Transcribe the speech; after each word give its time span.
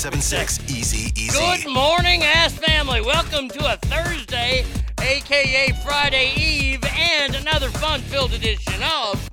775-376-EASY 0.00 1.12
Easy. 1.20 1.38
Good 1.38 1.70
morning, 1.70 2.22
ass 2.22 2.54
family. 2.54 3.02
Welcome 3.02 3.50
to 3.50 3.70
a 3.70 3.76
Thursday, 3.76 4.64
aka 4.98 5.72
Friday 5.84 6.32
Eve, 6.36 6.82
and 6.96 7.34
another 7.34 7.68
fun-filled 7.68 8.32
edition 8.32 8.82
of 8.82 9.30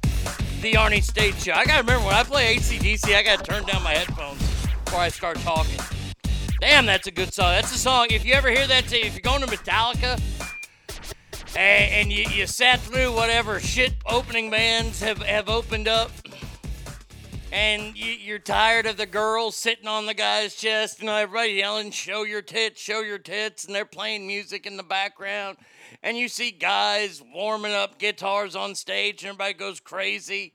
the 0.62 0.74
Arnie 0.74 1.02
State 1.02 1.36
Show. 1.36 1.54
I 1.54 1.64
gotta 1.64 1.84
remember 1.84 2.06
when 2.06 2.16
I 2.16 2.24
play 2.24 2.58
ACDC, 2.58 3.16
I 3.16 3.24
gotta 3.24 3.44
turn 3.44 3.64
down 3.64 3.82
my 3.82 3.94
headphones 3.94 4.42
before 4.84 5.00
I 5.00 5.08
start 5.08 5.38
talking. 5.38 5.80
Damn, 6.60 6.86
that's 6.86 7.08
a 7.08 7.12
good 7.12 7.34
song. 7.34 7.52
That's 7.52 7.74
a 7.74 7.80
song. 7.80 8.08
If 8.10 8.26
you 8.26 8.34
ever 8.34 8.50
hear 8.50 8.68
that, 8.68 8.92
if 8.92 9.14
you're 9.14 9.22
going 9.22 9.40
to 9.40 9.48
Metallica 9.48 10.20
and, 11.56 11.94
and 11.94 12.12
you, 12.12 12.26
you 12.26 12.46
sat 12.46 12.82
through 12.82 13.14
whatever 13.16 13.62
shit 13.62 13.94
opening 14.06 14.50
bands 14.50 15.02
have, 15.02 15.20
have 15.20 15.48
opened 15.48 15.88
up, 15.88 16.12
and 17.52 17.98
you, 17.98 18.12
you're 18.12 18.40
tired 18.40 18.86
of 18.86 18.98
the 18.98 19.06
girls 19.06 19.56
sitting 19.56 19.88
on 19.88 20.06
the 20.06 20.14
guy's 20.14 20.56
chest 20.56 21.00
and 21.00 21.10
everybody 21.10 21.54
yelling, 21.54 21.92
show 21.92 22.24
your 22.24 22.42
tits, 22.42 22.82
show 22.82 23.02
your 23.02 23.18
tits, 23.18 23.66
and 23.66 23.74
they're 23.74 23.86
playing 23.86 24.28
music 24.28 24.66
in 24.66 24.78
the 24.78 24.84
background, 24.84 25.58
and 26.04 26.18
you 26.18 26.28
see 26.28 26.52
guys 26.52 27.22
warming 27.34 27.74
up 27.74 28.00
guitars 28.00 28.56
on 28.56 28.76
stage 28.76 29.24
and 29.24 29.30
everybody 29.30 29.54
goes 29.54 29.80
crazy. 29.80 30.54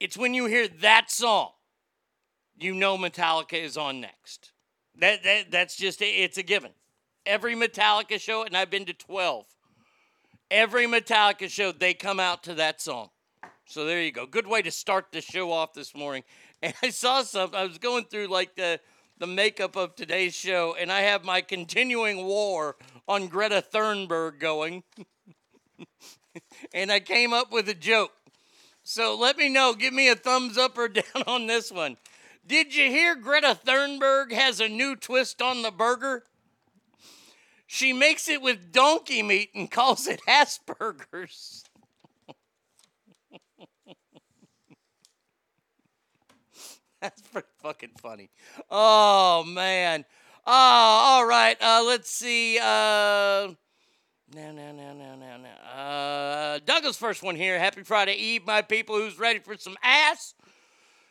It's 0.00 0.16
when 0.16 0.34
you 0.34 0.46
hear 0.46 0.68
that 0.80 1.10
song, 1.10 1.50
you 2.58 2.74
know 2.74 2.98
Metallica 2.98 3.54
is 3.54 3.76
on 3.76 4.00
next. 4.00 4.52
That, 4.98 5.22
that 5.22 5.50
That's 5.50 5.76
just, 5.76 6.02
it's 6.02 6.38
a 6.38 6.42
given. 6.42 6.72
Every 7.24 7.54
Metallica 7.54 8.20
show, 8.20 8.42
and 8.42 8.56
I've 8.56 8.70
been 8.70 8.84
to 8.86 8.92
12, 8.92 9.46
every 10.50 10.86
Metallica 10.86 11.48
show, 11.48 11.72
they 11.72 11.94
come 11.94 12.20
out 12.20 12.42
to 12.44 12.54
that 12.54 12.80
song. 12.80 13.10
So 13.66 13.84
there 13.84 14.02
you 14.02 14.12
go. 14.12 14.26
Good 14.26 14.46
way 14.46 14.62
to 14.62 14.70
start 14.70 15.06
the 15.12 15.20
show 15.20 15.52
off 15.52 15.72
this 15.72 15.94
morning. 15.94 16.24
And 16.64 16.74
I 16.80 16.90
saw 16.90 17.22
something. 17.22 17.58
I 17.58 17.64
was 17.64 17.78
going 17.78 18.04
through 18.04 18.28
like 18.28 18.54
the 18.54 18.78
the 19.18 19.26
makeup 19.26 19.74
of 19.74 19.96
today's 19.96 20.32
show, 20.32 20.76
and 20.78 20.92
I 20.92 21.00
have 21.00 21.24
my 21.24 21.40
continuing 21.40 22.24
war 22.24 22.76
on 23.08 23.26
Greta 23.26 23.64
Thunberg 23.68 24.38
going. 24.38 24.84
and 26.72 26.92
I 26.92 27.00
came 27.00 27.32
up 27.32 27.50
with 27.50 27.68
a 27.68 27.74
joke. 27.74 28.12
So 28.84 29.16
let 29.16 29.36
me 29.36 29.48
know. 29.48 29.74
Give 29.74 29.92
me 29.92 30.08
a 30.08 30.14
thumbs 30.14 30.56
up 30.56 30.78
or 30.78 30.88
down 30.88 31.24
on 31.26 31.48
this 31.48 31.72
one. 31.72 31.96
Did 32.46 32.74
you 32.74 32.90
hear 32.90 33.14
Greta 33.14 33.58
Thunberg 33.64 34.32
has 34.32 34.60
a 34.60 34.68
new 34.68 34.96
twist 34.96 35.40
on 35.40 35.62
the 35.62 35.70
burger? 35.70 36.24
She 37.66 37.92
makes 37.92 38.28
it 38.28 38.42
with 38.42 38.72
donkey 38.72 39.22
meat 39.22 39.50
and 39.54 39.70
calls 39.70 40.06
it 40.06 40.20
Asperger's. 40.28 41.64
That's 47.02 47.20
pretty 47.20 47.48
fucking 47.60 47.90
funny. 48.00 48.30
Oh 48.70 49.42
man. 49.44 50.04
Oh, 50.46 50.52
all 50.52 51.26
right. 51.26 51.56
Uh, 51.60 51.82
let's 51.84 52.10
see. 52.10 52.58
Uh, 52.58 53.54
no, 54.34 54.50
no, 54.52 54.72
no, 54.72 54.94
no, 54.94 55.16
no, 55.16 55.36
no. 55.36 55.78
Uh, 55.78 56.58
Douglas, 56.64 56.96
first 56.96 57.22
one 57.22 57.34
here. 57.34 57.58
Happy 57.58 57.82
Friday 57.82 58.14
Eve, 58.14 58.46
my 58.46 58.62
people. 58.62 58.96
Who's 58.96 59.18
ready 59.18 59.40
for 59.40 59.56
some 59.56 59.76
ass? 59.82 60.34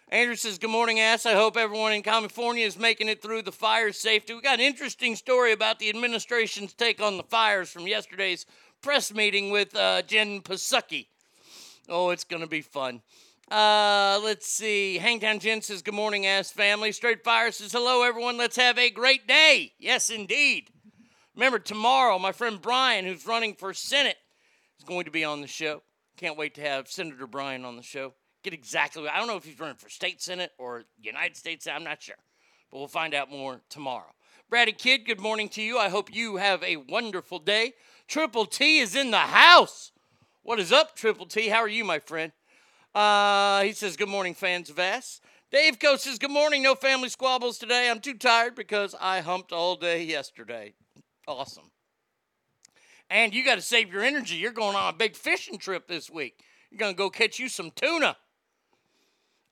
Andrew 0.10 0.36
says, 0.36 0.58
Good 0.58 0.70
morning, 0.70 1.02
ass. 1.02 1.26
I 1.26 1.34
hope 1.34 1.58
everyone 1.58 1.92
in 1.92 2.04
California 2.04 2.66
is 2.66 2.80
making 2.80 3.10
it 3.10 3.22
through 3.22 3.42
the 3.42 3.52
fire 3.52 3.92
safety. 3.92 4.34
We 4.34 4.42
got 4.42 4.60
an 4.60 4.66
interesting 4.66 5.18
story 5.18 5.52
about 5.52 5.80
the 5.80 5.90
administration's 5.90 6.74
take 6.74 7.02
on 7.02 7.18
the 7.18 7.24
fires 7.24 7.70
from 7.70 7.86
yesterday's 7.86 8.46
press 8.82 9.14
meeting 9.14 9.52
with 9.52 9.76
uh, 9.76 10.04
Jen 10.04 10.42
Psaki. 10.42 11.08
Oh, 11.90 12.12
it's 12.12 12.24
going 12.24 12.42
to 12.42 12.48
be 12.48 12.62
fun. 12.62 13.02
Uh, 13.52 14.18
let's 14.24 14.48
see. 14.48 14.98
Hangtown 14.98 15.40
Jen 15.40 15.62
says, 15.62 15.82
Good 15.82 15.94
morning, 15.94 16.26
ass 16.26 16.52
family. 16.52 16.94
Straight 16.94 17.22
Fire 17.22 17.52
says, 17.52 17.74
Hello, 17.74 18.02
everyone. 18.02 18.38
Let's 18.38 18.56
have 18.56 18.78
a 18.78 18.90
great 18.90 19.28
day. 19.28 19.74
Yes, 19.78 20.10
indeed. 20.10 20.70
Remember, 21.36 21.60
tomorrow, 21.60 22.18
my 22.18 22.32
friend 22.32 22.62
Brian, 22.62 23.04
who's 23.04 23.28
running 23.28 23.56
for 23.56 23.74
Senate, 23.74 24.16
is 24.80 24.86
going 24.86 25.04
to 25.04 25.12
be 25.12 25.26
on 25.26 25.42
the 25.42 25.48
show. 25.48 25.84
Can't 26.16 26.38
wait 26.38 26.56
to 26.56 26.62
have 26.62 26.88
Senator 26.88 27.28
Brian 27.28 27.66
on 27.66 27.76
the 27.76 27.84
show. 27.84 28.14
Get 28.42 28.54
exactly, 28.54 29.06
I 29.10 29.18
don't 29.18 29.28
know 29.28 29.36
if 29.36 29.44
he's 29.44 29.60
running 29.60 29.76
for 29.76 29.90
state 29.90 30.22
Senate 30.22 30.52
or 30.58 30.86
United 31.02 31.36
States, 31.36 31.68
I'm 31.68 31.84
not 31.84 32.02
sure. 32.02 32.16
But 32.72 32.78
we'll 32.78 32.88
find 32.88 33.14
out 33.14 33.30
more 33.30 33.60
tomorrow. 33.70 34.14
Brady 34.50 34.72
Kid, 34.72 35.06
good 35.06 35.20
morning 35.20 35.50
to 35.50 35.62
you. 35.62 35.78
I 35.78 35.90
hope 35.90 36.14
you 36.14 36.38
have 36.38 36.64
a 36.64 36.78
wonderful 36.78 37.40
day. 37.40 37.74
Triple 38.08 38.46
T 38.46 38.80
is 38.80 38.96
in 38.96 39.12
the 39.12 39.18
house. 39.18 39.92
What 40.42 40.60
is 40.60 40.72
up, 40.72 40.96
Triple 40.96 41.26
T? 41.26 41.50
How 41.50 41.60
are 41.60 41.68
you, 41.68 41.84
my 41.84 42.00
friend? 42.00 42.32
Uh, 42.94 43.64
he 43.64 43.74
says, 43.74 43.96
Good 43.96 44.10
morning, 44.10 44.34
fans 44.34 44.70
of 44.70 44.80
ass. 44.80 45.22
Dave 45.52 45.80
Co 45.80 45.96
says, 45.96 46.20
Good 46.20 46.32
morning. 46.32 46.64
No 46.64 46.76
family 46.76 47.10
squabbles 47.10 47.58
today. 47.58 47.90
I'm 47.90 48.00
too 48.00 48.16
tired 48.16 48.56
because 48.56 48.96
I 49.00 49.22
humped 49.22 49.52
all 49.52 49.76
day 49.76 50.04
yesterday. 50.04 50.74
Awesome. 51.28 51.72
And 53.10 53.34
you 53.34 53.44
got 53.44 53.56
to 53.56 53.62
save 53.62 53.92
your 53.92 54.04
energy. 54.04 54.36
You're 54.36 54.52
going 54.52 54.76
on 54.76 54.94
a 54.94 54.98
big 54.98 55.16
fishing 55.16 55.58
trip 55.58 55.88
this 55.88 56.10
week. 56.10 56.44
You're 56.70 56.80
going 56.80 56.94
to 56.94 56.98
go 56.98 57.10
catch 57.10 57.40
you 57.40 57.50
some 57.50 57.72
tuna. 57.72 58.16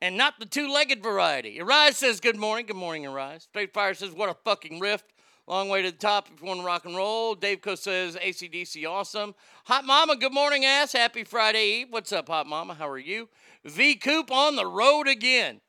And 0.01 0.15
not 0.15 0.39
the 0.39 0.45
two 0.45 0.71
legged 0.71 1.03
variety. 1.03 1.59
Arise 1.59 1.97
says, 1.97 2.19
Good 2.19 2.37
morning. 2.37 2.65
Good 2.65 2.77
morning, 2.77 3.05
Arise. 3.05 3.43
Straight 3.43 3.73
Fire 3.73 3.93
says, 3.93 4.11
What 4.11 4.29
a 4.29 4.37
fucking 4.45 4.79
rift. 4.79 5.05
Long 5.49 5.67
way 5.67 5.81
to 5.81 5.89
the 5.89 5.97
top 5.97 6.29
if 6.31 6.39
you 6.39 6.47
want 6.47 6.59
to 6.59 6.65
rock 6.65 6.85
and 6.85 6.95
roll. 6.95 7.33
Dave 7.33 7.61
Co 7.61 7.73
says 7.73 8.15
ACDC 8.15 8.87
awesome. 8.87 9.33
Hot 9.65 9.83
Mama, 9.83 10.15
good 10.15 10.31
morning, 10.31 10.63
ass. 10.63 10.93
Happy 10.93 11.23
Friday 11.23 11.79
Eve. 11.79 11.87
What's 11.89 12.11
up, 12.11 12.27
Hot 12.27 12.45
Mama? 12.45 12.75
How 12.75 12.87
are 12.87 12.99
you? 12.99 13.29
V 13.65 13.95
Coop 13.95 14.29
on 14.31 14.55
the 14.55 14.67
road 14.67 15.07
again. 15.07 15.59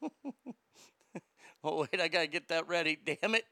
oh, 1.62 1.80
wait, 1.92 2.00
I 2.00 2.08
got 2.08 2.22
to 2.22 2.26
get 2.26 2.48
that 2.48 2.66
ready. 2.66 2.96
Damn 3.04 3.34
it. 3.34 3.44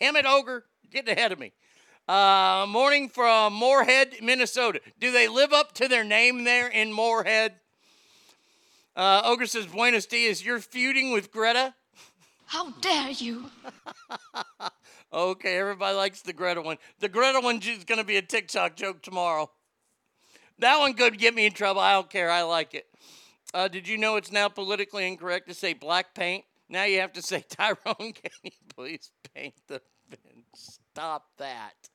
Damn 0.00 0.16
it, 0.16 0.24
Ogre. 0.24 0.64
Get 0.90 1.06
ahead 1.06 1.32
of 1.32 1.38
me. 1.38 1.52
Uh, 2.08 2.64
morning 2.66 3.10
from 3.10 3.52
Moorhead, 3.52 4.22
Minnesota. 4.22 4.80
Do 4.98 5.12
they 5.12 5.28
live 5.28 5.52
up 5.52 5.74
to 5.74 5.86
their 5.86 6.02
name 6.02 6.44
there 6.44 6.68
in 6.68 6.94
Moorhead? 6.94 7.56
Uh, 8.96 9.20
Ogre 9.22 9.44
says, 9.44 9.66
Buenos 9.66 10.06
dias. 10.06 10.42
You're 10.42 10.60
feuding 10.60 11.12
with 11.12 11.30
Greta? 11.30 11.74
How 12.50 12.72
dare 12.80 13.10
you? 13.10 13.44
okay, 15.12 15.56
everybody 15.56 15.96
likes 15.96 16.20
the 16.22 16.32
Greta 16.32 16.60
one. 16.60 16.78
The 16.98 17.08
Greta 17.08 17.38
one 17.38 17.58
is 17.58 17.84
going 17.84 18.00
to 18.00 18.04
be 18.04 18.16
a 18.16 18.22
TikTok 18.22 18.74
joke 18.74 19.02
tomorrow. 19.02 19.48
That 20.58 20.80
one 20.80 20.94
could 20.94 21.16
get 21.16 21.32
me 21.32 21.46
in 21.46 21.52
trouble. 21.52 21.80
I 21.80 21.92
don't 21.92 22.10
care. 22.10 22.28
I 22.28 22.42
like 22.42 22.74
it. 22.74 22.88
Uh, 23.54 23.68
did 23.68 23.86
you 23.86 23.96
know 23.96 24.16
it's 24.16 24.32
now 24.32 24.48
politically 24.48 25.06
incorrect 25.06 25.46
to 25.46 25.54
say 25.54 25.74
black 25.74 26.12
paint? 26.12 26.44
Now 26.68 26.82
you 26.82 26.98
have 26.98 27.12
to 27.12 27.22
say, 27.22 27.44
Tyrone, 27.48 28.14
can 28.14 28.32
you 28.42 28.50
please 28.74 29.12
paint 29.32 29.54
the 29.68 29.80
bench? 30.08 30.44
Stop 30.56 31.26
that. 31.38 31.88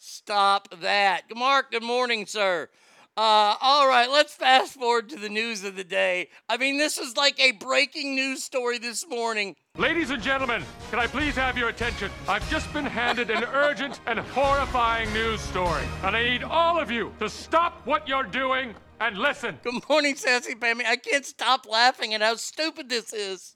Stop 0.00 0.74
that. 0.80 1.22
Mark, 1.36 1.70
good 1.70 1.84
morning, 1.84 2.26
sir. 2.26 2.68
Uh, 3.16 3.56
all 3.60 3.88
right, 3.88 4.08
let's 4.08 4.32
fast 4.32 4.74
forward 4.74 5.08
to 5.08 5.16
the 5.16 5.28
news 5.28 5.64
of 5.64 5.76
the 5.76 5.84
day. 5.84 6.28
I 6.48 6.56
mean, 6.56 6.78
this 6.78 6.96
is 6.96 7.16
like 7.16 7.38
a 7.40 7.52
breaking 7.52 8.14
news 8.14 8.44
story 8.44 8.78
this 8.78 9.06
morning. 9.06 9.56
Ladies 9.76 10.10
and 10.10 10.22
gentlemen, 10.22 10.62
can 10.90 11.00
I 11.00 11.06
please 11.06 11.34
have 11.34 11.58
your 11.58 11.68
attention? 11.68 12.10
I've 12.28 12.48
just 12.48 12.72
been 12.72 12.86
handed 12.86 13.30
an 13.30 13.44
urgent 13.52 14.00
and 14.06 14.20
horrifying 14.20 15.12
news 15.12 15.40
story, 15.40 15.82
and 16.04 16.16
I 16.16 16.30
need 16.30 16.44
all 16.44 16.80
of 16.80 16.90
you 16.90 17.12
to 17.18 17.28
stop 17.28 17.84
what 17.84 18.06
you're 18.06 18.22
doing 18.22 18.74
and 19.00 19.18
listen. 19.18 19.58
Good 19.64 19.88
morning, 19.88 20.14
Sassy 20.14 20.54
Pammy. 20.54 20.84
I 20.84 20.96
can't 20.96 21.26
stop 21.26 21.66
laughing 21.68 22.14
at 22.14 22.22
how 22.22 22.36
stupid 22.36 22.88
this 22.88 23.12
is. 23.12 23.54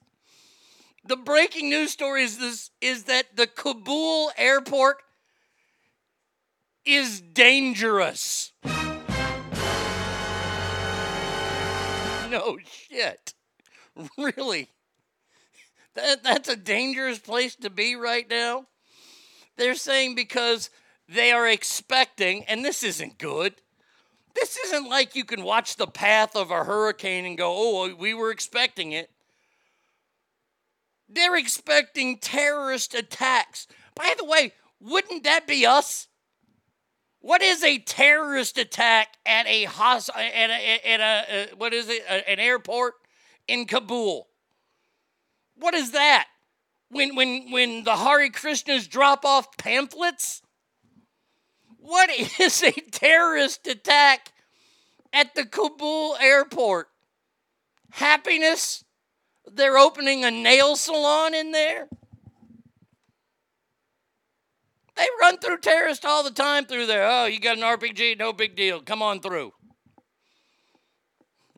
The 1.07 1.15
breaking 1.15 1.69
news 1.69 1.91
story 1.91 2.23
is 2.23 2.39
this 2.39 2.71
is 2.81 3.05
that 3.05 3.35
the 3.35 3.47
Kabul 3.47 4.31
airport 4.37 4.97
is 6.83 7.21
dangerous. 7.21 8.51
No 12.31 12.57
shit. 12.65 13.33
Really? 14.17 14.69
That, 15.93 16.23
that's 16.23 16.49
a 16.49 16.55
dangerous 16.55 17.19
place 17.19 17.55
to 17.57 17.69
be 17.69 17.95
right 17.95 18.29
now? 18.29 18.65
They're 19.57 19.75
saying 19.75 20.15
because 20.15 20.69
they 21.07 21.31
are 21.31 21.47
expecting, 21.47 22.43
and 22.45 22.65
this 22.65 22.83
isn't 22.83 23.17
good. 23.17 23.55
This 24.33 24.57
isn't 24.57 24.89
like 24.89 25.15
you 25.15 25.23
can 25.23 25.43
watch 25.43 25.77
the 25.77 25.87
path 25.87 26.35
of 26.35 26.51
a 26.51 26.65
hurricane 26.65 27.25
and 27.25 27.37
go, 27.37 27.53
oh, 27.55 27.95
we 27.95 28.13
were 28.13 28.31
expecting 28.31 28.91
it. 28.91 29.09
They're 31.07 31.37
expecting 31.37 32.17
terrorist 32.17 32.93
attacks. 32.93 33.67
By 33.95 34.13
the 34.17 34.25
way, 34.25 34.51
wouldn't 34.81 35.23
that 35.23 35.47
be 35.47 35.65
us? 35.65 36.07
What 37.25 37.41
is 37.41 37.63
a 37.63 37.79
terrorist 37.79 38.59
attack 38.59 39.17
at 39.25 39.47
a 39.47 39.63
hos- 39.63 40.09
at 40.09 40.49
a, 40.51 40.87
at 40.87 40.99
a 40.99 41.53
uh, 41.53 41.55
what 41.57 41.73
is 41.73 41.89
it? 41.89 42.03
A, 42.07 42.29
an 42.29 42.39
airport 42.39 42.93
in 43.47 43.65
Kabul. 43.65 44.27
What 45.55 45.73
is 45.73 45.91
that? 45.91 46.27
when 46.89 47.15
when 47.15 47.51
when 47.51 47.83
the 47.83 47.95
Hare 47.95 48.29
Krishnas 48.29 48.89
drop 48.89 49.25
off 49.25 49.57
pamphlets? 49.57 50.41
What 51.79 52.09
is 52.39 52.63
a 52.63 52.71
terrorist 52.71 53.67
attack 53.67 54.31
at 55.13 55.35
the 55.35 55.45
Kabul 55.45 56.15
airport? 56.19 56.87
Happiness? 57.91 58.83
They're 59.51 59.77
opening 59.77 60.23
a 60.23 60.31
nail 60.31 60.75
salon 60.75 61.33
in 61.33 61.51
there? 61.51 61.87
They 64.95 65.07
run 65.21 65.37
through 65.37 65.59
terrorists 65.59 66.05
all 66.05 66.23
the 66.23 66.31
time 66.31 66.65
through 66.65 66.85
there. 66.85 67.05
Oh, 67.07 67.25
you 67.25 67.39
got 67.39 67.57
an 67.57 67.63
RPG? 67.63 68.17
No 68.17 68.31
big 68.31 68.55
deal. 68.55 68.81
Come 68.81 69.01
on 69.01 69.19
through. 69.19 69.51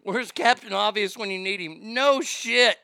Where's 0.02 0.32
Captain 0.32 0.74
Obvious 0.74 1.18
when 1.18 1.30
you 1.30 1.38
need 1.38 1.60
him? 1.60 1.94
No 1.94 2.22
shit. 2.22 2.78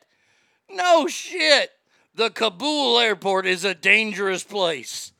No 0.70 1.06
shit. 1.06 1.70
The 2.14 2.30
Kabul 2.30 2.98
airport 3.00 3.46
is 3.46 3.64
a 3.64 3.74
dangerous 3.74 4.44
place. 4.44 5.12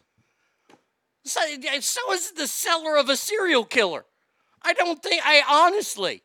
So, 1.24 1.40
so 1.80 2.12
is 2.12 2.32
the 2.32 2.46
cellar 2.46 2.96
of 2.96 3.08
a 3.08 3.16
serial 3.16 3.64
killer. 3.64 4.04
I 4.62 4.74
don't 4.74 5.02
think, 5.02 5.22
I 5.24 5.42
honestly, 5.48 6.22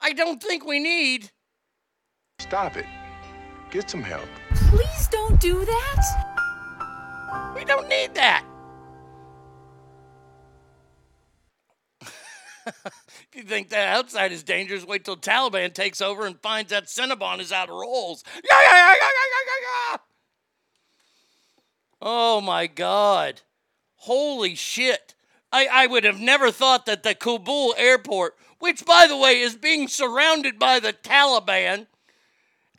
I 0.00 0.12
don't 0.12 0.42
think 0.42 0.64
we 0.64 0.78
need. 0.78 1.30
Stop 2.38 2.76
it. 2.76 2.86
Get 3.70 3.88
some 3.88 4.02
help. 4.02 4.28
Please 4.54 5.08
don't 5.08 5.40
do 5.40 5.64
that. 5.64 6.31
We 7.54 7.64
don't 7.64 7.88
need 7.88 8.14
that. 8.14 8.44
if 12.02 13.26
you 13.34 13.42
think 13.42 13.68
that 13.70 13.88
outside 13.88 14.32
is 14.32 14.42
dangerous, 14.42 14.84
wait 14.84 15.04
till 15.04 15.16
Taliban 15.16 15.72
takes 15.72 16.00
over 16.00 16.26
and 16.26 16.40
finds 16.40 16.70
that 16.70 16.86
Cinnabon 16.86 17.40
is 17.40 17.52
out 17.52 17.68
of 17.68 17.76
rolls. 17.76 18.24
Yeah, 18.34 18.58
yeah, 18.64 18.72
yeah, 18.72 18.86
yeah, 18.88 18.94
yeah, 19.00 19.42
yeah, 19.46 19.92
yeah. 19.92 19.96
Oh 22.00 22.40
my 22.40 22.66
God. 22.66 23.42
Holy 23.96 24.54
shit. 24.54 25.14
I, 25.52 25.68
I 25.70 25.86
would 25.86 26.04
have 26.04 26.18
never 26.18 26.50
thought 26.50 26.86
that 26.86 27.02
the 27.02 27.14
Kabul 27.14 27.74
airport, 27.76 28.36
which 28.58 28.84
by 28.84 29.06
the 29.06 29.16
way 29.16 29.38
is 29.38 29.54
being 29.54 29.86
surrounded 29.86 30.58
by 30.58 30.80
the 30.80 30.92
Taliban, 30.92 31.86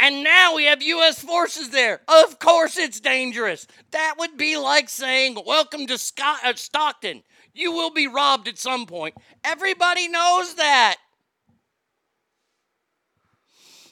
and 0.03 0.21
now 0.21 0.53
we 0.53 0.65
have 0.65 0.83
U.S. 0.83 1.23
forces 1.23 1.69
there. 1.69 2.01
Of 2.09 2.37
course, 2.37 2.77
it's 2.77 2.99
dangerous. 2.99 3.65
That 3.91 4.15
would 4.19 4.35
be 4.35 4.57
like 4.57 4.89
saying, 4.89 5.37
Welcome 5.45 5.87
to 5.87 5.97
Scott- 5.97 6.43
uh, 6.43 6.55
Stockton. 6.55 7.23
You 7.53 7.71
will 7.71 7.89
be 7.89 8.07
robbed 8.07 8.49
at 8.49 8.57
some 8.57 8.85
point. 8.85 9.15
Everybody 9.45 10.09
knows 10.09 10.55
that. 10.55 10.97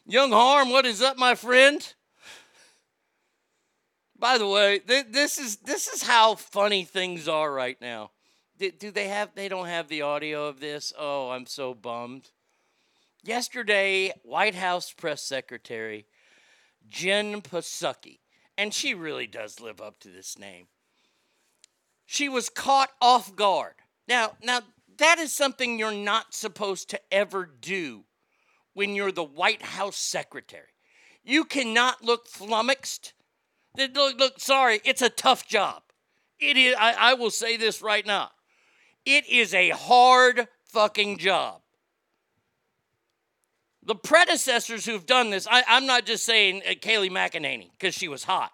Young 0.05 0.31
Harm, 0.31 0.69
what 0.69 0.85
is 0.85 1.01
up, 1.01 1.17
my 1.17 1.33
friend? 1.33 1.93
By 4.19 4.37
the 4.37 4.47
way, 4.47 4.79
th- 4.79 5.05
this 5.11 5.37
is 5.37 5.57
this 5.57 5.87
is 5.87 6.03
how 6.03 6.35
funny 6.35 6.83
things 6.83 7.29
are 7.29 7.53
right 7.53 7.79
now. 7.79 8.11
Do, 8.59 8.69
do 8.69 8.91
they 8.91 9.07
have? 9.07 9.29
They 9.33 9.47
don't 9.47 9.67
have 9.67 9.87
the 9.87 10.01
audio 10.01 10.47
of 10.47 10.59
this. 10.59 10.91
Oh, 10.99 11.29
I'm 11.29 11.45
so 11.45 11.73
bummed. 11.73 12.31
Yesterday, 13.23 14.13
White 14.23 14.55
House 14.55 14.91
press 14.91 15.21
secretary 15.21 16.07
Jen 16.89 17.41
Psaki, 17.41 18.19
and 18.57 18.73
she 18.73 18.93
really 18.93 19.27
does 19.27 19.59
live 19.59 19.79
up 19.79 19.99
to 19.99 20.09
this 20.09 20.37
name. 20.37 20.67
She 22.05 22.27
was 22.27 22.49
caught 22.49 22.89
off 22.99 23.35
guard. 23.35 23.75
Now, 24.07 24.31
now 24.43 24.61
that 24.97 25.19
is 25.19 25.31
something 25.31 25.77
you're 25.77 25.91
not 25.91 26.33
supposed 26.33 26.89
to 26.89 26.99
ever 27.11 27.45
do 27.45 28.05
when 28.73 28.95
you're 28.95 29.11
the 29.11 29.23
White 29.23 29.61
House 29.61 29.97
secretary. 29.97 30.73
You 31.23 31.45
cannot 31.45 32.03
look 32.03 32.27
flummoxed. 32.27 33.13
Look, 33.77 34.19
look, 34.19 34.39
sorry, 34.39 34.81
it's 34.83 35.01
a 35.01 35.09
tough 35.09 35.47
job. 35.47 35.83
It 36.39 36.57
is. 36.57 36.75
I, 36.77 37.11
I 37.11 37.13
will 37.13 37.29
say 37.29 37.55
this 37.55 37.81
right 37.81 38.05
now. 38.05 38.31
It 39.05 39.27
is 39.29 39.53
a 39.53 39.69
hard 39.69 40.47
fucking 40.65 41.19
job. 41.19 41.60
The 43.83 43.95
predecessors 43.95 44.85
who've 44.85 45.05
done 45.05 45.31
this, 45.31 45.47
I, 45.49 45.63
am 45.67 45.87
not 45.87 46.05
just 46.05 46.25
saying 46.25 46.61
uh, 46.67 46.73
Kayleigh 46.73 47.09
McEnany 47.09 47.71
because 47.71 47.95
she 47.95 48.07
was 48.07 48.23
hot. 48.23 48.51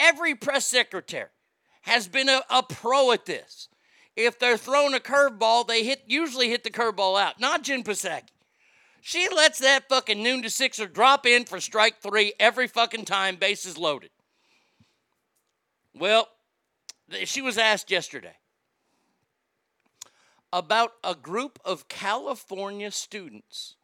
Every 0.00 0.34
press 0.34 0.66
secretary 0.66 1.28
has 1.82 2.08
been 2.08 2.28
a, 2.28 2.42
a 2.48 2.62
pro 2.62 3.12
at 3.12 3.26
this. 3.26 3.68
If 4.16 4.38
they're 4.38 4.56
throwing 4.56 4.94
a 4.94 5.00
curveball, 5.00 5.66
they 5.66 5.84
hit 5.84 6.02
usually 6.06 6.48
hit 6.48 6.64
the 6.64 6.70
curveball 6.70 7.20
out. 7.20 7.38
Not 7.38 7.62
Jen 7.62 7.84
Psaki. 7.84 8.30
She 9.00 9.28
lets 9.28 9.58
that 9.60 9.88
fucking 9.88 10.22
noon 10.22 10.42
to 10.42 10.50
sixer 10.50 10.86
drop 10.86 11.24
in 11.24 11.44
for 11.44 11.60
strike 11.60 12.00
three 12.00 12.32
every 12.40 12.66
fucking 12.66 13.04
time, 13.04 13.36
bases 13.36 13.78
loaded. 13.78 14.10
Well, 15.94 16.28
she 17.24 17.40
was 17.40 17.58
asked 17.58 17.90
yesterday 17.90 18.36
about 20.52 20.92
a 21.04 21.14
group 21.14 21.58
of 21.64 21.88
California 21.88 22.90
students 22.90 23.76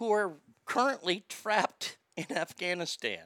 who 0.00 0.10
are 0.10 0.32
currently 0.64 1.22
trapped 1.28 1.98
in 2.16 2.24
Afghanistan. 2.34 3.20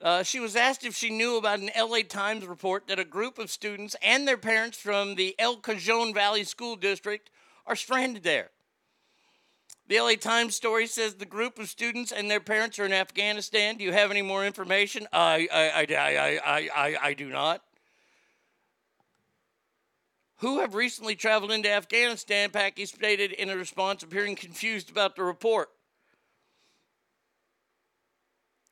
Uh, 0.00 0.22
she 0.22 0.38
was 0.38 0.54
asked 0.54 0.84
if 0.84 0.94
she 0.94 1.10
knew 1.10 1.36
about 1.36 1.58
an 1.58 1.70
LA 1.76 1.98
Times 2.08 2.46
report 2.46 2.86
that 2.86 3.00
a 3.00 3.04
group 3.04 3.40
of 3.40 3.50
students 3.50 3.96
and 4.00 4.26
their 4.26 4.36
parents 4.36 4.78
from 4.78 5.16
the 5.16 5.34
El 5.38 5.56
Cajon 5.56 6.14
Valley 6.14 6.44
School 6.44 6.76
District 6.76 7.28
are 7.66 7.74
stranded 7.74 8.22
there. 8.22 8.50
The 9.88 10.00
LA 10.00 10.14
Times 10.14 10.54
story 10.54 10.86
says 10.86 11.14
the 11.14 11.26
group 11.26 11.58
of 11.58 11.68
students 11.68 12.12
and 12.12 12.30
their 12.30 12.40
parents 12.40 12.78
are 12.78 12.84
in 12.84 12.92
Afghanistan. 12.92 13.76
Do 13.78 13.84
you 13.84 13.92
have 13.92 14.12
any 14.12 14.22
more 14.22 14.46
information? 14.46 15.08
I, 15.12 15.48
I, 15.52 15.64
I, 15.64 15.96
I, 15.96 16.40
I, 16.44 16.68
I, 16.76 16.96
I 17.02 17.14
do 17.14 17.28
not. 17.28 17.62
Who 20.40 20.60
have 20.60 20.74
recently 20.74 21.14
traveled 21.14 21.50
into 21.50 21.70
Afghanistan, 21.70 22.50
Psaki 22.50 22.86
stated 22.86 23.32
in 23.32 23.48
a 23.48 23.56
response, 23.56 24.02
appearing 24.02 24.36
confused 24.36 24.90
about 24.90 25.16
the 25.16 25.22
report. 25.22 25.70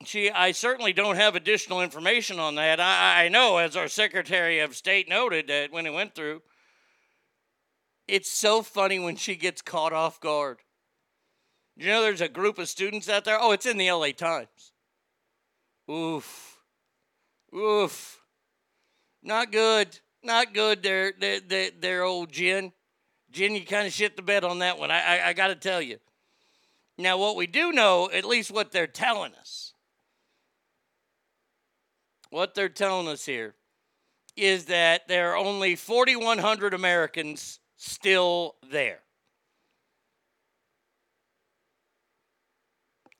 She, 0.04 0.30
I 0.30 0.52
certainly 0.52 0.92
don't 0.92 1.16
have 1.16 1.34
additional 1.34 1.80
information 1.80 2.38
on 2.38 2.56
that. 2.56 2.80
I, 2.80 3.24
I 3.24 3.28
know, 3.28 3.56
as 3.56 3.76
our 3.76 3.88
Secretary 3.88 4.60
of 4.60 4.76
State 4.76 5.08
noted, 5.08 5.46
that 5.48 5.72
when 5.72 5.86
it 5.86 5.94
went 5.94 6.14
through, 6.14 6.42
it's 8.06 8.30
so 8.30 8.60
funny 8.60 8.98
when 8.98 9.16
she 9.16 9.34
gets 9.34 9.62
caught 9.62 9.94
off 9.94 10.20
guard. 10.20 10.58
You 11.76 11.86
know, 11.86 12.02
there's 12.02 12.20
a 12.20 12.28
group 12.28 12.58
of 12.58 12.68
students 12.68 13.08
out 13.08 13.24
there. 13.24 13.38
Oh, 13.40 13.52
it's 13.52 13.66
in 13.66 13.78
the 13.78 13.90
LA 13.90 14.10
Times. 14.10 14.72
Oof. 15.90 16.58
Oof. 17.54 18.20
Not 19.22 19.50
good. 19.50 20.00
Not 20.24 20.54
good 20.54 20.82
there, 20.82 21.12
there, 21.18 21.70
there 21.78 22.02
old 22.02 22.32
Jen. 22.32 22.72
Jen, 23.30 23.54
you 23.54 23.64
kind 23.64 23.86
of 23.86 23.92
shit 23.92 24.16
the 24.16 24.22
bed 24.22 24.42
on 24.42 24.60
that 24.60 24.78
one. 24.78 24.90
I, 24.90 25.18
I, 25.18 25.28
I 25.28 25.32
got 25.34 25.48
to 25.48 25.54
tell 25.54 25.82
you. 25.82 25.98
Now, 26.96 27.18
what 27.18 27.36
we 27.36 27.46
do 27.46 27.72
know, 27.72 28.08
at 28.10 28.24
least 28.24 28.50
what 28.50 28.72
they're 28.72 28.86
telling 28.86 29.34
us, 29.34 29.74
what 32.30 32.54
they're 32.54 32.68
telling 32.68 33.06
us 33.06 33.26
here 33.26 33.54
is 34.36 34.64
that 34.66 35.06
there 35.08 35.32
are 35.32 35.36
only 35.36 35.76
4,100 35.76 36.74
Americans 36.74 37.60
still 37.76 38.56
there. 38.70 39.03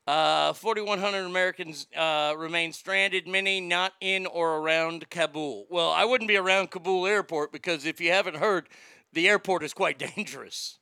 Uh, 0.06 0.52
4,100 0.52 1.24
Americans 1.24 1.86
uh, 1.96 2.34
remain 2.36 2.72
stranded, 2.74 3.26
many 3.26 3.60
not 3.60 3.94
in 4.00 4.26
or 4.26 4.58
around 4.58 5.08
Kabul. 5.08 5.66
Well, 5.70 5.90
I 5.90 6.04
wouldn't 6.04 6.28
be 6.28 6.36
around 6.36 6.70
Kabul 6.70 7.06
airport 7.06 7.52
because 7.52 7.86
if 7.86 8.00
you 8.00 8.12
haven't 8.12 8.36
heard, 8.36 8.68
the 9.14 9.28
airport 9.28 9.62
is 9.62 9.72
quite 9.72 9.98
dangerous. 10.16 10.78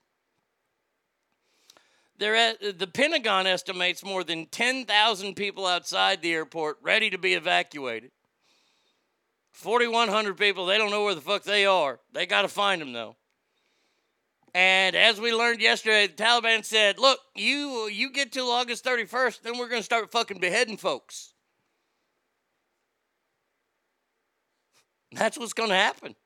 There, 2.18 2.35
at, 2.35 2.78
the 2.78 2.87
Pentagon 2.87 3.46
estimates 3.46 4.04
more 4.04 4.24
than 4.24 4.46
10,000 4.46 5.35
people 5.35 5.66
outside 5.66 6.20
the 6.20 6.32
airport 6.32 6.78
ready 6.82 7.08
to 7.11 7.18
be 7.18 7.35
evacuated. 7.35 8.11
4,100 9.52 10.37
people, 10.37 10.66
they 10.66 10.78
don't 10.78 10.90
know 10.90 11.04
where 11.04 11.14
the 11.14 11.20
fuck 11.20 11.44
they 11.44 11.64
are. 11.64 12.00
They 12.12 12.26
got 12.26 12.42
to 12.42 12.48
find 12.48 12.80
them, 12.80 12.92
though. 12.92 13.16
And 14.55 14.95
as 14.95 15.19
we 15.19 15.33
learned 15.33 15.62
yesterday, 15.62 16.07
the 16.07 16.23
Taliban 16.23 16.65
said, 16.65 16.99
"Look, 16.99 17.21
you 17.35 17.88
you 17.88 18.11
get 18.11 18.33
till 18.33 18.51
August 18.51 18.85
31st, 18.85 19.43
then 19.43 19.59
we're 19.59 19.69
going 19.69 19.81
to 19.81 19.85
start 19.85 20.12
fucking 20.12 20.41
beheading 20.41 20.77
folks." 20.77 21.33
That's 25.12 25.38
what's 25.38 25.53
going 25.53 25.71
to 25.71 25.77
happen. 25.77 26.17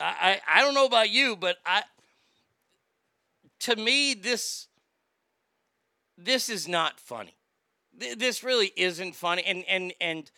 I, 0.00 0.40
I 0.48 0.58
I 0.58 0.62
don't 0.62 0.74
know 0.74 0.86
about 0.86 1.10
you, 1.10 1.36
but 1.36 1.58
I 1.64 1.82
to 3.60 3.76
me 3.76 4.14
this 4.14 4.66
this 6.18 6.48
is 6.48 6.66
not 6.66 6.98
funny. 6.98 7.36
This 7.92 8.42
really 8.42 8.72
isn't 8.76 9.14
funny, 9.14 9.42
and 9.44 9.64
and 9.68 9.92
and 10.00 10.30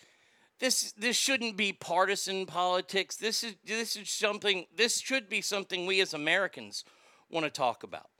this 0.58 0.92
this 0.92 1.16
shouldn't 1.16 1.56
be 1.56 1.72
partisan 1.72 2.46
politics. 2.46 3.16
This 3.16 3.44
is 3.44 3.54
this 3.64 3.96
is 3.96 4.10
something 4.10 4.66
this 4.76 5.00
should 5.00 5.28
be 5.28 5.40
something 5.40 5.86
we 5.86 6.00
as 6.00 6.14
Americans 6.14 6.84
want 7.30 7.44
to 7.44 7.50
talk 7.50 7.82
about. 7.82 8.10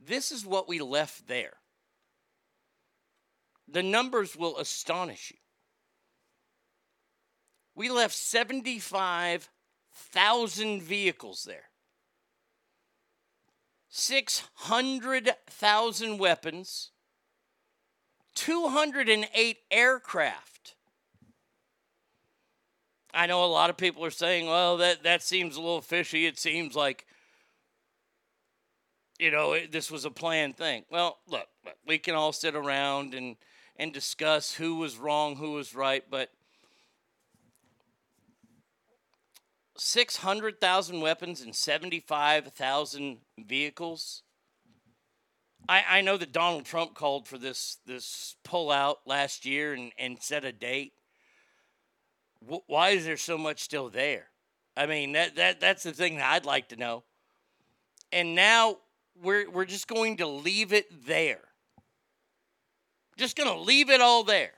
This 0.00 0.30
is 0.32 0.46
what 0.46 0.68
we 0.68 0.80
left 0.80 1.28
there. 1.28 1.58
The 3.68 3.82
numbers 3.82 4.34
will 4.34 4.56
astonish 4.58 5.30
you. 5.30 5.36
We 7.74 7.90
left 7.90 8.14
75,000 8.14 10.82
vehicles 10.82 11.44
there. 11.44 11.64
600,000 13.88 16.18
weapons, 16.18 16.90
208 18.34 19.58
aircraft. 19.70 20.74
I 23.12 23.26
know 23.26 23.44
a 23.44 23.46
lot 23.46 23.70
of 23.70 23.76
people 23.76 24.04
are 24.04 24.10
saying, 24.10 24.46
well, 24.46 24.76
that, 24.76 25.02
that 25.02 25.22
seems 25.22 25.56
a 25.56 25.60
little 25.60 25.80
fishy. 25.80 26.26
It 26.26 26.38
seems 26.38 26.76
like, 26.76 27.06
you 29.18 29.30
know, 29.30 29.52
it, 29.54 29.72
this 29.72 29.90
was 29.90 30.04
a 30.04 30.10
planned 30.10 30.56
thing. 30.56 30.84
Well, 30.90 31.18
look, 31.26 31.48
look, 31.64 31.76
we 31.86 31.98
can 31.98 32.14
all 32.14 32.32
sit 32.32 32.54
around 32.54 33.14
and, 33.14 33.36
and 33.76 33.92
discuss 33.92 34.54
who 34.54 34.76
was 34.76 34.96
wrong, 34.96 35.36
who 35.36 35.52
was 35.52 35.74
right, 35.74 36.04
but 36.08 36.30
600,000 39.76 41.00
weapons 41.00 41.40
and 41.40 41.56
75,000 41.56 43.18
vehicles. 43.38 44.22
I, 45.68 45.84
I 45.88 46.00
know 46.00 46.16
that 46.16 46.32
Donald 46.32 46.64
Trump 46.64 46.94
called 46.94 47.28
for 47.28 47.38
this 47.38 47.78
this 47.86 48.36
pullout 48.44 48.96
last 49.06 49.44
year 49.44 49.72
and, 49.72 49.92
and 49.98 50.20
set 50.20 50.44
a 50.44 50.52
date. 50.52 50.92
W- 52.42 52.62
why 52.66 52.90
is 52.90 53.04
there 53.04 53.16
so 53.16 53.38
much 53.38 53.60
still 53.60 53.88
there? 53.88 54.26
I 54.76 54.86
mean, 54.86 55.12
that, 55.12 55.36
that 55.36 55.60
that's 55.60 55.82
the 55.82 55.92
thing 55.92 56.16
that 56.16 56.32
I'd 56.32 56.44
like 56.44 56.68
to 56.68 56.76
know. 56.76 57.04
And 58.12 58.34
now 58.34 58.78
we're 59.22 59.48
we're 59.50 59.64
just 59.64 59.86
going 59.86 60.16
to 60.18 60.26
leave 60.26 60.72
it 60.72 61.06
there. 61.06 61.40
Just 63.16 63.36
going 63.36 63.50
to 63.50 63.60
leave 63.60 63.90
it 63.90 64.00
all 64.00 64.24
there. 64.24 64.52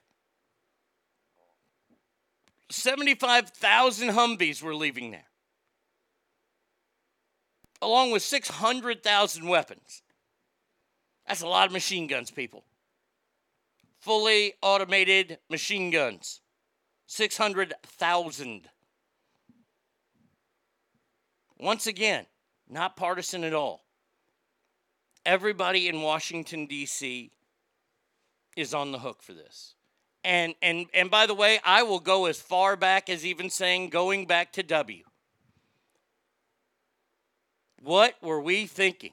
75,000 2.70 4.08
Humvees 4.10 4.62
were 4.62 4.74
leaving 4.74 5.10
there, 5.10 5.26
along 7.82 8.12
with 8.12 8.22
600,000 8.22 9.46
weapons. 9.46 10.02
That's 11.26 11.42
a 11.42 11.46
lot 11.46 11.66
of 11.66 11.72
machine 11.72 12.06
guns, 12.06 12.30
people. 12.30 12.64
Fully 14.00 14.54
automated 14.62 15.38
machine 15.48 15.90
guns. 15.90 16.40
600,000. 17.06 18.68
Once 21.58 21.86
again, 21.86 22.26
not 22.68 22.96
partisan 22.96 23.44
at 23.44 23.54
all. 23.54 23.84
Everybody 25.24 25.88
in 25.88 26.02
Washington, 26.02 26.66
D.C. 26.66 27.30
is 28.56 28.74
on 28.74 28.90
the 28.90 28.98
hook 28.98 29.22
for 29.22 29.32
this. 29.32 29.76
And, 30.24 30.54
and, 30.62 30.86
and 30.92 31.10
by 31.10 31.26
the 31.26 31.34
way, 31.34 31.60
I 31.64 31.82
will 31.82 32.00
go 32.00 32.26
as 32.26 32.40
far 32.40 32.76
back 32.76 33.08
as 33.08 33.24
even 33.24 33.50
saying 33.50 33.90
going 33.90 34.26
back 34.26 34.52
to 34.54 34.62
W. 34.62 35.04
What 37.80 38.14
were 38.22 38.40
we 38.40 38.66
thinking? 38.66 39.12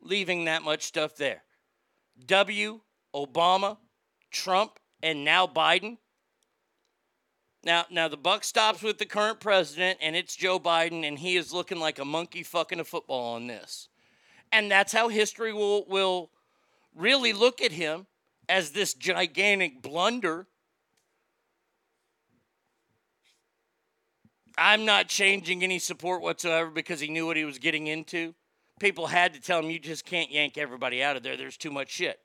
Leaving 0.00 0.44
that 0.44 0.62
much 0.62 0.84
stuff 0.84 1.16
there. 1.16 1.42
W, 2.26 2.80
Obama, 3.14 3.78
Trump, 4.30 4.78
and 5.02 5.24
now 5.24 5.46
Biden. 5.46 5.98
Now, 7.64 7.84
now 7.90 8.08
the 8.08 8.16
buck 8.16 8.44
stops 8.44 8.82
with 8.82 8.98
the 8.98 9.06
current 9.06 9.40
president, 9.40 9.98
and 10.00 10.14
it's 10.14 10.36
Joe 10.36 10.58
Biden, 10.60 11.06
and 11.06 11.18
he 11.18 11.36
is 11.36 11.52
looking 11.52 11.80
like 11.80 11.98
a 11.98 12.04
monkey 12.04 12.42
fucking 12.42 12.80
a 12.80 12.84
football 12.84 13.34
on 13.34 13.46
this. 13.46 13.88
And 14.52 14.70
that's 14.70 14.92
how 14.92 15.08
history 15.08 15.52
will 15.52 15.84
will 15.86 16.30
really 16.94 17.32
look 17.32 17.60
at 17.60 17.72
him 17.72 18.06
as 18.48 18.70
this 18.70 18.94
gigantic 18.94 19.82
blunder. 19.82 20.46
I'm 24.56 24.84
not 24.84 25.08
changing 25.08 25.62
any 25.62 25.78
support 25.78 26.22
whatsoever 26.22 26.70
because 26.70 26.98
he 26.98 27.08
knew 27.08 27.26
what 27.26 27.36
he 27.36 27.44
was 27.44 27.58
getting 27.58 27.86
into. 27.86 28.34
People 28.78 29.06
had 29.06 29.34
to 29.34 29.40
tell 29.40 29.60
him 29.60 29.70
you 29.70 29.78
just 29.78 30.04
can't 30.04 30.30
yank 30.30 30.56
everybody 30.56 31.02
out 31.02 31.16
of 31.16 31.22
there. 31.22 31.36
There's 31.36 31.56
too 31.56 31.70
much 31.70 31.90
shit. 31.90 32.20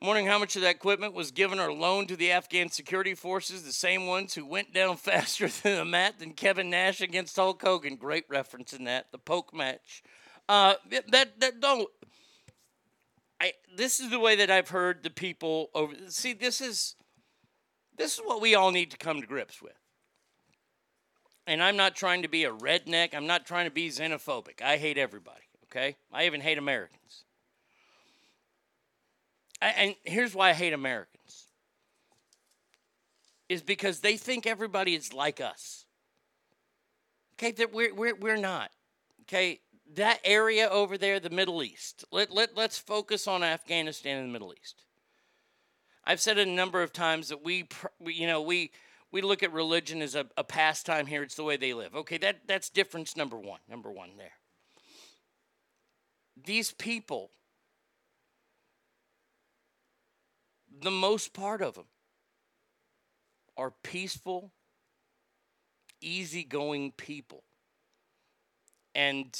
I'm 0.00 0.08
wondering 0.08 0.26
how 0.26 0.40
much 0.40 0.56
of 0.56 0.62
that 0.62 0.74
equipment 0.74 1.14
was 1.14 1.30
given 1.30 1.60
or 1.60 1.72
loaned 1.72 2.08
to 2.08 2.16
the 2.16 2.32
Afghan 2.32 2.70
security 2.70 3.14
forces, 3.14 3.62
the 3.62 3.72
same 3.72 4.08
ones 4.08 4.34
who 4.34 4.44
went 4.44 4.74
down 4.74 4.96
faster 4.98 5.46
than 5.46 5.76
the 5.76 5.84
mat 5.84 6.18
than 6.18 6.32
Kevin 6.32 6.70
Nash 6.70 7.00
against 7.00 7.36
Hulk 7.36 7.62
Hogan. 7.62 7.94
Great 7.94 8.24
reference 8.28 8.72
in 8.72 8.84
that, 8.84 9.12
the 9.12 9.18
poke 9.18 9.54
match. 9.54 10.02
Uh, 10.48 10.74
that 10.90 11.38
that 11.38 11.60
don't. 11.60 11.88
I 13.40 13.52
this 13.76 14.00
is 14.00 14.10
the 14.10 14.18
way 14.18 14.34
that 14.36 14.50
I've 14.50 14.70
heard 14.70 15.04
the 15.04 15.10
people 15.10 15.70
over. 15.72 15.94
See, 16.08 16.32
this 16.32 16.60
is 16.60 16.96
this 17.96 18.14
is 18.14 18.20
what 18.24 18.40
we 18.40 18.56
all 18.56 18.72
need 18.72 18.90
to 18.90 18.96
come 18.96 19.20
to 19.20 19.26
grips 19.26 19.62
with. 19.62 19.81
And 21.46 21.62
I'm 21.62 21.76
not 21.76 21.96
trying 21.96 22.22
to 22.22 22.28
be 22.28 22.44
a 22.44 22.52
redneck. 22.52 23.14
I'm 23.14 23.26
not 23.26 23.46
trying 23.46 23.64
to 23.64 23.70
be 23.70 23.88
xenophobic. 23.88 24.62
I 24.62 24.76
hate 24.76 24.98
everybody. 24.98 25.42
Okay, 25.66 25.96
I 26.12 26.26
even 26.26 26.40
hate 26.40 26.58
Americans. 26.58 27.24
I, 29.60 29.68
and 29.68 29.94
here's 30.04 30.34
why 30.34 30.50
I 30.50 30.52
hate 30.52 30.72
Americans. 30.72 31.46
Is 33.48 33.62
because 33.62 34.00
they 34.00 34.16
think 34.16 34.46
everybody 34.46 34.94
is 34.94 35.12
like 35.12 35.40
us. 35.40 35.86
Okay, 37.34 37.52
that 37.52 37.72
we're, 37.72 37.94
we're, 37.94 38.14
we're 38.14 38.36
not. 38.36 38.70
Okay, 39.22 39.60
that 39.94 40.20
area 40.24 40.68
over 40.68 40.98
there, 40.98 41.20
the 41.20 41.30
Middle 41.30 41.62
East. 41.62 42.04
Let, 42.10 42.30
let, 42.30 42.56
let's 42.56 42.78
focus 42.78 43.26
on 43.26 43.42
Afghanistan 43.42 44.18
and 44.18 44.28
the 44.28 44.32
Middle 44.32 44.52
East. 44.52 44.84
I've 46.04 46.20
said 46.20 46.38
it 46.38 46.48
a 46.48 46.50
number 46.50 46.82
of 46.82 46.92
times 46.92 47.28
that 47.28 47.44
we, 47.44 47.68
we 48.00 48.14
you 48.14 48.26
know, 48.26 48.42
we, 48.42 48.72
we 49.12 49.20
look 49.20 49.42
at 49.42 49.52
religion 49.52 50.00
as 50.00 50.14
a, 50.14 50.26
a 50.36 50.42
pastime 50.42 51.06
here. 51.06 51.22
It's 51.22 51.34
the 51.34 51.44
way 51.44 51.58
they 51.58 51.74
live. 51.74 51.94
Okay, 51.94 52.16
that, 52.18 52.40
that's 52.46 52.70
difference 52.70 53.16
number 53.16 53.36
one. 53.36 53.60
Number 53.68 53.90
one 53.90 54.16
there. 54.16 54.32
These 56.44 56.72
people, 56.72 57.30
the 60.80 60.90
most 60.90 61.34
part 61.34 61.60
of 61.60 61.74
them, 61.74 61.84
are 63.56 63.74
peaceful, 63.82 64.50
easygoing 66.00 66.92
people. 66.92 67.44
And 68.94 69.38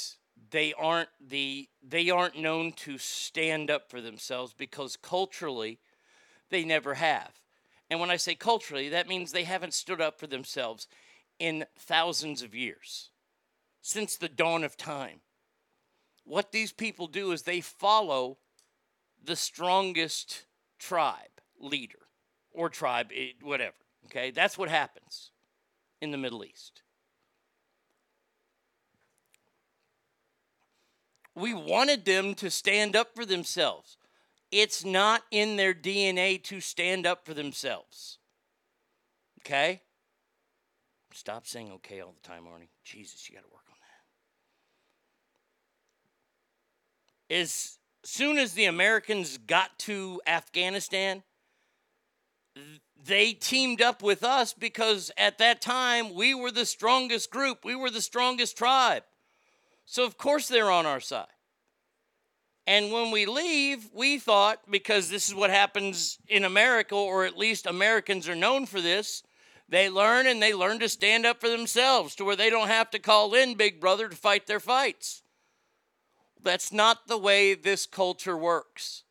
they 0.51 0.73
aren't 0.73 1.09
the 1.19 1.67
they 1.87 2.09
aren't 2.09 2.37
known 2.37 2.73
to 2.73 2.97
stand 2.97 3.71
up 3.71 3.89
for 3.89 4.01
themselves 4.01 4.53
because 4.53 4.97
culturally 4.97 5.79
they 6.49 6.63
never 6.63 6.95
have. 6.95 7.42
And 7.93 7.99
when 7.99 8.09
I 8.09 8.17
say 8.17 8.33
culturally, 8.33 8.89
that 8.89 9.07
means 9.07 9.31
they 9.31 9.43
haven't 9.43 9.75
stood 9.75 10.01
up 10.01 10.19
for 10.19 10.25
themselves 10.25 10.87
in 11.37 11.63
thousands 11.77 12.41
of 12.41 12.55
years, 12.55 13.11
since 13.83 14.17
the 14.17 14.27
dawn 14.27 14.63
of 14.63 14.75
time. 14.75 15.19
What 16.23 16.51
these 16.51 16.71
people 16.71 17.05
do 17.05 17.31
is 17.33 17.43
they 17.43 17.61
follow 17.61 18.39
the 19.23 19.35
strongest 19.35 20.45
tribe 20.79 21.39
leader 21.59 21.99
or 22.49 22.67
tribe, 22.67 23.11
eh, 23.15 23.33
whatever. 23.43 23.75
Okay, 24.05 24.31
that's 24.31 24.57
what 24.57 24.69
happens 24.69 25.29
in 26.01 26.09
the 26.09 26.17
Middle 26.17 26.43
East. 26.43 26.81
We 31.35 31.53
wanted 31.53 32.05
them 32.05 32.33
to 32.33 32.49
stand 32.49 32.95
up 32.95 33.13
for 33.13 33.23
themselves. 33.23 33.97
It's 34.53 34.85
not 34.85 35.23
in 35.31 35.55
their 35.55 35.73
DNA 35.73 36.41
to 36.43 36.61
stand 36.61 37.07
up 37.07 37.25
for 37.25 37.33
themselves. 37.33 38.19
Okay? 39.39 39.81
Stop 41.11 41.47
saying 41.47 41.71
okay 41.71 42.01
all 42.01 42.13
the 42.13 42.27
time, 42.27 42.43
Arnie. 42.43 42.69
Jesus, 42.83 43.27
you 43.27 43.35
got 43.35 43.41
to 43.41 43.49
work 43.51 43.65
on 43.67 43.77
that. 47.29 47.35
As 47.35 47.79
soon 48.03 48.37
as 48.37 48.53
the 48.53 48.65
Americans 48.65 49.39
got 49.39 49.79
to 49.79 50.21
Afghanistan, 50.27 51.23
they 53.03 53.33
teamed 53.33 53.81
up 53.81 54.03
with 54.03 54.23
us 54.23 54.53
because 54.53 55.09
at 55.17 55.39
that 55.39 55.61
time 55.61 56.13
we 56.13 56.35
were 56.35 56.51
the 56.51 56.67
strongest 56.67 57.31
group, 57.31 57.65
we 57.65 57.75
were 57.75 57.89
the 57.89 58.01
strongest 58.01 58.55
tribe. 58.55 59.03
So, 59.85 60.05
of 60.05 60.19
course, 60.19 60.47
they're 60.47 60.69
on 60.69 60.85
our 60.85 60.99
side. 60.99 61.32
And 62.65 62.91
when 62.91 63.11
we 63.11 63.25
leave, 63.25 63.89
we 63.93 64.19
thought, 64.19 64.59
because 64.69 65.09
this 65.09 65.27
is 65.27 65.35
what 65.35 65.49
happens 65.49 66.17
in 66.27 66.45
America, 66.45 66.95
or 66.95 67.25
at 67.25 67.37
least 67.37 67.65
Americans 67.65 68.29
are 68.29 68.35
known 68.35 68.65
for 68.65 68.79
this, 68.79 69.23
they 69.67 69.89
learn 69.89 70.27
and 70.27 70.41
they 70.41 70.53
learn 70.53 70.79
to 70.79 70.87
stand 70.87 71.25
up 71.25 71.41
for 71.41 71.49
themselves 71.49 72.15
to 72.15 72.25
where 72.25 72.35
they 72.35 72.49
don't 72.49 72.67
have 72.67 72.89
to 72.91 72.99
call 72.99 73.33
in 73.33 73.55
Big 73.55 73.81
Brother 73.81 74.07
to 74.07 74.15
fight 74.15 74.47
their 74.47 74.59
fights. 74.59 75.23
That's 76.41 76.71
not 76.71 77.07
the 77.07 77.17
way 77.17 77.53
this 77.53 77.85
culture 77.85 78.37
works. 78.37 79.03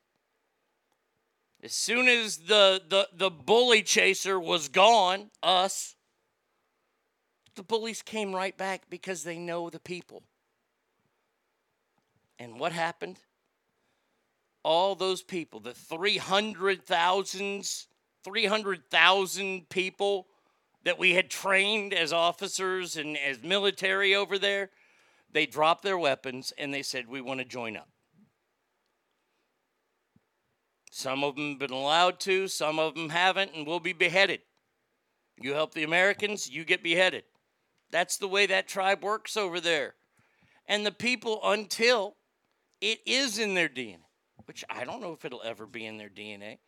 As 1.62 1.72
soon 1.72 2.08
as 2.08 2.38
the, 2.38 2.82
the, 2.88 3.08
the 3.14 3.30
bully 3.30 3.82
chaser 3.82 4.38
was 4.40 4.68
gone, 4.68 5.30
us, 5.42 5.94
the 7.54 7.62
bullies 7.62 8.02
came 8.02 8.34
right 8.34 8.56
back 8.56 8.82
because 8.88 9.24
they 9.24 9.38
know 9.38 9.68
the 9.70 9.78
people 9.78 10.22
And 12.38 12.58
what 12.58 12.72
happened? 12.72 13.18
All 14.64 14.94
those 14.94 15.22
people, 15.22 15.61
the 15.61 15.75
300,000 15.75 17.64
300,000 18.25 19.68
people 19.68 20.29
that 20.85 20.98
we 20.98 21.14
had 21.14 21.31
trained 21.31 21.94
as 21.94 22.12
officers 22.12 22.96
and 22.96 23.16
as 23.16 23.42
military 23.42 24.14
over 24.14 24.38
there, 24.38 24.70
they 25.33 25.46
dropped 25.46 25.83
their 25.83 25.98
weapons 25.98 26.53
and 26.59 26.72
they 26.72 26.83
said, 26.83 27.09
We 27.09 27.20
want 27.20 27.40
to 27.40 27.44
join 27.44 27.77
up. 27.77 27.88
Some 30.90 31.25
of 31.25 31.37
them 31.37 31.51
have 31.51 31.59
been 31.59 31.70
allowed 31.70 32.20
to, 32.20 32.48
some 32.48 32.79
of 32.79 32.94
them 32.94 33.09
haven't, 33.09 33.53
and 33.55 33.66
we'll 33.66 33.81
be 33.81 33.94
beheaded. 33.94 34.40
You 35.40 35.55
help 35.55 35.72
the 35.72 35.85
Americans, 35.85 36.51
you 36.51 36.64
get 36.64 36.83
beheaded. 36.83 37.25
That's 37.90 38.18
the 38.18 38.29
way 38.29 38.46
that 38.46 38.68
tribe 38.68 39.03
works 39.03 39.37
over 39.37 39.59
there. 39.59 39.94
And 40.66 40.85
the 40.85 40.92
people, 40.92 41.40
until 41.44 42.16
it 42.81 43.01
is 43.07 43.38
in 43.38 43.55
their 43.55 43.70
DNA, 43.70 44.01
which 44.46 44.64
I 44.68 44.85
don't 44.85 45.00
know 45.00 45.12
if 45.12 45.24
it'll 45.24 45.42
ever 45.42 45.66
be 45.66 45.87
in 45.87 45.98
their 45.98 46.09
DNA. 46.09 46.59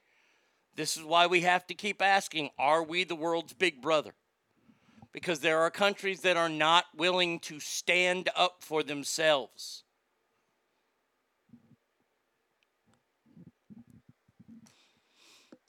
This 0.76 0.96
is 0.96 1.04
why 1.04 1.26
we 1.26 1.42
have 1.42 1.66
to 1.68 1.74
keep 1.74 2.02
asking 2.02 2.50
Are 2.58 2.82
we 2.82 3.04
the 3.04 3.14
world's 3.14 3.52
big 3.52 3.80
brother? 3.80 4.14
Because 5.12 5.40
there 5.40 5.60
are 5.60 5.70
countries 5.70 6.22
that 6.22 6.36
are 6.36 6.48
not 6.48 6.86
willing 6.96 7.38
to 7.40 7.60
stand 7.60 8.28
up 8.36 8.56
for 8.60 8.82
themselves. 8.82 9.84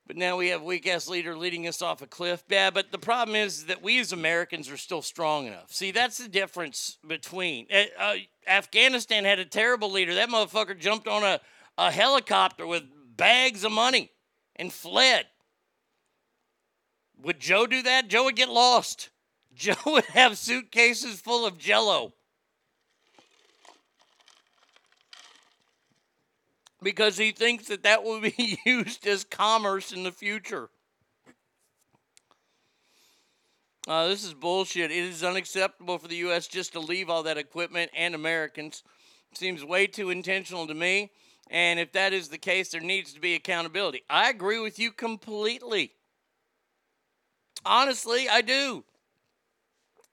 But 0.08 0.18
now 0.18 0.38
we 0.38 0.50
have 0.50 0.62
weak 0.62 0.88
ass 0.88 1.08
leader 1.08 1.36
leading 1.36 1.68
us 1.68 1.82
off 1.82 2.02
a 2.02 2.08
cliff. 2.08 2.44
Yeah, 2.48 2.70
but 2.70 2.92
the 2.92 3.00
problem 3.00 3.36
is 3.36 3.66
that 3.66 3.82
we 3.82 4.00
as 4.00 4.12
Americans 4.12 4.70
are 4.70 4.78
still 4.78 5.02
strong 5.02 5.48
enough. 5.48 5.74
See, 5.74 5.92
that's 5.92 6.20
the 6.20 6.30
difference 6.30 6.98
between. 7.06 7.66
Uh, 7.74 7.84
uh, 8.00 8.16
Afghanistan 8.48 9.26
had 9.26 9.40
a 9.40 9.46
terrible 9.46 9.92
leader. 9.92 10.14
That 10.14 10.30
motherfucker 10.30 10.78
jumped 10.78 11.08
on 11.08 11.24
a, 11.24 11.40
a 11.78 11.92
helicopter 11.92 12.66
with 12.66 12.84
bags 13.18 13.64
of 13.64 13.72
money 13.72 14.12
and 14.56 14.72
fled. 14.72 15.26
Would 17.22 17.40
Joe 17.40 17.66
do 17.66 17.82
that? 17.84 18.08
Joe 18.08 18.26
would 18.26 18.36
get 18.36 18.50
lost. 18.50 19.10
Joe 19.56 19.76
would 19.86 20.06
have 20.06 20.38
suitcases 20.38 21.22
full 21.22 21.46
of 21.46 21.58
jello. 21.58 22.14
Because 26.84 27.18
he 27.18 27.32
thinks 27.32 27.68
that 27.68 27.84
that 27.84 28.04
will 28.04 28.22
be 28.22 28.60
used 28.66 29.08
as 29.08 29.24
commerce 29.24 29.92
in 29.92 30.04
the 30.04 30.12
future. 30.12 30.70
Uh, 33.88 34.08
this 34.08 34.24
is 34.24 34.34
bullshit. 34.34 34.92
It 34.92 34.98
is 34.98 35.24
unacceptable 35.24 35.98
for 36.00 36.08
the 36.08 36.16
U.S. 36.18 36.48
just 36.48 36.74
to 36.74 36.80
leave 36.80 37.10
all 37.10 37.24
that 37.24 37.38
equipment 37.38 37.92
and 37.96 38.16
Americans. 38.16 38.84
Seems 39.34 39.64
way 39.64 39.86
too 39.86 40.10
intentional 40.10 40.66
to 40.68 40.74
me. 40.74 41.12
And 41.50 41.80
if 41.80 41.92
that 41.92 42.14
is 42.14 42.30
the 42.30 42.38
case, 42.38 42.70
there 42.70 42.82
needs 42.82 43.14
to 43.14 43.20
be 43.20 43.36
accountability. 43.36 44.04
I 44.10 44.30
agree 44.30 44.60
with 44.60 44.80
you 44.80 44.92
completely. 44.92 45.94
Honestly, 47.66 48.28
I 48.30 48.42
do. 48.42 48.84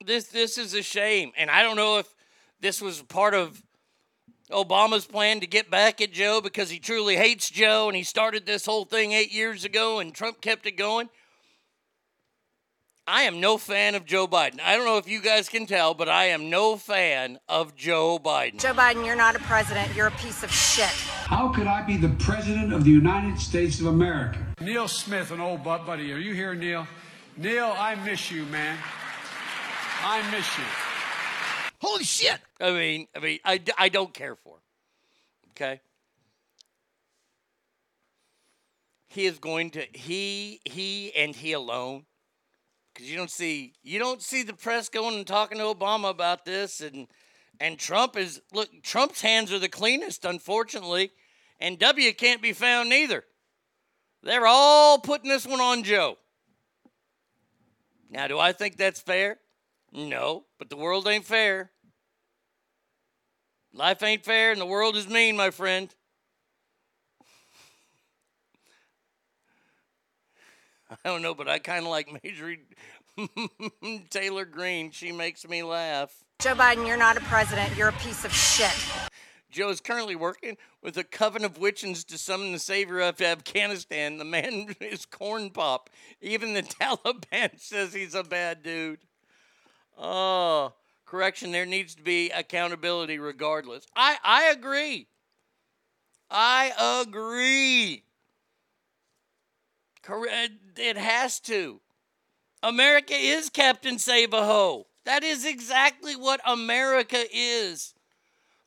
This 0.05 0.25
this 0.25 0.57
is 0.57 0.73
a 0.73 0.81
shame, 0.81 1.31
and 1.37 1.49
I 1.49 1.63
don't 1.63 1.77
know 1.77 1.97
if 1.97 2.13
this 2.59 2.81
was 2.81 3.01
part 3.03 3.33
of 3.33 3.63
Obama's 4.51 5.05
plan 5.05 5.39
to 5.39 5.47
get 5.47 5.71
back 5.71 6.01
at 6.01 6.11
Joe 6.11 6.41
because 6.41 6.69
he 6.69 6.79
truly 6.79 7.15
hates 7.15 7.49
Joe, 7.49 7.87
and 7.87 7.95
he 7.95 8.03
started 8.03 8.45
this 8.45 8.65
whole 8.65 8.85
thing 8.85 9.13
eight 9.13 9.31
years 9.31 9.65
ago, 9.65 9.99
and 9.99 10.13
Trump 10.13 10.41
kept 10.41 10.65
it 10.65 10.77
going. 10.77 11.09
I 13.05 13.23
am 13.23 13.41
no 13.41 13.57
fan 13.57 13.95
of 13.95 14.05
Joe 14.05 14.27
Biden. 14.27 14.61
I 14.61 14.77
don't 14.77 14.85
know 14.85 14.97
if 14.97 15.09
you 15.09 15.21
guys 15.21 15.49
can 15.49 15.65
tell, 15.65 15.93
but 15.93 16.07
I 16.07 16.25
am 16.25 16.49
no 16.49 16.77
fan 16.77 17.37
of 17.49 17.75
Joe 17.75 18.17
Biden. 18.17 18.61
Joe 18.61 18.73
Biden, 18.73 19.05
you're 19.05 19.17
not 19.17 19.35
a 19.35 19.39
president. 19.39 19.93
You're 19.93 20.07
a 20.07 20.11
piece 20.11 20.41
of 20.41 20.49
shit. 20.49 20.93
How 21.33 21.49
could 21.49 21.65
I 21.65 21.81
be 21.81 21.97
the 21.97 22.09
president 22.23 22.71
of 22.71 22.83
the 22.83 22.91
United 22.91 23.39
States 23.39 23.79
of 23.79 23.87
America? 23.87 24.37
Neil 24.61 24.87
Smith, 24.87 25.31
an 25.31 25.41
old 25.41 25.63
butt 25.63 25.83
buddy. 25.83 26.13
Are 26.13 26.19
you 26.19 26.35
here, 26.35 26.53
Neil? 26.53 26.85
Neil, 27.37 27.73
I 27.75 27.95
miss 27.95 28.29
you, 28.29 28.45
man. 28.45 28.77
I 30.03 30.21
miss 30.29 30.47
you. 30.59 30.63
Holy 31.81 32.03
shit! 32.03 32.39
I 32.61 32.69
mean, 32.69 33.07
I 33.15 33.19
mean, 33.19 33.39
I, 33.43 33.59
I 33.79 33.89
don't 33.89 34.13
care 34.13 34.35
for 34.35 34.57
him. 34.57 34.61
Okay. 35.49 35.81
He 39.07 39.25
is 39.25 39.39
going 39.39 39.71
to 39.71 39.87
he 39.91 40.61
he 40.65 41.15
and 41.15 41.35
he 41.35 41.53
alone 41.53 42.05
because 42.93 43.09
you 43.09 43.17
don't 43.17 43.31
see 43.31 43.73
you 43.81 43.97
don't 43.97 44.21
see 44.21 44.43
the 44.43 44.53
press 44.53 44.87
going 44.87 45.15
and 45.15 45.25
talking 45.25 45.57
to 45.57 45.63
Obama 45.63 46.11
about 46.11 46.45
this, 46.45 46.79
and 46.79 47.07
and 47.59 47.79
Trump 47.79 48.17
is 48.17 48.39
look 48.53 48.69
Trump's 48.83 49.21
hands 49.21 49.51
are 49.51 49.57
the 49.57 49.67
cleanest, 49.67 50.25
unfortunately, 50.25 51.11
and 51.63 51.79
W 51.79 52.13
can't 52.13 52.41
be 52.41 52.51
found 52.51 52.89
neither. 52.89 53.23
They're 54.21 54.45
all 54.45 54.99
putting 54.99 55.29
this 55.29 55.47
one 55.47 55.61
on 55.61 55.83
Joe. 55.83 56.17
Now, 58.09 58.27
do 58.27 58.37
I 58.37 58.51
think 58.51 58.75
that's 58.75 58.99
fair? 58.99 59.37
No, 59.91 60.43
but 60.59 60.69
the 60.69 60.75
world 60.75 61.07
ain't 61.07 61.25
fair. 61.25 61.71
Life 63.73 64.03
ain't 64.03 64.25
fair, 64.25 64.51
and 64.51 64.59
the 64.59 64.65
world 64.65 64.97
is 64.97 65.07
mean, 65.07 65.37
my 65.37 65.51
friend. 65.51 65.87
I 70.91 70.97
don't 71.05 71.21
know, 71.21 71.33
but 71.33 71.47
I 71.47 71.59
kind 71.59 71.85
of 71.85 71.91
like 71.91 72.11
Marjorie 72.11 72.59
Taylor 74.09 74.45
Greene. 74.45 74.91
She 74.91 75.13
makes 75.13 75.47
me 75.47 75.63
laugh. 75.63 76.13
Joe 76.39 76.55
Biden, 76.55 76.85
you're 76.85 76.97
not 76.97 77.15
a 77.15 77.21
president. 77.21 77.73
You're 77.77 77.89
a 77.89 77.93
piece 77.93 78.25
of 78.25 78.33
shit. 78.33 78.75
Joe 79.53 79.69
is 79.69 79.79
currently 79.79 80.15
working 80.15 80.57
with 80.81 80.97
a 80.97 81.03
coven 81.03 81.45
of 81.45 81.59
witches 81.59 82.03
to 82.05 82.17
summon 82.17 82.51
the 82.51 82.59
savior 82.59 82.99
of 82.99 83.21
Afghanistan. 83.21 84.17
The 84.17 84.25
man 84.25 84.75
is 84.81 85.05
corn 85.05 85.51
pop. 85.51 85.91
Even 86.21 86.53
the 86.53 86.63
Taliban 86.63 87.51
says 87.59 87.93
he's 87.93 88.15
a 88.15 88.23
bad 88.23 88.63
dude. 88.63 88.99
Oh, 89.95 90.73
correction. 91.05 91.51
There 91.51 91.67
needs 91.67 91.93
to 91.95 92.01
be 92.01 92.31
accountability 92.31 93.19
regardless. 93.19 93.85
I, 93.95 94.17
I 94.23 94.45
agree. 94.45 95.07
I 96.31 97.03
agree. 97.05 98.03
Correct. 100.01 100.53
It 100.77 100.97
has 100.97 101.39
to. 101.41 101.79
America 102.63 103.13
is 103.13 103.51
Captain 103.51 103.99
Save 103.99 104.33
a 104.33 104.43
Ho. 104.43 104.87
That 105.05 105.23
is 105.23 105.45
exactly 105.45 106.15
what 106.15 106.41
America 106.43 107.23
is. 107.31 107.92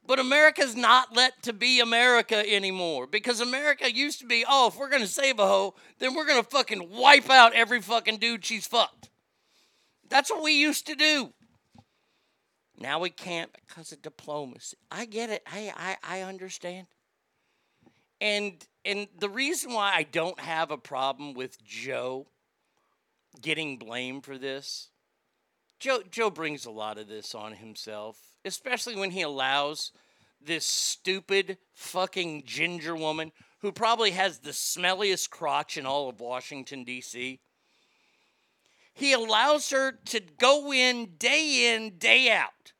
But 0.07 0.19
America's 0.19 0.77
not 0.77 1.16
let 1.16 1.42
to 1.42 1.53
be 1.53 1.81
America 1.81 2.37
anymore 2.49 3.07
because 3.07 3.40
America 3.40 3.92
used 3.92 4.21
to 4.21 4.27
be, 4.27 4.45
oh, 4.49 4.69
if 4.69 4.79
we're 4.79 4.88
going 4.88 5.03
to 5.03 5.09
save 5.09 5.38
a 5.38 5.47
hoe, 5.47 5.75
then 5.99 6.14
we're 6.14 6.27
going 6.27 6.42
to 6.42 6.49
fucking 6.49 6.90
wipe 6.90 7.29
out 7.29 7.55
every 7.55 7.81
fucking 7.81 8.19
dude 8.19 8.45
she's 8.45 8.66
fucked. 8.66 9.11
That's 10.09 10.31
what 10.31 10.42
we 10.42 10.53
used 10.53 10.87
to 10.87 10.95
do. 10.95 11.33
Now 12.79 13.01
we 13.01 13.11
can't 13.11 13.51
because 13.66 13.92
of 13.92 14.03
diplomacy. 14.03 14.77
I 14.90 15.07
get 15.07 15.31
it. 15.31 15.42
I, 15.47 15.73
I, 15.77 16.19
I 16.19 16.23
understand. 16.23 16.87
And 18.21 18.64
and 18.85 19.09
the 19.19 19.29
reason 19.29 19.73
why 19.73 19.92
I 19.95 20.05
don't 20.05 20.38
have 20.40 20.71
a 20.71 20.79
problem 20.79 21.35
with 21.35 21.62
Joe 21.62 22.29
getting 23.42 23.79
blamed 23.79 24.25
for 24.25 24.38
this, 24.38 24.90
Joe 25.81 26.01
Joe 26.11 26.31
brings 26.31 26.64
a 26.64 26.71
lot 26.71 26.99
of 26.99 27.09
this 27.09 27.35
on 27.35 27.53
himself, 27.53 28.16
especially 28.47 28.97
when 28.97 29.11
he 29.11 29.23
allows 29.23 29.93
this 30.41 30.65
stupid 30.65 31.59
fucking 31.75 32.45
ginger 32.47 32.95
woman 32.95 33.33
who 33.61 33.73
probably 33.73 34.13
has 34.13 34.39
the 34.39 34.51
smelliest 34.51 35.29
crotch 35.31 35.77
in 35.77 35.85
all 35.85 36.09
of 36.09 36.21
Washington 36.21 36.85
D.C. 36.85 37.41
He 38.95 39.13
allows 39.13 39.71
her 39.71 39.93
to 40.07 40.21
go 40.39 40.73
in 40.73 41.17
day 41.19 41.75
in, 41.75 41.99
day 41.99 42.31
out. 42.31 42.73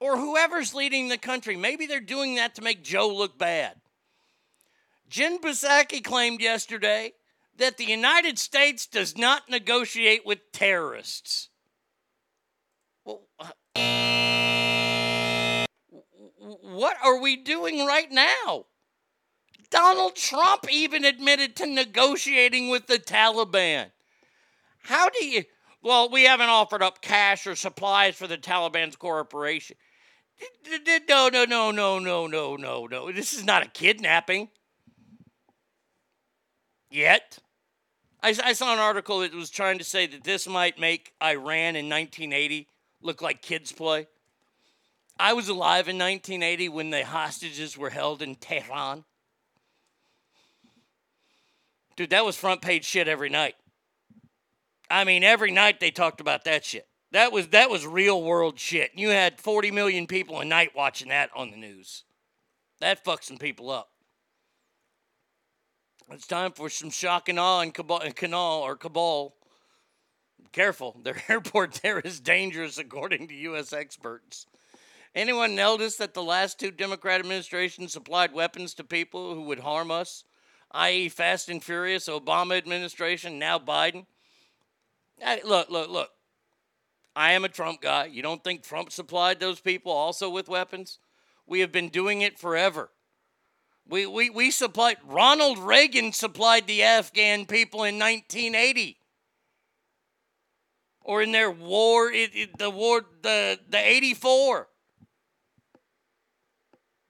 Or 0.00 0.16
whoever's 0.16 0.74
leading 0.74 1.08
the 1.08 1.18
country. 1.18 1.56
Maybe 1.56 1.86
they're 1.86 2.00
doing 2.00 2.34
that 2.34 2.56
to 2.56 2.62
make 2.62 2.82
Joe 2.82 3.08
look 3.08 3.38
bad. 3.38 3.76
Jen 5.08 5.38
Psaki 5.38 6.02
claimed 6.02 6.40
yesterday 6.40 7.12
that 7.56 7.76
the 7.76 7.84
United 7.84 8.38
States 8.38 8.86
does 8.86 9.16
not 9.16 9.48
negotiate 9.48 10.26
with 10.26 10.50
terrorists. 10.52 11.50
What 16.44 16.96
are 17.02 17.20
we 17.20 17.36
doing 17.36 17.86
right 17.86 18.10
now? 18.10 18.66
Donald 19.70 20.14
Trump 20.14 20.70
even 20.70 21.04
admitted 21.04 21.56
to 21.56 21.66
negotiating 21.66 22.68
with 22.68 22.86
the 22.86 22.98
Taliban. 22.98 23.90
How 24.82 25.08
do 25.08 25.24
you? 25.24 25.44
Well, 25.82 26.10
we 26.10 26.24
haven't 26.24 26.48
offered 26.48 26.82
up 26.82 27.00
cash 27.00 27.46
or 27.46 27.56
supplies 27.56 28.14
for 28.14 28.26
the 28.26 28.38
Taliban's 28.38 28.96
corporation. 28.96 29.76
No, 31.08 31.28
no, 31.28 31.44
no, 31.44 31.70
no, 31.70 31.98
no, 31.98 32.26
no, 32.26 32.56
no, 32.56 32.86
no. 32.86 33.12
This 33.12 33.32
is 33.32 33.44
not 33.44 33.64
a 33.64 33.68
kidnapping. 33.68 34.48
Yet. 36.90 37.38
I, 38.22 38.34
I 38.42 38.52
saw 38.54 38.72
an 38.72 38.78
article 38.78 39.20
that 39.20 39.34
was 39.34 39.50
trying 39.50 39.78
to 39.78 39.84
say 39.84 40.06
that 40.06 40.24
this 40.24 40.48
might 40.48 40.78
make 40.78 41.12
Iran 41.22 41.76
in 41.76 41.88
1980 41.88 42.68
look 43.02 43.20
like 43.20 43.42
kids' 43.42 43.72
play. 43.72 44.06
I 45.18 45.32
was 45.32 45.48
alive 45.48 45.88
in 45.88 45.96
1980 45.98 46.68
when 46.70 46.90
the 46.90 47.04
hostages 47.04 47.78
were 47.78 47.90
held 47.90 48.20
in 48.20 48.34
Tehran. 48.34 49.04
Dude, 51.96 52.10
that 52.10 52.24
was 52.24 52.36
front 52.36 52.62
page 52.62 52.84
shit 52.84 53.06
every 53.06 53.28
night. 53.28 53.54
I 54.90 55.04
mean, 55.04 55.22
every 55.22 55.52
night 55.52 55.80
they 55.80 55.90
talked 55.90 56.20
about 56.20 56.44
that 56.44 56.64
shit. 56.64 56.88
That 57.12 57.30
was 57.30 57.48
that 57.48 57.70
was 57.70 57.86
real 57.86 58.20
world 58.22 58.58
shit. 58.58 58.90
You 58.96 59.10
had 59.10 59.40
40 59.40 59.70
million 59.70 60.08
people 60.08 60.40
a 60.40 60.44
night 60.44 60.72
watching 60.74 61.08
that 61.10 61.30
on 61.36 61.52
the 61.52 61.56
news. 61.56 62.02
That 62.80 63.04
fucks 63.04 63.24
some 63.24 63.38
people 63.38 63.70
up. 63.70 63.90
It's 66.10 66.26
time 66.26 66.52
for 66.52 66.68
some 66.68 66.90
shock 66.90 67.28
and 67.28 67.38
awe 67.38 67.60
in 67.60 67.70
Kabul, 67.70 68.00
in 68.00 68.12
Canal 68.12 68.62
or 68.62 68.76
Kabul. 68.76 69.36
Careful, 70.52 71.00
their 71.02 71.22
airport 71.28 71.74
there 71.82 72.00
is 72.00 72.20
dangerous, 72.20 72.78
according 72.78 73.28
to 73.28 73.34
U.S. 73.34 73.72
experts. 73.72 74.46
Anyone 75.14 75.54
notice 75.54 75.96
that 75.96 76.12
the 76.12 76.22
last 76.22 76.58
two 76.58 76.72
Democrat 76.72 77.20
administrations 77.20 77.92
supplied 77.92 78.32
weapons 78.32 78.74
to 78.74 78.84
people 78.84 79.34
who 79.34 79.42
would 79.42 79.60
harm 79.60 79.92
us, 79.92 80.24
i.e., 80.72 81.08
Fast 81.08 81.48
and 81.48 81.62
Furious, 81.62 82.08
Obama 82.08 82.56
administration, 82.56 83.38
now 83.38 83.58
Biden? 83.58 84.06
Hey, 85.18 85.40
look, 85.44 85.70
look, 85.70 85.88
look. 85.88 86.10
I 87.14 87.32
am 87.32 87.44
a 87.44 87.48
Trump 87.48 87.80
guy. 87.80 88.06
You 88.06 88.22
don't 88.22 88.42
think 88.42 88.62
Trump 88.62 88.90
supplied 88.90 89.38
those 89.38 89.60
people 89.60 89.92
also 89.92 90.28
with 90.28 90.48
weapons? 90.48 90.98
We 91.46 91.60
have 91.60 91.70
been 91.70 91.90
doing 91.90 92.22
it 92.22 92.36
forever. 92.36 92.90
We, 93.88 94.06
we, 94.06 94.30
we 94.30 94.50
supplied, 94.50 94.96
Ronald 95.04 95.58
Reagan 95.58 96.12
supplied 96.12 96.66
the 96.66 96.82
Afghan 96.82 97.46
people 97.46 97.84
in 97.84 98.00
1980. 98.00 98.96
Or 101.02 101.22
in 101.22 101.30
their 101.30 101.50
war, 101.50 102.10
it, 102.10 102.30
it, 102.34 102.58
the 102.58 102.70
war, 102.70 103.04
the, 103.22 103.60
the 103.68 103.78
84. 103.78 104.66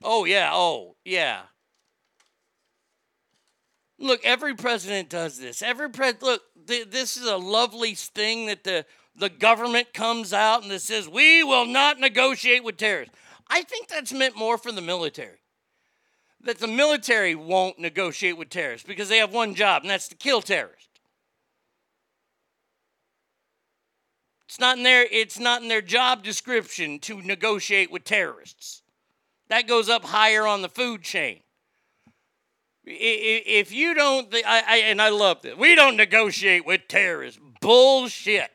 Oh, 0.05 0.25
yeah, 0.27 0.51
oh, 0.53 0.97
yeah. 1.05 1.43
Look, 3.99 4.21
every 4.25 4.55
president 4.55 5.09
does 5.09 5.39
this. 5.39 5.63
Every 5.63 5.89
pres 5.89 6.21
look, 6.21 6.43
th- 6.67 6.91
this 6.91 7.17
is 7.17 7.27
a 7.27 7.39
lovely 7.39 7.95
thing 7.95 8.47
that 8.47 8.65
the 8.65 8.85
the 9.17 9.29
government 9.29 9.95
comes 9.95 10.33
out 10.33 10.65
and 10.65 10.73
it 10.73 10.81
says 10.81 11.09
we 11.09 11.45
will 11.45 11.67
not 11.67 12.01
negotiate 12.01 12.65
with 12.65 12.77
terrorists. 12.77 13.15
I 13.49 13.63
think 13.63 13.89
that's 13.89 14.13
meant 14.13 14.37
more 14.37 14.59
for 14.59 14.73
the 14.73 14.81
military. 14.81 15.39
That 16.43 16.59
the 16.59 16.67
military 16.67 17.35
won't 17.35 17.79
negotiate 17.79 18.37
with 18.37 18.51
terrorists 18.51 18.87
because 18.87 19.09
they 19.09 19.19
have 19.19 19.33
one 19.33 19.55
job, 19.55 19.83
and 19.83 19.91
that's 19.91 20.09
to 20.09 20.15
kill 20.15 20.43
terrorists. 20.43 20.89
It's 24.47 24.61
not 24.61 24.77
in 24.77 24.83
their 24.83 25.07
it's 25.11 25.39
not 25.39 25.63
in 25.63 25.69
their 25.69 25.83
job 25.83 26.23
description 26.23 26.99
to 27.01 27.23
negotiate 27.23 27.91
with 27.91 28.05
terrorists. 28.05 28.84
That 29.55 29.69
goes 29.69 29.89
up 29.89 30.05
higher 30.05 30.49
on 30.49 30.63
the 30.63 30.69
food 30.69 31.03
chain. 31.03 31.39
If 32.85 33.71
you 33.71 33.95
don't, 33.95 34.35
I, 34.35 34.65
I 34.67 34.77
and 34.79 35.01
I 35.01 35.11
love 35.11 35.43
this. 35.43 35.57
We 35.57 35.77
don't 35.77 35.97
negotiate 35.97 36.67
with 36.67 36.89
terrorists. 36.89 37.39
Bullshit. 37.61 38.51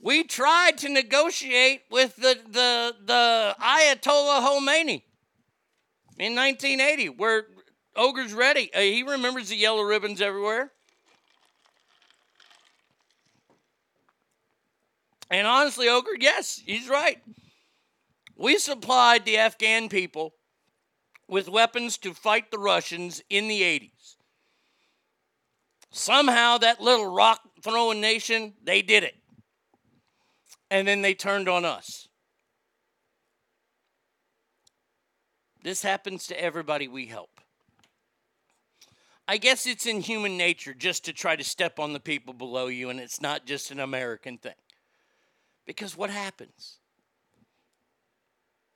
We 0.00 0.24
tried 0.24 0.78
to 0.78 0.88
negotiate 0.88 1.82
with 1.92 2.16
the, 2.16 2.36
the, 2.50 2.96
the 3.04 3.56
Ayatollah 3.60 4.40
Khomeini 4.44 5.02
in 6.18 6.34
1980, 6.34 7.10
where 7.10 7.46
Ogre's 7.94 8.32
ready. 8.32 8.68
Uh, 8.74 8.80
he 8.80 9.04
remembers 9.04 9.50
the 9.50 9.56
yellow 9.56 9.82
ribbons 9.82 10.20
everywhere. 10.20 10.72
And 15.30 15.46
honestly, 15.46 15.88
Ogre, 15.88 16.16
yes, 16.18 16.60
he's 16.66 16.88
right. 16.88 17.22
We 18.36 18.58
supplied 18.58 19.24
the 19.24 19.38
Afghan 19.38 19.88
people 19.88 20.34
with 21.28 21.48
weapons 21.48 21.98
to 21.98 22.14
fight 22.14 22.50
the 22.50 22.58
Russians 22.58 23.22
in 23.30 23.48
the 23.48 23.62
80s. 23.62 24.16
Somehow, 25.90 26.58
that 26.58 26.80
little 26.80 27.14
rock 27.14 27.40
throwing 27.62 28.00
nation, 28.00 28.54
they 28.62 28.82
did 28.82 29.04
it 29.04 29.14
and 30.74 30.88
then 30.88 31.02
they 31.02 31.14
turned 31.14 31.48
on 31.48 31.64
us. 31.64 32.08
This 35.62 35.82
happens 35.82 36.26
to 36.26 36.40
everybody 36.40 36.88
we 36.88 37.06
help. 37.06 37.40
I 39.28 39.38
guess 39.38 39.66
it's 39.66 39.86
in 39.86 40.00
human 40.00 40.36
nature 40.36 40.74
just 40.74 41.04
to 41.04 41.12
try 41.12 41.36
to 41.36 41.44
step 41.44 41.78
on 41.78 41.92
the 41.92 42.00
people 42.00 42.34
below 42.34 42.66
you, 42.66 42.90
and 42.90 42.98
it's 42.98 43.22
not 43.22 43.46
just 43.46 43.70
an 43.70 43.78
American 43.78 44.36
thing. 44.36 44.52
Because 45.64 45.96
what 45.96 46.10
happens? 46.10 46.78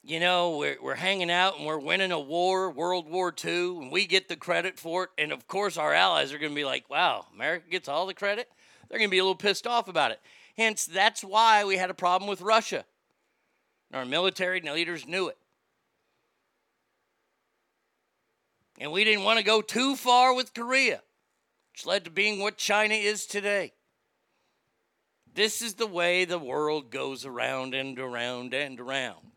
You 0.08 0.20
know, 0.20 0.56
we're, 0.56 0.78
we're 0.80 0.94
hanging 0.94 1.30
out 1.30 1.58
and 1.58 1.66
we're 1.66 1.76
winning 1.76 2.12
a 2.12 2.18
war, 2.18 2.70
World 2.70 3.10
War 3.10 3.30
II, 3.44 3.76
and 3.76 3.92
we 3.92 4.06
get 4.06 4.26
the 4.26 4.36
credit 4.36 4.78
for 4.78 5.04
it. 5.04 5.10
And 5.18 5.32
of 5.32 5.46
course, 5.46 5.76
our 5.76 5.92
allies 5.92 6.32
are 6.32 6.38
going 6.38 6.52
to 6.52 6.56
be 6.56 6.64
like, 6.64 6.88
wow, 6.88 7.26
America 7.34 7.66
gets 7.70 7.90
all 7.90 8.06
the 8.06 8.14
credit. 8.14 8.48
They're 8.88 8.98
going 8.98 9.10
to 9.10 9.14
be 9.14 9.18
a 9.18 9.22
little 9.22 9.34
pissed 9.34 9.66
off 9.66 9.86
about 9.86 10.10
it. 10.10 10.20
Hence, 10.56 10.86
that's 10.86 11.22
why 11.22 11.66
we 11.66 11.76
had 11.76 11.90
a 11.90 11.94
problem 11.94 12.26
with 12.26 12.40
Russia. 12.40 12.86
And 13.90 13.98
Our 13.98 14.06
military 14.06 14.62
leaders 14.62 15.06
knew 15.06 15.28
it. 15.28 15.36
And 18.80 18.90
we 18.92 19.04
didn't 19.04 19.24
want 19.24 19.38
to 19.40 19.44
go 19.44 19.60
too 19.60 19.94
far 19.94 20.32
with 20.32 20.54
Korea, 20.54 21.02
which 21.74 21.84
led 21.84 22.06
to 22.06 22.10
being 22.10 22.38
what 22.38 22.56
China 22.56 22.94
is 22.94 23.26
today. 23.26 23.74
This 25.34 25.60
is 25.60 25.74
the 25.74 25.86
way 25.86 26.24
the 26.24 26.38
world 26.38 26.90
goes 26.90 27.26
around 27.26 27.74
and 27.74 27.98
around 27.98 28.54
and 28.54 28.80
around. 28.80 29.32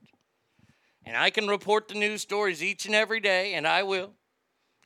And 1.05 1.17
I 1.17 1.29
can 1.29 1.47
report 1.47 1.87
the 1.87 1.95
news 1.95 2.21
stories 2.21 2.63
each 2.63 2.85
and 2.85 2.93
every 2.93 3.19
day, 3.19 3.53
and 3.53 3.67
I 3.67 3.83
will. 3.83 4.11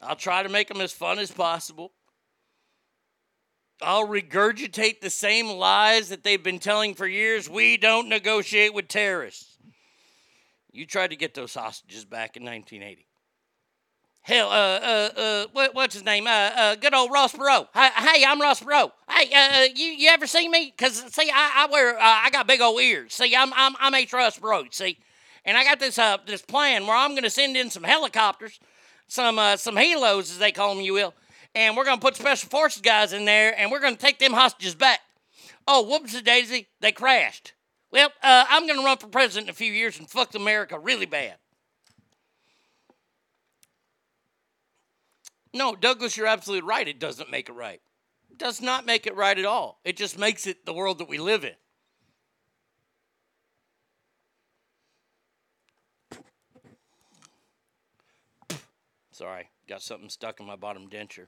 I'll 0.01 0.15
try 0.15 0.43
to 0.43 0.49
make 0.49 0.67
them 0.67 0.81
as 0.81 0.91
fun 0.91 1.19
as 1.19 1.31
possible. 1.31 1.91
I'll 3.81 4.07
regurgitate 4.07 5.01
the 5.01 5.09
same 5.09 5.47
lies 5.47 6.09
that 6.09 6.23
they've 6.23 6.41
been 6.41 6.59
telling 6.59 6.95
for 6.95 7.07
years. 7.07 7.49
We 7.49 7.77
don't 7.77 8.07
negotiate 8.07 8.73
with 8.73 8.87
terrorists. 8.87 9.57
You 10.71 10.85
tried 10.85 11.09
to 11.09 11.15
get 11.15 11.33
those 11.33 11.53
hostages 11.53 12.05
back 12.05 12.37
in 12.37 12.43
1980. 12.43 13.05
Hell, 14.21 14.49
uh, 14.49 14.53
uh, 14.53 15.09
uh, 15.15 15.45
what, 15.53 15.75
what's 15.75 15.93
his 15.93 16.03
name? 16.03 16.25
Uh, 16.25 16.29
uh, 16.29 16.75
good 16.75 16.95
old 16.95 17.11
Ross 17.11 17.33
Perot. 17.33 17.67
Hey, 17.73 18.25
I'm 18.25 18.41
Ross 18.41 18.59
Perot. 18.59 18.91
Hey, 19.07 19.31
uh, 19.31 19.67
you, 19.75 19.85
you 19.85 20.09
ever 20.09 20.25
see 20.25 20.49
me? 20.49 20.73
Cause 20.77 21.13
see, 21.13 21.29
I, 21.31 21.51
I 21.63 21.67
wear, 21.71 21.95
uh, 21.95 22.01
I 22.01 22.29
got 22.31 22.47
big 22.47 22.59
old 22.59 22.81
ears. 22.81 23.13
See, 23.13 23.35
I'm, 23.35 23.53
I'm, 23.53 23.75
I'm 23.79 23.93
H. 23.93 24.11
Ross 24.13 24.39
Perot. 24.39 24.73
See, 24.73 24.97
and 25.45 25.57
I 25.57 25.63
got 25.63 25.79
this, 25.79 25.97
uh, 25.97 26.17
this 26.25 26.41
plan 26.41 26.87
where 26.87 26.95
I'm 26.97 27.11
going 27.11 27.23
to 27.23 27.29
send 27.29 27.55
in 27.55 27.69
some 27.69 27.83
helicopters, 27.83 28.59
some, 29.07 29.39
uh, 29.39 29.57
some 29.57 29.75
helos 29.75 30.31
as 30.31 30.39
they 30.39 30.51
call 30.51 30.75
them, 30.75 30.83
you 30.83 30.93
will 30.93 31.13
and 31.55 31.77
we're 31.77 31.85
going 31.85 31.97
to 31.97 32.01
put 32.01 32.17
special 32.17 32.49
forces 32.49 32.81
guys 32.81 33.13
in 33.13 33.25
there, 33.25 33.57
and 33.57 33.71
we're 33.71 33.79
going 33.79 33.95
to 33.95 34.01
take 34.01 34.19
them 34.19 34.33
hostages 34.33 34.75
back. 34.75 34.99
Oh, 35.67 35.83
whoops 35.83 36.21
daisy, 36.21 36.67
they 36.81 36.91
crashed. 36.91 37.53
Well, 37.91 38.09
uh, 38.21 38.45
I'm 38.49 38.67
going 38.67 38.77
to 38.77 38.85
run 38.85 38.97
for 38.97 39.07
president 39.07 39.47
in 39.47 39.51
a 39.51 39.55
few 39.55 39.71
years 39.71 39.97
and 39.97 40.09
fuck 40.09 40.35
America 40.35 40.77
really 40.77 41.05
bad. 41.05 41.35
No, 45.53 45.75
Douglas, 45.75 46.17
you're 46.17 46.27
absolutely 46.27 46.67
right. 46.67 46.85
It 46.85 46.99
doesn't 46.99 47.31
make 47.31 47.47
it 47.47 47.53
right. 47.53 47.79
It 48.29 48.37
does 48.37 48.61
not 48.61 48.85
make 48.85 49.07
it 49.07 49.15
right 49.15 49.39
at 49.39 49.45
all. 49.45 49.79
It 49.85 49.95
just 49.95 50.19
makes 50.19 50.45
it 50.45 50.65
the 50.65 50.73
world 50.73 50.97
that 50.97 51.07
we 51.07 51.17
live 51.17 51.45
in. 51.45 51.53
Sorry, 59.15 59.47
got 59.69 59.81
something 59.81 60.09
stuck 60.09 60.41
in 60.41 60.45
my 60.45 60.57
bottom 60.57 60.89
denture. 60.89 61.27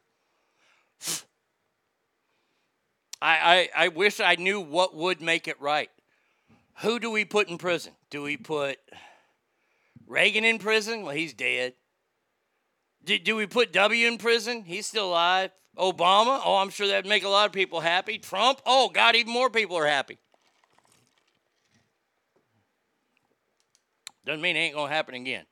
I, 3.22 3.70
I, 3.78 3.86
I 3.86 3.88
wish 3.88 4.20
I 4.20 4.36
knew 4.36 4.60
what 4.60 4.94
would 4.94 5.22
make 5.22 5.48
it 5.48 5.62
right. 5.62 5.90
Who 6.80 7.00
do 7.00 7.10
we 7.10 7.24
put 7.24 7.48
in 7.48 7.58
prison? 7.58 7.94
Do 8.10 8.24
we 8.24 8.36
put 8.36 8.78
Reagan 10.06 10.44
in 10.44 10.60
prison? 10.60 11.04
Well, 11.04 11.16
he's 11.16 11.34
dead. 11.34 11.76
Do, 13.06 13.18
do 13.20 13.38
we 13.38 13.48
put 13.48 13.72
W 13.72 14.06
in 14.06 14.18
prison? 14.18 14.66
He's 14.66 14.86
still 14.86 15.12
alive. 15.12 15.52
Obama? 15.78 16.42
Oh, 16.44 16.58
I'm 16.58 16.72
sure 16.72 16.88
that'd 16.88 17.08
make 17.08 17.24
a 17.24 17.30
lot 17.30 17.46
of 17.46 17.54
people 17.54 17.80
happy. 17.80 18.18
Trump? 18.18 18.62
Oh, 18.66 18.90
God, 18.90 19.16
even 19.16 19.32
more 19.32 19.50
people 19.50 19.78
are 19.78 19.88
happy. 19.88 20.18
Doesn't 24.26 24.42
mean 24.42 24.58
it 24.58 24.60
ain't 24.60 24.76
going 24.76 24.90
to 24.90 24.94
happen 24.94 25.16
again. 25.16 25.46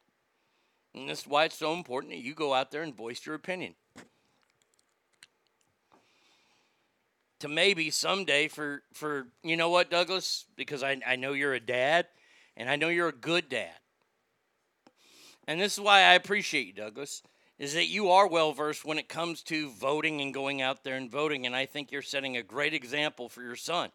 And 0.95 1.09
this 1.09 1.21
is 1.21 1.27
why 1.27 1.45
it's 1.45 1.57
so 1.57 1.73
important 1.73 2.13
that 2.13 2.19
you 2.19 2.33
go 2.33 2.53
out 2.53 2.71
there 2.71 2.81
and 2.81 2.95
voice 2.95 3.25
your 3.25 3.35
opinion. 3.35 3.75
to 7.39 7.49
maybe 7.49 7.91
someday 7.91 8.47
for 8.47 8.81
for 8.93 9.27
you 9.43 9.57
know 9.57 9.69
what 9.69 9.91
douglas 9.91 10.45
because 10.55 10.81
I, 10.81 10.97
I 11.05 11.17
know 11.17 11.33
you're 11.33 11.53
a 11.53 11.59
dad 11.59 12.07
and 12.55 12.69
i 12.69 12.77
know 12.77 12.87
you're 12.87 13.09
a 13.09 13.11
good 13.11 13.49
dad 13.49 13.75
and 15.45 15.59
this 15.59 15.73
is 15.73 15.79
why 15.81 15.99
i 15.99 16.13
appreciate 16.13 16.65
you 16.65 16.73
douglas 16.73 17.21
is 17.59 17.73
that 17.73 17.87
you 17.87 18.09
are 18.09 18.25
well 18.25 18.53
versed 18.53 18.85
when 18.85 18.97
it 18.97 19.09
comes 19.09 19.43
to 19.43 19.69
voting 19.69 20.21
and 20.21 20.33
going 20.33 20.61
out 20.61 20.85
there 20.85 20.95
and 20.95 21.11
voting 21.11 21.45
and 21.45 21.53
i 21.53 21.65
think 21.65 21.91
you're 21.91 22.01
setting 22.01 22.37
a 22.37 22.41
great 22.41 22.73
example 22.73 23.27
for 23.27 23.43
your 23.43 23.57
son 23.57 23.91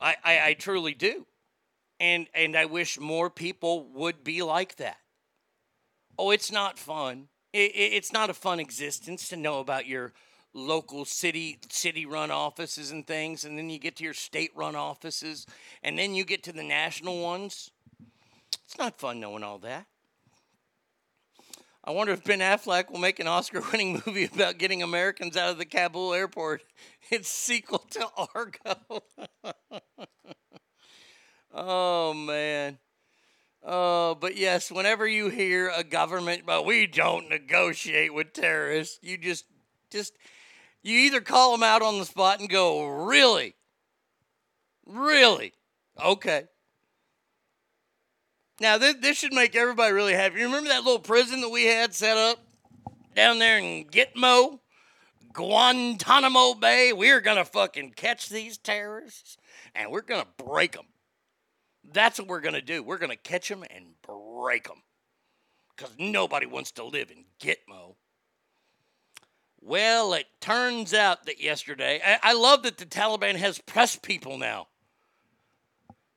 I, 0.00 0.16
I, 0.24 0.46
I 0.48 0.54
truly 0.54 0.94
do. 0.94 1.26
And 2.00 2.28
and 2.34 2.56
I 2.56 2.66
wish 2.66 2.98
more 2.98 3.28
people 3.28 3.88
would 3.94 4.22
be 4.22 4.42
like 4.42 4.76
that. 4.76 4.98
Oh, 6.18 6.30
it's 6.30 6.50
not 6.50 6.78
fun. 6.78 7.28
It, 7.52 7.70
it, 7.74 7.92
it's 7.94 8.12
not 8.12 8.28
a 8.28 8.34
fun 8.34 8.58
existence 8.60 9.28
to 9.28 9.36
know 9.36 9.60
about 9.60 9.86
your 9.86 10.12
local 10.54 11.04
city 11.04 11.58
city 11.70 12.04
run 12.04 12.30
offices 12.30 12.90
and 12.90 13.06
things 13.06 13.44
and 13.44 13.56
then 13.56 13.68
you 13.70 13.78
get 13.78 13.96
to 13.96 14.02
your 14.02 14.14
state 14.14 14.50
run 14.56 14.74
offices 14.74 15.46
and 15.82 15.98
then 15.98 16.14
you 16.14 16.24
get 16.24 16.42
to 16.42 16.52
the 16.52 16.62
national 16.62 17.22
ones. 17.22 17.70
It's 18.64 18.78
not 18.78 18.98
fun 18.98 19.20
knowing 19.20 19.44
all 19.44 19.58
that. 19.60 19.86
I 21.84 21.92
wonder 21.92 22.12
if 22.12 22.24
Ben 22.24 22.40
Affleck 22.40 22.90
will 22.90 22.98
make 22.98 23.18
an 23.18 23.26
Oscar 23.26 23.62
winning 23.72 24.02
movie 24.06 24.24
about 24.24 24.58
getting 24.58 24.82
Americans 24.82 25.36
out 25.36 25.50
of 25.50 25.58
the 25.58 25.64
Kabul 25.64 26.12
airport. 26.14 26.62
It's 27.10 27.30
sequel 27.30 27.78
to 27.92 28.06
Argo. 28.34 29.02
oh 31.54 32.12
man. 32.12 32.78
Oh, 33.70 34.14
but 34.14 34.34
yes, 34.34 34.72
whenever 34.72 35.06
you 35.06 35.28
hear 35.28 35.70
a 35.76 35.84
government, 35.84 36.44
but 36.46 36.64
we 36.64 36.86
don't 36.86 37.28
negotiate 37.28 38.14
with 38.14 38.32
terrorists, 38.32 38.98
you 39.02 39.18
just 39.18 39.44
just 39.90 40.14
you 40.82 40.96
either 41.00 41.20
call 41.20 41.52
them 41.52 41.62
out 41.62 41.82
on 41.82 41.98
the 41.98 42.06
spot 42.06 42.40
and 42.40 42.48
go, 42.48 42.86
"Really? 42.86 43.54
Really? 44.86 45.52
Okay." 46.02 46.44
Now, 48.58 48.78
this, 48.78 48.94
this 49.02 49.18
should 49.18 49.34
make 49.34 49.54
everybody 49.54 49.92
really 49.92 50.14
happy. 50.14 50.40
You 50.40 50.46
remember 50.46 50.70
that 50.70 50.84
little 50.84 50.98
prison 50.98 51.42
that 51.42 51.50
we 51.50 51.66
had 51.66 51.94
set 51.94 52.16
up 52.16 52.38
down 53.14 53.38
there 53.38 53.58
in 53.58 53.84
Gitmo, 53.84 54.60
Guantanamo 55.34 56.54
Bay? 56.54 56.94
We're 56.94 57.20
to 57.36 57.44
fucking 57.44 57.92
catch 57.96 58.30
these 58.30 58.56
terrorists 58.56 59.36
and 59.74 59.90
we're 59.90 60.00
to 60.24 60.42
break 60.42 60.72
them. 60.72 60.86
That's 61.92 62.18
what 62.18 62.28
we're 62.28 62.40
going 62.40 62.54
to 62.54 62.62
do. 62.62 62.82
We're 62.82 62.98
going 62.98 63.10
to 63.10 63.16
catch 63.16 63.48
them 63.48 63.64
and 63.70 63.86
break 64.02 64.68
them 64.68 64.82
because 65.76 65.94
nobody 65.98 66.46
wants 66.46 66.72
to 66.72 66.84
live 66.84 67.10
in 67.10 67.24
Gitmo. 67.40 67.94
Well, 69.60 70.14
it 70.14 70.26
turns 70.40 70.94
out 70.94 71.26
that 71.26 71.40
yesterday, 71.40 72.00
I, 72.04 72.30
I 72.30 72.32
love 72.34 72.62
that 72.62 72.78
the 72.78 72.86
Taliban 72.86 73.36
has 73.36 73.58
press 73.58 73.96
people 73.96 74.38
now 74.38 74.68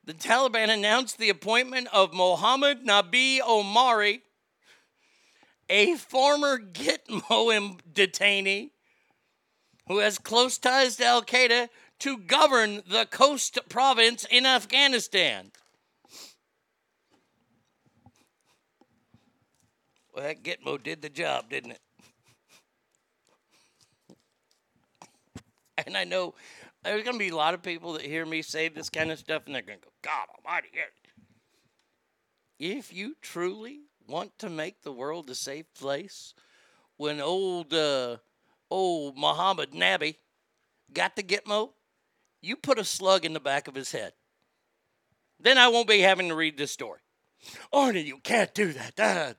the 0.03 0.13
Taliban 0.13 0.69
announced 0.69 1.19
the 1.19 1.29
appointment 1.29 1.87
of 1.93 2.13
Mohammed 2.13 2.85
Nabi 2.85 3.39
Omari, 3.39 4.23
a 5.69 5.95
former 5.95 6.57
Gitmo 6.57 7.79
detainee 7.93 8.71
who 9.87 9.99
has 9.99 10.17
close 10.17 10.57
ties 10.57 10.95
to 10.97 11.05
Al 11.05 11.21
Qaeda, 11.21 11.69
to 12.01 12.17
govern 12.17 12.77
the 12.87 13.07
Khost 13.11 13.59
province 13.69 14.25
in 14.29 14.43
Afghanistan. 14.43 15.51
Well, 20.11 20.25
that 20.25 20.43
Gitmo 20.43 20.81
did 20.81 21.03
the 21.03 21.09
job, 21.09 21.49
didn't 21.49 21.71
it? 21.71 21.81
And 25.85 25.95
I 25.95 26.03
know 26.03 26.33
there's 26.83 27.03
going 27.03 27.15
to 27.15 27.19
be 27.19 27.29
a 27.29 27.35
lot 27.35 27.53
of 27.53 27.61
people 27.61 27.93
that 27.93 28.01
hear 28.01 28.25
me 28.25 28.41
say 28.41 28.67
this 28.67 28.89
kind 28.89 29.11
of 29.11 29.19
stuff 29.19 29.43
and 29.45 29.53
they're 29.53 29.61
going 29.61 29.79
to 29.79 29.85
go, 29.85 29.91
God 30.01 30.25
almighty. 30.35 30.69
If 32.59 32.91
you 32.91 33.15
truly 33.21 33.81
want 34.07 34.39
to 34.39 34.49
make 34.49 34.81
the 34.81 34.91
world 34.91 35.29
a 35.29 35.35
safe 35.35 35.71
place, 35.75 36.33
when 36.97 37.21
old, 37.21 37.73
uh, 37.75 38.17
old 38.71 39.17
Muhammad 39.17 39.71
Nabi 39.71 40.15
got 40.91 41.15
the 41.15 41.23
Gitmo, 41.23 41.73
you 42.41 42.55
put 42.55 42.79
a 42.79 42.83
slug 42.83 43.25
in 43.25 43.33
the 43.33 43.39
back 43.39 43.67
of 43.67 43.75
his 43.75 43.91
head. 43.91 44.13
Then 45.39 45.57
I 45.57 45.67
won't 45.69 45.87
be 45.87 45.99
having 45.99 46.29
to 46.29 46.35
read 46.35 46.57
this 46.57 46.71
story. 46.71 46.99
Arnie, 47.73 48.05
you 48.05 48.19
can't 48.19 48.53
do 48.53 48.73
that. 48.73 48.95
Dad. 48.95 49.35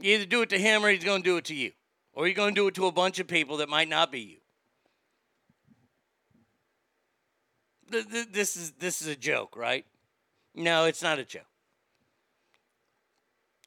You 0.00 0.14
either 0.14 0.26
do 0.26 0.42
it 0.42 0.50
to 0.50 0.58
him 0.58 0.84
or 0.84 0.90
he's 0.90 1.04
going 1.04 1.22
to 1.22 1.28
do 1.28 1.36
it 1.36 1.44
to 1.46 1.54
you. 1.54 1.72
Or 2.12 2.26
you're 2.26 2.34
going 2.34 2.54
to 2.54 2.60
do 2.60 2.66
it 2.68 2.74
to 2.74 2.86
a 2.86 2.92
bunch 2.92 3.18
of 3.18 3.28
people 3.28 3.58
that 3.58 3.68
might 3.68 3.88
not 3.88 4.10
be 4.10 4.20
you. 4.20 4.36
this 8.32 8.56
is 8.56 8.72
this 8.72 9.00
is 9.00 9.06
a 9.06 9.14
joke, 9.14 9.56
right? 9.56 9.86
No, 10.54 10.86
it's 10.86 11.02
not 11.02 11.18
a 11.18 11.24
joke. 11.24 11.46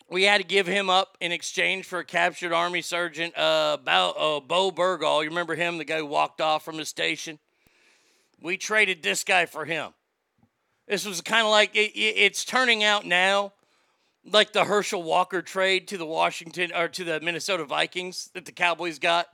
We 0.09 0.23
had 0.23 0.39
to 0.39 0.43
give 0.43 0.65
him 0.65 0.89
up 0.89 1.17
in 1.21 1.31
exchange 1.31 1.85
for 1.85 1.99
a 1.99 2.05
captured 2.05 2.51
Army 2.51 2.81
Sergeant 2.81 3.37
uh, 3.37 3.77
Bowe, 3.77 4.37
uh, 4.37 4.39
Bowe 4.39 4.71
Bergdahl. 4.71 5.23
You 5.23 5.29
remember 5.29 5.53
him, 5.53 5.77
the 5.77 5.85
guy 5.85 5.99
who 5.99 6.05
walked 6.07 6.41
off 6.41 6.65
from 6.65 6.79
his 6.79 6.89
station? 6.89 7.37
We 8.41 8.57
traded 8.57 9.03
this 9.03 9.23
guy 9.23 9.45
for 9.45 9.65
him. 9.65 9.93
This 10.87 11.05
was 11.05 11.21
kind 11.21 11.45
of 11.45 11.51
like 11.51 11.75
it, 11.75 11.91
it, 11.91 12.15
it's 12.17 12.45
turning 12.45 12.83
out 12.83 13.05
now 13.05 13.53
like 14.25 14.53
the 14.53 14.65
Herschel 14.65 15.03
Walker 15.03 15.41
trade 15.41 15.87
to 15.89 15.97
the 15.97 16.05
Washington 16.05 16.71
or 16.75 16.87
to 16.89 17.03
the 17.03 17.19
Minnesota 17.21 17.65
Vikings 17.65 18.29
that 18.33 18.45
the 18.45 18.51
Cowboys 18.51 18.99
got. 18.99 19.27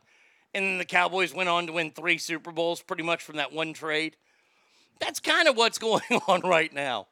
And 0.54 0.66
then 0.66 0.78
the 0.78 0.86
Cowboys 0.86 1.34
went 1.34 1.50
on 1.50 1.68
to 1.68 1.74
win 1.74 1.92
three 1.92 2.18
Super 2.18 2.52
Bowls 2.52 2.82
pretty 2.82 3.04
much 3.04 3.24
from 3.24 3.38
that 3.38 3.52
one 3.52 3.74
trade. 3.74 4.16
That's 5.00 5.20
kind 5.20 5.48
of 5.48 5.58
what's 5.58 5.78
going 5.80 6.22
on 6.28 6.42
right 6.42 6.74
now. 6.74 7.08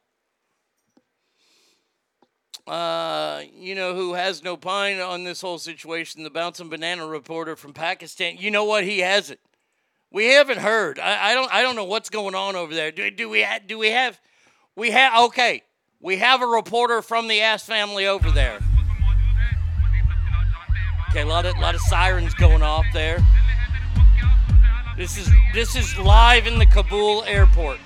Uh, 2.65 3.41
you 3.53 3.75
know 3.75 3.93
who 3.93 4.13
has 4.13 4.41
no 4.41 4.55
pine 4.55 4.99
on 4.99 5.25
this 5.25 5.41
whole 5.41 5.57
situation? 5.57 6.23
The 6.23 6.29
bouncing 6.29 6.69
banana 6.69 7.05
reporter 7.05 7.57
from 7.57 7.73
Pakistan. 7.73 8.37
You 8.37 8.51
know 8.51 8.63
what? 8.63 8.85
He 8.85 8.99
has 8.99 9.29
it. 9.29 9.41
We 10.13 10.27
haven't 10.27 10.59
heard. 10.59 10.99
I, 10.99 11.31
I 11.31 11.33
don't. 11.33 11.51
I 11.51 11.61
don't 11.63 11.75
know 11.75 11.85
what's 11.85 12.09
going 12.09 12.35
on 12.35 12.55
over 12.55 12.73
there. 12.73 12.91
Do, 12.91 13.09
do 13.09 13.27
we? 13.27 13.41
Ha- 13.41 13.59
do 13.65 13.79
we 13.79 13.89
have? 13.89 14.21
We 14.75 14.91
have. 14.91 15.25
Okay. 15.25 15.63
We 15.99 16.17
have 16.17 16.41
a 16.41 16.45
reporter 16.45 17.01
from 17.01 17.27
the 17.27 17.41
Ass 17.41 17.65
family 17.65 18.05
over 18.05 18.29
there. 18.29 18.59
Okay, 21.09 21.21
a 21.21 21.25
lot 21.25 21.45
of 21.45 21.57
lot 21.57 21.75
of 21.75 21.81
sirens 21.81 22.33
going 22.35 22.61
off 22.61 22.85
there. 22.93 23.25
This 24.97 25.17
is 25.17 25.29
this 25.53 25.75
is 25.75 25.97
live 25.97 26.45
in 26.45 26.59
the 26.59 26.65
Kabul 26.67 27.23
airport. 27.23 27.79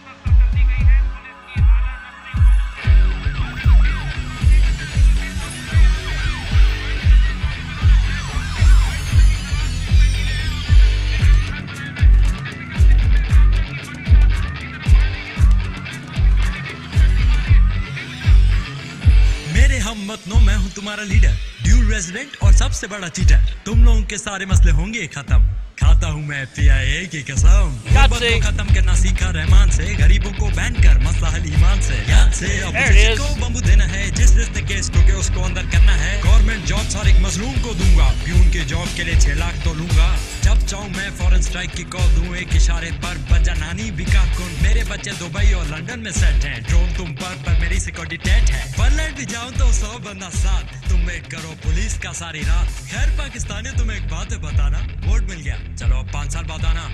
मेरे 19.88 20.06
मत 20.06 20.24
no, 20.28 20.40
मैं 20.40 20.56
हूँ 20.56 20.70
तुम्हारा 20.76 21.04
leader 21.04 21.34
due 21.64 21.90
resident 21.90 22.36
और 22.44 22.54
सबसे 22.54 22.88
बड़ा 22.88 23.08
cheater 23.10 23.40
तुम 23.66 23.84
लोगों 23.86 24.02
के 24.04 24.18
सारे 24.18 24.46
मसले 24.46 24.72
होंगे 24.72 25.06
खत्म। 25.08 25.40
खाता 25.80 26.08
हूँ 26.08 26.26
मैं 26.26 26.46
पीआईए 26.46 27.06
की 27.06 27.22
कसम। 27.24 27.76
को 27.88 28.40
खत्म 28.42 28.74
करना 28.74 28.96
सीखा 28.96 29.30
रहमान 29.30 29.70
से। 29.70 29.96
गरीबों 29.96 30.32
को 30.32 30.48
बैन 30.48 30.74
कर 30.74 31.00
मसला 31.00 31.30
हल 31.30 31.46
ईमान 31.54 31.82
से। 31.82 31.96
याद 32.10 32.32
से। 32.32 32.60
अपोजिशन 32.60 33.18
को 33.18 33.36
बम्बू 33.42 33.62
देना 33.62 33.86
है। 33.86 34.10
जिस 34.12 34.36
रिश्ते 34.38 34.62
को 34.62 35.08
के 35.08 35.14
उसको 35.14 35.42
अंदर 35.42 35.66
करना 35.66 35.92
है। 35.92 36.22
गवर्नमेंट 36.22 36.66
जॉब 36.66 36.86
हर 36.96 37.08
एक 37.08 37.20
मजलूम 37.22 37.54
को 37.54 37.74
दूँगा। 37.74 38.08
प्यून 38.24 38.50
के 38.50 38.66
जॉब 38.66 38.88
के 38.96 39.04
लिए 39.04 39.20
छह 39.20 39.34
लाख 39.34 39.64
तो 39.64 39.74
लूँगा। 39.74 40.10
जब 40.44 40.66
चाहूँ 40.66 40.90
मैं 40.90 41.10
फॉरन 41.12 41.42
स्ट्राइक 41.42 41.72
की 41.72 41.84
कॉल 41.84 42.10
दूँ 42.16 42.36
एक 42.36 42.56
इशारे 42.56 42.92
पर 43.04 43.18
बजा 43.32 43.54
नानी 43.54 43.92
बिका 43.92 44.24
कुन 44.38 44.52
मेरे 44.64 44.84
बच्चे 44.84 45.12
दुबई 45.12 45.52
और 45.54 45.66
लंदन 45.68 46.00
में 46.00 46.12
सेट 46.12 46.46
हैं। 46.46 46.64
ड्रोन 46.64 46.94
तुम 46.94 47.12
पर 47.14 47.36
पर 47.46 47.60
मेरी 47.60 47.80
सिक्योरिटी 47.80 48.18
टेट 48.18 48.52
है। 48.52 48.72
बर्लैंड 48.72 49.18
भी 49.18 49.26
जाऊँ 49.26 49.52
तो 49.52 49.72
सौ 49.74 49.98
बंदा 50.00 50.30
साथ। 50.30 50.90
तुम 50.90 51.10
एक 51.12 51.32
करो 51.32 51.56
पुलिस 51.64 51.98
का 51.98 52.12
सारी 52.12 52.42
रात। 52.42 52.68
खैर 52.92 53.18
पाकिस्तानी 53.18 53.78
तुम्हें 53.78 53.98
एक 53.98 54.08
बात 54.08 54.34
बताना। 54.34 54.88
वोट 55.08 55.30
मिल 55.30 55.42
गया। 55.42 55.60
चलो 55.67 55.97
अब 55.99 56.11
पाँच 56.13 56.33
साल 56.33 56.45
बाद 56.45 56.65
आना 56.65 56.89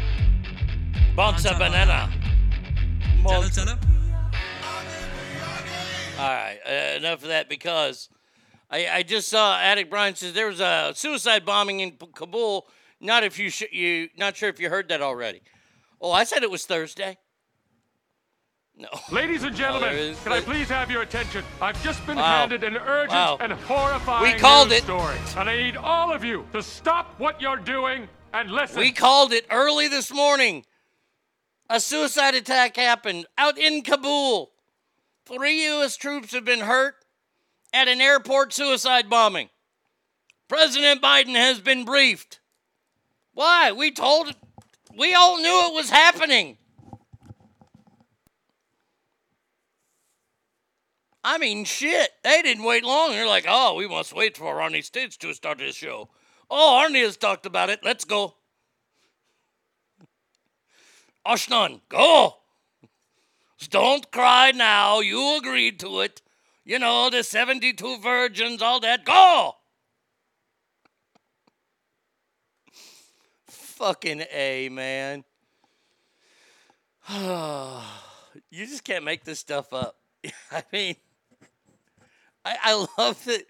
Bounce 1.16 1.44
a 1.46 1.52
banana. 1.58 2.08
चलो 3.28 3.48
चलो 3.48 3.72
All 6.18 6.28
right, 6.28 6.58
uh, 6.66 6.96
enough 6.96 7.22
of 7.22 7.28
that 7.28 7.48
because 7.48 8.08
I, 8.70 8.88
I 8.88 9.02
just 9.02 9.28
saw 9.28 9.58
Attic 9.60 9.88
Brian 9.90 10.14
says 10.16 10.32
there 10.32 10.46
was 10.48 10.60
a 10.60 10.92
suicide 10.94 11.44
bombing 11.44 11.80
in 11.80 11.92
P- 11.92 12.06
Kabul. 12.14 12.66
Not 13.00 13.22
if 13.22 13.38
you 13.38 13.50
sh- 13.50 13.70
you 13.72 14.08
not 14.16 14.36
sure 14.36 14.48
if 14.48 14.58
you 14.58 14.68
heard 14.70 14.88
that 14.88 15.00
already. 15.02 15.42
Oh, 16.00 16.10
I 16.10 16.24
said 16.24 16.42
it 16.42 16.50
was 16.50 16.66
Thursday. 16.66 17.18
No. 18.76 18.88
Ladies 19.12 19.42
and 19.44 19.54
Oh, 19.54 19.58
gentlemen, 19.58 19.90
there 19.94 19.98
is- 19.98 20.18
can 20.24 20.32
I 20.32 20.40
please 20.40 20.68
have 20.68 20.90
your 20.90 21.02
attention? 21.02 21.44
I've 21.60 21.80
just 21.84 22.04
been 22.06 22.16
Wow. 22.16 22.38
handed 22.40 22.64
an 22.64 22.76
urgent 22.78 23.12
Wow. 23.12 23.38
and 23.40 23.52
horrifying 23.52 24.22
We 24.34 24.38
called 24.40 24.68
news 24.70 24.78
it. 24.78 24.84
story, 24.84 25.16
and 25.36 25.48
I 25.50 25.56
need 25.56 25.76
all 25.76 26.12
of 26.12 26.24
you 26.24 26.46
to 26.52 26.62
stop 26.62 27.14
what 27.18 27.40
you're 27.40 27.56
doing 27.76 28.08
and 28.33 28.49
listen. 28.49 28.79
We 28.79 28.91
called 28.91 29.31
it 29.31 29.45
early 29.51 29.87
this 29.87 30.11
morning. 30.11 30.65
A 31.69 31.79
suicide 31.79 32.33
attack 32.33 32.75
happened 32.75 33.27
out 33.37 33.59
in 33.59 33.83
Kabul. 33.83 34.51
Three 35.25 35.63
U.S. 35.65 35.95
troops 35.95 36.33
have 36.33 36.43
been 36.43 36.61
hurt 36.61 36.95
at 37.71 37.87
an 37.87 38.01
airport 38.01 38.51
suicide 38.51 39.09
bombing. 39.09 39.49
President 40.47 41.01
Biden 41.01 41.35
has 41.35 41.59
been 41.61 41.85
briefed. 41.85 42.39
Why? 43.33 43.71
We 43.71 43.91
told, 43.91 44.35
we 44.97 45.13
all 45.13 45.37
knew 45.37 45.67
it 45.67 45.73
was 45.73 45.89
happening. 45.91 46.57
I 51.23 51.37
mean, 51.37 51.65
shit. 51.65 52.09
They 52.23 52.41
didn't 52.41 52.65
wait 52.65 52.83
long. 52.83 53.11
They're 53.11 53.27
like, 53.27 53.45
oh, 53.47 53.75
we 53.75 53.87
must 53.87 54.13
wait 54.13 54.35
for 54.37 54.55
Ronnie 54.55 54.81
States 54.81 55.17
to 55.17 55.33
start 55.33 55.61
his 55.61 55.75
show. 55.75 56.09
Oh, 56.55 56.85
Arnie 56.85 57.03
has 57.03 57.17
talked 57.17 57.47
about 57.47 57.71
it. 57.71 57.79
Let's 57.83 58.05
go. 58.05 58.35
Ashnan, 61.25 61.81
go. 61.89 62.35
Don't 63.71 64.11
cry 64.11 64.51
now. 64.51 64.99
You 64.99 65.37
agreed 65.37 65.79
to 65.79 66.01
it. 66.01 66.21
You 66.63 66.77
know, 66.77 67.09
the 67.09 67.23
72 67.23 67.97
virgins, 67.97 68.61
all 68.61 68.79
that. 68.81 69.03
Go. 69.03 69.55
Fucking 73.47 74.23
A, 74.31 74.69
man. 74.69 75.23
you 77.11 78.67
just 78.67 78.83
can't 78.83 79.03
make 79.03 79.23
this 79.23 79.39
stuff 79.39 79.73
up. 79.73 79.97
I 80.51 80.63
mean, 80.71 80.95
I, 82.45 82.57
I 82.63 82.85
love 82.99 83.25
that. 83.25 83.45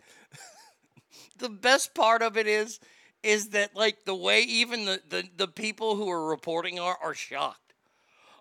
the 1.40 1.50
best 1.50 1.94
part 1.94 2.22
of 2.22 2.38
it 2.38 2.48
is, 2.48 2.80
is 3.24 3.50
that 3.50 3.76
like 3.76 4.06
the 4.06 4.16
way 4.16 4.42
even 4.42 4.86
the, 4.86 5.02
the, 5.08 5.24
the 5.38 5.48
people 5.48 5.96
who 5.96 6.10
are 6.10 6.30
reporting 6.30 6.80
are 6.80 6.98
are 7.02 7.14
shocked. 7.14 7.74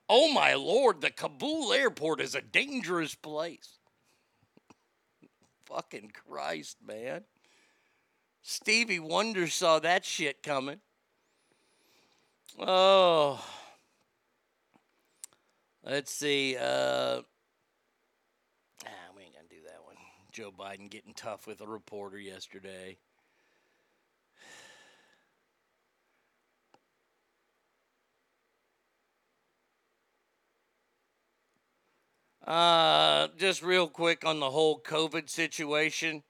Oh 0.08 0.32
my 0.32 0.54
lord, 0.54 1.00
the 1.00 1.10
Kabul 1.10 1.72
airport 1.72 2.20
is 2.20 2.34
a 2.34 2.42
dangerous 2.42 3.14
place. 3.14 3.78
Fucking 5.64 6.12
Christ, 6.12 6.76
man. 6.86 7.22
Stevie 8.42 8.98
Wonder 8.98 9.46
saw 9.46 9.78
that 9.78 10.04
shit 10.04 10.42
coming. 10.42 10.80
Oh. 12.58 13.42
Let's 15.84 16.12
see. 16.12 16.56
Uh, 16.56 17.22
we 19.16 19.22
ain't 19.22 19.34
gonna 19.34 19.48
do 19.48 19.62
that 19.66 19.84
one. 19.84 19.96
Joe 20.30 20.52
Biden 20.56 20.90
getting 20.90 21.14
tough 21.14 21.46
with 21.46 21.60
a 21.60 21.66
reporter 21.66 22.18
yesterday. 22.18 22.98
Uh, 32.46 33.28
just 33.38 33.62
real 33.62 33.86
quick 33.86 34.24
on 34.24 34.40
the 34.40 34.50
whole 34.50 34.80
COVID 34.80 35.30
situation. 35.30 36.22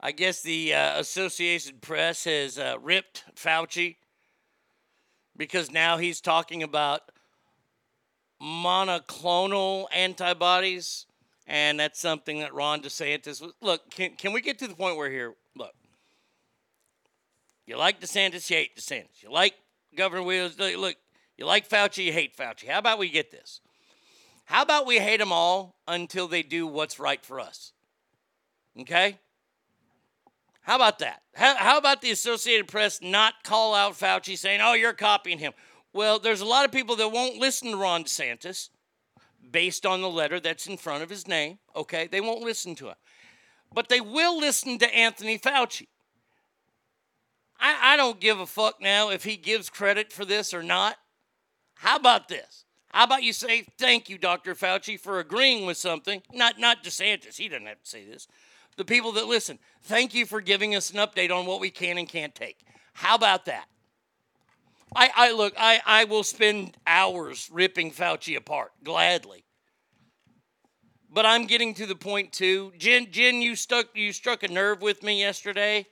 I 0.00 0.12
guess 0.12 0.42
the 0.42 0.74
uh, 0.74 0.98
Associated 0.98 1.80
Press 1.80 2.24
has 2.24 2.58
uh, 2.58 2.76
ripped 2.82 3.24
Fauci 3.36 3.96
because 5.36 5.70
now 5.70 5.96
he's 5.96 6.20
talking 6.20 6.62
about 6.62 7.02
monoclonal 8.42 9.86
antibodies, 9.94 11.06
and 11.46 11.78
that's 11.78 12.00
something 12.00 12.40
that 12.40 12.52
Ron 12.52 12.80
DeSantis. 12.80 13.40
Was. 13.40 13.52
Look, 13.60 13.90
can, 13.90 14.12
can 14.16 14.32
we 14.32 14.40
get 14.40 14.58
to 14.58 14.68
the 14.68 14.74
point 14.74 14.96
where 14.96 15.10
here? 15.10 15.34
Look, 15.56 15.74
you 17.66 17.76
like 17.76 18.00
DeSantis, 18.00 18.50
you 18.50 18.56
hate 18.56 18.76
DeSantis. 18.76 19.22
You 19.22 19.30
like 19.30 19.54
Governor 19.96 20.24
Williams. 20.24 20.58
Look, 20.58 20.96
you 21.36 21.46
like 21.46 21.68
Fauci, 21.68 22.04
you 22.04 22.12
hate 22.12 22.36
Fauci. 22.36 22.68
How 22.68 22.78
about 22.78 22.98
we 22.98 23.08
get 23.08 23.30
this? 23.30 23.60
How 24.48 24.62
about 24.62 24.86
we 24.86 24.98
hate 24.98 25.18
them 25.18 25.30
all 25.30 25.74
until 25.86 26.26
they 26.26 26.42
do 26.42 26.66
what's 26.66 26.98
right 26.98 27.22
for 27.22 27.38
us? 27.38 27.74
Okay? 28.80 29.18
How 30.62 30.76
about 30.76 31.00
that? 31.00 31.20
How, 31.34 31.54
how 31.56 31.76
about 31.76 32.00
the 32.00 32.10
Associated 32.10 32.66
Press 32.66 33.00
not 33.02 33.44
call 33.44 33.74
out 33.74 33.92
Fauci 33.92 34.38
saying, 34.38 34.62
oh, 34.62 34.72
you're 34.72 34.94
copying 34.94 35.38
him? 35.38 35.52
Well, 35.92 36.18
there's 36.18 36.40
a 36.40 36.46
lot 36.46 36.64
of 36.64 36.72
people 36.72 36.96
that 36.96 37.12
won't 37.12 37.36
listen 37.36 37.72
to 37.72 37.76
Ron 37.76 38.04
DeSantis 38.04 38.70
based 39.50 39.84
on 39.84 40.00
the 40.00 40.08
letter 40.08 40.40
that's 40.40 40.66
in 40.66 40.78
front 40.78 41.02
of 41.02 41.10
his 41.10 41.28
name. 41.28 41.58
Okay? 41.76 42.06
They 42.06 42.22
won't 42.22 42.40
listen 42.40 42.74
to 42.76 42.88
him. 42.88 42.96
But 43.70 43.90
they 43.90 44.00
will 44.00 44.38
listen 44.38 44.78
to 44.78 44.96
Anthony 44.96 45.38
Fauci. 45.38 45.88
I, 47.60 47.92
I 47.92 47.96
don't 47.98 48.18
give 48.18 48.40
a 48.40 48.46
fuck 48.46 48.80
now 48.80 49.10
if 49.10 49.24
he 49.24 49.36
gives 49.36 49.68
credit 49.68 50.10
for 50.10 50.24
this 50.24 50.54
or 50.54 50.62
not. 50.62 50.96
How 51.74 51.96
about 51.96 52.28
this? 52.28 52.64
How 52.90 53.04
about 53.04 53.22
you 53.22 53.32
say 53.32 53.66
thank 53.78 54.08
you, 54.08 54.18
Dr. 54.18 54.54
Fauci, 54.54 54.98
for 54.98 55.18
agreeing 55.18 55.66
with 55.66 55.76
something? 55.76 56.22
Not 56.32 56.58
not 56.58 56.82
DeSantis. 56.82 57.36
He 57.36 57.48
doesn't 57.48 57.66
have 57.66 57.82
to 57.82 57.88
say 57.88 58.04
this. 58.04 58.28
The 58.76 58.84
people 58.84 59.12
that 59.12 59.26
listen, 59.26 59.58
thank 59.82 60.14
you 60.14 60.24
for 60.24 60.40
giving 60.40 60.74
us 60.74 60.90
an 60.90 60.96
update 60.98 61.30
on 61.30 61.46
what 61.46 61.60
we 61.60 61.70
can 61.70 61.98
and 61.98 62.08
can't 62.08 62.34
take. 62.34 62.60
How 62.94 63.16
about 63.16 63.44
that? 63.46 63.66
I, 64.94 65.10
I 65.14 65.32
look, 65.32 65.54
I, 65.58 65.80
I 65.84 66.04
will 66.04 66.22
spend 66.22 66.76
hours 66.86 67.50
ripping 67.52 67.90
Fauci 67.90 68.36
apart, 68.36 68.72
gladly. 68.82 69.44
But 71.10 71.26
I'm 71.26 71.46
getting 71.46 71.74
to 71.74 71.86
the 71.86 71.94
point 71.94 72.32
too. 72.32 72.72
Jen, 72.78 73.10
Jen, 73.10 73.42
you 73.42 73.56
stuck 73.56 73.88
you 73.94 74.12
struck 74.12 74.42
a 74.42 74.48
nerve 74.48 74.82
with 74.82 75.02
me 75.02 75.20
yesterday. 75.20 75.86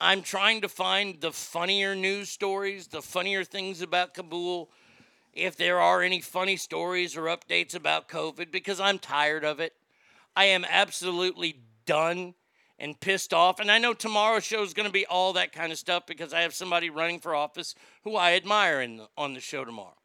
I'm 0.00 0.22
trying 0.22 0.62
to 0.62 0.68
find 0.68 1.20
the 1.20 1.32
funnier 1.32 1.94
news 1.94 2.28
stories, 2.28 2.88
the 2.88 3.02
funnier 3.02 3.44
things 3.44 3.82
about 3.82 4.14
Kabul 4.14 4.70
if 5.32 5.56
there 5.56 5.80
are 5.80 6.02
any 6.02 6.20
funny 6.20 6.56
stories 6.56 7.16
or 7.16 7.22
updates 7.22 7.74
about 7.74 8.08
COVID 8.08 8.50
because 8.50 8.80
I'm 8.80 8.98
tired 8.98 9.44
of 9.44 9.60
it. 9.60 9.72
I 10.36 10.46
am 10.46 10.64
absolutely 10.68 11.60
done 11.86 12.34
and 12.78 12.98
pissed 12.98 13.32
off. 13.32 13.60
And 13.60 13.70
I 13.70 13.78
know 13.78 13.94
tomorrow's 13.94 14.44
show 14.44 14.62
is 14.62 14.74
going 14.74 14.88
to 14.88 14.92
be 14.92 15.06
all 15.06 15.34
that 15.34 15.52
kind 15.52 15.72
of 15.72 15.78
stuff 15.78 16.04
because 16.06 16.32
I 16.32 16.40
have 16.40 16.54
somebody 16.54 16.90
running 16.90 17.20
for 17.20 17.34
office 17.34 17.74
who 18.04 18.16
I 18.16 18.32
admire 18.32 18.80
in 18.80 18.96
the, 18.98 19.08
on 19.16 19.34
the 19.34 19.40
show 19.40 19.64
tomorrow. 19.64 19.96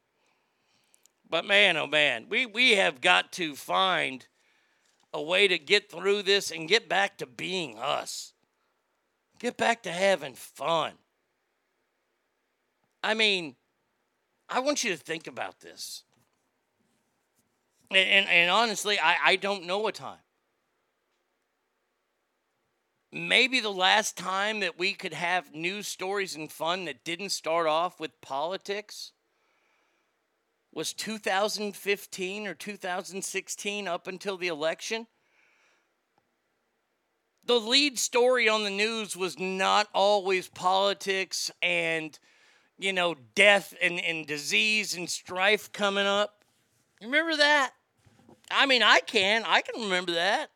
But 1.30 1.46
man, 1.46 1.76
oh 1.76 1.88
man, 1.88 2.28
we, 2.30 2.46
we 2.46 2.74
have 2.74 3.02
got 3.02 3.32
to 3.34 3.56
find 3.56 4.26
a 5.14 5.22
way 5.22 5.48
to 5.48 5.58
get 5.58 5.92
through 5.92 6.24
this 6.24 6.52
and 6.52 6.70
get 6.70 6.88
back 6.88 7.18
to 7.18 7.26
being 7.26 7.78
us. 7.78 8.34
Get 9.40 9.58
back 9.58 9.84
to 9.84 9.92
having 9.92 10.36
fun. 10.36 10.94
I 13.04 13.14
mean, 13.14 13.56
I 14.50 14.60
want 14.60 14.84
you 14.84 14.92
to 14.92 14.98
think 14.98 15.28
about 15.28 15.60
this. 15.60 16.04
And, 17.90 17.98
and, 18.10 18.30
and 18.30 18.52
honestly, 18.52 18.98
I, 19.00 19.16
I 19.24 19.36
don't 19.36 19.66
know 19.66 19.88
a 19.88 19.92
time. 19.92 20.20
Maybe 23.12 23.60
the 23.60 23.72
last 23.72 24.18
time 24.18 24.60
that 24.60 24.78
we 24.78 24.94
could 24.94 25.14
have 25.14 25.54
news 25.54 25.88
stories 25.88 26.36
and 26.36 26.52
fun 26.52 26.86
that 26.86 27.06
didn't 27.06 27.30
start 27.30 27.66
off 27.66 28.00
with 28.00 28.20
politics 28.22 29.14
was 30.74 30.94
2015 30.94 32.48
or 32.48 32.54
2016 32.54 33.88
up 33.88 34.08
until 34.08 34.38
the 34.38 34.48
election. 34.48 35.08
The 37.46 37.60
lead 37.60 37.98
story 37.98 38.50
on 38.50 38.66
the 38.66 38.70
news 38.70 39.16
was 39.16 39.40
not 39.40 39.88
always 39.94 40.50
politics 40.50 41.50
and 41.62 42.20
you 42.78 42.94
know, 42.94 43.16
death 43.36 43.74
and, 43.82 44.00
and 44.00 44.28
disease 44.28 44.96
and 44.96 45.10
strife 45.10 45.72
coming 45.72 46.06
up. 46.06 46.44
Remember 47.02 47.36
that? 47.36 47.72
I 48.50 48.66
mean, 48.66 48.84
I 48.84 49.00
can. 49.00 49.44
I 49.46 49.62
can 49.62 49.82
remember 49.84 50.14
that. 50.14 50.50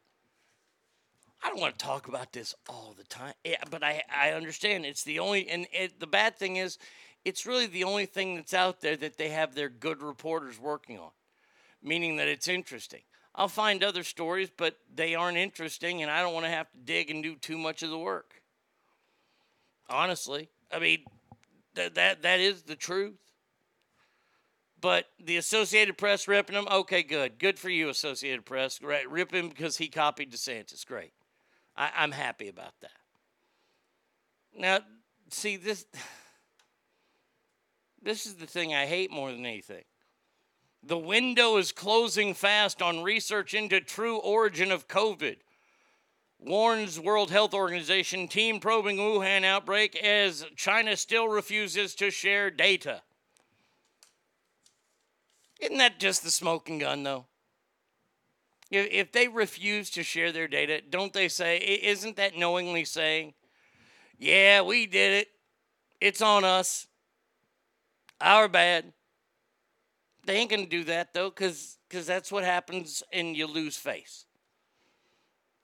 I 1.44 1.50
don't 1.50 1.60
want 1.60 1.78
to 1.78 1.84
talk 1.84 2.08
about 2.08 2.32
this 2.34 2.54
all 2.70 2.94
the 2.96 3.04
time. 3.04 3.34
Yeah, 3.44 3.64
but 3.70 3.84
I, 3.84 4.04
I 4.16 4.32
understand 4.32 4.86
it's 4.86 5.04
the 5.04 5.20
only, 5.20 5.50
and 5.50 5.66
it, 5.74 6.00
the 6.00 6.08
bad 6.08 6.38
thing 6.38 6.58
is, 6.58 6.78
it's 7.26 7.46
really 7.46 7.68
the 7.68 7.84
only 7.84 8.06
thing 8.06 8.36
that's 8.36 8.54
out 8.54 8.82
there 8.82 8.96
that 8.98 9.18
they 9.18 9.30
have 9.30 9.56
their 9.56 9.70
good 9.70 10.02
reporters 10.02 10.60
working 10.60 11.00
on, 11.00 11.10
meaning 11.82 12.18
that 12.18 12.28
it's 12.28 12.48
interesting. 12.48 13.02
I'll 13.34 13.48
find 13.48 13.84
other 13.84 14.04
stories, 14.04 14.50
but 14.56 14.78
they 14.94 15.16
aren't 15.16 15.38
interesting, 15.38 16.02
and 16.02 16.12
I 16.12 16.22
don't 16.22 16.34
want 16.34 16.46
to 16.46 16.52
have 16.52 16.72
to 16.72 16.78
dig 16.78 17.10
and 17.10 17.24
do 17.24 17.36
too 17.36 17.58
much 17.58 17.82
of 17.82 17.90
the 17.90 17.98
work. 17.98 18.42
Honestly, 19.90 20.50
I 20.72 20.80
mean, 20.80 21.00
that 21.76 21.96
that 21.96 22.22
that 22.24 22.40
is 22.40 22.64
the 22.64 22.76
truth. 22.76 23.18
But 24.80 25.06
the 25.24 25.38
Associated 25.38 25.96
Press 25.98 26.28
ripping 26.28 26.56
him, 26.56 26.68
okay, 26.70 27.04
good, 27.04 27.38
good 27.38 27.60
for 27.60 27.70
you, 27.70 27.90
Associated 27.90 28.46
Press. 28.46 28.82
Right, 28.82 29.10
rip 29.10 29.32
him 29.32 29.50
because 29.50 29.78
he 29.78 29.88
copied 29.88 30.32
DeSantis. 30.32 30.86
Great, 30.86 31.14
I, 31.78 31.92
I'm 31.96 32.12
happy 32.12 32.48
about 32.48 32.74
that. 32.82 32.92
Now, 34.58 34.80
see 35.30 35.58
this. 35.58 35.86
This 38.04 38.26
is 38.26 38.34
the 38.34 38.48
thing 38.48 38.74
I 38.74 38.88
hate 38.88 39.12
more 39.12 39.32
than 39.32 39.46
anything. 39.46 39.84
The 40.82 40.98
window 40.98 41.58
is 41.58 41.72
closing 41.72 42.34
fast 42.34 42.82
on 42.82 43.04
research 43.04 43.54
into 43.54 43.80
true 43.80 44.18
origin 44.18 44.72
of 44.72 44.88
COVID 44.88 45.36
warns 46.42 47.00
World 47.00 47.30
Health 47.32 47.54
Organization 47.54 48.28
team 48.28 48.60
probing 48.60 48.98
Wuhan 48.98 49.46
outbreak 49.46 49.96
as 49.96 50.46
China 50.56 50.98
still 50.98 51.28
refuses 51.28 51.94
to 51.96 52.10
share 52.10 52.50
data. 52.50 53.02
Isn't 55.60 55.78
that 55.78 56.00
just 56.00 56.24
the 56.24 56.32
smoking 56.32 56.80
gun, 56.80 57.04
though? 57.04 57.26
If 58.72 59.12
they 59.12 59.28
refuse 59.28 59.90
to 59.92 60.02
share 60.02 60.32
their 60.32 60.48
data, 60.48 60.82
don't 60.90 61.14
they 61.14 61.28
say, 61.28 61.58
isn't 61.58 62.16
that 62.16 62.38
knowingly 62.38 62.86
saying, 62.86 63.34
yeah, 64.18 64.62
we 64.62 64.86
did 64.88 65.14
it. 65.22 65.28
It's 66.00 66.22
on 66.22 66.44
us. 66.44 66.88
Our 68.20 68.48
bad. 68.48 68.94
They 70.26 70.38
ain't 70.38 70.50
going 70.50 70.64
to 70.64 70.70
do 70.70 70.84
that, 70.86 71.14
though, 71.14 71.30
because 71.30 71.78
that's 71.90 72.32
what 72.32 72.44
happens 72.44 73.04
and 73.12 73.36
you 73.36 73.46
lose 73.46 73.78
face. 73.78 74.26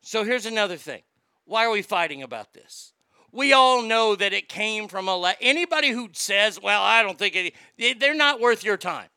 So 0.07 0.23
here's 0.23 0.45
another 0.45 0.77
thing. 0.77 1.01
Why 1.43 1.65
are 1.65 1.69
we 1.69 1.81
fighting 1.81 2.23
about 2.23 2.53
this? 2.53 2.93
We 3.33 3.51
all 3.51 3.81
know 3.81 4.15
that 4.15 4.31
it 4.31 4.47
came 4.47 4.87
from 4.87 5.09
a 5.09 5.15
la- 5.17 5.33
anybody 5.41 5.89
who 5.89 6.11
says, 6.13 6.61
"Well, 6.61 6.81
I 6.81 7.03
don't 7.03 7.19
think 7.19 7.35
it," 7.35 7.53
they- 7.75 7.91
they're 7.91 8.13
not 8.13 8.39
worth 8.39 8.63
your 8.63 8.77
time. 8.77 9.09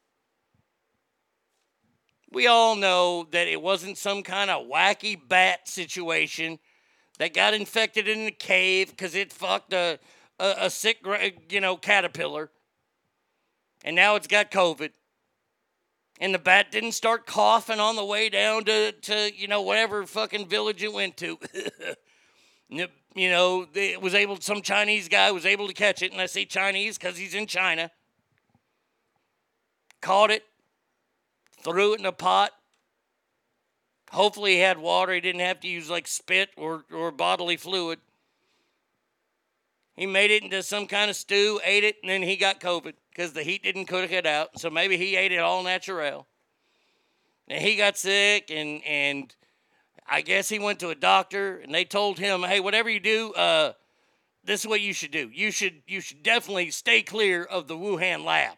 We 2.28 2.48
all 2.48 2.74
know 2.74 3.22
that 3.30 3.46
it 3.46 3.62
wasn't 3.62 3.98
some 3.98 4.24
kind 4.24 4.50
of 4.50 4.66
wacky 4.66 5.16
bat 5.28 5.68
situation 5.68 6.58
that 7.18 7.34
got 7.34 7.54
infected 7.54 8.08
in 8.08 8.24
the 8.24 8.32
cave 8.32 8.90
because 8.90 9.14
it 9.14 9.32
fucked 9.32 9.72
a, 9.72 10.00
a, 10.40 10.54
a 10.58 10.70
sick, 10.70 11.06
you 11.50 11.60
know, 11.60 11.76
caterpillar, 11.76 12.50
and 13.84 13.94
now 13.94 14.16
it's 14.16 14.26
got 14.26 14.50
COVID. 14.50 14.90
And 16.20 16.34
the 16.34 16.38
bat 16.38 16.70
didn't 16.70 16.92
start 16.92 17.26
coughing 17.26 17.80
on 17.80 17.96
the 17.96 18.04
way 18.04 18.28
down 18.28 18.64
to, 18.64 18.92
to 18.92 19.30
you 19.34 19.48
know, 19.48 19.62
whatever 19.62 20.06
fucking 20.06 20.46
village 20.46 20.82
it 20.82 20.92
went 20.92 21.16
to. 21.16 21.38
You 23.14 23.28
know, 23.28 23.66
it 23.74 24.00
was 24.00 24.14
able. 24.14 24.40
Some 24.40 24.62
Chinese 24.62 25.08
guy 25.08 25.32
was 25.32 25.44
able 25.44 25.66
to 25.66 25.74
catch 25.74 26.02
it, 26.02 26.12
and 26.12 26.20
I 26.20 26.26
say 26.26 26.44
Chinese 26.44 26.96
because 26.96 27.16
he's 27.16 27.34
in 27.34 27.46
China. 27.46 27.90
Caught 30.00 30.30
it, 30.30 30.44
threw 31.62 31.94
it 31.94 32.00
in 32.00 32.06
a 32.06 32.12
pot. 32.12 32.52
Hopefully, 34.12 34.52
he 34.52 34.58
had 34.60 34.78
water. 34.78 35.12
He 35.12 35.20
didn't 35.20 35.40
have 35.40 35.60
to 35.60 35.68
use 35.68 35.90
like 35.90 36.06
spit 36.06 36.50
or 36.56 36.84
or 36.92 37.10
bodily 37.10 37.56
fluid. 37.56 37.98
He 40.00 40.06
made 40.06 40.30
it 40.30 40.42
into 40.42 40.62
some 40.62 40.86
kind 40.86 41.10
of 41.10 41.16
stew, 41.16 41.60
ate 41.62 41.84
it, 41.84 41.96
and 42.00 42.10
then 42.10 42.22
he 42.22 42.38
got 42.38 42.58
COVID 42.58 42.94
because 43.10 43.34
the 43.34 43.42
heat 43.42 43.62
didn't 43.62 43.84
cook 43.84 44.10
it 44.10 44.24
out. 44.24 44.58
So 44.58 44.70
maybe 44.70 44.96
he 44.96 45.14
ate 45.14 45.30
it 45.30 45.40
all 45.40 45.62
natural. 45.62 46.26
And 47.48 47.62
he 47.62 47.76
got 47.76 47.98
sick, 47.98 48.50
and 48.50 48.82
and 48.84 49.34
I 50.08 50.22
guess 50.22 50.48
he 50.48 50.58
went 50.58 50.80
to 50.80 50.88
a 50.88 50.94
doctor 50.94 51.58
and 51.58 51.74
they 51.74 51.84
told 51.84 52.18
him, 52.18 52.44
"Hey, 52.44 52.60
whatever 52.60 52.88
you 52.88 52.98
do, 52.98 53.34
uh, 53.34 53.74
this 54.42 54.60
is 54.60 54.66
what 54.66 54.80
you 54.80 54.94
should 54.94 55.10
do. 55.10 55.30
You 55.34 55.50
should 55.50 55.82
you 55.86 56.00
should 56.00 56.22
definitely 56.22 56.70
stay 56.70 57.02
clear 57.02 57.44
of 57.44 57.68
the 57.68 57.76
Wuhan 57.76 58.24
lab. 58.24 58.56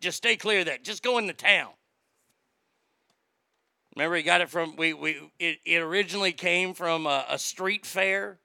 Just 0.00 0.16
stay 0.16 0.36
clear 0.36 0.60
of 0.60 0.66
that. 0.66 0.84
Just 0.84 1.02
go 1.02 1.18
into 1.18 1.34
town." 1.34 1.72
Remember, 3.94 4.16
he 4.16 4.22
got 4.22 4.40
it 4.40 4.48
from 4.48 4.74
we 4.76 4.94
we 4.94 5.30
it, 5.38 5.58
it 5.66 5.82
originally 5.82 6.32
came 6.32 6.72
from 6.72 7.06
a, 7.06 7.26
a 7.28 7.38
street 7.38 7.84
fair 7.84 8.38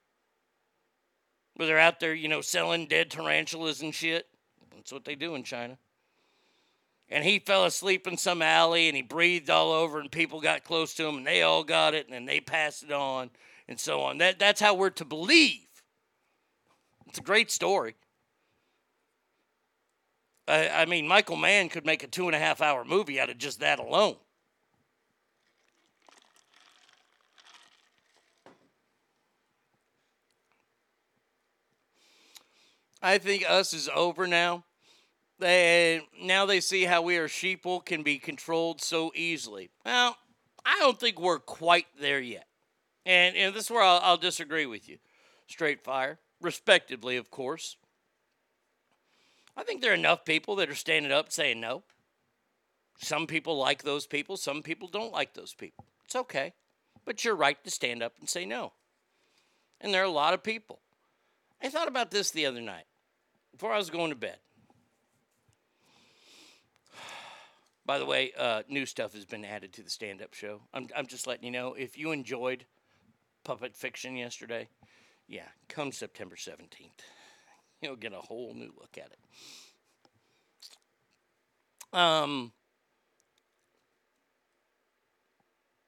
where 1.54 1.66
they're 1.66 1.78
out 1.78 2.00
there, 2.00 2.14
you 2.14 2.28
know, 2.28 2.40
selling 2.40 2.86
dead 2.86 3.10
tarantulas 3.10 3.80
and 3.80 3.94
shit. 3.94 4.26
That's 4.74 4.92
what 4.92 5.04
they 5.04 5.14
do 5.14 5.34
in 5.34 5.44
China. 5.44 5.78
And 7.08 7.24
he 7.24 7.38
fell 7.38 7.64
asleep 7.64 8.06
in 8.06 8.16
some 8.16 8.42
alley 8.42 8.88
and 8.88 8.96
he 8.96 9.02
breathed 9.02 9.50
all 9.50 9.72
over 9.72 10.00
and 10.00 10.10
people 10.10 10.40
got 10.40 10.64
close 10.64 10.94
to 10.94 11.06
him 11.06 11.18
and 11.18 11.26
they 11.26 11.42
all 11.42 11.62
got 11.62 11.94
it 11.94 12.06
and 12.06 12.14
then 12.14 12.24
they 12.24 12.40
passed 12.40 12.82
it 12.82 12.92
on 12.92 13.30
and 13.68 13.78
so 13.78 14.00
on. 14.00 14.18
That, 14.18 14.38
that's 14.38 14.60
how 14.60 14.74
we're 14.74 14.90
to 14.90 15.04
believe. 15.04 15.60
It's 17.06 17.18
a 17.18 17.22
great 17.22 17.50
story. 17.50 17.94
I, 20.48 20.68
I 20.68 20.84
mean 20.86 21.08
michael 21.08 21.36
mann 21.36 21.68
could 21.68 21.86
make 21.86 22.02
a 22.02 22.06
two 22.06 22.26
and 22.26 22.34
a 22.34 22.38
half 22.38 22.60
hour 22.60 22.84
movie 22.84 23.18
out 23.18 23.30
of 23.30 23.38
just 23.38 23.60
that 23.60 23.78
alone 23.78 24.16
i 33.04 33.18
think 33.18 33.44
us 33.48 33.72
is 33.72 33.88
over 33.94 34.26
now 34.26 34.64
they 35.38 36.00
now 36.22 36.46
they 36.46 36.60
see 36.60 36.84
how 36.84 37.02
we 37.02 37.16
are 37.16 37.28
sheeple 37.28 37.84
can 37.84 38.02
be 38.02 38.18
controlled 38.18 38.80
so 38.80 39.10
easily. 39.14 39.70
Well, 39.84 40.16
I 40.64 40.78
don't 40.78 40.98
think 40.98 41.20
we're 41.20 41.40
quite 41.40 41.86
there 42.00 42.20
yet, 42.20 42.46
and 43.04 43.36
and 43.36 43.54
this 43.54 43.64
is 43.64 43.70
where 43.70 43.82
I'll, 43.82 44.00
I'll 44.02 44.16
disagree 44.16 44.66
with 44.66 44.88
you. 44.88 44.98
Straight 45.46 45.82
fire, 45.82 46.18
respectively, 46.40 47.16
of 47.16 47.30
course. 47.30 47.76
I 49.56 49.64
think 49.64 49.82
there 49.82 49.92
are 49.92 49.96
enough 49.96 50.24
people 50.24 50.56
that 50.56 50.70
are 50.70 50.74
standing 50.74 51.12
up 51.12 51.30
saying 51.30 51.60
no. 51.60 51.82
Some 52.98 53.26
people 53.26 53.56
like 53.56 53.82
those 53.82 54.06
people. 54.06 54.36
Some 54.36 54.62
people 54.62 54.88
don't 54.88 55.12
like 55.12 55.34
those 55.34 55.52
people. 55.52 55.84
It's 56.04 56.16
okay, 56.16 56.54
but 57.04 57.24
you're 57.24 57.36
right 57.36 57.62
to 57.64 57.70
stand 57.70 58.02
up 58.02 58.14
and 58.20 58.28
say 58.28 58.46
no. 58.46 58.72
And 59.80 59.92
there 59.92 60.02
are 60.02 60.06
a 60.06 60.10
lot 60.10 60.34
of 60.34 60.42
people. 60.42 60.80
I 61.62 61.68
thought 61.68 61.88
about 61.88 62.10
this 62.10 62.30
the 62.30 62.46
other 62.46 62.60
night 62.60 62.84
before 63.54 63.72
I 63.72 63.78
was 63.78 63.88
going 63.88 64.10
to 64.10 64.16
bed. 64.16 64.38
By 67.86 67.98
the 67.98 68.06
way, 68.06 68.32
uh, 68.36 68.62
new 68.68 68.84
stuff 68.84 69.14
has 69.14 69.24
been 69.24 69.44
added 69.44 69.72
to 69.74 69.82
the 69.82 69.90
stand 69.90 70.22
up 70.22 70.34
show. 70.34 70.62
I'm, 70.72 70.88
I'm 70.96 71.06
just 71.06 71.26
letting 71.26 71.44
you 71.44 71.50
know 71.50 71.74
if 71.74 71.96
you 71.96 72.10
enjoyed 72.10 72.64
Puppet 73.44 73.76
Fiction 73.76 74.16
yesterday, 74.16 74.68
yeah, 75.28 75.48
come 75.68 75.92
September 75.92 76.34
17th, 76.34 76.90
you'll 77.80 77.94
get 77.96 78.12
a 78.12 78.18
whole 78.18 78.54
new 78.54 78.72
look 78.80 78.98
at 78.98 79.12
it. 79.12 79.18
Um, 81.96 82.52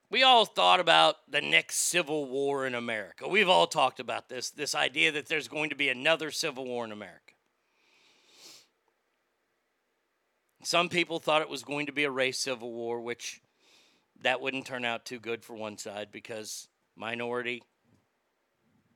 we 0.08 0.22
all 0.22 0.44
thought 0.44 0.78
about 0.78 1.16
the 1.28 1.40
next 1.40 1.78
civil 1.78 2.28
war 2.28 2.64
in 2.64 2.76
America. 2.76 3.26
We've 3.26 3.48
all 3.48 3.66
talked 3.66 3.98
about 3.98 4.28
this 4.28 4.50
this 4.50 4.74
idea 4.74 5.10
that 5.12 5.26
there's 5.26 5.48
going 5.48 5.70
to 5.70 5.76
be 5.76 5.88
another 5.88 6.30
civil 6.30 6.64
war 6.64 6.84
in 6.84 6.92
America. 6.92 7.32
Some 10.66 10.88
people 10.88 11.20
thought 11.20 11.42
it 11.42 11.48
was 11.48 11.62
going 11.62 11.86
to 11.86 11.92
be 11.92 12.02
a 12.02 12.10
race 12.10 12.40
civil 12.40 12.72
war, 12.72 13.00
which 13.00 13.40
that 14.22 14.40
wouldn't 14.40 14.66
turn 14.66 14.84
out 14.84 15.04
too 15.04 15.20
good 15.20 15.44
for 15.44 15.54
one 15.54 15.78
side 15.78 16.08
because 16.10 16.66
minority, 16.96 17.62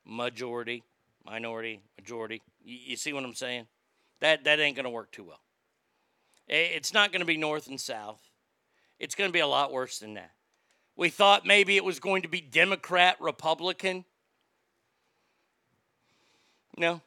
majority, 0.05 0.83
minority, 1.25 1.81
majority. 1.97 2.43
You, 2.65 2.77
you 2.87 2.97
see 2.97 3.13
what 3.13 3.23
I'm 3.23 3.35
saying? 3.35 3.69
That 4.19 4.43
that 4.43 4.59
ain't 4.59 4.75
going 4.75 4.83
to 4.83 4.91
work 4.91 5.13
too 5.13 5.23
well. 5.23 5.39
It's 6.49 6.93
not 6.93 7.13
going 7.13 7.21
to 7.21 7.25
be 7.25 7.37
north 7.37 7.69
and 7.69 7.81
south. 7.81 8.21
It's 8.99 9.15
going 9.15 9.29
to 9.29 9.33
be 9.33 9.39
a 9.39 9.47
lot 9.47 9.71
worse 9.71 10.01
than 10.01 10.15
that. 10.15 10.33
We 10.97 11.09
thought 11.09 11.47
maybe 11.47 11.77
it 11.77 11.85
was 11.85 12.01
going 12.01 12.23
to 12.23 12.29
be 12.29 12.41
Democrat, 12.41 13.17
Republican. 13.21 14.05
No, 16.77 17.01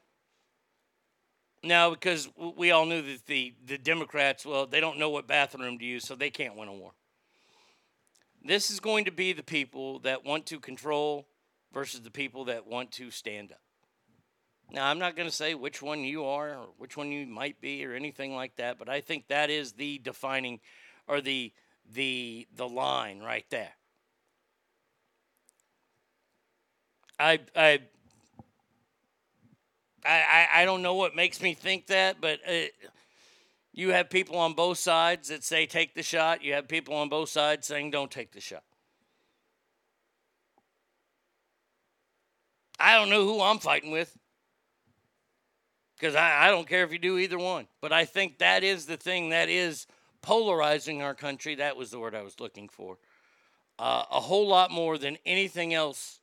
no, 1.64 1.90
because 1.90 2.28
we 2.56 2.70
all 2.70 2.86
knew 2.86 3.02
that 3.02 3.26
the, 3.26 3.54
the 3.66 3.78
Democrats, 3.78 4.44
well, 4.44 4.66
they 4.66 4.80
don't 4.80 4.98
know 4.98 5.10
what 5.10 5.26
bathroom 5.26 5.78
to 5.78 5.84
use, 5.84 6.06
so 6.06 6.14
they 6.14 6.30
can't 6.30 6.56
win 6.56 6.68
a 6.68 6.72
war. 6.72 6.92
This 8.44 8.70
is 8.70 8.78
going 8.78 9.06
to 9.06 9.10
be 9.10 9.32
the 9.32 9.42
people 9.42 10.00
that 10.00 10.24
want 10.24 10.46
to 10.46 10.60
control 10.60 11.26
versus 11.72 12.02
the 12.02 12.10
people 12.10 12.44
that 12.46 12.66
want 12.66 12.92
to 12.92 13.10
stand 13.10 13.52
up. 13.52 13.60
Now, 14.70 14.86
I'm 14.86 14.98
not 14.98 15.16
going 15.16 15.28
to 15.28 15.34
say 15.34 15.54
which 15.54 15.80
one 15.80 16.00
you 16.00 16.24
are 16.24 16.50
or 16.50 16.68
which 16.78 16.96
one 16.96 17.10
you 17.10 17.26
might 17.26 17.60
be 17.60 17.84
or 17.84 17.94
anything 17.94 18.34
like 18.34 18.56
that, 18.56 18.78
but 18.78 18.88
I 18.88 19.00
think 19.00 19.28
that 19.28 19.50
is 19.50 19.72
the 19.72 19.98
defining 19.98 20.60
or 21.06 21.20
the 21.20 21.52
the 21.92 22.46
the 22.56 22.68
line 22.68 23.20
right 23.20 23.44
there. 23.50 23.72
I 27.18 27.40
I 27.54 27.80
I, 30.04 30.48
I, 30.54 30.62
I 30.62 30.64
don't 30.64 30.82
know 30.82 30.94
what 30.94 31.16
makes 31.16 31.40
me 31.40 31.54
think 31.54 31.86
that, 31.86 32.20
but 32.20 32.40
uh, 32.48 32.66
you 33.72 33.90
have 33.90 34.10
people 34.10 34.36
on 34.36 34.54
both 34.54 34.78
sides 34.78 35.28
that 35.28 35.42
say 35.42 35.66
take 35.66 35.94
the 35.94 36.02
shot. 36.02 36.42
You 36.42 36.54
have 36.54 36.68
people 36.68 36.94
on 36.94 37.08
both 37.08 37.28
sides 37.28 37.66
saying 37.66 37.90
don't 37.90 38.10
take 38.10 38.32
the 38.32 38.40
shot. 38.40 38.62
I 42.78 42.96
don't 42.96 43.10
know 43.10 43.24
who 43.24 43.40
I'm 43.40 43.58
fighting 43.58 43.90
with 43.90 44.16
because 45.96 46.14
I, 46.14 46.46
I 46.46 46.50
don't 46.50 46.68
care 46.68 46.84
if 46.84 46.92
you 46.92 46.98
do 46.98 47.18
either 47.18 47.38
one. 47.38 47.66
But 47.80 47.92
I 47.92 48.04
think 48.04 48.38
that 48.38 48.62
is 48.62 48.86
the 48.86 48.96
thing 48.96 49.30
that 49.30 49.48
is 49.48 49.86
polarizing 50.22 51.02
our 51.02 51.14
country. 51.14 51.56
That 51.56 51.76
was 51.76 51.90
the 51.90 51.98
word 51.98 52.14
I 52.14 52.22
was 52.22 52.40
looking 52.40 52.68
for. 52.68 52.98
Uh, 53.78 54.04
a 54.10 54.20
whole 54.20 54.46
lot 54.46 54.70
more 54.70 54.98
than 54.98 55.18
anything 55.26 55.74
else 55.74 56.20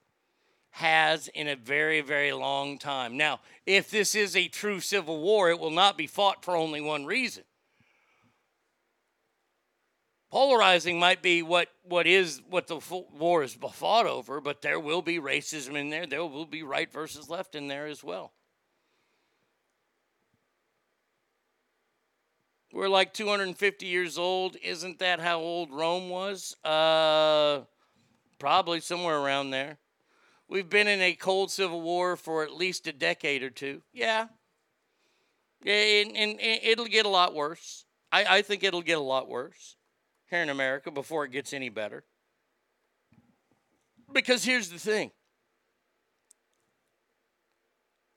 has 0.72 1.28
in 1.30 1.48
a 1.48 1.56
very, 1.56 2.02
very 2.02 2.32
long 2.32 2.78
time. 2.78 3.18
Now, 3.18 3.42
if 3.66 3.92
this 3.92 4.16
is 4.16 4.36
a 4.36 4.48
true 4.48 4.80
civil 4.80 5.22
war, 5.22 5.50
it 5.50 5.60
will 5.60 5.72
not 5.72 5.98
be 5.98 6.08
fought 6.08 6.44
for 6.44 6.56
only 6.56 6.82
one 6.82 7.06
reason. 7.06 7.44
Polarizing 10.32 10.98
might 10.98 11.22
be 11.22 11.44
what, 11.44 11.68
what 11.84 12.08
is 12.08 12.42
what 12.50 12.68
the 12.68 12.80
war 13.12 13.44
is 13.44 13.54
fought 13.54 14.08
over, 14.08 14.40
but 14.40 14.62
there 14.62 14.80
will 14.80 15.02
be 15.02 15.20
racism 15.20 15.76
in 15.76 15.90
there. 15.90 16.08
There 16.08 16.26
will 16.26 16.46
be 16.46 16.64
right 16.64 16.92
versus 16.92 17.30
left 17.30 17.54
in 17.54 17.68
there 17.68 17.86
as 17.86 18.02
well. 18.02 18.32
We're 22.74 22.88
like 22.88 23.14
250 23.14 23.86
years 23.86 24.18
old. 24.18 24.56
Isn't 24.64 25.00
that 25.00 25.20
how 25.20 25.40
old 25.40 25.72
Rome 25.72 26.10
was? 26.10 26.56
Uh, 26.64 27.62
probably 28.40 28.80
somewhere 28.80 29.18
around 29.18 29.52
there. 29.52 29.78
We've 30.52 30.70
been 30.70 30.90
in 30.90 31.00
a 31.00 31.14
cold 31.14 31.50
civil 31.50 31.82
war 31.82 32.18
for 32.18 32.44
at 32.44 32.52
least 32.52 32.86
a 32.86 32.92
decade 32.92 33.42
or 33.42 33.50
two. 33.50 33.84
Yeah. 33.94 34.28
And, 35.66 36.18
and, 36.18 36.42
and 36.42 36.60
it'll 36.62 36.88
get 36.88 37.06
a 37.06 37.10
lot 37.10 37.34
worse. 37.34 37.86
I, 38.12 38.26
I 38.26 38.42
think 38.42 38.62
it'll 38.62 38.82
get 38.82 38.98
a 38.98 39.02
lot 39.02 39.30
worse 39.30 39.78
here 40.30 40.42
in 40.42 40.50
America 40.50 40.92
before 40.92 41.24
it 41.24 41.32
gets 41.32 41.54
any 41.54 41.70
better. 41.70 42.04
Because 44.12 44.44
here's 44.44 44.68
the 44.68 44.78
thing 44.78 45.12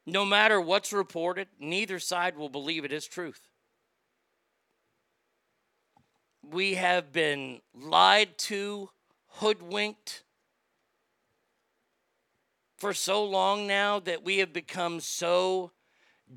no 0.05 0.25
matter 0.25 0.61
what's 0.61 0.93
reported, 0.93 1.47
neither 1.61 2.01
side 2.01 2.37
will 2.37 2.49
believe 2.49 2.85
it 2.85 2.93
is 2.93 3.07
truth. 3.07 3.43
We 6.43 6.75
have 6.75 7.13
been 7.13 7.61
lied 7.73 8.37
to, 8.39 8.91
hoodwinked 9.35 10.24
for 12.85 12.93
so 12.93 13.25
long 13.25 13.67
now 13.67 13.99
that 13.99 14.23
we 14.23 14.37
have 14.37 14.53
become 14.53 15.01
so 15.01 15.71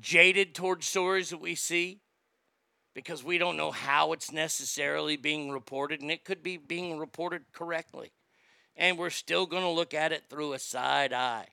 jaded 0.00 0.54
towards 0.54 0.86
stories 0.86 1.28
that 1.28 1.42
we 1.42 1.54
see 1.54 2.00
because 2.94 3.22
we 3.22 3.36
don't 3.36 3.58
know 3.58 3.70
how 3.70 4.14
it's 4.14 4.32
necessarily 4.32 5.18
being 5.18 5.50
reported, 5.50 6.00
and 6.00 6.10
it 6.10 6.24
could 6.24 6.42
be 6.42 6.56
being 6.56 6.98
reported 6.98 7.42
correctly. 7.52 8.12
And 8.78 8.96
we're 8.96 9.10
still 9.10 9.44
going 9.44 9.62
to 9.62 9.68
look 9.68 9.92
at 9.92 10.10
it 10.10 10.22
through 10.30 10.54
a 10.54 10.58
side 10.58 11.12
eye. 11.12 11.48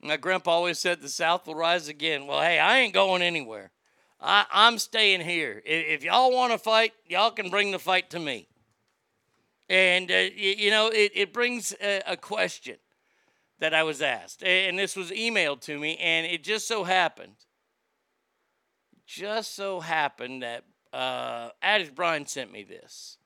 My 0.00 0.16
grandpa 0.16 0.52
always 0.52 0.78
said 0.78 1.02
the 1.02 1.10
South 1.10 1.46
will 1.46 1.54
rise 1.54 1.88
again. 1.88 2.26
Well, 2.26 2.40
hey, 2.40 2.58
I 2.58 2.78
ain't 2.78 2.94
going 2.94 3.20
anywhere. 3.20 3.72
I, 4.22 4.46
I'm 4.50 4.78
staying 4.78 5.20
here. 5.20 5.60
If, 5.66 6.00
if 6.00 6.02
y'all 6.02 6.32
want 6.32 6.52
to 6.52 6.58
fight, 6.58 6.94
y'all 7.06 7.30
can 7.30 7.50
bring 7.50 7.72
the 7.72 7.78
fight 7.78 8.08
to 8.08 8.18
me. 8.18 8.48
And, 9.68 10.10
uh, 10.10 10.14
you, 10.34 10.54
you, 10.56 10.70
know, 10.70 10.88
it, 10.88 11.12
it 11.14 11.32
brings 11.34 11.74
a, 11.82 12.00
a 12.06 12.16
question 12.16 12.76
that 13.58 13.74
I 13.74 13.82
was 13.82 14.02
asked. 14.02 14.42
And 14.42 14.78
this 14.78 14.96
was 14.96 15.10
emailed 15.10 15.60
to 15.62 15.78
me, 15.78 15.96
and 15.96 16.26
it 16.26 16.42
just 16.42 16.68
so 16.68 16.84
happened, 16.84 17.36
just 19.06 19.54
so 19.54 19.80
happened 19.80 20.42
that 20.42 20.64
uh, 20.92 21.50
Addis 21.62 21.90
Brian 21.90 22.26
sent 22.26 22.52
me 22.52 22.64
this. 22.64 23.18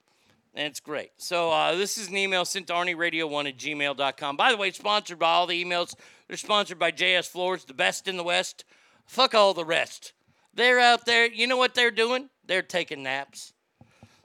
And 0.55 0.67
it's 0.67 0.81
great. 0.81 1.11
So 1.17 1.51
uh, 1.51 1.77
this 1.77 1.97
is 1.97 2.09
an 2.09 2.17
email 2.17 2.45
sent 2.45 2.67
to 2.69 2.73
ArnieRadio1 2.73 3.49
at 3.49 3.57
gmail.com. 3.57 4.37
By 4.37 4.51
the 4.51 4.57
way, 4.57 4.73
sponsored 4.73 5.19
by 5.19 5.31
all 5.31 5.47
the 5.47 5.65
emails. 5.65 5.95
They're 6.27 6.37
sponsored 6.37 6.79
by 6.79 6.91
JS 6.91 7.29
Floors, 7.29 7.65
the 7.65 7.75
best 7.75 8.09
in 8.09 8.17
the 8.17 8.25
West. 8.25 8.65
Fuck 9.07 9.35
all 9.35 9.55
the 9.55 9.65
rest. 9.65 10.13
They're 10.53 10.81
out 10.81 11.07
there. 11.07 11.31
You 11.31 11.47
know 11.47 11.57
what 11.57 11.75
they're 11.75 11.93
doing? 11.93 12.31
They're 12.45 12.63
taking 12.63 13.05
naps. 13.05 13.53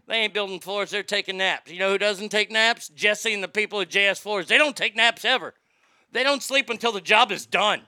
They 0.07 0.17
ain't 0.17 0.33
building 0.33 0.59
floors, 0.59 0.91
they're 0.91 1.03
taking 1.03 1.37
naps. 1.37 1.71
You 1.71 1.79
know 1.79 1.91
who 1.91 1.97
doesn't 1.97 2.29
take 2.29 2.51
naps? 2.51 2.89
Jesse 2.89 3.33
and 3.33 3.43
the 3.43 3.47
people 3.47 3.81
at 3.81 3.89
JS 3.89 4.19
Floors. 4.19 4.47
They 4.47 4.57
don't 4.57 4.75
take 4.75 4.95
naps 4.95 5.25
ever. 5.25 5.53
They 6.15 6.23
don't 6.23 6.41
sleep 6.41 6.69
until 6.69 6.93
the 6.93 7.01
job 7.01 7.29
is 7.29 7.45
done. 7.45 7.81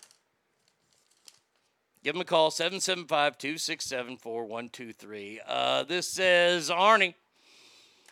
Give 2.03 2.13
them 2.13 2.19
a 2.19 2.25
call, 2.25 2.51
775 2.51 3.38
267 3.38 4.17
4123. 4.17 5.39
Uh, 5.47 5.84
this 5.84 6.09
says, 6.09 6.69
Arnie, 6.69 7.13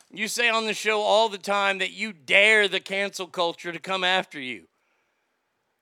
you 0.10 0.30
say 0.30 0.48
on 0.48 0.68
the 0.68 0.74
show 0.74 1.02
all 1.02 1.28
the 1.28 1.38
time 1.38 1.80
that 1.80 1.92
you 1.92 2.14
dare 2.14 2.70
the 2.70 2.80
cancel 2.80 3.28
culture 3.28 3.74
to 3.74 3.80
come 3.80 4.06
after 4.06 4.40
you. 4.40 4.70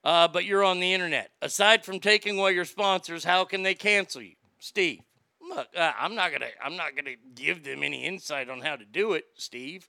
Uh, 0.03 0.27
but 0.27 0.45
you're 0.45 0.63
on 0.63 0.79
the 0.79 0.95
internet. 0.95 1.29
Aside 1.43 1.85
from 1.85 1.99
taking 1.99 2.39
away 2.39 2.53
your 2.53 2.65
sponsors, 2.65 3.23
how 3.23 3.45
can 3.45 3.61
they 3.61 3.75
cancel 3.75 4.23
you? 4.23 4.33
Steve. 4.57 5.01
Look, 5.47 5.67
uh, 5.77 5.91
I'm 5.99 6.15
not 6.15 6.31
gonna 6.31 6.49
I'm 6.63 6.75
not 6.75 6.95
gonna 6.95 7.17
give 7.35 7.63
them 7.63 7.83
any 7.83 8.03
insight 8.03 8.49
on 8.49 8.61
how 8.61 8.77
to 8.77 8.85
do 8.85 9.13
it, 9.13 9.25
Steve. 9.35 9.87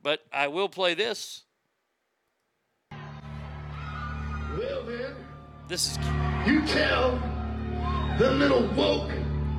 But 0.00 0.20
I 0.32 0.46
will 0.46 0.68
play 0.68 0.94
this. 0.94 1.42
Well 4.68 4.82
then, 4.82 5.14
This 5.66 5.92
is 5.92 5.98
you 6.46 6.60
tell 6.66 7.18
the 8.18 8.30
little 8.32 8.66
woke 8.76 9.10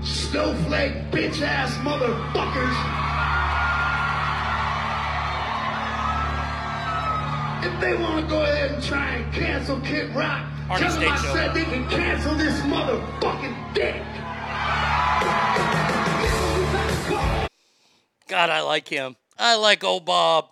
snowflake 0.03 0.93
bitch 1.11 1.41
ass 1.41 1.73
motherfuckers 1.77 2.75
if 7.65 7.81
they 7.81 7.93
want 7.95 8.23
to 8.23 8.29
go 8.29 8.43
ahead 8.43 8.71
and 8.71 8.83
try 8.83 9.15
and 9.15 9.33
cancel 9.33 9.79
Kid 9.81 10.13
Rock, 10.15 10.45
Arnie 10.69 10.79
tell 10.79 10.99
them 10.99 11.11
I 11.11 11.15
Show. 11.17 11.33
said 11.33 11.53
they 11.55 11.63
can 11.65 11.89
cancel 11.89 12.35
this 12.35 12.59
motherfucking 12.61 13.73
dick. 13.73 13.95
God, 18.27 18.49
I 18.49 18.61
like 18.61 18.87
him. 18.87 19.15
I 19.37 19.55
like 19.55 19.83
old 19.83 20.05
Bob. 20.05 20.49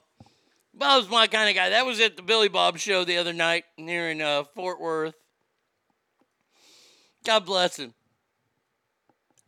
Bob's 0.77 1.09
my 1.09 1.27
kind 1.27 1.49
of 1.49 1.55
guy. 1.55 1.69
That 1.69 1.85
was 1.85 1.99
at 1.99 2.17
the 2.17 2.21
Billy 2.21 2.49
Bob 2.49 2.77
show 2.77 3.03
the 3.03 3.17
other 3.17 3.33
night 3.33 3.63
near 3.77 4.09
in 4.09 4.21
uh, 4.21 4.43
Fort 4.55 4.79
Worth. 4.79 5.15
God 7.25 7.45
bless 7.45 7.77
him. 7.77 7.93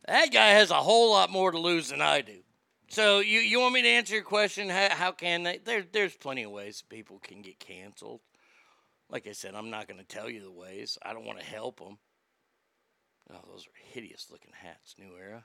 That 0.06 0.32
guy 0.32 0.48
has 0.48 0.70
a 0.70 0.74
whole 0.74 1.12
lot 1.12 1.30
more 1.30 1.52
to 1.52 1.58
lose 1.58 1.90
than 1.90 2.00
I 2.00 2.20
do. 2.20 2.40
So 2.88 3.20
you, 3.20 3.38
you 3.38 3.60
want 3.60 3.74
me 3.74 3.82
to 3.82 3.88
answer 3.88 4.14
your 4.14 4.24
question? 4.24 4.68
How, 4.68 4.88
how 4.90 5.12
can 5.12 5.44
they? 5.44 5.58
There, 5.58 5.84
there's 5.92 6.16
plenty 6.16 6.42
of 6.42 6.50
ways 6.50 6.82
people 6.88 7.20
can 7.22 7.42
get 7.42 7.60
canceled. 7.60 8.20
Like 9.08 9.28
I 9.28 9.32
said, 9.32 9.54
I'm 9.54 9.70
not 9.70 9.86
going 9.86 10.00
to 10.00 10.06
tell 10.06 10.28
you 10.28 10.42
the 10.42 10.50
ways. 10.50 10.98
I 11.02 11.12
don't 11.12 11.26
want 11.26 11.38
to 11.38 11.44
help 11.44 11.78
them. 11.78 11.98
Oh, 13.32 13.38
those 13.48 13.66
are 13.66 13.92
hideous 13.92 14.26
looking 14.30 14.52
hats, 14.52 14.96
New 14.98 15.16
Era. 15.16 15.44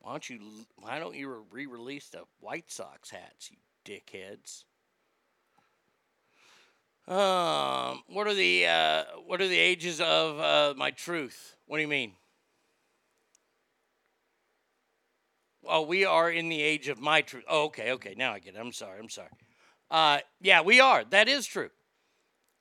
Why 0.00 0.10
don't 0.10 0.28
you? 0.28 0.40
Why 0.76 0.98
don't 0.98 1.14
you 1.14 1.46
re-release 1.52 2.08
the 2.08 2.24
White 2.40 2.72
Sox 2.72 3.10
hats, 3.10 3.50
you 3.50 3.58
dickheads? 3.84 4.64
Um, 7.08 8.02
what 8.08 8.26
are 8.26 8.34
the 8.34 8.66
uh, 8.66 9.04
what 9.24 9.40
are 9.40 9.48
the 9.48 9.58
ages 9.58 9.98
of 9.98 10.38
uh, 10.38 10.74
my 10.76 10.90
truth? 10.90 11.56
What 11.66 11.78
do 11.78 11.82
you 11.82 11.88
mean? 11.88 12.12
Oh, 15.66 15.82
we 15.82 16.04
are 16.04 16.30
in 16.30 16.50
the 16.50 16.60
age 16.60 16.88
of 16.88 17.00
my 17.00 17.22
truth. 17.22 17.44
Oh, 17.48 17.64
okay, 17.64 17.92
okay. 17.92 18.14
Now 18.14 18.34
I 18.34 18.40
get 18.40 18.56
it. 18.56 18.58
I'm 18.58 18.72
sorry. 18.72 18.98
I'm 18.98 19.08
sorry. 19.08 19.30
Uh, 19.90 20.18
yeah, 20.42 20.60
we 20.60 20.80
are. 20.80 21.02
That 21.04 21.28
is 21.28 21.46
true. 21.46 21.70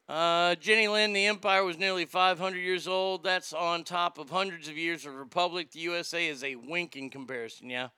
Uh, 0.07 0.55
Jenny 0.55 0.87
Lynn, 0.87 1.11
the 1.11 1.25
empire 1.25 1.65
was 1.65 1.77
nearly 1.77 2.05
500 2.05 2.57
years 2.57 2.87
old. 2.87 3.23
That's 3.23 3.51
on 3.51 3.83
top 3.83 4.17
of 4.17 4.29
hundreds 4.29 4.69
of 4.69 4.77
years 4.77 5.05
of 5.05 5.13
republic. 5.15 5.71
The 5.71 5.81
USA 5.81 6.25
is 6.25 6.41
a 6.45 6.55
wink 6.55 6.95
in 6.95 7.09
comparison, 7.09 7.69
yeah. 7.69 7.89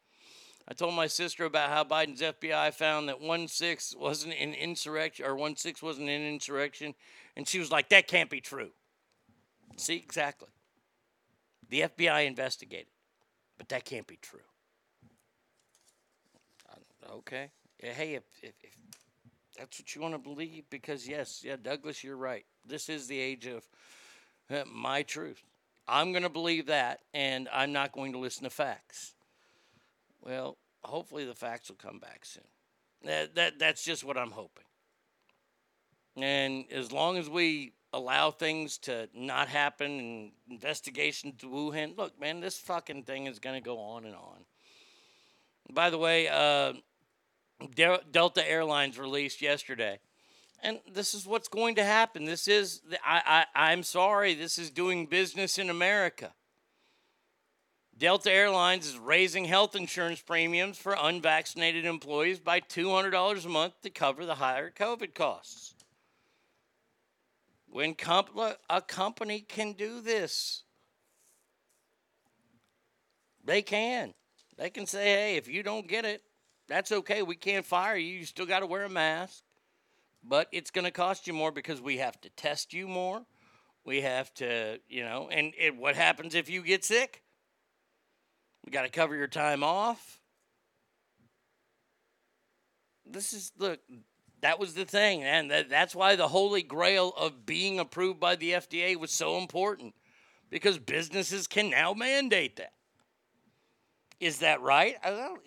I 0.70 0.74
told 0.74 0.94
my 0.94 1.08
sister 1.08 1.46
about 1.46 1.72
how 1.72 1.84
Biden's 1.84 2.22
FBI 2.22 2.72
found 2.76 3.10
that 3.10 3.20
1 3.20 3.48
6 3.48 3.96
wasn't 3.98 4.36
an 4.36 4.54
insurrection, 4.54 5.26
or 5.26 5.36
1 5.36 5.56
6 5.56 5.82
wasn't 5.82 6.10
an 6.10 6.22
insurrection, 6.22 6.94
and 7.36 7.48
she 7.48 7.58
was 7.58 7.72
like, 7.72 7.90
that 7.90 8.08
can't 8.08 8.30
be 8.30 8.40
true. 8.40 8.70
See, 9.78 9.96
exactly. 9.96 10.50
The 11.70 11.82
FBI 11.82 12.28
investigated, 12.28 12.88
but 13.58 13.70
that 13.70 13.84
can't 13.86 14.06
be 14.06 14.18
true. 14.22 14.40
Uh, 16.72 17.16
Okay. 17.16 17.50
Hey, 17.80 18.16
if, 18.16 18.24
if, 18.44 18.54
if 18.62 18.76
that's 19.58 19.80
what 19.80 19.96
you 19.96 20.02
want 20.02 20.14
to 20.14 20.20
believe, 20.20 20.66
because 20.70 21.08
yes, 21.08 21.42
yeah, 21.44 21.56
Douglas, 21.62 22.04
you're 22.04 22.18
right. 22.18 22.46
This 22.68 22.90
is 22.90 23.08
the 23.08 23.20
age 23.20 23.48
of 23.48 23.64
uh, 24.52 24.64
my 24.72 25.02
truth. 25.04 25.42
I'm 25.88 26.12
going 26.12 26.24
to 26.24 26.30
believe 26.30 26.68
that, 26.68 27.00
and 27.14 27.48
I'm 27.52 27.72
not 27.72 27.94
going 27.94 28.12
to 28.12 28.20
listen 28.20 28.44
to 28.44 28.50
facts. 28.50 29.16
Well, 30.22 30.58
hopefully 30.84 31.26
the 31.26 31.36
facts 31.36 31.70
will 31.70 31.78
come 31.78 32.00
back 32.00 32.26
soon. 32.26 32.44
That, 33.04 33.36
that 33.36 33.60
that's 33.60 33.84
just 33.84 34.04
what 34.04 34.18
I'm 34.18 34.32
hoping. 34.32 34.66
And 36.18 36.66
as 36.72 36.92
long 36.92 37.18
as 37.18 37.30
we 37.30 37.74
allow 37.94 38.30
things 38.32 38.78
to 38.80 39.10
not 39.14 39.48
happen 39.48 40.00
and 40.00 40.32
investigations 40.50 41.36
to 41.40 41.48
Wuhan, 41.48 41.98
look, 41.98 42.20
man, 42.20 42.40
this 42.42 42.58
fucking 42.58 43.04
thing 43.04 43.28
is 43.28 43.40
going 43.40 43.56
to 43.56 43.66
go 43.66 43.80
on 43.80 44.06
and 44.06 44.16
on. 44.16 44.46
By 45.72 45.90
the 45.90 45.98
way, 45.98 46.28
uh, 46.28 46.74
Del- 47.76 48.02
Delta 48.12 48.48
Airlines 48.48 48.98
released 48.98 49.42
yesterday. 49.42 50.00
And 50.62 50.80
this 50.92 51.14
is 51.14 51.26
what's 51.26 51.48
going 51.48 51.76
to 51.76 51.84
happen. 51.86 52.26
This 52.26 52.48
is, 52.48 52.82
I, 53.06 53.46
I, 53.56 53.72
I'm 53.72 53.84
sorry, 53.84 54.34
this 54.34 54.58
is 54.58 54.70
doing 54.70 55.06
business 55.06 55.58
in 55.58 55.70
America. 55.70 56.34
Delta 58.00 58.32
Airlines 58.32 58.88
is 58.88 58.98
raising 58.98 59.44
health 59.44 59.76
insurance 59.76 60.22
premiums 60.22 60.78
for 60.78 60.96
unvaccinated 60.98 61.84
employees 61.84 62.40
by 62.40 62.62
$200 62.62 63.46
a 63.46 63.50
month 63.50 63.74
to 63.82 63.90
cover 63.90 64.26
the 64.26 64.36
higher 64.36 64.72
COVID 64.72 65.14
costs. 65.14 65.74
When 67.68 67.94
comp- 67.96 68.30
a 68.70 68.82
company 68.82 69.42
can 69.42 69.74
do 69.74 70.00
this, 70.00 70.64
they 73.44 73.62
can. 73.62 74.14
They 74.58 74.70
can 74.70 74.86
say, 74.86 75.04
hey, 75.04 75.36
if 75.36 75.50
you 75.50 75.62
don't 75.62 75.88
get 75.88 76.06
it, 76.06 76.22
that's 76.70 76.94
okay. 76.94 77.22
We 77.22 77.36
can't 77.36 77.66
fire 77.66 77.98
you. 77.98 78.20
You 78.20 78.26
still 78.26 78.46
got 78.46 78.62
to 78.62 78.66
wear 78.66 78.86
a 78.86 78.90
mask. 78.90 79.44
But 80.24 80.48
it's 80.54 80.72
going 80.72 80.86
to 80.86 80.92
cost 80.92 81.28
you 81.28 81.34
more 81.34 81.52
because 81.52 81.82
we 81.82 81.98
have 81.98 82.20
to 82.22 82.30
test 82.30 82.74
you 82.74 82.88
more. 82.88 83.26
We 83.84 84.02
have 84.02 84.34
to, 84.36 84.80
you 84.88 85.04
know, 85.04 85.28
and 85.30 85.54
it, 85.58 85.76
what 85.76 85.96
happens 85.96 86.34
if 86.34 86.50
you 86.50 86.62
get 86.62 86.86
sick? 86.86 87.24
We 88.70 88.74
got 88.74 88.84
to 88.84 88.90
cover 88.90 89.16
your 89.16 89.26
time 89.26 89.64
off. 89.64 90.20
This 93.04 93.34
is, 93.34 93.52
look, 93.58 93.80
that 94.42 94.60
was 94.60 94.76
the 94.76 94.86
thing. 94.86 95.24
And 95.24 95.50
that, 95.50 95.72
that's 95.72 95.96
why 95.96 96.16
the 96.16 96.28
holy 96.28 96.62
grail 96.62 97.12
of 97.18 97.48
being 97.48 97.80
approved 97.80 98.20
by 98.20 98.36
the 98.36 98.52
FDA 98.52 98.96
was 98.96 99.10
so 99.10 99.40
important 99.40 99.96
because 100.52 100.78
businesses 100.78 101.48
can 101.48 101.72
now 101.72 101.96
mandate 101.96 102.58
that. 102.58 102.74
Is 104.20 104.38
that 104.38 104.62
right? 104.62 104.98
I 105.04 105.10
don't, 105.10 105.42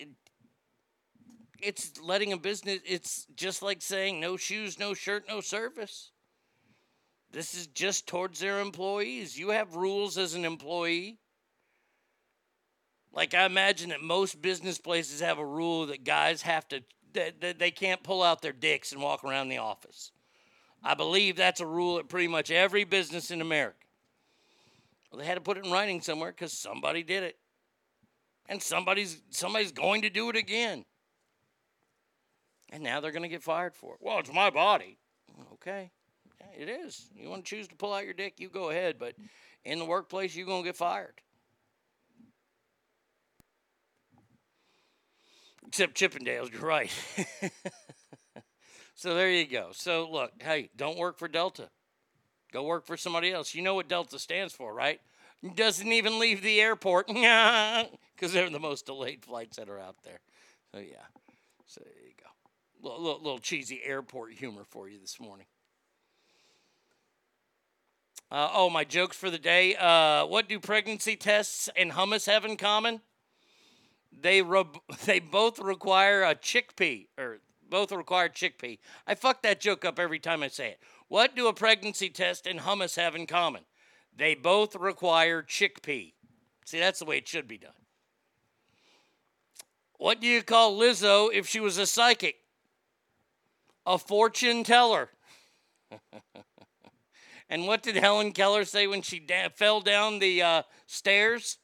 it's 1.61 1.93
letting 2.03 2.33
a 2.33 2.37
business. 2.37 2.81
It's 2.85 3.29
just 3.37 3.63
like 3.63 3.83
saying 3.83 4.19
no 4.19 4.37
shoes, 4.37 4.81
no 4.81 4.95
shirt, 4.95 5.27
no 5.29 5.41
service. 5.41 6.11
This 7.31 7.55
is 7.55 7.69
just 7.69 8.09
towards 8.09 8.41
their 8.41 8.59
employees. 8.59 9.39
You 9.39 9.51
have 9.51 9.77
rules 9.77 10.19
as 10.19 10.35
an 10.35 10.45
employee. 10.45 11.21
Like 13.13 13.35
I 13.35 13.45
imagine 13.45 13.91
that 13.91 14.03
most 14.03 14.41
business 14.41 14.79
places 14.79 15.21
have 15.21 15.39
a 15.39 15.47
rule 15.47 15.87
that 15.87 16.05
guys 16.05 16.43
have 16.43 16.67
to 16.69 16.83
that, 17.15 17.59
they 17.59 17.71
can't 17.71 18.03
pull 18.03 18.23
out 18.23 18.41
their 18.43 18.53
dicks 18.53 18.93
and 18.93 19.03
walk 19.03 19.23
around 19.23 19.49
the 19.49 19.59
office. 19.59 20.13
I 20.83 20.95
believe 20.95 21.37
that's 21.37 21.61
a 21.61 21.67
rule 21.67 21.99
at 21.99 22.09
pretty 22.09 22.29
much 22.29 22.51
every 22.51 22.85
business 22.85 23.31
in 23.31 23.41
America. 23.41 23.77
Well, 25.11 25.21
they 25.21 25.27
had 25.27 25.35
to 25.35 25.41
put 25.41 25.59
it 25.59 25.67
in 25.67 25.71
writing 25.71 26.01
somewhere 26.01 26.31
because 26.31 26.53
somebody 26.53 27.03
did 27.03 27.23
it, 27.23 27.37
and 28.49 28.63
somebody's 28.63 29.21
somebody's 29.31 29.73
going 29.73 30.03
to 30.03 30.11
do 30.11 30.31
it 30.31 30.37
again. 30.37 30.85
And 32.71 32.83
now 32.83 33.01
they're 33.01 33.13
going 33.13 33.23
to 33.23 33.29
get 33.29 33.43
fired 33.43 33.75
for 33.75 33.95
it. 33.95 34.01
Well, 34.01 34.19
it's 34.19 34.33
my 34.33 34.49
body. 34.49 34.97
Okay, 35.55 35.91
yeah, 36.41 36.63
it 36.63 36.69
is. 36.71 37.11
You 37.15 37.29
want 37.29 37.45
to 37.45 37.57
choose 37.57 37.69
to 37.69 37.77
pull 37.77 37.93
out 37.93 38.05
your 38.05 38.15
dick, 38.15 38.41
you 38.41 38.49
go 38.49 38.71
ahead. 38.71 38.97
But 38.99 39.15
in 39.65 39.79
the 39.79 39.85
workplace, 39.85 40.35
you're 40.35 40.47
going 40.47 40.63
to 40.63 40.69
get 40.69 40.77
fired. 40.77 41.21
Except 45.67 45.97
Chippendales, 45.97 46.53
you're 46.53 46.63
right. 46.63 46.91
so 48.95 49.15
there 49.15 49.31
you 49.31 49.47
go. 49.47 49.71
So 49.73 50.09
look, 50.11 50.33
hey, 50.43 50.71
don't 50.77 50.99
work 50.99 51.19
for 51.19 51.29
Delta. 51.29 51.71
Go 52.53 52.65
work 52.65 52.87
for 52.87 52.97
somebody 52.97 53.33
else. 53.33 53.55
You 53.55 53.63
know 53.63 53.75
what 53.75 53.89
Delta 53.89 54.19
stands 54.19 54.53
for, 54.53 54.75
right? 54.75 55.01
Doesn't 55.55 55.91
even 55.91 56.19
leave 56.19 56.43
the 56.43 56.61
airport 56.61 57.07
because 57.07 58.33
they're 58.33 58.51
the 58.51 58.61
most 58.61 58.87
delayed 58.87 59.25
flights 59.25 59.57
that 59.57 59.69
are 59.69 59.79
out 59.79 59.97
there. 60.05 60.21
So 60.73 60.81
yeah. 60.81 61.07
So 61.67 61.81
there 61.83 62.07
you 62.07 62.15
go. 62.23 62.89
Little, 62.89 63.03
little, 63.03 63.23
little 63.23 63.39
cheesy 63.39 63.81
airport 63.83 64.35
humor 64.35 64.65
for 64.69 64.89
you 64.89 64.99
this 65.01 65.19
morning. 65.19 65.47
Uh, 68.31 68.49
oh, 68.55 68.71
my 68.71 68.85
jokes 68.85 69.17
for 69.17 69.31
the 69.31 69.39
day. 69.39 69.75
Uh, 69.77 70.25
what 70.27 70.49
do 70.49 70.59
pregnancy 70.59 71.17
tests 71.17 71.69
and 71.77 71.93
hummus 71.93 72.27
have 72.27 72.45
in 72.45 72.57
common? 72.57 73.01
They 74.21 74.43
re- 74.43 74.65
they 75.05 75.19
both 75.21 75.59
require 75.59 76.23
a 76.23 76.35
chickpea, 76.35 77.07
or 77.19 77.41
both 77.69 77.93
require 77.93 78.29
chickpea. 78.29 78.79
I 79.07 79.15
fuck 79.15 79.43
that 79.43 79.61
joke 79.61 79.85
up 79.85 79.99
every 79.99 80.19
time 80.19 80.43
I 80.43 80.49
say 80.49 80.71
it. 80.71 80.81
What 81.09 81.37
do 81.37 81.49
a 81.49 81.53
pregnancy 81.53 82.11
test 82.11 82.47
and 82.47 82.61
hummus 82.61 82.97
have 82.97 83.15
in 83.15 83.27
common? 83.27 83.63
They 84.17 84.35
both 84.35 84.77
require 84.77 85.43
chickpea. 85.43 86.13
See, 86.65 86.79
that's 86.79 86.99
the 86.99 87.05
way 87.05 87.19
it 87.19 87.29
should 87.29 87.49
be 87.49 87.59
done. 87.59 87.73
What 89.99 90.21
do 90.21 90.27
you 90.27 90.43
call 90.43 90.79
Lizzo 90.79 91.29
if 91.33 91.47
she 91.47 91.61
was 91.61 91.79
a 91.79 91.87
psychic? 91.87 92.37
A 93.87 93.99
fortune 93.99 94.65
teller. 94.65 95.11
and 97.49 97.67
what 97.67 97.83
did 97.83 97.97
Helen 97.97 98.33
Keller 98.33 98.65
say 98.65 98.87
when 98.87 99.03
she 99.03 99.19
da- 99.19 99.49
fell 99.55 99.81
down 99.81 100.19
the 100.19 100.43
uh, 100.43 100.63
stairs? 100.87 101.59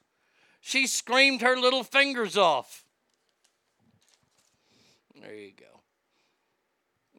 She 0.60 0.86
screamed 0.86 1.40
her 1.40 1.56
little 1.56 1.84
fingers 1.84 2.36
off. 2.36 2.84
There 5.20 5.34
you 5.34 5.52
go. 5.58 5.80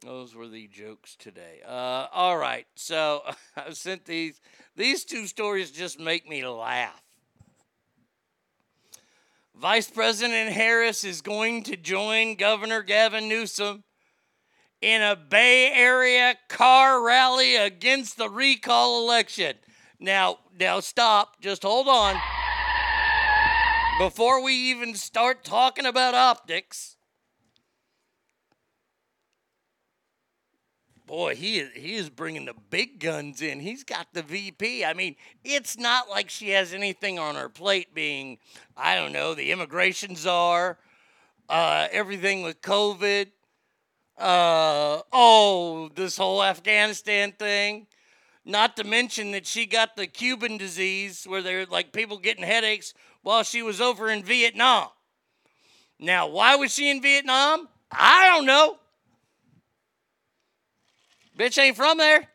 Those 0.02 0.34
were 0.34 0.48
the 0.48 0.66
jokes 0.68 1.14
today. 1.16 1.60
Uh, 1.66 2.06
all 2.12 2.38
right, 2.38 2.66
so 2.74 3.22
I 3.56 3.70
sent 3.70 4.06
these. 4.06 4.40
These 4.76 5.04
two 5.04 5.26
stories 5.26 5.70
just 5.70 6.00
make 6.00 6.28
me 6.28 6.46
laugh. 6.46 7.02
Vice 9.54 9.90
President 9.90 10.52
Harris 10.52 11.04
is 11.04 11.20
going 11.20 11.62
to 11.64 11.76
join 11.76 12.36
Governor 12.36 12.82
Gavin 12.82 13.28
Newsom 13.28 13.84
in 14.80 15.02
a 15.02 15.14
Bay 15.14 15.70
Area 15.70 16.34
car 16.48 17.04
rally 17.04 17.56
against 17.56 18.16
the 18.16 18.30
recall 18.30 19.02
election. 19.04 19.56
Now, 19.98 20.38
now 20.58 20.80
stop. 20.80 21.42
Just 21.42 21.62
hold 21.62 21.88
on. 21.88 22.16
Before 24.00 24.42
we 24.42 24.54
even 24.54 24.94
start 24.94 25.44
talking 25.44 25.84
about 25.84 26.14
optics, 26.14 26.96
boy, 31.06 31.36
he 31.36 31.58
is, 31.58 31.68
he 31.74 31.96
is 31.96 32.08
bringing 32.08 32.46
the 32.46 32.54
big 32.70 32.98
guns 32.98 33.42
in. 33.42 33.60
He's 33.60 33.84
got 33.84 34.06
the 34.14 34.22
VP. 34.22 34.86
I 34.86 34.94
mean, 34.94 35.16
it's 35.44 35.76
not 35.76 36.08
like 36.08 36.30
she 36.30 36.48
has 36.48 36.72
anything 36.72 37.18
on 37.18 37.34
her 37.34 37.50
plate 37.50 37.94
being, 37.94 38.38
I 38.74 38.96
don't 38.96 39.12
know, 39.12 39.34
the 39.34 39.52
immigration 39.52 40.16
czar, 40.16 40.78
uh, 41.50 41.88
everything 41.92 42.40
with 42.42 42.62
COVID, 42.62 43.26
uh, 44.16 45.02
oh, 45.12 45.90
this 45.94 46.16
whole 46.16 46.42
Afghanistan 46.42 47.32
thing. 47.32 47.86
Not 48.46 48.78
to 48.78 48.84
mention 48.84 49.32
that 49.32 49.46
she 49.46 49.66
got 49.66 49.94
the 49.94 50.06
Cuban 50.06 50.56
disease 50.56 51.26
where 51.28 51.42
they're 51.42 51.66
like 51.66 51.92
people 51.92 52.16
getting 52.16 52.44
headaches 52.44 52.94
while 53.22 53.42
she 53.42 53.62
was 53.62 53.80
over 53.80 54.08
in 54.08 54.22
Vietnam. 54.22 54.88
Now, 55.98 56.28
why 56.28 56.56
was 56.56 56.74
she 56.74 56.90
in 56.90 57.02
Vietnam? 57.02 57.68
I 57.92 58.30
don't 58.34 58.46
know. 58.46 58.78
Bitch 61.38 61.58
ain't 61.58 61.76
from 61.76 61.98
there. 61.98 62.26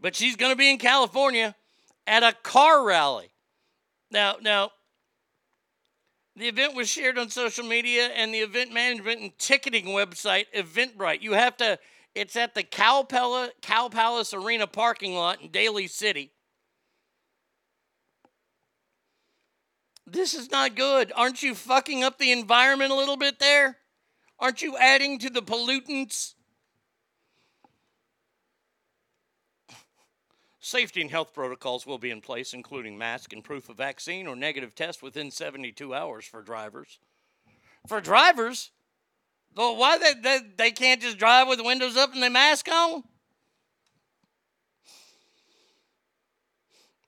But 0.00 0.14
she's 0.14 0.36
going 0.36 0.52
to 0.52 0.56
be 0.56 0.70
in 0.70 0.78
California 0.78 1.54
at 2.06 2.22
a 2.22 2.32
car 2.32 2.84
rally. 2.84 3.30
Now, 4.10 4.36
now, 4.40 4.70
the 6.36 6.46
event 6.46 6.74
was 6.76 6.88
shared 6.88 7.18
on 7.18 7.30
social 7.30 7.64
media 7.64 8.06
and 8.14 8.32
the 8.32 8.38
event 8.38 8.72
management 8.72 9.20
and 9.20 9.38
ticketing 9.38 9.86
website 9.86 10.46
Eventbrite. 10.54 11.20
You 11.20 11.32
have 11.32 11.56
to, 11.56 11.78
it's 12.18 12.34
at 12.34 12.54
the 12.54 12.64
Cow, 12.64 13.06
Cow 13.62 13.88
Palace 13.88 14.34
Arena 14.34 14.66
parking 14.66 15.14
lot 15.14 15.40
in 15.40 15.50
Daly 15.50 15.86
City. 15.86 16.32
This 20.04 20.34
is 20.34 20.50
not 20.50 20.74
good. 20.74 21.12
Aren't 21.14 21.42
you 21.42 21.54
fucking 21.54 22.02
up 22.02 22.18
the 22.18 22.32
environment 22.32 22.90
a 22.90 22.96
little 22.96 23.16
bit 23.16 23.38
there? 23.38 23.76
Aren't 24.40 24.62
you 24.62 24.76
adding 24.76 25.18
to 25.20 25.30
the 25.30 25.42
pollutants? 25.42 26.34
Safety 30.58 31.00
and 31.00 31.10
health 31.10 31.32
protocols 31.32 31.86
will 31.86 31.98
be 31.98 32.10
in 32.10 32.20
place, 32.20 32.52
including 32.52 32.98
mask 32.98 33.32
and 33.32 33.44
proof 33.44 33.68
of 33.68 33.76
vaccine 33.76 34.26
or 34.26 34.34
negative 34.34 34.74
test 34.74 35.02
within 35.02 35.30
72 35.30 35.94
hours 35.94 36.24
for 36.24 36.42
drivers. 36.42 36.98
For 37.86 38.00
drivers? 38.00 38.70
Well, 39.56 39.76
why 39.76 39.98
they, 39.98 40.14
they, 40.14 40.38
they 40.56 40.70
can't 40.70 41.00
just 41.00 41.18
drive 41.18 41.48
with 41.48 41.58
the 41.58 41.64
windows 41.64 41.96
up 41.96 42.12
and 42.12 42.22
their 42.22 42.30
mask 42.30 42.68
on? 42.70 43.02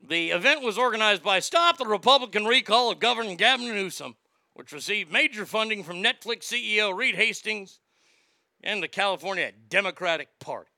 The 0.03 0.31
event 0.31 0.63
was 0.63 0.77
organized 0.77 1.23
by 1.23 1.39
Stop 1.39 1.79
the 1.79 1.87
Republican 1.87 2.45
Recall 2.45 2.91
of 2.91 2.99
Governor 2.99 3.37
Gavin 3.37 3.69
Newsom, 3.69 4.17
which 4.55 4.73
received 4.73 5.13
major 5.13 5.47
funding 5.47 5.85
from 5.85 6.03
Netflix 6.03 6.45
CEO 6.45 6.93
Reed 6.93 7.15
Hastings 7.15 7.79
and 8.63 8.83
the 8.83 8.89
California 8.89 9.53
Democratic 9.69 10.29
Party. 10.41 10.71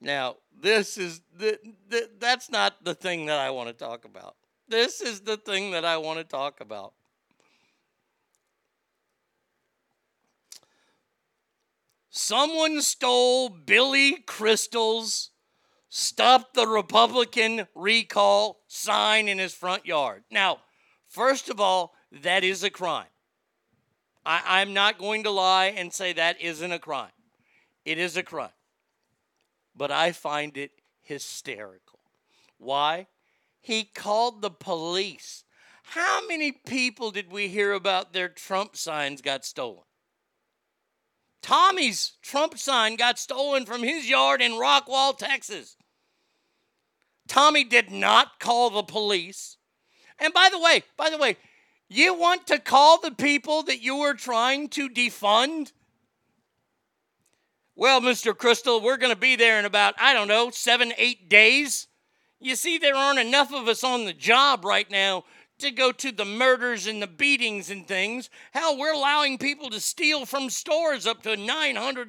Now, 0.00 0.36
this 0.58 0.96
is 0.96 1.20
the, 1.36 1.58
the, 1.88 2.08
that's 2.18 2.50
not 2.50 2.84
the 2.84 2.94
thing 2.94 3.26
that 3.26 3.38
I 3.38 3.50
want 3.50 3.68
to 3.68 3.74
talk 3.74 4.04
about. 4.04 4.36
This 4.68 5.00
is 5.00 5.20
the 5.20 5.36
thing 5.36 5.70
that 5.72 5.84
I 5.84 5.96
want 5.98 6.18
to 6.18 6.24
talk 6.24 6.60
about. 6.60 6.94
Someone 12.18 12.80
stole 12.80 13.50
Billy 13.50 14.14
Crystal's 14.26 15.32
stop 15.90 16.54
the 16.54 16.66
Republican 16.66 17.66
recall 17.74 18.62
sign 18.68 19.28
in 19.28 19.38
his 19.38 19.52
front 19.52 19.84
yard. 19.84 20.24
Now, 20.30 20.60
first 21.06 21.50
of 21.50 21.60
all, 21.60 21.92
that 22.10 22.42
is 22.42 22.64
a 22.64 22.70
crime. 22.70 23.12
I, 24.24 24.62
am 24.62 24.72
not 24.72 24.96
going 24.96 25.24
to 25.24 25.30
lie 25.30 25.66
and 25.66 25.92
say 25.92 26.14
that 26.14 26.40
isn't 26.40 26.72
a 26.72 26.78
crime. 26.78 27.12
It 27.84 27.98
is 27.98 28.16
a 28.16 28.22
crime. 28.22 28.48
But 29.76 29.90
I 29.90 30.12
find 30.12 30.56
it 30.56 30.70
hysterical. 31.02 32.00
Why? 32.56 33.08
He 33.60 33.84
called 33.84 34.40
the 34.40 34.50
police. 34.50 35.44
How 35.82 36.26
many 36.26 36.50
people 36.50 37.10
did 37.10 37.30
we 37.30 37.48
hear 37.48 37.74
about 37.74 38.14
their 38.14 38.30
Trump 38.30 38.74
signs 38.74 39.20
got 39.20 39.44
stolen? 39.44 39.85
Tommy's 41.42 42.12
Trump 42.22 42.58
sign 42.58 42.96
got 42.96 43.18
stolen 43.18 43.66
from 43.66 43.82
his 43.82 44.08
yard 44.08 44.42
in 44.42 44.52
Rockwall, 44.52 45.16
Texas. 45.16 45.76
Tommy 47.28 47.64
did 47.64 47.90
not 47.90 48.40
call 48.40 48.70
the 48.70 48.82
police. 48.82 49.56
And 50.18 50.32
by 50.32 50.48
the 50.50 50.58
way, 50.58 50.82
by 50.96 51.10
the 51.10 51.18
way, 51.18 51.36
you 51.88 52.14
want 52.14 52.46
to 52.48 52.58
call 52.58 53.00
the 53.00 53.12
people 53.12 53.62
that 53.64 53.80
you 53.80 53.96
were 53.96 54.14
trying 54.14 54.68
to 54.70 54.88
defund? 54.88 55.72
Well, 57.76 58.00
Mr. 58.00 58.36
Crystal, 58.36 58.80
we're 58.80 58.96
going 58.96 59.14
to 59.14 59.20
be 59.20 59.36
there 59.36 59.58
in 59.58 59.64
about, 59.64 59.94
I 59.98 60.14
don't 60.14 60.28
know, 60.28 60.50
seven, 60.50 60.92
eight 60.96 61.28
days. 61.28 61.86
You 62.40 62.56
see, 62.56 62.78
there 62.78 62.94
aren't 62.94 63.18
enough 63.18 63.52
of 63.52 63.68
us 63.68 63.84
on 63.84 64.04
the 64.04 64.12
job 64.12 64.64
right 64.64 64.90
now 64.90 65.24
to 65.58 65.70
go 65.70 65.92
to 65.92 66.12
the 66.12 66.24
murders 66.24 66.86
and 66.86 67.00
the 67.00 67.06
beatings 67.06 67.70
and 67.70 67.86
things. 67.86 68.28
Hell, 68.52 68.78
we're 68.78 68.92
allowing 68.92 69.38
people 69.38 69.70
to 69.70 69.80
steal 69.80 70.26
from 70.26 70.50
stores 70.50 71.06
up 71.06 71.22
to 71.22 71.30
$900. 71.30 72.06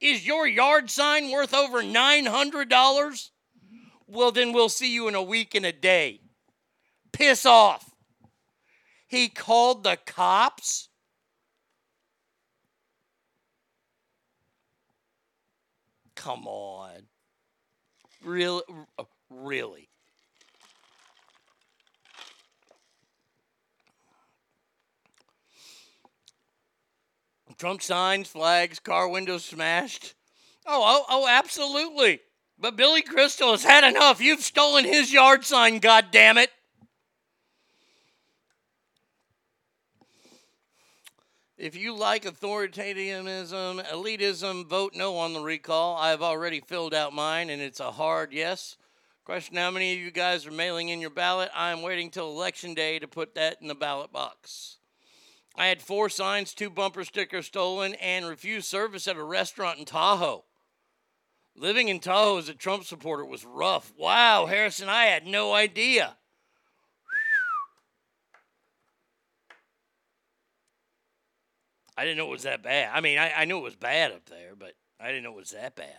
Is 0.00 0.26
your 0.26 0.46
yard 0.46 0.90
sign 0.90 1.30
worth 1.30 1.54
over 1.54 1.82
$900? 1.82 3.30
Well, 4.06 4.32
then 4.32 4.52
we'll 4.52 4.68
see 4.68 4.92
you 4.92 5.08
in 5.08 5.14
a 5.14 5.22
week 5.22 5.54
and 5.54 5.66
a 5.66 5.72
day. 5.72 6.20
Piss 7.12 7.46
off. 7.46 7.94
He 9.06 9.28
called 9.28 9.84
the 9.84 9.98
cops. 10.06 10.88
Come 16.14 16.46
on. 16.46 16.90
Uh, 16.90 18.24
really? 18.24 18.62
Really? 19.30 19.89
Trump 27.60 27.82
signs, 27.82 28.26
flags, 28.26 28.78
car 28.78 29.06
windows 29.06 29.44
smashed. 29.44 30.14
Oh, 30.64 30.82
oh, 30.82 31.04
oh, 31.10 31.28
absolutely. 31.28 32.20
But 32.58 32.74
Billy 32.74 33.02
Crystal 33.02 33.50
has 33.50 33.62
had 33.62 33.84
enough. 33.84 34.18
You've 34.18 34.40
stolen 34.40 34.86
his 34.86 35.12
yard 35.12 35.44
sign, 35.44 35.78
God 35.78 36.06
damn 36.10 36.38
it. 36.38 36.48
If 41.58 41.76
you 41.76 41.94
like 41.94 42.24
authoritarianism, 42.24 43.84
elitism, 43.84 44.66
vote 44.66 44.94
no 44.94 45.18
on 45.18 45.34
the 45.34 45.40
recall. 45.40 45.98
I've 45.98 46.22
already 46.22 46.60
filled 46.60 46.94
out 46.94 47.12
mine, 47.12 47.50
and 47.50 47.60
it's 47.60 47.80
a 47.80 47.90
hard 47.90 48.32
yes. 48.32 48.78
Question 49.26 49.58
How 49.58 49.70
many 49.70 49.92
of 49.92 49.98
you 49.98 50.10
guys 50.10 50.46
are 50.46 50.50
mailing 50.50 50.88
in 50.88 51.02
your 51.02 51.10
ballot? 51.10 51.50
I'm 51.54 51.82
waiting 51.82 52.08
till 52.08 52.30
election 52.30 52.72
day 52.72 52.98
to 52.98 53.06
put 53.06 53.34
that 53.34 53.58
in 53.60 53.68
the 53.68 53.74
ballot 53.74 54.10
box. 54.10 54.78
I 55.60 55.66
had 55.66 55.82
four 55.82 56.08
signs, 56.08 56.54
two 56.54 56.70
bumper 56.70 57.04
stickers 57.04 57.44
stolen, 57.44 57.94
and 57.96 58.26
refused 58.26 58.66
service 58.66 59.06
at 59.06 59.18
a 59.18 59.22
restaurant 59.22 59.78
in 59.78 59.84
Tahoe. 59.84 60.44
Living 61.54 61.88
in 61.88 62.00
Tahoe 62.00 62.38
as 62.38 62.48
a 62.48 62.54
Trump 62.54 62.84
supporter 62.84 63.26
was 63.26 63.44
rough. 63.44 63.92
Wow, 63.94 64.46
Harrison, 64.46 64.88
I 64.88 65.04
had 65.04 65.26
no 65.26 65.52
idea. 65.52 66.16
I 71.94 72.04
didn't 72.04 72.16
know 72.16 72.28
it 72.28 72.30
was 72.30 72.44
that 72.44 72.62
bad. 72.62 72.88
I 72.94 73.02
mean, 73.02 73.18
I, 73.18 73.30
I 73.30 73.44
knew 73.44 73.58
it 73.58 73.62
was 73.62 73.76
bad 73.76 74.12
up 74.12 74.24
there, 74.30 74.54
but 74.58 74.72
I 74.98 75.08
didn't 75.08 75.24
know 75.24 75.32
it 75.32 75.36
was 75.36 75.50
that 75.50 75.76
bad. 75.76 75.92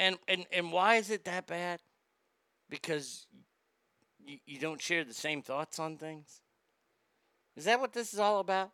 And 0.00 0.18
and 0.26 0.46
and 0.52 0.72
why 0.72 0.96
is 0.96 1.10
it 1.10 1.26
that 1.26 1.46
bad? 1.46 1.78
Because 2.68 3.28
you, 4.18 4.38
you 4.46 4.58
don't 4.58 4.82
share 4.82 5.04
the 5.04 5.14
same 5.14 5.42
thoughts 5.42 5.78
on 5.78 5.96
things? 5.96 6.40
Is 7.58 7.64
that 7.64 7.80
what 7.80 7.92
this 7.92 8.14
is 8.14 8.20
all 8.20 8.38
about? 8.38 8.70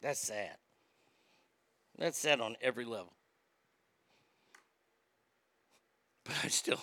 That's 0.00 0.18
sad. 0.18 0.56
That's 1.98 2.18
sad 2.18 2.40
on 2.40 2.56
every 2.62 2.86
level. 2.86 3.12
But 6.24 6.36
I 6.42 6.48
still, 6.48 6.80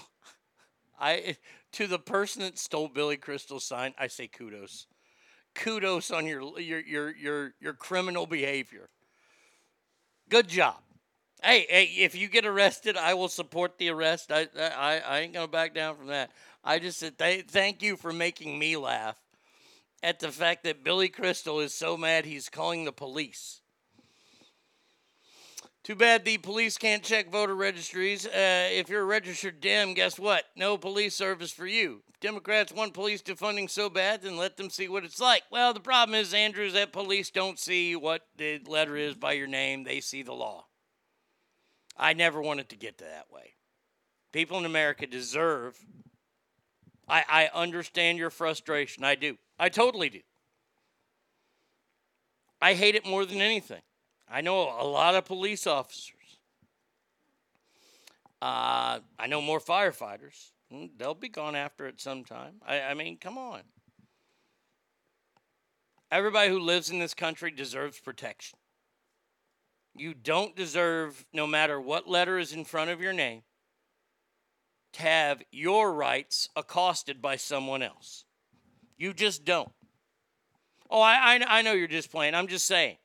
I 1.00 1.38
to 1.72 1.88
the 1.88 1.98
person 1.98 2.44
that 2.44 2.60
stole 2.60 2.88
Billy 2.88 3.18
Crystal's 3.18 3.66
sign, 3.66 3.96
I 3.98 4.06
say 4.06 4.28
kudos. 4.28 4.86
Kudos 5.56 6.12
on 6.12 6.28
your 6.28 6.60
your 6.60 6.82
your 6.82 7.16
your 7.16 7.54
your 7.60 7.74
criminal 7.74 8.28
behavior. 8.28 8.90
Good 10.30 10.50
job. 10.50 10.76
Hey, 11.42 11.66
hey, 11.68 11.86
if 11.98 12.14
you 12.14 12.28
get 12.28 12.46
arrested, 12.46 12.96
I 12.96 13.16
will 13.16 13.28
support 13.28 13.80
the 13.80 13.90
arrest. 13.90 14.32
I 14.32 14.48
I, 14.56 15.00
I 15.00 15.20
ain't 15.22 15.34
gonna 15.34 15.48
back 15.48 15.74
down 15.74 15.96
from 15.96 16.08
that. 16.08 16.30
I 16.64 16.80
just 16.80 17.00
said 17.00 17.18
th- 17.18 17.46
thank 17.48 17.82
you 17.82 17.98
for 17.98 18.14
making 18.14 18.58
me 18.58 18.78
laugh 18.78 19.18
at 20.02 20.20
the 20.20 20.32
fact 20.32 20.64
that 20.64 20.84
Billy 20.84 21.10
Crystal 21.10 21.60
is 21.60 21.74
so 21.74 21.98
mad 21.98 22.26
he's 22.26 22.50
calling 22.50 22.86
the 22.86 22.92
police. 22.92 23.62
Too 25.84 25.96
bad 25.96 26.24
the 26.24 26.38
police 26.38 26.78
can't 26.78 27.04
check 27.04 27.30
voter 27.30 27.56
registries. 27.56 28.26
Uh, 28.26 28.70
if 28.72 28.88
you're 28.88 29.02
a 29.02 29.06
registered 29.06 29.60
Dem, 29.60 29.94
guess 29.94 30.18
what? 30.18 30.46
No 30.56 30.78
police 30.78 31.14
service 31.14 31.52
for 31.52 31.68
you. 31.68 32.04
Democrats 32.22 32.72
want 32.72 32.94
police 32.94 33.22
defunding 33.22 33.70
so 33.70 33.90
bad, 33.90 34.22
then 34.22 34.38
let 34.38 34.56
them 34.56 34.70
see 34.70 34.88
what 34.88 35.04
it's 35.04 35.20
like. 35.20 35.44
Well, 35.52 35.74
the 35.74 35.82
problem 35.82 36.16
is, 36.16 36.34
Andrew, 36.34 36.64
is 36.64 36.72
that 36.72 36.94
police 36.94 37.30
don't 37.30 37.60
see 37.60 37.98
what 37.98 38.22
the 38.38 38.62
letter 38.66 38.96
is 38.96 39.16
by 39.16 39.34
your 39.34 39.48
name, 39.48 39.84
they 39.84 40.00
see 40.00 40.24
the 40.24 40.32
law. 40.32 40.68
I 41.98 42.14
never 42.14 42.42
wanted 42.42 42.70
to 42.70 42.78
get 42.78 42.98
to 43.00 43.04
that 43.04 43.30
way. 43.30 43.56
People 44.32 44.58
in 44.58 44.66
America 44.66 45.06
deserve. 45.06 45.78
I, 47.08 47.24
I 47.28 47.50
understand 47.54 48.18
your 48.18 48.30
frustration. 48.30 49.04
I 49.04 49.16
do. 49.16 49.38
I 49.60 49.70
totally 49.70 50.10
do. 50.10 50.20
I 52.62 52.74
hate 52.74 52.96
it 52.96 53.06
more 53.06 53.26
than 53.26 53.42
anything. 53.42 53.82
I 54.30 54.42
know 54.42 54.62
a 54.62 54.88
lot 54.88 55.16
of 55.16 55.26
police 55.26 55.68
officers. 55.68 56.16
Uh, 58.42 59.00
I 59.20 59.28
know 59.28 59.42
more 59.42 59.60
firefighters. 59.60 60.52
Hmm, 60.72 60.86
They'll 60.98 61.14
be 61.14 61.30
gone 61.30 61.56
after 61.56 61.88
it 61.88 62.02
sometime. 62.02 62.56
I, 62.66 62.82
I 62.82 62.94
mean, 62.94 63.18
come 63.18 63.38
on. 63.38 63.62
Everybody 66.12 66.50
who 66.50 66.60
lives 66.60 66.90
in 66.90 67.00
this 67.00 67.14
country 67.14 67.52
deserves 67.52 68.00
protection. 68.00 68.60
You 69.96 70.14
don't 70.14 70.56
deserve, 70.56 71.26
no 71.34 71.46
matter 71.46 71.80
what 71.80 72.08
letter 72.08 72.38
is 72.40 72.54
in 72.54 72.66
front 72.66 72.90
of 72.90 73.02
your 73.02 73.14
name, 73.14 73.44
have 74.98 75.42
your 75.52 75.94
rights 75.94 76.50
accosted 76.56 77.22
by 77.22 77.36
someone 77.36 77.82
else. 77.82 78.26
You 78.98 79.14
just 79.14 79.46
don't. 79.46 79.72
Oh, 80.90 81.02
I, 81.02 81.36
I, 81.36 81.60
I 81.60 81.62
know 81.62 81.74
you're 81.74 81.88
just 81.88 82.12
playing. 82.12 82.36
I'm 82.36 82.48
just 82.48 82.68
saying 82.68 82.98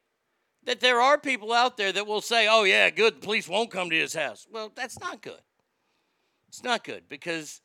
that 0.65 0.81
there 0.81 1.01
are 1.01 1.19
people 1.19 1.53
out 1.53 1.77
there 1.77 1.93
that 1.93 2.07
will 2.07 2.21
say, 2.21 2.47
oh, 2.51 2.65
yeah, 2.65 2.91
good, 2.91 3.17
the 3.17 3.25
police 3.25 3.49
won't 3.49 3.71
come 3.71 3.89
to 3.91 3.99
his 3.99 4.15
house. 4.15 4.47
Well, 4.53 4.71
that's 4.75 5.01
not 5.01 5.23
good. 5.23 5.41
It's 6.49 6.63
not 6.63 6.85
good 6.85 7.05
because 7.09 7.61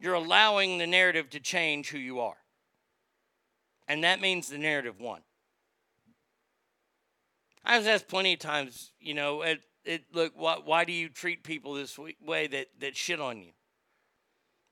you're 0.00 0.14
allowing 0.14 0.78
the 0.78 0.86
narrative 0.86 1.30
to 1.30 1.40
change 1.40 1.90
who 1.90 1.98
you 1.98 2.20
are. 2.20 2.36
And 3.88 4.04
that 4.04 4.20
means 4.20 4.48
the 4.48 4.58
narrative 4.58 5.00
won. 5.00 5.22
I 7.64 7.78
was 7.78 7.86
asked 7.86 8.08
plenty 8.08 8.34
of 8.34 8.38
times, 8.38 8.92
you 9.00 9.14
know, 9.14 9.42
it, 9.42 9.60
it 9.88 10.04
look, 10.12 10.32
why, 10.36 10.58
why 10.62 10.84
do 10.84 10.92
you 10.92 11.08
treat 11.08 11.42
people 11.42 11.74
this 11.74 11.98
way 11.98 12.46
that, 12.46 12.66
that 12.80 12.94
shit 12.94 13.20
on 13.20 13.40
you? 13.40 13.52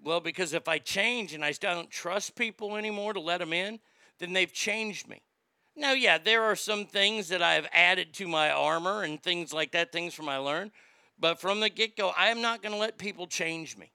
Well, 0.03 0.21
because 0.21 0.53
if 0.53 0.69
I 0.69 0.79
change 0.79 1.33
and 1.33 1.43
I 1.43 1.53
don't 1.53 1.91
trust 1.91 2.37
people 2.37 2.77
anymore 2.77 3.15
to 3.15 3.21
let 3.21 3.39
them 3.39 3.55
in, 3.55 3.81
then 4.19 4.35
they've 4.35 4.53
changed 4.53 5.09
me. 5.09 5.23
Now, 5.75 5.93
yeah, 5.93 6.19
there 6.19 6.43
are 6.43 6.57
some 6.57 6.85
things 6.85 7.29
that 7.29 7.43
I've 7.43 7.67
added 7.73 8.13
to 8.15 8.29
my 8.29 8.51
armor 8.51 9.03
and 9.03 9.23
things 9.23 9.53
like 9.53 9.73
that, 9.73 9.91
things 9.91 10.13
from 10.13 10.29
I 10.29 10.37
learned. 10.37 10.73
But 11.19 11.41
from 11.41 11.61
the 11.61 11.71
get 11.71 11.97
go, 11.97 12.13
I 12.17 12.29
am 12.29 12.43
not 12.43 12.63
going 12.63 12.73
to 12.73 12.79
let 12.79 12.99
people 12.99 13.27
change 13.27 13.77
me. 13.77 13.93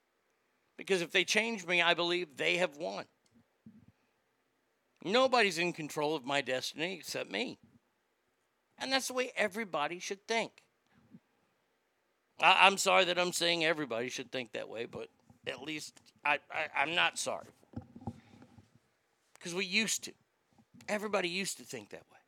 Because 0.75 1.01
if 1.01 1.11
they 1.11 1.23
change 1.23 1.67
me, 1.67 1.83
I 1.83 1.93
believe 1.93 2.37
they 2.37 2.57
have 2.57 2.77
won. 2.77 3.05
Nobody's 5.03 5.59
in 5.59 5.73
control 5.73 6.15
of 6.15 6.25
my 6.25 6.41
destiny 6.41 6.95
except 6.95 7.31
me. 7.31 7.59
And 8.79 8.91
that's 8.91 9.07
the 9.07 9.13
way 9.13 9.31
everybody 9.35 9.99
should 9.99 10.27
think. 10.27 10.63
I, 12.41 12.67
am 12.67 12.77
sorry 12.77 13.05
that 13.05 13.19
I'm 13.19 13.33
saying 13.33 13.63
everybody 13.63 14.09
should 14.09 14.31
think 14.31 14.53
that 14.53 14.67
way, 14.67 14.85
but 14.85 15.09
at 15.47 15.61
least 15.61 16.01
I, 16.25 16.39
I, 16.51 16.67
I'm 16.81 16.95
not 16.95 17.17
sorry. 17.17 17.47
Because 19.33 19.53
we 19.53 19.65
used 19.65 20.03
to. 20.05 20.11
Everybody 20.87 21.29
used 21.29 21.57
to 21.57 21.63
think 21.63 21.89
that 21.89 22.03
way. 22.11 22.19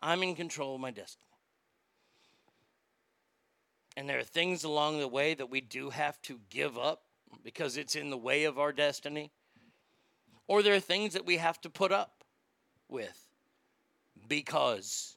I'm 0.00 0.22
in 0.22 0.34
control 0.34 0.74
of 0.74 0.80
my 0.80 0.90
destiny. 0.90 1.24
And 3.96 4.08
there 4.08 4.18
are 4.18 4.24
things 4.24 4.62
along 4.62 5.00
the 5.00 5.08
way 5.08 5.34
that 5.34 5.50
we 5.50 5.60
do 5.60 5.90
have 5.90 6.22
to 6.22 6.38
give 6.50 6.78
up 6.78 7.02
because 7.42 7.76
it's 7.76 7.96
in 7.96 8.10
the 8.10 8.16
way 8.16 8.44
of 8.44 8.58
our 8.58 8.72
destiny. 8.72 9.32
Or 10.46 10.62
there 10.62 10.74
are 10.74 10.80
things 10.80 11.14
that 11.14 11.26
we 11.26 11.36
have 11.36 11.60
to 11.62 11.70
put 11.70 11.90
up 11.90 12.24
with 12.88 13.28
because 14.28 15.16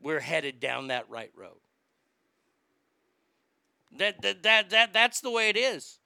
we're 0.00 0.20
headed 0.20 0.60
down 0.60 0.88
that 0.88 1.08
right 1.08 1.30
road. 1.36 1.63
That, 3.98 4.22
that, 4.22 4.42
that, 4.42 4.70
that, 4.70 4.92
that's 4.92 5.20
the 5.20 5.30
way 5.30 5.48
it 5.48 5.56
is. 5.56 5.98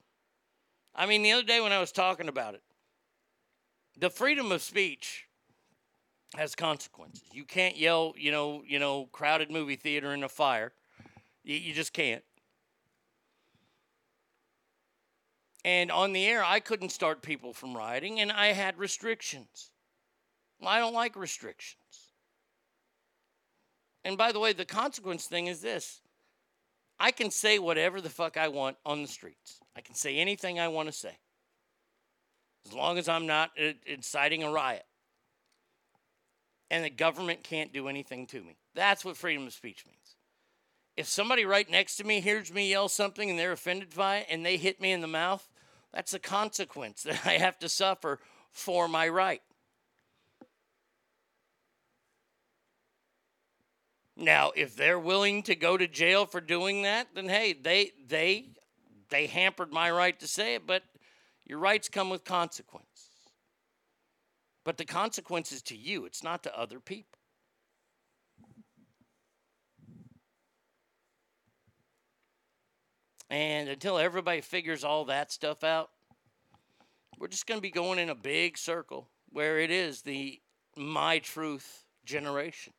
I 0.95 1.05
mean, 1.05 1.23
the 1.23 1.31
other 1.31 1.43
day 1.43 1.61
when 1.61 1.71
I 1.71 1.79
was 1.79 1.91
talking 1.91 2.27
about 2.27 2.53
it, 2.53 2.61
the 3.97 4.09
freedom 4.09 4.51
of 4.51 4.61
speech 4.61 5.25
has 6.35 6.55
consequences. 6.55 7.23
You 7.31 7.43
can't 7.43 7.77
yell, 7.77 8.13
you 8.17 8.31
know, 8.31 8.63
you 8.65 8.79
know, 8.79 9.07
crowded 9.11 9.49
movie 9.49 9.75
theater 9.75 10.13
in 10.13 10.23
a 10.23 10.29
fire. 10.29 10.73
You, 11.43 11.55
you 11.55 11.73
just 11.73 11.93
can't. 11.93 12.23
And 15.65 15.91
on 15.91 16.13
the 16.13 16.25
air, 16.25 16.43
I 16.43 16.59
couldn't 16.59 16.89
start 16.89 17.21
people 17.21 17.53
from 17.53 17.75
rioting, 17.75 18.19
and 18.19 18.31
I 18.31 18.47
had 18.47 18.77
restrictions. 18.77 19.71
I 20.65 20.79
don't 20.79 20.93
like 20.93 21.15
restrictions. 21.15 22.13
And 24.03 24.17
by 24.17 24.31
the 24.31 24.39
way, 24.39 24.53
the 24.53 24.65
consequence 24.65 25.25
thing 25.25 25.47
is 25.47 25.61
this 25.61 26.01
I 26.99 27.11
can 27.11 27.31
say 27.31 27.59
whatever 27.59 28.01
the 28.01 28.09
fuck 28.09 28.37
I 28.37 28.49
want 28.49 28.77
on 28.85 29.01
the 29.01 29.07
streets, 29.07 29.59
I 29.75 29.81
can 29.81 29.95
say 29.95 30.17
anything 30.17 30.59
I 30.59 30.67
want 30.67 30.87
to 30.87 30.93
say. 30.93 31.17
As 32.65 32.73
long 32.73 32.97
as 32.97 33.07
I'm 33.07 33.25
not 33.25 33.51
uh, 33.59 33.71
inciting 33.85 34.43
a 34.43 34.51
riot. 34.51 34.85
And 36.69 36.83
the 36.83 36.89
government 36.89 37.43
can't 37.43 37.73
do 37.73 37.87
anything 37.87 38.27
to 38.27 38.43
me. 38.43 38.57
That's 38.75 39.03
what 39.03 39.17
freedom 39.17 39.47
of 39.47 39.53
speech 39.53 39.85
means. 39.87 40.15
If 40.95 41.07
somebody 41.07 41.45
right 41.45 41.69
next 41.69 41.95
to 41.97 42.03
me 42.03 42.19
hears 42.19 42.53
me 42.53 42.69
yell 42.69 42.89
something 42.89 43.29
and 43.29 43.39
they're 43.39 43.53
offended 43.53 43.95
by 43.95 44.17
it 44.17 44.27
and 44.29 44.45
they 44.45 44.57
hit 44.57 44.81
me 44.81 44.91
in 44.91 45.01
the 45.01 45.07
mouth, 45.07 45.47
that's 45.93 46.13
a 46.13 46.19
consequence 46.19 47.03
that 47.03 47.25
I 47.25 47.37
have 47.37 47.57
to 47.59 47.69
suffer 47.69 48.19
for 48.51 48.87
my 48.87 49.07
right. 49.07 49.41
Now, 54.19 54.51
if 54.53 54.75
they're 54.75 54.99
willing 54.99 55.43
to 55.43 55.55
go 55.55 55.77
to 55.77 55.87
jail 55.87 56.25
for 56.25 56.41
doing 56.41 56.81
that, 56.81 57.07
then 57.15 57.29
hey, 57.29 57.53
they 57.53 57.91
they 58.05 58.49
they 59.09 59.27
hampered 59.27 59.71
my 59.71 59.89
right 59.89 60.19
to 60.19 60.27
say 60.27 60.55
it, 60.55 60.67
but 60.67 60.83
your 61.45 61.57
rights 61.57 61.87
come 61.87 62.09
with 62.09 62.25
consequence. 62.25 63.09
But 64.65 64.77
the 64.77 64.83
consequence 64.83 65.53
is 65.53 65.61
to 65.63 65.75
you, 65.75 66.03
it's 66.03 66.21
not 66.21 66.43
to 66.43 66.59
other 66.59 66.81
people. 66.81 67.17
And 73.29 73.69
until 73.69 73.97
everybody 73.97 74.41
figures 74.41 74.83
all 74.83 75.05
that 75.05 75.31
stuff 75.31 75.63
out, 75.63 75.91
we're 77.17 77.27
just 77.27 77.47
going 77.47 77.59
to 77.59 77.61
be 77.61 77.71
going 77.71 77.99
in 77.99 78.09
a 78.09 78.15
big 78.15 78.57
circle 78.57 79.07
where 79.29 79.59
it 79.59 79.71
is 79.71 80.01
the 80.01 80.41
my 80.75 81.19
truth 81.19 81.85
generation. 82.05 82.73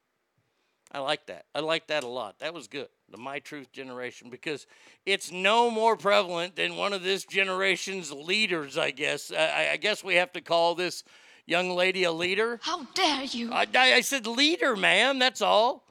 I 0.93 0.99
like 0.99 1.27
that. 1.27 1.45
I 1.55 1.61
like 1.61 1.87
that 1.87 2.03
a 2.03 2.09
lot. 2.09 2.41
That 2.41 2.53
was 2.53 2.67
good. 2.67 2.89
The 3.11 3.17
My 3.17 3.39
Truth 3.39 3.71
generation 3.73 4.29
because 4.29 4.67
it's 5.07 5.31
no 5.31 5.71
more 5.71 5.97
prevalent 5.97 6.57
than 6.57 6.77
one 6.77 6.93
of 6.93 7.03
this 7.03 7.25
generation's 7.25 8.11
leaders, 8.11 8.77
I 8.77 8.91
guess. 8.91 9.33
I, 9.33 9.71
I 9.73 9.77
guess 9.77 10.03
we 10.03 10.17
have 10.17 10.33
to 10.33 10.41
call 10.41 10.75
this 10.75 11.05
young 11.47 11.71
lady 11.71 12.05
a 12.05 12.13
leader. 12.13 12.59
How 12.63 12.85
dare 12.95 13.25
you? 13.25 13.53
I, 13.53 13.67
I 13.75 14.01
said 14.01 14.27
leader, 14.27 14.75
ma'am. 14.75 15.19
That's 15.21 15.41
all. 15.41 15.85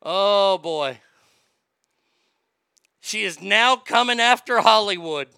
Oh, 0.00 0.58
boy. 0.58 1.00
She 3.00 3.24
is 3.24 3.42
now 3.42 3.74
coming 3.74 4.20
after 4.20 4.60
Hollywood. 4.60 5.28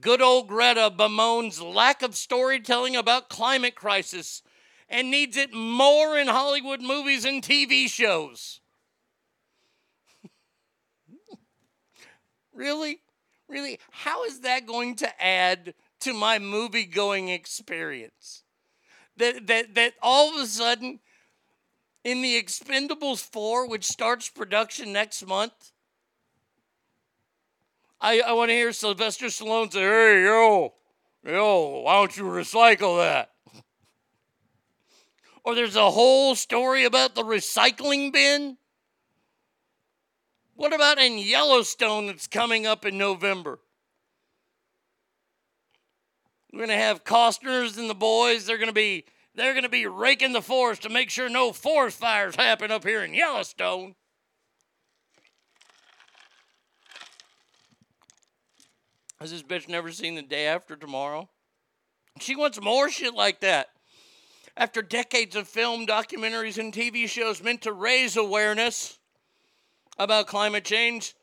Good 0.00 0.22
old 0.22 0.48
Greta 0.48 0.92
bemoans 0.96 1.60
lack 1.60 2.02
of 2.02 2.16
storytelling 2.16 2.96
about 2.96 3.28
climate 3.28 3.74
crisis 3.76 4.42
and 4.88 5.10
needs 5.10 5.36
it 5.36 5.52
more 5.52 6.16
in 6.18 6.28
Hollywood 6.28 6.80
movies 6.80 7.24
and 7.24 7.42
TV 7.42 7.88
shows. 7.88 8.60
really? 12.54 13.00
Really? 13.48 13.78
How 13.90 14.24
is 14.24 14.40
that 14.40 14.66
going 14.66 14.96
to 14.96 15.24
add 15.24 15.74
to 16.00 16.12
my 16.12 16.38
movie 16.38 16.84
going 16.84 17.28
experience? 17.28 18.42
That, 19.16 19.46
that, 19.46 19.74
that 19.74 19.94
all 20.00 20.34
of 20.34 20.40
a 20.40 20.46
sudden, 20.46 21.00
in 22.04 22.22
The 22.22 22.40
Expendables 22.40 23.22
4, 23.24 23.68
which 23.68 23.84
starts 23.84 24.28
production 24.28 24.92
next 24.92 25.26
month, 25.26 25.72
I, 28.00 28.20
I 28.20 28.32
want 28.32 28.50
to 28.50 28.54
hear 28.54 28.72
Sylvester 28.72 29.26
Stallone 29.26 29.72
say, 29.72 29.80
hey, 29.80 30.22
yo, 30.22 30.72
yo, 31.24 31.80
why 31.80 31.94
don't 31.94 32.16
you 32.16 32.24
recycle 32.24 32.98
that? 32.98 33.30
Or 35.48 35.54
there's 35.54 35.76
a 35.76 35.90
whole 35.90 36.34
story 36.34 36.84
about 36.84 37.14
the 37.14 37.22
recycling 37.22 38.12
bin. 38.12 38.58
What 40.56 40.74
about 40.74 40.98
in 40.98 41.16
Yellowstone 41.16 42.08
that's 42.08 42.26
coming 42.26 42.66
up 42.66 42.84
in 42.84 42.98
November? 42.98 43.58
We're 46.52 46.58
going 46.58 46.68
to 46.68 46.74
have 46.74 47.02
Costners 47.02 47.78
and 47.78 47.88
the 47.88 47.94
boys. 47.94 48.44
They're 48.44 48.58
going 48.58 48.68
to 48.68 48.74
be 48.74 49.06
they're 49.34 49.54
going 49.54 49.62
to 49.62 49.70
be 49.70 49.86
raking 49.86 50.34
the 50.34 50.42
forest 50.42 50.82
to 50.82 50.90
make 50.90 51.08
sure 51.08 51.30
no 51.30 51.54
forest 51.54 51.98
fires 51.98 52.36
happen 52.36 52.70
up 52.70 52.84
here 52.84 53.02
in 53.02 53.14
Yellowstone. 53.14 53.94
Has 59.18 59.30
this 59.30 59.42
bitch 59.42 59.66
never 59.66 59.92
seen 59.92 60.14
the 60.14 60.20
day 60.20 60.46
after 60.46 60.76
tomorrow? 60.76 61.30
She 62.20 62.36
wants 62.36 62.60
more 62.60 62.90
shit 62.90 63.14
like 63.14 63.40
that. 63.40 63.68
After 64.58 64.82
decades 64.82 65.36
of 65.36 65.46
film, 65.46 65.86
documentaries, 65.86 66.58
and 66.58 66.74
TV 66.74 67.08
shows 67.08 67.40
meant 67.40 67.62
to 67.62 67.72
raise 67.72 68.16
awareness 68.16 68.98
about 69.96 70.26
climate 70.26 70.64
change, 70.64 71.14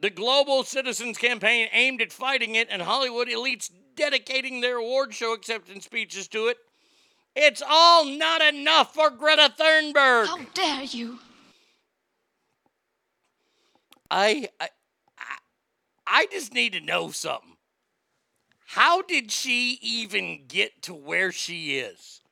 the 0.00 0.10
Global 0.10 0.64
Citizens 0.64 1.16
Campaign 1.16 1.68
aimed 1.70 2.02
at 2.02 2.12
fighting 2.12 2.56
it, 2.56 2.66
and 2.68 2.82
Hollywood 2.82 3.28
elites 3.28 3.70
dedicating 3.94 4.60
their 4.60 4.78
award 4.78 5.14
show 5.14 5.32
acceptance 5.32 5.84
speeches 5.84 6.26
to 6.28 6.48
it. 6.48 6.56
It's 7.36 7.62
all 7.64 8.04
not 8.04 8.42
enough 8.42 8.92
for 8.92 9.10
Greta 9.10 9.54
Thunberg. 9.56 10.26
How 10.26 10.38
dare 10.52 10.82
you? 10.82 11.20
I, 14.10 14.48
I, 14.58 14.68
I 16.04 16.26
just 16.32 16.52
need 16.52 16.72
to 16.72 16.80
know 16.80 17.12
something. 17.12 17.56
How 18.66 19.02
did 19.02 19.30
she 19.30 19.78
even 19.80 20.46
get 20.48 20.82
to 20.82 20.94
where 20.94 21.30
she 21.30 21.78
is? 21.78 22.22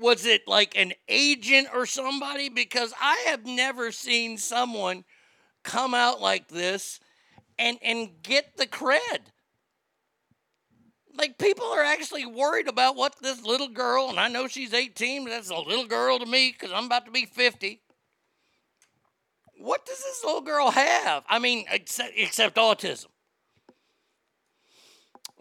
Was 0.00 0.24
it 0.24 0.42
like 0.46 0.76
an 0.76 0.92
agent 1.08 1.68
or 1.74 1.86
somebody? 1.86 2.48
Because 2.48 2.92
I 3.00 3.24
have 3.28 3.44
never 3.44 3.92
seen 3.92 4.38
someone 4.38 5.04
come 5.62 5.94
out 5.94 6.20
like 6.20 6.48
this 6.48 7.00
and 7.58 7.78
and 7.82 8.10
get 8.22 8.56
the 8.56 8.66
cred. 8.66 9.20
Like 11.16 11.38
people 11.38 11.66
are 11.66 11.84
actually 11.84 12.24
worried 12.24 12.68
about 12.68 12.96
what 12.96 13.16
this 13.20 13.44
little 13.44 13.68
girl, 13.68 14.08
and 14.08 14.18
I 14.18 14.28
know 14.28 14.46
she's 14.46 14.72
18, 14.72 15.24
but 15.24 15.30
that's 15.30 15.50
a 15.50 15.56
little 15.56 15.86
girl 15.86 16.18
to 16.18 16.26
me 16.26 16.52
because 16.52 16.72
I'm 16.72 16.86
about 16.86 17.04
to 17.04 17.10
be 17.10 17.26
50 17.26 17.82
what 19.60 19.84
does 19.84 19.98
this 19.98 20.24
little 20.24 20.40
girl 20.40 20.70
have? 20.70 21.24
I 21.28 21.38
mean, 21.38 21.66
except, 21.70 22.12
except 22.16 22.56
autism. 22.56 23.06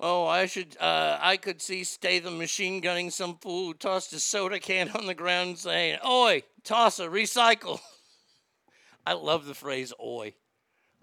Oh, 0.02 0.26
I 0.26 0.46
should. 0.46 0.78
Uh, 0.80 1.18
I 1.20 1.36
could 1.36 1.62
see 1.62 1.84
Statham 1.84 2.38
machine 2.38 2.80
gunning 2.80 3.10
some 3.10 3.36
fool 3.36 3.68
who 3.68 3.74
tossed 3.74 4.14
a 4.14 4.20
soda 4.20 4.58
can 4.60 4.90
on 4.92 5.08
the 5.08 5.14
ground, 5.14 5.60
saying, 5.60 6.00
"Oi, 6.06 6.44
toss 6.64 7.00
a 7.00 7.08
recycle." 7.08 7.82
I 9.06 9.14
love 9.14 9.46
the 9.46 9.54
phrase 9.54 9.92
"oi." 10.02 10.36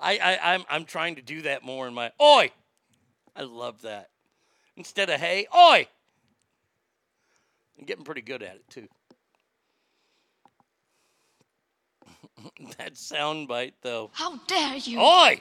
I, 0.01 0.19
I 0.19 0.55
I'm 0.55 0.65
I'm 0.71 0.85
trying 0.87 1.17
to 1.17 1.23
do 1.23 1.43
that 1.43 1.63
more 1.63 1.87
in 1.87 1.93
my 1.93 2.11
"oi." 2.21 2.51
I 3.35 3.43
love 3.43 3.83
that 3.83 4.09
instead 4.77 5.11
of 5.11 5.21
"hey, 5.21 5.47
oi." 5.55 5.87
I'm 7.79 7.85
getting 7.85 8.05
pretty 8.05 8.23
good 8.23 8.43
at 8.43 8.57
it 8.57 8.65
too. 8.71 8.89
that 12.79 12.95
soundbite, 12.95 13.75
though. 13.83 14.11
How 14.15 14.37
dare 14.47 14.77
you? 14.77 15.01
Oi! 15.01 15.41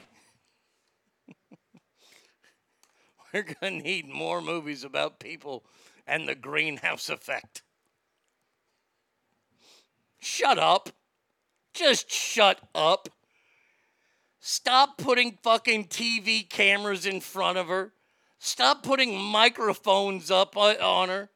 We're 3.32 3.42
going 3.42 3.78
to 3.78 3.84
need 3.84 4.08
more 4.08 4.40
movies 4.40 4.84
about 4.84 5.18
people 5.18 5.64
and 6.06 6.28
the 6.28 6.34
greenhouse 6.34 7.08
effect. 7.08 7.62
Shut 10.18 10.58
up. 10.58 10.90
Just 11.74 12.10
shut 12.10 12.60
up. 12.74 13.08
Stop 14.40 14.96
putting 14.98 15.38
fucking 15.42 15.86
TV 15.86 16.48
cameras 16.48 17.04
in 17.04 17.20
front 17.20 17.58
of 17.58 17.68
her. 17.68 17.92
Stop 18.38 18.82
putting 18.82 19.20
microphones 19.20 20.30
up 20.30 20.56
on 20.56 21.08
her. 21.08 21.30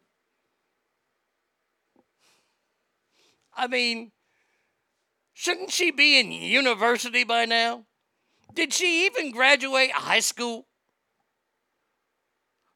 I 3.56 3.66
mean, 3.66 4.12
Shouldn't 5.40 5.70
she 5.70 5.90
be 5.90 6.20
in 6.20 6.32
university 6.32 7.24
by 7.24 7.46
now? 7.46 7.86
Did 8.52 8.74
she 8.74 9.06
even 9.06 9.30
graduate 9.30 9.90
high 9.90 10.20
school? 10.20 10.66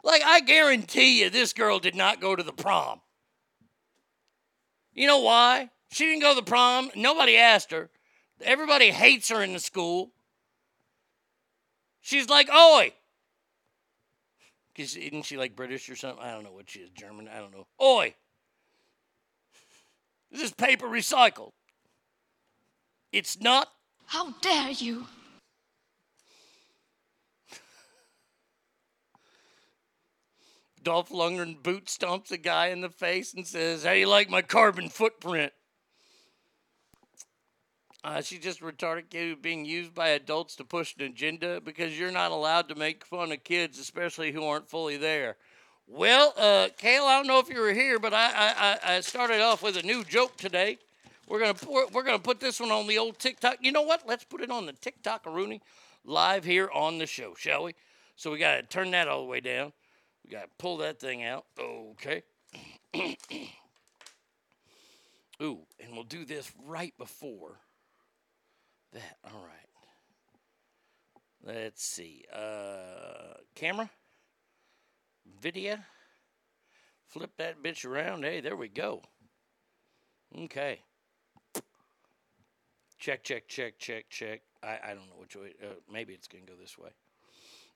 Like, 0.04 0.22
I 0.22 0.40
guarantee 0.40 1.22
you, 1.22 1.30
this 1.30 1.54
girl 1.54 1.78
did 1.78 1.94
not 1.94 2.20
go 2.20 2.36
to 2.36 2.42
the 2.42 2.52
prom. 2.52 3.00
You 4.92 5.06
know 5.06 5.20
why? 5.20 5.70
She 5.90 6.04
didn't 6.04 6.20
go 6.20 6.34
to 6.34 6.40
the 6.40 6.48
prom. 6.48 6.90
Nobody 6.94 7.38
asked 7.38 7.72
her. 7.72 7.88
Everybody 8.42 8.90
hates 8.90 9.30
her 9.30 9.42
in 9.42 9.54
the 9.54 9.58
school. 9.58 10.12
She's 12.02 12.28
like, 12.28 12.50
oi. 12.52 12.92
Because 14.74 14.94
isn't 14.94 15.24
she 15.24 15.38
like 15.38 15.56
British 15.56 15.88
or 15.88 15.96
something? 15.96 16.22
I 16.22 16.32
don't 16.32 16.44
know 16.44 16.52
what 16.52 16.68
she 16.68 16.80
is, 16.80 16.90
German. 16.90 17.26
I 17.26 17.38
don't 17.38 17.52
know. 17.52 17.66
Oi. 17.82 18.14
This 20.30 20.42
is 20.42 20.52
paper 20.52 20.86
recycled. 20.86 21.52
It's 23.10 23.40
not. 23.40 23.68
How 24.06 24.32
dare 24.42 24.70
you? 24.70 25.06
Dolph 30.84 31.08
Lundgren 31.08 31.60
boot 31.62 31.86
stomps 31.86 32.30
a 32.30 32.36
guy 32.36 32.66
in 32.68 32.82
the 32.82 32.90
face 32.90 33.32
and 33.34 33.46
says, 33.46 33.84
How 33.84 33.92
you 33.92 34.06
like 34.06 34.28
my 34.30 34.42
carbon 34.42 34.88
footprint? 34.90 35.52
Uh, 38.04 38.20
she's 38.20 38.40
just 38.40 38.60
retarded 38.60 39.08
kid 39.08 39.40
being 39.40 39.64
used 39.64 39.94
by 39.94 40.08
adults 40.08 40.54
to 40.56 40.64
push 40.64 40.94
an 40.98 41.04
agenda 41.04 41.58
because 41.62 41.98
you're 41.98 42.10
not 42.12 42.30
allowed 42.30 42.68
to 42.68 42.74
make 42.74 43.02
fun 43.06 43.32
of 43.32 43.42
kids, 43.42 43.78
especially 43.78 44.30
who 44.30 44.44
aren't 44.44 44.68
fully 44.68 44.98
there. 44.98 45.36
Well, 45.86 46.34
uh, 46.36 46.68
Kale, 46.76 47.04
I 47.04 47.16
don't 47.16 47.26
know 47.26 47.38
if 47.38 47.48
you 47.48 47.58
were 47.60 47.72
here, 47.72 47.98
but 47.98 48.12
I, 48.12 48.30
I, 48.30 48.54
I- 48.92 48.96
I 48.96 49.00
started 49.00 49.40
off 49.40 49.62
with 49.62 49.78
a 49.78 49.82
new 49.82 50.04
joke 50.04 50.36
today. 50.36 50.78
We're 51.26 51.40
gonna 51.40 51.54
pour, 51.54 51.86
we're 51.88 52.02
gonna 52.02 52.18
put 52.18 52.40
this 52.40 52.60
one 52.60 52.70
on 52.70 52.86
the 52.86 52.98
old 52.98 53.18
TikTok. 53.18 53.56
You 53.62 53.72
know 53.72 53.82
what? 53.82 54.06
Let's 54.06 54.24
put 54.24 54.42
it 54.42 54.50
on 54.50 54.66
the 54.66 54.74
TikTok 54.74 55.24
Rooney 55.24 55.62
live 56.04 56.44
here 56.44 56.68
on 56.74 56.98
the 56.98 57.06
show, 57.06 57.32
shall 57.34 57.64
we? 57.64 57.74
So 58.16 58.30
we 58.30 58.38
gotta 58.38 58.62
turn 58.62 58.90
that 58.90 59.08
all 59.08 59.22
the 59.22 59.28
way 59.30 59.40
down. 59.40 59.72
We 60.24 60.30
gotta 60.30 60.48
pull 60.58 60.78
that 60.78 60.98
thing 61.00 61.22
out. 61.22 61.44
Okay. 61.58 62.22
Ooh, 65.42 65.66
and 65.80 65.92
we'll 65.92 66.04
do 66.04 66.24
this 66.24 66.50
right 66.64 66.94
before 66.96 67.60
that. 68.92 69.18
All 69.24 69.42
right. 69.44 69.68
Let's 71.46 71.84
see. 71.84 72.24
Uh, 72.32 73.34
camera, 73.54 73.90
video. 75.40 75.76
Flip 77.08 77.30
that 77.36 77.62
bitch 77.62 77.84
around. 77.84 78.24
Hey, 78.24 78.40
there 78.40 78.56
we 78.56 78.68
go. 78.68 79.02
Okay. 80.36 80.80
Check, 82.98 83.22
check, 83.22 83.46
check, 83.46 83.78
check, 83.78 84.08
check. 84.08 84.40
I, 84.62 84.78
I 84.82 84.88
don't 84.88 85.08
know 85.08 85.18
which 85.18 85.36
way. 85.36 85.52
Uh, 85.62 85.74
maybe 85.92 86.14
it's 86.14 86.26
going 86.26 86.46
to 86.46 86.50
go 86.52 86.58
this 86.58 86.78
way. 86.78 86.90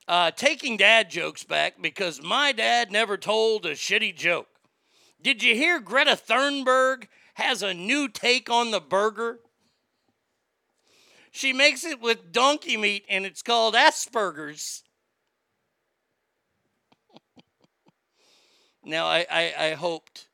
Uh, 0.09 0.31
taking 0.31 0.75
dad 0.75 1.07
jokes 1.07 1.43
back 1.43 1.79
because 1.79 2.19
my 2.19 2.51
dad 2.51 2.91
never 2.91 3.15
told 3.15 3.63
a 3.63 3.73
shitty 3.73 4.15
joke. 4.15 4.47
Did 5.21 5.43
you 5.43 5.53
hear 5.53 5.79
Greta 5.79 6.17
Thunberg 6.17 7.03
has 7.35 7.61
a 7.61 7.75
new 7.75 8.07
take 8.07 8.49
on 8.49 8.71
the 8.71 8.79
burger? 8.79 9.39
She 11.29 11.53
makes 11.53 11.85
it 11.85 12.01
with 12.01 12.31
donkey 12.31 12.75
meat 12.75 13.05
and 13.07 13.23
it's 13.23 13.43
called 13.43 13.75
Asperger's. 13.75 14.83
now, 18.83 19.05
I, 19.05 19.27
I, 19.29 19.53
I 19.59 19.73
hoped, 19.75 20.27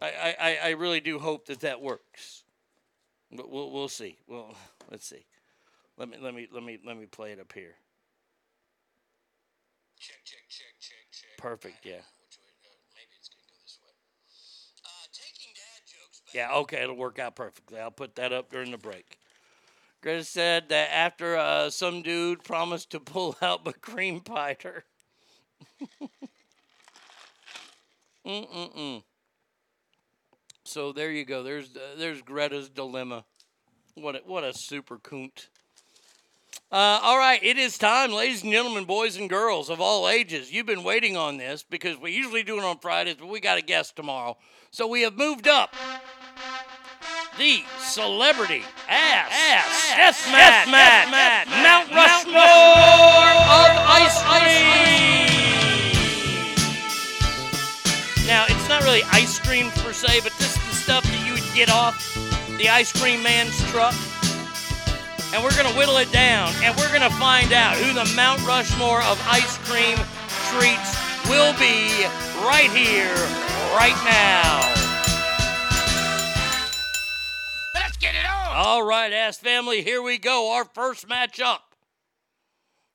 I, 0.00 0.36
I, 0.38 0.58
I 0.62 0.70
really 0.70 1.00
do 1.00 1.18
hope 1.18 1.46
that 1.46 1.58
that 1.60 1.82
works. 1.82 2.44
But 3.32 3.50
we'll, 3.50 3.72
we'll 3.72 3.88
see. 3.88 4.18
Well, 4.28 4.54
let's 4.88 5.04
see. 5.04 5.26
Let 5.96 6.08
me, 6.08 6.18
let 6.22 6.32
me, 6.32 6.46
let 6.52 6.62
me, 6.62 6.78
let 6.86 6.96
me 6.96 7.06
play 7.06 7.32
it 7.32 7.40
up 7.40 7.52
here. 7.52 7.74
Check, 10.00 10.24
check, 10.24 10.48
check, 10.48 10.74
check, 10.80 11.06
check. 11.10 11.36
Perfect, 11.38 11.84
yeah. 11.84 12.00
Yeah, 16.34 16.52
okay, 16.58 16.82
it'll 16.82 16.96
work 16.96 17.18
out 17.18 17.34
perfectly. 17.36 17.80
I'll 17.80 17.90
put 17.90 18.14
that 18.16 18.32
up 18.32 18.50
during 18.50 18.70
the 18.70 18.78
break. 18.78 19.18
Greta 20.02 20.24
said 20.24 20.68
that 20.68 20.90
after 20.92 21.36
uh, 21.36 21.70
some 21.70 22.02
dude 22.02 22.44
promised 22.44 22.90
to 22.90 23.00
pull 23.00 23.36
out 23.42 23.64
but 23.64 23.80
cream 23.80 24.20
pied 24.20 24.62
her. 24.62 24.84
Mm-mm-mm. 28.26 29.02
So 30.64 30.92
there 30.92 31.10
you 31.10 31.24
go. 31.24 31.42
There's 31.42 31.74
uh, 31.74 31.96
there's 31.96 32.20
Greta's 32.20 32.68
dilemma. 32.68 33.24
What 33.94 34.16
a, 34.16 34.18
what 34.18 34.44
a 34.44 34.52
super 34.54 34.98
coont. 34.98 35.48
Uh, 36.70 37.00
all 37.02 37.16
right, 37.16 37.42
it 37.42 37.56
is 37.56 37.78
time, 37.78 38.12
ladies 38.12 38.42
and 38.42 38.52
gentlemen, 38.52 38.84
boys 38.84 39.16
and 39.16 39.30
girls 39.30 39.70
of 39.70 39.80
all 39.80 40.06
ages. 40.06 40.52
You've 40.52 40.66
been 40.66 40.84
waiting 40.84 41.16
on 41.16 41.38
this 41.38 41.62
because 41.62 41.96
we 41.98 42.12
usually 42.12 42.42
do 42.42 42.58
it 42.58 42.64
on 42.64 42.78
Fridays, 42.78 43.14
but 43.18 43.28
we 43.28 43.40
got 43.40 43.56
a 43.56 43.62
guest 43.62 43.96
tomorrow. 43.96 44.36
So 44.70 44.86
we 44.86 45.00
have 45.02 45.16
moved 45.16 45.48
up 45.48 45.74
the 47.38 47.62
celebrity 47.78 48.62
ass 48.88 49.30
ass 49.32 50.26
death 50.26 50.32
match, 50.32 50.66
death 50.66 51.10
match, 51.10 51.48
Mount 51.48 51.88
Rushmore 51.88 52.34
of 53.48 53.70
ice 53.88 54.20
cream. 54.28 55.28
Now 58.26 58.44
it's 58.46 58.68
not 58.68 58.82
really 58.82 59.04
ice 59.04 59.38
cream 59.38 59.70
per 59.70 59.94
se, 59.94 60.20
but 60.22 60.32
this 60.36 60.54
is 60.54 60.68
the 60.68 60.74
stuff 60.74 61.04
that 61.04 61.26
you 61.26 61.32
would 61.32 61.54
get 61.54 61.70
off 61.70 61.96
the 62.58 62.68
ice 62.68 62.92
cream 62.92 63.22
man's 63.22 63.56
truck. 63.70 63.94
And 65.34 65.44
we're 65.44 65.54
gonna 65.54 65.76
whittle 65.76 65.98
it 65.98 66.10
down, 66.10 66.52
and 66.62 66.74
we're 66.76 66.92
gonna 66.92 67.10
find 67.10 67.52
out 67.52 67.76
who 67.76 67.92
the 67.92 68.10
Mount 68.16 68.44
Rushmore 68.46 69.02
of 69.02 69.20
ice 69.28 69.58
cream 69.68 69.98
treats 70.48 70.96
will 71.28 71.52
be 71.58 72.06
right 72.46 72.70
here, 72.70 73.14
right 73.76 73.96
now. 74.04 74.60
Let's 77.74 77.98
get 77.98 78.14
it 78.14 78.24
on. 78.24 78.56
All 78.56 78.82
right, 78.82 79.12
ass 79.12 79.36
family, 79.36 79.82
here 79.82 80.02
we 80.02 80.16
go. 80.16 80.52
Our 80.52 80.64
first 80.64 81.06
match 81.06 81.40
up. 81.40 81.74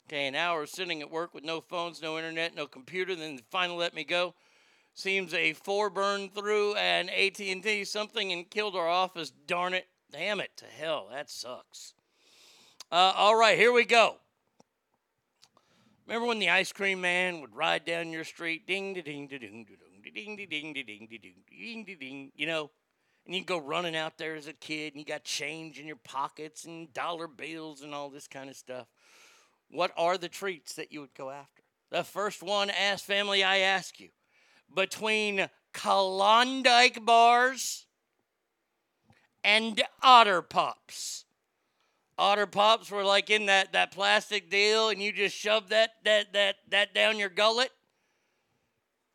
Okay, 0.08 0.28
an 0.28 0.36
hour 0.36 0.66
sitting 0.66 1.02
at 1.02 1.12
work 1.12 1.36
with 1.36 1.44
no 1.44 1.62
phones, 1.62 2.02
no 2.02 2.18
internet, 2.18 2.56
no 2.56 2.66
computer, 2.66 3.16
then 3.16 3.40
finally 3.52 3.78
let 3.78 3.94
me 3.94 4.04
go. 4.04 4.34
Seems 4.96 5.34
a 5.34 5.54
four 5.54 5.90
burned 5.90 6.34
through 6.34 6.76
an 6.76 7.10
AT&T 7.10 7.86
something 7.86 8.32
and 8.32 8.50
killed 8.50 8.76
our 8.76 8.90
office. 8.90 9.32
Darn 9.32 9.74
it. 9.74 9.88
Damn 10.12 10.40
it 10.40 10.52
to 10.58 10.66
hell. 10.66 11.08
That 11.12 11.30
sucks. 11.30 11.94
Uh, 12.94 13.12
all 13.16 13.36
right, 13.36 13.58
here 13.58 13.72
we 13.72 13.86
go. 13.86 14.18
Remember 16.06 16.28
when 16.28 16.38
the 16.38 16.52
ice 16.52 16.72
cream 16.72 17.02
man 17.02 17.42
would 17.42 17.56
ride 17.56 17.86
down 17.86 18.12
your 18.12 18.24
street, 18.24 18.68
ding, 18.68 18.94
ding, 18.94 19.04
ding, 19.04 19.28
ding, 19.28 19.40
ding, 19.40 19.64
ding, 20.14 20.36
ding, 20.36 20.36
da, 20.36 20.46
ding, 20.46 21.08
ding, 21.10 21.86
da, 21.88 21.96
ding, 21.96 22.32
you 22.36 22.46
know, 22.46 22.70
and 23.26 23.34
you'd 23.34 23.48
go 23.48 23.58
running 23.58 23.96
out 23.96 24.20
there 24.20 24.36
as 24.36 24.46
a 24.46 24.54
kid, 24.54 24.94
and 24.94 25.00
you 25.00 25.08
got 25.08 25.24
change 25.24 25.80
in 25.80 25.88
your 25.88 25.96
pockets 26.04 26.66
and 26.66 26.94
dollar 26.94 27.28
bills 27.28 27.82
and 27.82 27.96
all 27.96 28.12
this 28.12 28.28
kind 28.28 28.48
of 28.48 28.56
stuff. 28.56 28.86
What 29.72 29.92
are 29.98 30.20
the 30.20 30.30
treats 30.30 30.76
that 30.76 30.92
you 30.92 31.02
would 31.02 31.16
go 31.16 31.32
after? 31.32 31.64
The 31.90 32.04
first 32.04 32.44
one, 32.44 32.70
ass 32.70 33.02
family, 33.02 33.44
I 33.44 33.58
ask 33.58 34.00
you, 34.00 34.10
between 34.72 35.50
Klondike 35.74 37.04
bars 37.04 37.88
and 39.44 39.82
Otter 40.04 40.44
Pops. 40.44 41.26
Otter 42.18 42.46
Pops 42.46 42.92
were 42.92 43.04
like 43.04 43.30
in 43.30 43.48
that, 43.48 43.74
that 43.74 43.92
plastic 43.92 44.50
deal, 44.50 44.90
and 44.90 45.02
you 45.02 45.12
just 45.12 45.36
shove 45.36 45.70
that, 45.70 45.92
that, 46.04 46.34
that, 46.34 46.58
that 46.70 46.94
down 46.94 47.18
your 47.18 47.30
gullet. 47.30 47.72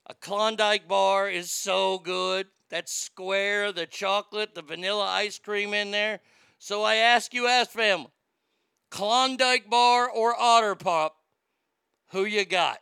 A 0.07 0.15
Klondike 0.15 0.89
bar 0.89 1.29
is 1.29 1.51
so 1.51 1.99
good. 1.99 2.47
That 2.71 2.89
square, 2.89 3.73
the 3.73 3.87
chocolate, 3.87 4.55
the 4.55 4.63
vanilla 4.63 5.07
ice 5.07 5.39
cream 5.39 5.73
in 5.73 5.91
there. 5.91 6.21
So 6.59 6.83
I 6.83 6.97
ask 6.97 7.33
you, 7.33 7.47
ask 7.47 7.71
family, 7.71 8.11
Klondike 8.91 9.71
bar 9.71 10.11
or 10.11 10.35
Otter 10.39 10.75
Pop, 10.75 11.17
who 12.09 12.25
you 12.25 12.45
got? 12.45 12.79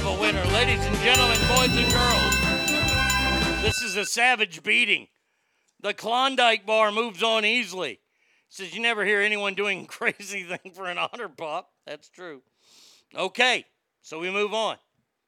Have 0.00 0.18
a 0.18 0.20
winner. 0.20 0.44
Ladies 0.46 0.84
and 0.84 0.96
gentlemen, 0.98 1.38
boys 1.48 1.76
and 1.76 1.92
girls, 1.92 3.62
this 3.62 3.82
is 3.82 3.96
a 3.96 4.04
savage 4.04 4.62
beating. 4.62 5.08
The 5.80 5.94
Klondike 5.94 6.64
bar 6.66 6.90
moves 6.90 7.22
on 7.22 7.44
easily. 7.44 8.00
Says 8.48 8.74
you 8.74 8.80
never 8.80 9.04
hear 9.04 9.20
anyone 9.20 9.54
doing 9.54 9.86
crazy 9.86 10.42
thing 10.44 10.72
for 10.74 10.86
an 10.86 10.98
otter 10.98 11.28
pop. 11.28 11.70
That's 11.86 12.08
true. 12.08 12.42
Okay, 13.14 13.66
so 14.02 14.18
we 14.18 14.30
move 14.30 14.54
on. 14.54 14.76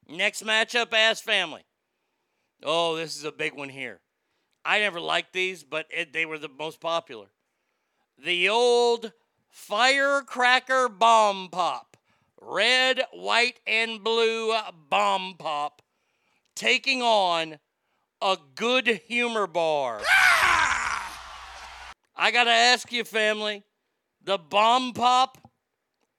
Next 0.09 0.43
matchup, 0.43 0.93
Ass 0.93 1.21
Family. 1.21 1.63
Oh, 2.63 2.95
this 2.95 3.15
is 3.15 3.23
a 3.23 3.31
big 3.31 3.53
one 3.53 3.69
here. 3.69 3.99
I 4.65 4.79
never 4.79 4.99
liked 4.99 5.33
these, 5.33 5.63
but 5.63 5.85
it, 5.89 6.13
they 6.13 6.25
were 6.25 6.39
the 6.39 6.49
most 6.49 6.79
popular. 6.79 7.27
The 8.23 8.49
old 8.49 9.11
firecracker 9.49 10.89
bomb 10.89 11.49
pop. 11.49 11.92
Red, 12.45 13.01
white, 13.13 13.59
and 13.65 14.03
blue 14.03 14.53
bomb 14.89 15.35
pop 15.37 15.81
taking 16.55 17.01
on 17.01 17.59
a 18.21 18.37
good 18.55 19.01
humor 19.07 19.47
bar. 19.47 20.01
I 22.15 22.31
got 22.31 22.43
to 22.45 22.51
ask 22.51 22.91
you, 22.91 23.03
family 23.03 23.63
the 24.23 24.37
bomb 24.37 24.93
pop 24.93 25.37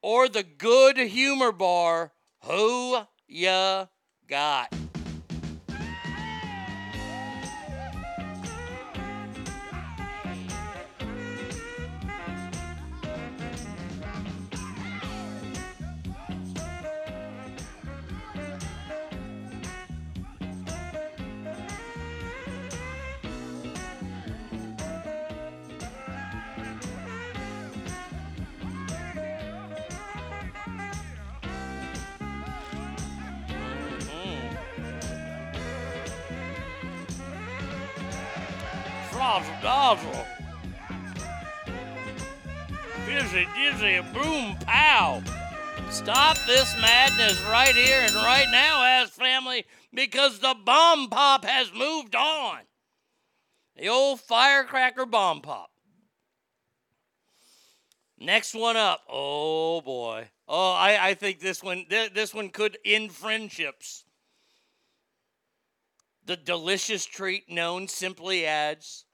or 0.02 0.28
the 0.28 0.42
good 0.42 0.98
humor 0.98 1.52
bar, 1.52 2.12
who 2.44 2.98
ya 3.26 3.86
got? 4.28 4.74
Dazzle. 39.62 40.26
Dizzy, 43.06 43.46
dizzy, 43.54 44.00
boom, 44.12 44.56
pow. 44.66 45.22
Stop 45.90 46.36
this 46.46 46.74
madness 46.80 47.40
right 47.44 47.74
here 47.74 48.00
and 48.00 48.14
right 48.14 48.48
now, 48.50 48.82
ass 48.82 49.10
family, 49.10 49.64
because 49.92 50.40
the 50.40 50.54
bomb 50.64 51.08
pop 51.08 51.44
has 51.44 51.72
moved 51.72 52.14
on. 52.14 52.58
The 53.76 53.88
old 53.88 54.20
firecracker 54.20 55.06
bomb 55.06 55.40
pop. 55.40 55.70
Next 58.18 58.54
one 58.54 58.76
up. 58.76 59.02
Oh 59.08 59.80
boy. 59.80 60.28
Oh, 60.46 60.72
I, 60.72 61.08
I 61.08 61.14
think 61.14 61.40
this 61.40 61.62
one 61.62 61.86
th- 61.88 62.14
this 62.14 62.32
one 62.32 62.50
could 62.50 62.78
end 62.84 63.12
friendships. 63.12 64.04
The 66.24 66.36
delicious 66.36 67.04
treat 67.04 67.50
known 67.50 67.88
simply 67.88 68.46
as 68.46 69.04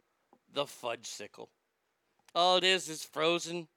the 0.52 0.64
fudgesicle. 0.64 1.48
All 2.34 2.56
it 2.56 2.64
is 2.64 2.88
is 2.88 3.04
frozen 3.04 3.68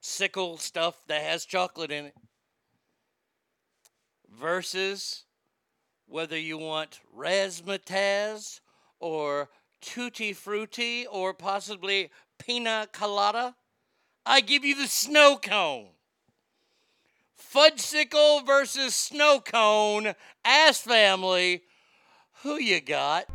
sickle 0.00 0.58
stuff 0.58 1.02
that 1.08 1.22
has 1.22 1.44
chocolate 1.44 1.90
in 1.90 2.06
it. 2.06 2.14
Versus 4.28 5.24
whether 6.06 6.38
you 6.38 6.58
want 6.58 7.00
razzmatazz 7.16 8.60
or 8.98 9.48
tutti 9.80 10.32
frutti 10.32 11.06
or 11.06 11.32
possibly 11.34 12.10
pina 12.38 12.88
colada, 12.92 13.54
I 14.24 14.40
give 14.40 14.64
you 14.64 14.74
the 14.74 14.88
snow 14.88 15.38
cone. 15.42 15.88
Fudgesicle 17.38 18.46
versus 18.46 18.94
snow 18.94 19.40
cone, 19.40 20.14
ass 20.44 20.80
family. 20.80 21.62
Who 22.42 22.56
you 22.56 22.80
got? 22.80 23.26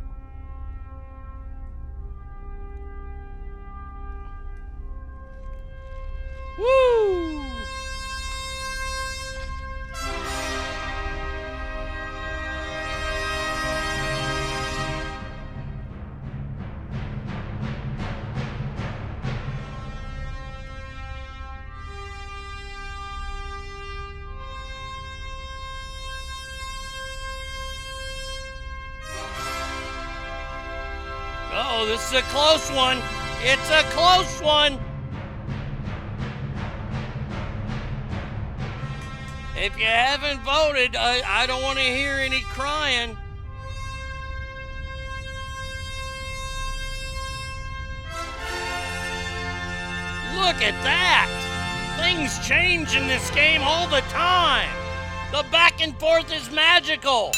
A 32.16 32.22
close 32.22 32.70
one. 32.70 32.98
It's 33.42 33.70
a 33.70 33.82
close 33.90 34.40
one. 34.40 34.80
If 39.54 39.78
you 39.78 39.84
haven't 39.84 40.42
voted, 40.42 40.96
I, 40.96 41.20
I 41.26 41.46
don't 41.46 41.62
want 41.62 41.78
to 41.78 41.84
hear 41.84 42.12
any 42.12 42.40
crying. 42.40 43.10
Look 50.34 50.62
at 50.62 50.76
that! 50.84 51.28
Things 51.98 52.38
change 52.46 52.96
in 52.96 53.06
this 53.08 53.30
game 53.32 53.60
all 53.62 53.88
the 53.88 54.00
time. 54.08 54.70
The 55.32 55.44
back 55.50 55.82
and 55.82 55.94
forth 55.98 56.32
is 56.32 56.50
magical. 56.50 57.32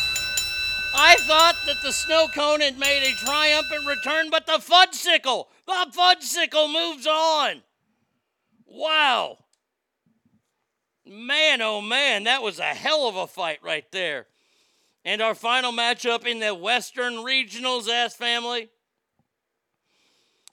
I 0.95 1.17
thought 1.27 1.57
that 1.69 1.83
the 1.83 1.93
snow 1.93 2.27
cone 2.35 2.63
had 2.63 2.79
made 2.79 3.07
a 3.07 3.27
triumphant 3.27 3.87
return, 3.87 4.31
but 4.31 4.47
the 4.47 4.53
fudgesicle, 4.53 5.49
the 5.67 5.87
fudgesicle 5.95 6.73
moves 6.73 7.07
on. 7.07 7.63
Wow. 8.65 9.37
Man, 11.07 11.61
oh 11.61 11.83
man, 11.83 12.25
that 12.25 12.43
was 12.43 12.59
a 12.59 12.63
hell 12.63 13.07
of 13.07 13.17
a 13.17 13.27
fight 13.27 13.59
right 13.63 13.85
there. 13.93 14.29
And 15.05 15.21
our 15.21 15.35
final 15.35 15.71
matchup 15.71 16.27
in 16.27 16.39
the 16.41 16.55
Western 16.55 17.17
Regionals, 17.17 17.87
ass 17.87 18.15
family. 18.15 18.71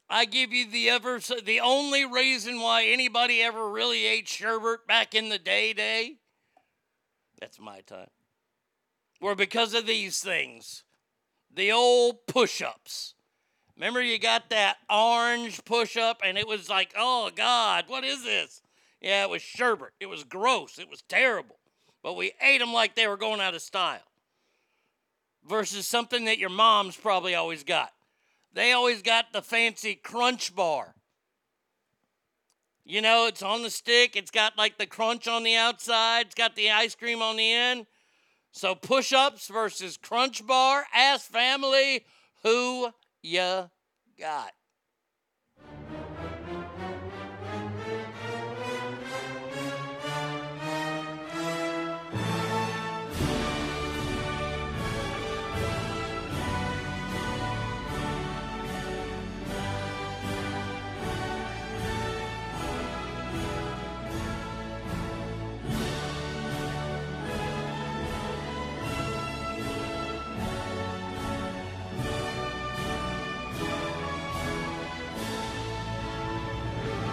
I 0.09 0.25
give 0.25 0.51
you 0.51 0.69
the 0.69 0.89
ever 0.89 1.19
the 1.19 1.61
only 1.61 2.03
reason 2.03 2.59
why 2.59 2.83
anybody 2.83 3.41
ever 3.41 3.69
really 3.69 4.05
ate 4.05 4.27
sherbet 4.27 4.85
back 4.85 5.15
in 5.15 5.29
the 5.29 5.39
day 5.39 5.71
day. 5.71 6.17
That's 7.39 7.59
my 7.59 7.79
time. 7.81 8.09
Were 9.21 9.33
because 9.33 9.73
of 9.73 9.87
these 9.87 10.19
things. 10.19 10.83
The 11.55 11.71
old 11.71 12.27
push-ups. 12.27 13.13
Remember 13.77 14.01
you 14.01 14.19
got 14.19 14.49
that 14.49 14.77
orange 14.89 15.63
push-up 15.63 16.19
and 16.23 16.37
it 16.37 16.47
was 16.47 16.69
like, 16.69 16.93
"Oh 16.97 17.31
god, 17.33 17.85
what 17.87 18.03
is 18.03 18.23
this?" 18.23 18.61
Yeah, 19.01 19.23
it 19.23 19.29
was 19.29 19.41
sherbet. 19.41 19.93
It 19.99 20.07
was 20.07 20.23
gross. 20.23 20.77
It 20.77 20.89
was 20.89 21.01
terrible. 21.03 21.59
But 22.03 22.15
we 22.15 22.33
ate 22.41 22.59
them 22.59 22.73
like 22.73 22.95
they 22.95 23.07
were 23.07 23.17
going 23.17 23.39
out 23.39 23.55
of 23.55 23.61
style. 23.61 24.11
Versus 25.47 25.87
something 25.87 26.25
that 26.25 26.39
your 26.39 26.49
mom's 26.49 26.97
probably 26.97 27.35
always 27.35 27.63
got. 27.63 27.93
They 28.53 28.71
always 28.71 29.01
got 29.01 29.31
the 29.31 29.41
fancy 29.41 29.95
crunch 29.95 30.55
bar. 30.55 30.95
You 32.83 33.01
know, 33.01 33.27
it's 33.27 33.41
on 33.41 33.63
the 33.63 33.69
stick, 33.69 34.15
it's 34.15 34.31
got 34.31 34.57
like 34.57 34.77
the 34.77 34.85
crunch 34.85 35.27
on 35.27 35.43
the 35.43 35.55
outside, 35.55 36.27
it's 36.27 36.35
got 36.35 36.55
the 36.55 36.69
ice 36.69 36.95
cream 36.95 37.21
on 37.21 37.35
the 37.37 37.51
end. 37.51 37.87
So 38.55 38.73
push 38.73 39.11
ups 39.11 39.49
versus 39.49 39.97
crunch 39.97 40.47
bar. 40.47 40.85
Ask 40.93 41.29
family 41.29 42.05
who 42.41 42.89
you 43.21 43.69
got. 44.17 44.51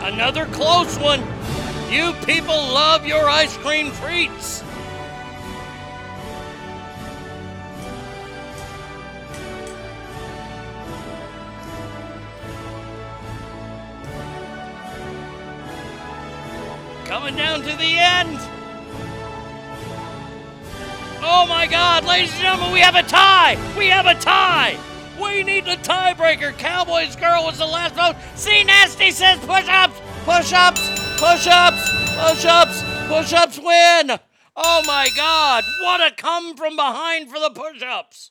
Another 0.02 0.46
close 0.46 0.98
one. 0.98 1.20
You 1.88 2.12
people 2.26 2.54
love 2.54 3.06
your 3.06 3.30
ice 3.30 3.56
cream 3.58 3.92
treats. 3.92 4.64
Coming 17.04 17.36
down 17.36 17.60
to 17.60 17.76
the 17.76 17.96
end. 17.96 18.40
Oh 21.22 21.46
my 21.48 21.68
God, 21.68 22.04
ladies 22.04 22.32
and 22.32 22.40
gentlemen, 22.40 22.72
we 22.72 22.80
have 22.80 22.96
a 22.96 23.04
tie. 23.04 23.56
We 23.78 23.86
have 23.86 24.06
a 24.06 24.14
tie. 24.16 24.76
We 25.22 25.44
need 25.44 25.64
the 25.64 25.76
tiebreaker. 25.76 26.56
Cowboys 26.58 27.16
girl 27.16 27.44
was 27.44 27.58
the 27.58 27.66
last 27.66 27.94
vote. 27.94 28.16
C 28.34 28.64
Nasty 28.64 29.10
says 29.10 29.38
push 29.40 29.68
ups, 29.68 30.00
push 30.24 30.52
ups, 30.52 30.88
push 31.18 31.46
ups, 31.46 31.90
push 32.16 32.44
ups, 32.44 32.82
push 33.08 33.32
ups 33.32 33.58
win. 33.58 34.18
Oh 34.56 34.82
my 34.86 35.08
God, 35.16 35.64
what 35.82 36.00
a 36.00 36.14
come 36.14 36.56
from 36.56 36.76
behind 36.76 37.30
for 37.30 37.38
the 37.38 37.50
push 37.50 37.82
ups. 37.82 38.30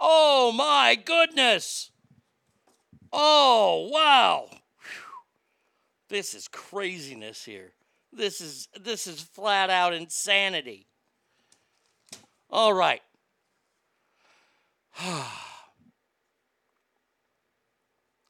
Oh 0.00 0.52
my 0.52 0.94
goodness. 0.94 1.90
Oh 3.12 3.90
wow. 3.92 4.48
This 6.08 6.34
is 6.34 6.48
craziness 6.48 7.44
here. 7.44 7.72
This 8.12 8.40
is 8.40 8.68
this 8.80 9.06
is 9.06 9.20
flat 9.20 9.70
out 9.70 9.92
insanity. 9.92 10.86
All 12.48 12.72
right. 12.72 13.02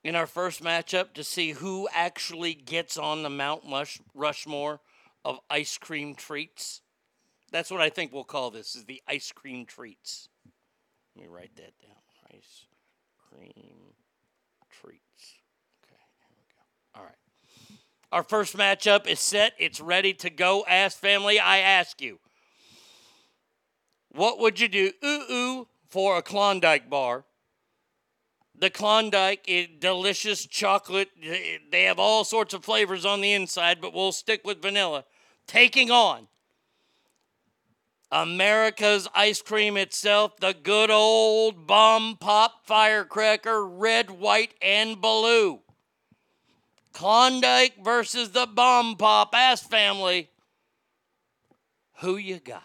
in 0.06 0.14
our 0.14 0.26
first 0.28 0.62
matchup 0.62 1.14
to 1.14 1.24
see 1.24 1.50
who 1.50 1.88
actually 1.92 2.54
gets 2.54 2.96
on 2.96 3.24
the 3.24 3.28
Mount 3.28 3.64
Rushmore 4.14 4.78
of 5.24 5.40
ice 5.50 5.78
cream 5.78 6.14
treats. 6.14 6.80
That's 7.50 7.72
what 7.72 7.80
I 7.80 7.88
think 7.90 8.12
we'll 8.12 8.22
call 8.22 8.52
this 8.52 8.76
is 8.76 8.84
the 8.84 9.02
ice 9.08 9.32
cream 9.32 9.66
treats. 9.66 10.28
Let 11.16 11.24
me 11.24 11.28
write 11.28 11.56
that 11.56 11.72
down. 11.82 11.96
Ice 12.32 12.66
cream 13.28 13.94
treats. 14.70 15.40
Okay, 15.84 16.00
here 16.20 16.36
we 16.36 16.44
go. 16.54 17.00
All 17.00 17.04
right. 17.04 17.78
Our 18.12 18.22
first 18.22 18.56
matchup 18.56 19.08
is 19.08 19.18
set. 19.18 19.54
It's 19.58 19.80
ready 19.80 20.14
to 20.14 20.30
go. 20.30 20.64
Ask 20.68 20.98
family, 20.98 21.40
I 21.40 21.58
ask 21.58 22.00
you. 22.00 22.20
What 24.12 24.38
would 24.38 24.60
you 24.60 24.68
do 24.68 24.92
ooh 25.04 25.24
ooh 25.32 25.68
for 25.88 26.16
a 26.16 26.22
Klondike 26.22 26.88
bar? 26.88 27.24
The 28.58 28.70
Klondike, 28.70 29.44
it, 29.46 29.80
delicious 29.80 30.46
chocolate. 30.46 31.10
eh, 31.22 31.58
They 31.70 31.84
have 31.84 31.98
all 31.98 32.24
sorts 32.24 32.54
of 32.54 32.64
flavors 32.64 33.04
on 33.04 33.20
the 33.20 33.32
inside, 33.32 33.80
but 33.80 33.92
we'll 33.92 34.12
stick 34.12 34.42
with 34.44 34.62
vanilla. 34.62 35.04
Taking 35.46 35.90
on 35.90 36.28
America's 38.10 39.08
ice 39.14 39.42
cream 39.42 39.76
itself, 39.76 40.36
the 40.38 40.54
good 40.54 40.90
old 40.90 41.66
bomb 41.66 42.16
pop 42.16 42.66
firecracker, 42.66 43.66
red, 43.66 44.10
white, 44.10 44.54
and 44.62 45.00
blue. 45.00 45.60
Klondike 46.92 47.84
versus 47.84 48.30
the 48.30 48.46
bomb 48.46 48.96
pop 48.96 49.34
ass 49.34 49.60
family. 49.62 50.30
Who 52.00 52.16
you 52.16 52.38
got? 52.38 52.62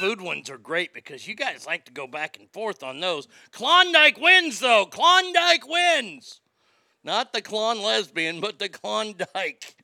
Food 0.00 0.22
ones 0.22 0.48
are 0.48 0.56
great 0.56 0.94
because 0.94 1.28
you 1.28 1.34
guys 1.34 1.66
like 1.66 1.84
to 1.84 1.92
go 1.92 2.06
back 2.06 2.38
and 2.38 2.50
forth 2.50 2.82
on 2.82 3.00
those. 3.00 3.28
Klondike 3.52 4.18
wins, 4.18 4.58
though. 4.58 4.86
Klondike 4.86 5.68
wins. 5.68 6.40
Not 7.04 7.34
the 7.34 7.42
Klon 7.42 7.84
lesbian, 7.84 8.40
but 8.40 8.58
the 8.58 8.70
Klondike. 8.70 9.76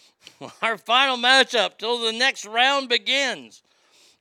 Our 0.62 0.78
final 0.78 1.18
matchup 1.18 1.76
till 1.76 1.98
the 1.98 2.12
next 2.12 2.46
round 2.46 2.88
begins. 2.88 3.62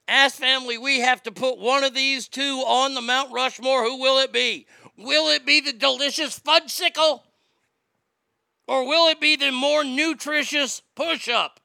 Ask 0.10 0.36
family, 0.36 0.78
we 0.78 1.00
have 1.00 1.24
to 1.24 1.32
put 1.32 1.60
one 1.60 1.86
of 1.86 1.94
these 1.94 2.28
two 2.28 2.64
on 2.68 2.94
the 2.94 3.02
Mount 3.02 3.32
Rushmore. 3.32 3.86
Who 3.86 4.02
will 4.02 4.20
it 4.20 4.34
be? 4.34 4.68
Will 4.98 5.30
it 5.30 5.46
be 5.46 5.62
the 5.62 5.74
delicious 5.74 6.38
fudgesicle? 6.38 7.22
Or 8.68 8.86
will 8.86 9.10
it 9.10 9.22
be 9.22 9.38
the 9.38 9.52
more 9.52 9.86
nutritious 9.86 10.82
push 10.94 11.30
up? 11.30 11.62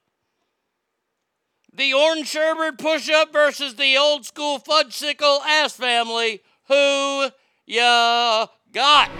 The 1.75 1.95
orange 1.95 2.29
sherbet 2.29 2.77
push 2.77 3.09
up 3.09 3.33
versus 3.33 3.77
the 3.77 3.97
old 3.97 4.27
school 4.27 4.59
fudgesicle 4.59 5.41
ass 5.41 5.73
family. 5.73 6.43
Who 6.69 7.31
ya 7.65 8.47
got? 8.73 9.11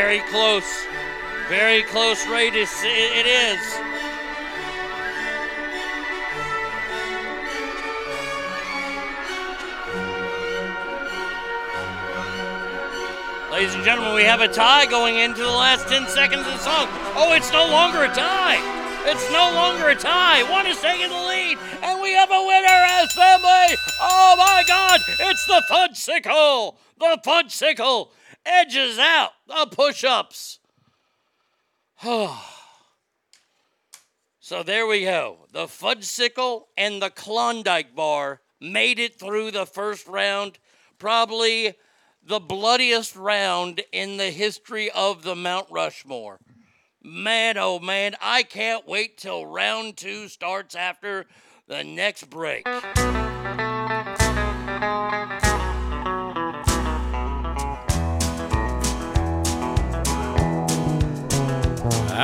Very 0.00 0.20
close. 0.30 0.86
Very 1.50 1.82
close 1.82 2.26
rate. 2.26 2.54
Is, 2.54 2.72
it 2.82 3.26
is. 3.26 3.60
Ladies 13.52 13.74
and 13.74 13.84
gentlemen, 13.84 14.14
we 14.14 14.22
have 14.22 14.40
a 14.40 14.48
tie 14.48 14.86
going 14.86 15.16
into 15.16 15.42
the 15.42 15.50
last 15.50 15.86
10 15.88 16.06
seconds 16.06 16.46
of 16.46 16.54
the 16.54 16.58
song. 16.58 16.86
Oh, 17.14 17.34
it's 17.36 17.52
no 17.52 17.66
longer 17.66 18.04
a 18.04 18.08
tie. 18.08 18.56
It's 19.04 19.30
no 19.30 19.52
longer 19.52 19.90
a 19.90 19.94
tie. 19.94 20.50
One 20.50 20.66
is 20.66 20.80
taking 20.80 21.10
the 21.10 21.14
lead, 21.14 21.58
and 21.82 22.00
we 22.00 22.12
have 22.12 22.30
a 22.30 22.42
winner 22.46 22.86
as 22.88 23.12
family. 23.12 23.76
Oh 24.00 24.34
my 24.38 24.64
God! 24.66 25.00
It's 25.20 25.44
the 25.44 25.62
Fudgesicle. 25.70 26.76
The 26.98 27.18
Fudgesicle 27.22 28.08
edges 28.44 28.98
out 28.98 29.30
the 29.46 29.66
push-ups. 29.70 30.58
so 34.40 34.62
there 34.62 34.86
we 34.86 35.04
go. 35.04 35.46
The 35.52 35.66
Fudgesicle 35.66 36.62
and 36.76 37.02
the 37.02 37.10
Klondike 37.10 37.94
Bar 37.94 38.40
made 38.60 38.98
it 38.98 39.18
through 39.18 39.50
the 39.50 39.66
first 39.66 40.06
round. 40.06 40.58
Probably 40.98 41.74
the 42.22 42.40
bloodiest 42.40 43.16
round 43.16 43.82
in 43.92 44.16
the 44.16 44.30
history 44.30 44.90
of 44.90 45.22
the 45.22 45.34
Mount 45.34 45.66
Rushmore. 45.70 46.40
Man, 47.02 47.56
oh 47.56 47.78
man, 47.78 48.14
I 48.20 48.42
can't 48.42 48.86
wait 48.86 49.16
till 49.16 49.46
round 49.46 49.96
two 49.96 50.28
starts 50.28 50.74
after 50.74 51.26
the 51.66 51.82
next 51.82 52.28
break. 52.28 52.66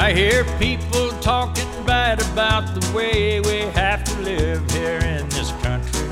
I 0.07 0.13
hear 0.13 0.45
people 0.61 1.11
talking 1.21 1.67
bad 1.85 2.23
about 2.31 2.81
the 2.81 2.97
way 2.97 3.41
we 3.41 3.63
have 3.75 4.05
to 4.05 4.17
live 4.21 4.71
here 4.71 5.01
in 5.01 5.29
this 5.31 5.51
country. 5.63 6.07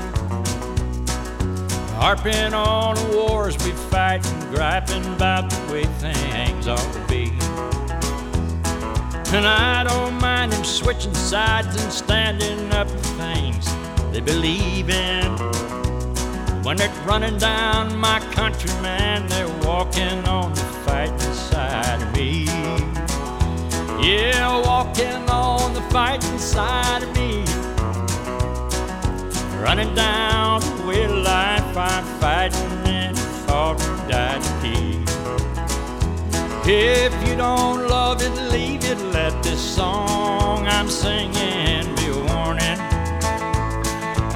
Harping 1.95 2.53
on 2.53 2.95
the 2.95 3.15
wars 3.15 3.55
we 3.63 3.71
fight 3.89 4.27
and 4.27 4.53
griping 4.53 5.05
about 5.13 5.49
the 5.49 5.71
way 5.71 5.85
things 6.03 6.67
ought 6.67 6.91
to 6.91 6.99
be. 7.07 7.31
And 9.33 9.47
I 9.47 9.85
don't 9.85 10.19
mind 10.19 10.51
them 10.51 10.65
switching 10.65 11.13
sides 11.13 11.81
and 11.81 11.89
standing 11.89 12.73
up 12.73 12.89
for 12.89 12.97
things 12.97 13.65
they 14.11 14.19
believe 14.19 14.89
in. 14.89 15.31
When 16.63 16.75
they're 16.75 16.91
running 17.05 17.37
down 17.37 17.95
my 17.95 18.19
country, 18.33 18.71
man, 18.81 19.25
they're 19.27 19.57
walking 19.59 20.27
on 20.27 20.53
the 20.53 20.65
fighting 20.85 21.33
side 21.33 22.01
of 22.01 22.13
me. 22.13 22.94
Yeah, 24.05 24.61
walking 24.61 25.27
on 25.31 25.73
the 25.73 25.81
fighting 25.89 26.37
side 26.37 27.01
of 27.01 27.11
me. 27.15 27.43
Running 29.59 29.95
down 29.95 30.61
the 30.61 30.85
way 30.87 31.07
life, 31.07 31.75
I'm 31.75 32.03
fighting 32.19 32.85
and 32.85 33.17
fought 33.17 33.81
and 33.81 34.07
died 34.07 34.43
to. 34.43 34.55
If 36.71 37.27
you 37.27 37.35
don't 37.35 37.87
love 37.87 38.21
it, 38.21 38.29
leave 38.51 38.85
it. 38.85 38.99
Let 39.11 39.41
this 39.41 39.59
song 39.59 40.67
I'm 40.67 40.87
singing 40.87 41.95
be 41.95 42.05
a 42.05 42.19
warning. 42.31 42.79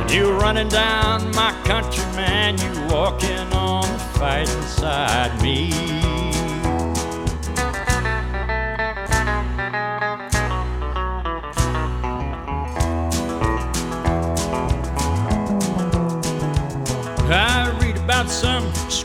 You 0.10 0.32
running 0.32 0.70
down 0.70 1.30
my 1.36 1.52
country, 1.66 2.04
man, 2.16 2.58
you 2.58 2.72
walking 2.92 3.54
on 3.54 3.84
the 3.84 4.00
fighting 4.18 4.64
side 4.64 5.32
of 5.32 5.44
me. 5.44 6.29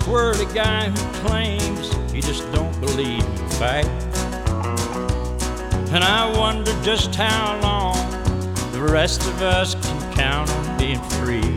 Some 0.04 0.12
squirrely 0.12 0.54
guy 0.54 0.88
who 0.88 1.26
claims 1.26 1.92
he 2.12 2.20
just 2.20 2.50
don't 2.52 2.78
believe 2.80 3.24
in 3.24 3.48
fight. 3.50 3.86
And 5.92 6.02
I 6.02 6.32
wonder 6.36 6.72
just 6.82 7.14
how 7.14 7.60
long 7.62 7.96
the 8.72 8.82
rest 8.82 9.22
of 9.22 9.42
us 9.42 9.74
can 9.74 10.14
count 10.14 10.50
on 10.50 10.78
being 10.78 11.02
free. 11.20 11.56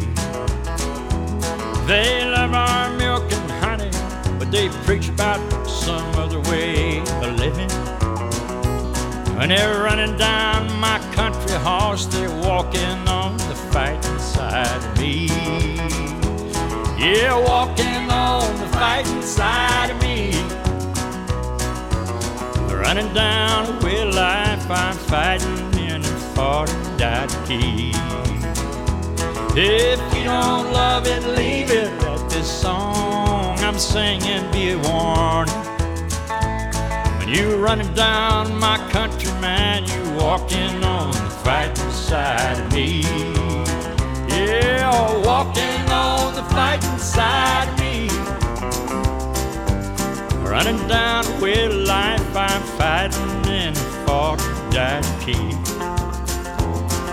They 1.87 2.25
love 2.25 2.53
our 2.53 2.95
milk 2.97 3.31
and 3.31 3.51
honey, 3.63 3.91
but 4.37 4.51
they 4.51 4.69
preach 4.85 5.09
about 5.09 5.39
some 5.67 6.09
other 6.15 6.39
way 6.51 6.99
of 6.99 7.35
living. 7.37 7.69
When 9.37 9.49
they're 9.49 9.81
running 9.83 10.17
down 10.17 10.71
my 10.79 10.99
country 11.13 11.55
horse, 11.57 12.05
they're 12.07 12.29
walking 12.41 13.07
on 13.07 13.37
the 13.37 13.55
fighting 13.71 14.19
side 14.19 14.67
of 14.67 14.99
me. 14.99 15.27
Yeah, 16.99 17.37
walking 17.47 17.96
on 18.17 18.59
the 18.59 18.67
fighting 18.77 19.17
inside 19.17 19.89
of 19.91 20.01
me. 20.01 20.33
Running 22.73 23.13
down 23.13 23.77
with 23.83 24.15
life, 24.15 24.69
I'm 24.69 24.95
fighting 24.95 25.73
in 25.79 26.03
a 26.03 26.65
and 26.73 26.99
died 26.99 27.29
key. 27.47 27.91
If 29.59 29.99
you 30.15 30.23
don't 30.23 30.71
love 30.71 31.05
it, 31.07 31.23
leave 31.39 31.71
it. 31.71 31.89
Let 32.01 32.29
this 32.29 32.49
song 32.61 33.57
I'm 33.59 33.77
singing 33.77 34.49
be 34.51 34.71
a 34.71 34.77
warning. 34.77 35.53
When 37.19 37.29
you 37.29 37.57
running 37.57 37.93
down 37.93 38.57
my 38.59 38.77
country, 38.89 39.31
man, 39.41 39.83
you 39.85 40.01
walking 40.23 40.83
on 40.83 41.11
the 41.11 41.29
fighting 41.43 41.91
side 41.91 42.59
of 42.59 42.71
me. 42.71 43.01
Yeah, 44.29 45.25
walking 45.25 45.91
on 45.91 46.35
the 46.35 46.43
fighting 46.55 46.99
side. 46.99 47.76
Running 50.57 50.87
down 50.87 51.23
with 51.39 51.71
life, 51.87 52.35
I'm 52.35 52.63
fighting 52.79 53.45
in 53.45 53.77
and 53.77 54.71
died 54.71 55.05
key. 55.21 55.53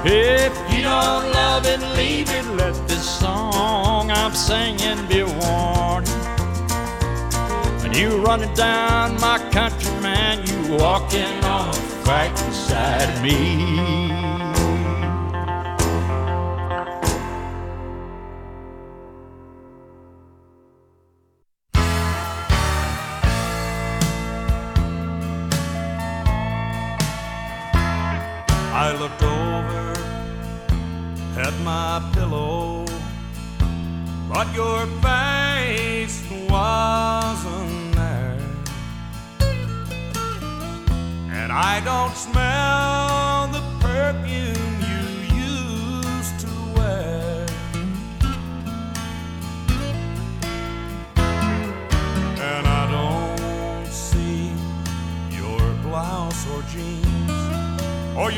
If 0.02 0.54
you 0.72 0.80
don't 0.80 1.30
love 1.30 1.66
it, 1.66 1.78
leave 1.94 2.30
it. 2.30 2.46
Let 2.56 2.88
this 2.88 3.06
song 3.06 4.10
I'm 4.10 4.34
singing 4.34 5.06
be 5.08 5.20
a 5.20 5.26
warning. 5.26 6.08
When 7.82 7.92
you 7.92 8.24
running 8.24 8.54
down 8.54 9.20
my 9.20 9.38
country, 9.52 9.92
man, 10.00 10.38
you 10.46 10.78
walking 10.78 11.44
on 11.44 11.70
the 11.70 11.80
fighting 12.02 12.50
side 12.50 13.10
of 13.10 13.22
me. 13.22 14.03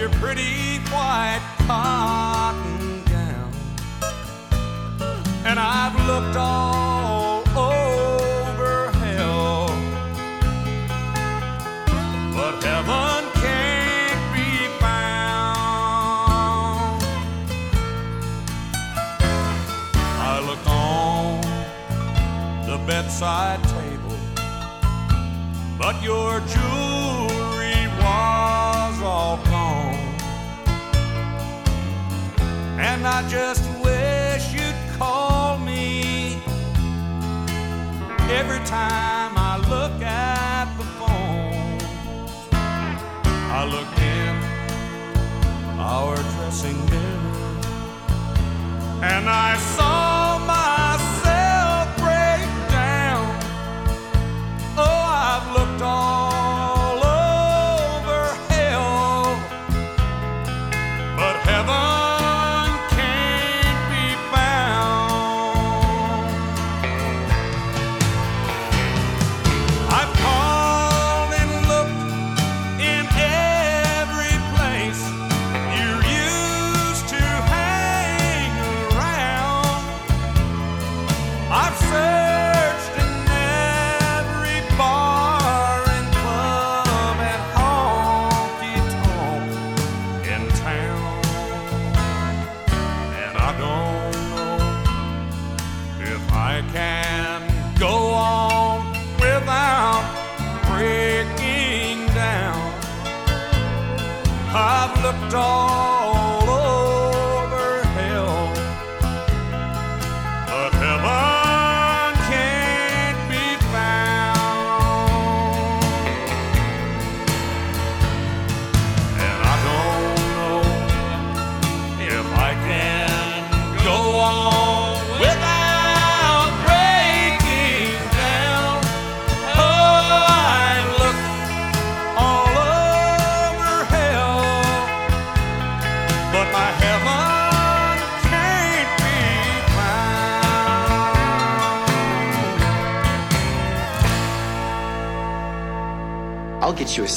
Your 0.07 0.15
pretty 0.21 0.79
white 0.93 1.43
cotton 1.67 3.03
gown. 3.07 3.53
And 5.45 5.59
I've 5.59 5.97
looked 6.07 6.37
all 6.37 7.43
over 7.59 8.91
hell, 8.93 9.67
but 12.37 12.63
heaven 12.63 13.25
can't 13.43 14.23
be 14.33 14.69
found. 14.79 15.03
I 20.21 20.39
look 20.47 20.65
on 20.69 21.41
the 22.69 22.79
bedside 22.87 23.61
table, 23.65 24.19
but 25.79 26.01
your 26.01 26.41
jewelry 26.41 26.86
I 33.07 33.23
just 33.29 33.63
wish 33.85 34.53
you'd 34.53 34.99
call 34.99 35.59
me 35.59 36.43
every 38.29 38.59
time 38.67 39.33
I 39.39 39.59
look 39.71 40.03
at 40.03 40.67
the 40.77 40.85
phone. 40.99 41.79
I 43.59 43.65
look 43.65 43.93
in 44.19 44.35
our 45.79 46.17
dressing 46.17 46.79
mirror 46.91 47.37
and 49.03 49.31
I 49.31 49.57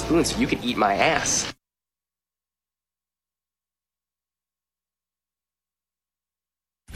spoon 0.10 0.26
so 0.26 0.40
you 0.40 0.48
can 0.48 0.57
eat 0.64 0.76
my 0.76 0.95
ass. 0.95 1.53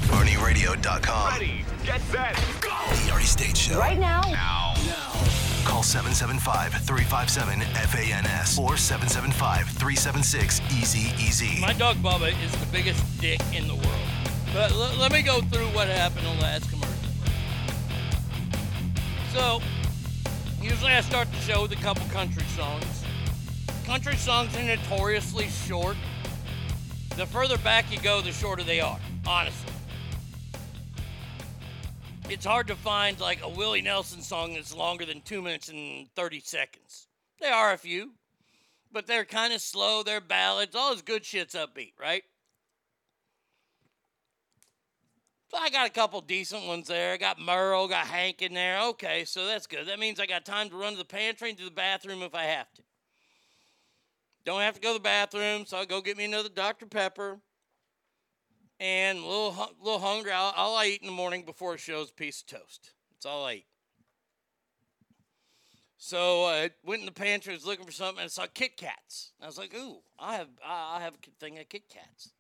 ArnieRadio.com. 0.01 1.33
Ready, 1.33 1.63
get 1.85 2.01
set, 2.01 2.33
go! 2.59 2.69
The 2.69 3.11
Arnie 3.11 3.25
State 3.25 3.55
Show. 3.55 3.77
Right 3.77 3.99
now? 3.99 4.21
Now. 4.31 4.73
Call 5.63 5.83
775-357-FANS 5.83 8.57
or 8.59 8.71
775-376-EASY-EASY. 8.71 11.61
My 11.61 11.73
dog 11.73 11.97
Bubba 11.97 12.33
is 12.43 12.51
the 12.55 12.65
biggest 12.71 13.03
dick 13.21 13.39
in 13.53 13.67
the 13.67 13.75
world. 13.75 14.07
But 14.53 14.71
l- 14.71 14.95
let 14.99 15.11
me 15.11 15.21
go 15.21 15.41
through 15.41 15.67
what 15.67 15.87
happened 15.87 16.25
on 16.27 16.35
the 16.37 16.41
last 16.43 16.67
commercial. 16.69 16.89
So, 19.31 19.61
usually 20.61 20.91
I 20.91 21.01
start 21.01 21.29
the 21.31 21.37
show 21.37 21.61
with 21.61 21.71
a 21.71 21.75
couple 21.77 22.05
country 22.07 22.43
songs. 22.55 23.02
Country 23.93 24.15
songs 24.15 24.57
are 24.57 24.63
notoriously 24.63 25.47
short. 25.49 25.95
The 27.15 27.27
further 27.27 27.59
back 27.59 27.91
you 27.91 27.99
go, 27.99 28.21
the 28.21 28.31
shorter 28.31 28.63
they 28.63 28.81
are, 28.81 28.99
honestly. 29.27 29.71
It's 32.27 32.43
hard 32.43 32.65
to 32.69 32.75
find 32.75 33.19
like 33.19 33.43
a 33.43 33.49
Willie 33.49 33.83
Nelson 33.83 34.23
song 34.23 34.55
that's 34.55 34.75
longer 34.75 35.05
than 35.05 35.21
two 35.21 35.43
minutes 35.43 35.69
and 35.69 36.09
30 36.15 36.39
seconds. 36.39 37.07
There 37.39 37.53
are 37.53 37.71
a 37.71 37.77
few, 37.77 38.13
but 38.91 39.05
they're 39.05 39.25
kind 39.25 39.53
of 39.53 39.61
slow. 39.61 40.01
They're 40.01 40.19
ballads. 40.19 40.75
All 40.75 40.91
his 40.91 41.03
good 41.03 41.23
shit's 41.23 41.53
upbeat, 41.53 41.93
right? 42.01 42.23
So 45.51 45.57
I 45.57 45.69
got 45.69 45.85
a 45.85 45.91
couple 45.91 46.19
decent 46.21 46.65
ones 46.65 46.87
there. 46.87 47.13
I 47.13 47.17
got 47.17 47.39
Merle, 47.39 47.87
got 47.87 48.07
Hank 48.07 48.41
in 48.41 48.55
there. 48.55 48.81
Okay, 48.85 49.23
so 49.23 49.45
that's 49.45 49.67
good. 49.67 49.85
That 49.85 49.99
means 49.99 50.19
I 50.19 50.25
got 50.25 50.45
time 50.45 50.69
to 50.71 50.75
run 50.75 50.93
to 50.93 50.97
the 50.97 51.05
pantry 51.05 51.49
and 51.49 51.59
to 51.59 51.65
the 51.65 51.69
bathroom 51.69 52.23
if 52.23 52.33
I 52.33 52.45
have 52.45 52.73
to. 52.73 52.81
Don't 54.45 54.61
have 54.61 54.75
to 54.75 54.81
go 54.81 54.89
to 54.89 54.93
the 54.95 55.03
bathroom, 55.03 55.65
so 55.65 55.77
I'll 55.77 55.85
go 55.85 56.01
get 56.01 56.17
me 56.17 56.25
another 56.25 56.49
Dr. 56.49 56.85
Pepper. 56.85 57.39
And 58.79 59.19
a 59.19 59.21
little, 59.21 59.51
hu- 59.51 59.75
little 59.81 59.99
hungry. 59.99 60.31
All, 60.31 60.51
all 60.55 60.75
I 60.75 60.87
eat 60.87 61.01
in 61.01 61.07
the 61.07 61.13
morning 61.13 61.43
before 61.45 61.75
a 61.75 61.77
show 61.77 62.01
is 62.01 62.09
a 62.09 62.13
piece 62.13 62.41
of 62.41 62.59
toast. 62.59 62.91
That's 63.11 63.25
all 63.25 63.45
I 63.45 63.53
eat. 63.53 63.65
So 65.97 66.43
uh, 66.43 66.47
I 66.47 66.69
went 66.83 66.99
in 66.99 67.05
the 67.05 67.13
pantry, 67.13 67.53
was 67.53 67.65
looking 67.65 67.85
for 67.85 67.93
something, 67.93 68.19
and 68.19 68.25
I 68.25 68.27
saw 68.27 68.45
Kit 68.53 68.75
Kats. 68.75 69.31
I 69.41 69.45
was 69.45 69.57
like, 69.57 69.73
"Ooh, 69.73 69.99
I 70.19 70.35
have, 70.35 70.49
I 70.65 70.99
have 70.99 71.13
a 71.13 71.31
thing 71.39 71.57
of 71.59 71.69
Kit 71.69 71.87
Kats." 71.87 72.33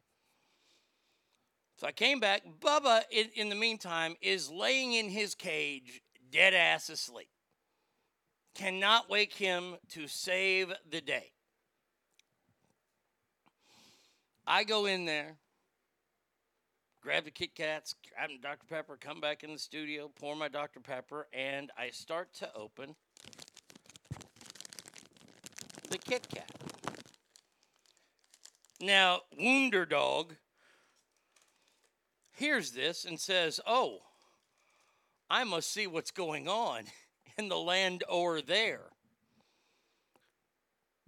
So 1.77 1.87
I 1.87 1.93
came 1.93 2.19
back. 2.19 2.41
Bubba, 2.59 3.03
in, 3.09 3.27
in 3.35 3.47
the 3.47 3.55
meantime, 3.55 4.15
is 4.21 4.49
laying 4.49 4.93
in 4.93 5.07
his 5.07 5.33
cage, 5.33 6.01
dead 6.29 6.53
ass 6.53 6.89
asleep. 6.89 7.29
Cannot 8.53 9.09
wake 9.09 9.33
him 9.33 9.75
to 9.91 10.07
save 10.09 10.73
the 10.89 10.99
day. 10.99 11.31
I 14.45 14.65
go 14.65 14.85
in 14.85 15.05
there, 15.05 15.37
grab 17.01 17.23
the 17.23 17.31
Kit 17.31 17.55
Kats, 17.55 17.95
grab 18.13 18.29
the 18.29 18.37
Dr. 18.37 18.65
Pepper, 18.69 18.97
come 18.99 19.21
back 19.21 19.43
in 19.43 19.53
the 19.53 19.59
studio, 19.59 20.11
pour 20.19 20.35
my 20.35 20.49
Dr. 20.49 20.81
Pepper, 20.81 21.27
and 21.31 21.71
I 21.77 21.91
start 21.91 22.33
to 22.35 22.49
open 22.53 22.95
the 25.89 25.97
Kit 25.97 26.27
Kat. 26.33 26.51
Now, 28.81 29.21
Wonder 29.39 29.85
Dog 29.85 30.35
hears 32.33 32.71
this 32.71 33.05
and 33.05 33.17
says, 33.17 33.61
Oh, 33.65 33.99
I 35.29 35.45
must 35.45 35.71
see 35.71 35.87
what's 35.87 36.11
going 36.11 36.49
on 36.49 36.83
in 37.37 37.47
the 37.47 37.57
land 37.57 38.03
over 38.09 38.41
there. 38.41 38.92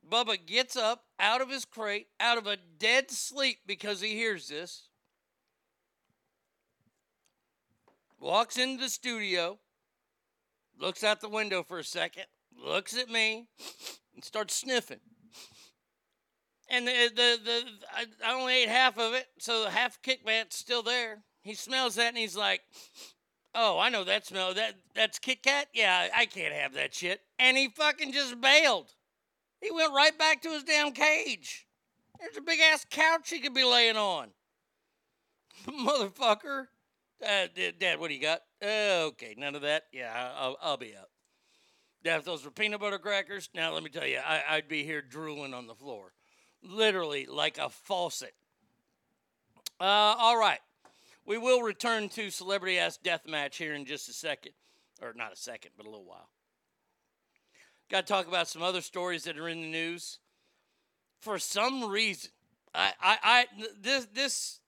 Bubba 0.09 0.37
gets 0.45 0.75
up 0.75 1.05
out 1.19 1.41
of 1.41 1.49
his 1.49 1.65
crate, 1.65 2.07
out 2.19 2.37
of 2.37 2.47
a 2.47 2.57
dead 2.57 3.09
sleep 3.09 3.59
because 3.65 4.01
he 4.01 4.13
hears 4.13 4.47
this, 4.47 4.89
walks 8.19 8.57
into 8.57 8.83
the 8.83 8.89
studio, 8.89 9.59
looks 10.79 11.03
out 11.03 11.21
the 11.21 11.29
window 11.29 11.63
for 11.63 11.79
a 11.79 11.83
second, 11.83 12.25
looks 12.63 12.97
at 12.97 13.09
me, 13.09 13.47
and 14.13 14.23
starts 14.23 14.55
sniffing. 14.55 14.99
And 16.69 16.87
the 16.87 17.09
the, 17.15 17.39
the 17.43 17.63
I, 18.25 18.33
only 18.33 18.63
ate 18.63 18.69
half 18.69 18.97
of 18.97 19.13
it, 19.13 19.27
so 19.37 19.63
the 19.63 19.69
half 19.69 20.01
Kit 20.01 20.25
Kat's 20.25 20.57
still 20.57 20.81
there. 20.81 21.23
He 21.43 21.53
smells 21.53 21.95
that 21.95 22.09
and 22.09 22.17
he's 22.17 22.35
like, 22.35 22.61
"Oh, 23.53 23.77
I 23.77 23.89
know 23.89 24.03
that 24.03 24.25
smell. 24.25 24.53
That 24.55 24.73
that's 24.95 25.19
Kit 25.19 25.43
Kat. 25.43 25.67
Yeah, 25.73 26.07
I 26.15 26.25
can't 26.25 26.55
have 26.55 26.73
that 26.73 26.95
shit." 26.95 27.21
And 27.37 27.55
he 27.55 27.69
fucking 27.69 28.13
just 28.13 28.41
bailed. 28.41 28.93
He 29.65 29.71
went 29.71 29.93
right 29.93 30.15
back 30.17 30.43
to 30.43 30.49
his 30.49 30.63
damn 30.63 30.91
cage. 30.91 31.65
There's 32.19 32.37
a 32.37 32.41
big 32.41 32.59
ass 32.59 32.85
couch 32.89 33.31
he 33.31 33.39
could 33.39 33.55
be 33.55 33.63
laying 33.63 33.97
on. 33.97 34.29
Motherfucker. 35.67 36.67
Uh, 37.25 37.47
Dad, 37.79 37.99
what 37.99 38.09
do 38.09 38.13
you 38.13 38.21
got? 38.21 38.41
Uh, 38.63 39.07
okay, 39.07 39.33
none 39.37 39.55
of 39.55 39.63
that. 39.63 39.85
Yeah, 39.91 40.11
I'll, 40.37 40.57
I'll 40.61 40.77
be 40.77 40.95
up. 40.95 41.09
Dad, 42.03 42.19
if 42.19 42.25
those 42.25 42.45
were 42.45 42.51
peanut 42.51 42.79
butter 42.79 42.99
crackers, 42.99 43.49
now 43.55 43.73
let 43.73 43.81
me 43.81 43.89
tell 43.89 44.05
you, 44.05 44.19
I, 44.23 44.43
I'd 44.47 44.67
be 44.67 44.83
here 44.83 45.01
drooling 45.01 45.55
on 45.55 45.65
the 45.65 45.73
floor. 45.73 46.13
Literally 46.61 47.25
like 47.25 47.57
a 47.57 47.69
faucet. 47.69 48.35
Uh, 49.79 49.83
all 49.83 50.37
right. 50.37 50.59
We 51.25 51.39
will 51.39 51.61
return 51.63 52.09
to 52.09 52.29
Celebrity 52.29 52.77
Ass 52.77 52.99
Deathmatch 53.03 53.55
here 53.55 53.73
in 53.73 53.85
just 53.85 54.09
a 54.09 54.13
second. 54.13 54.51
Or 55.01 55.13
not 55.15 55.33
a 55.33 55.35
second, 55.35 55.71
but 55.75 55.87
a 55.87 55.89
little 55.89 56.05
while. 56.05 56.29
Got 57.89 58.07
to 58.07 58.13
talk 58.13 58.27
about 58.27 58.47
some 58.47 58.63
other 58.63 58.81
stories 58.81 59.23
that 59.25 59.37
are 59.37 59.47
in 59.47 59.61
the 59.61 59.67
news. 59.67 60.19
For 61.19 61.37
some 61.37 61.89
reason, 61.89 62.31
I, 62.73 62.93
I, 63.01 63.17
I, 63.23 63.45
this, 63.79 64.07
this, 64.13 64.59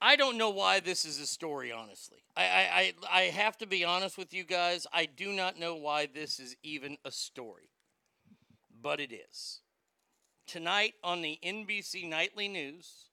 I 0.00 0.16
don't 0.16 0.38
know 0.38 0.50
why 0.50 0.80
this 0.80 1.04
is 1.04 1.18
a 1.20 1.26
story. 1.26 1.72
Honestly, 1.72 2.18
I, 2.36 2.44
I, 2.44 2.46
I, 2.48 2.94
I 3.10 3.22
have 3.22 3.58
to 3.58 3.66
be 3.66 3.84
honest 3.84 4.16
with 4.16 4.32
you 4.32 4.44
guys. 4.44 4.86
I 4.92 5.06
do 5.06 5.32
not 5.32 5.58
know 5.58 5.74
why 5.74 6.06
this 6.06 6.38
is 6.38 6.56
even 6.62 6.96
a 7.04 7.10
story, 7.10 7.70
but 8.80 9.00
it 9.00 9.12
is. 9.12 9.60
Tonight 10.46 10.94
on 11.02 11.22
the 11.22 11.38
NBC 11.44 12.08
Nightly 12.08 12.48
News, 12.48 13.08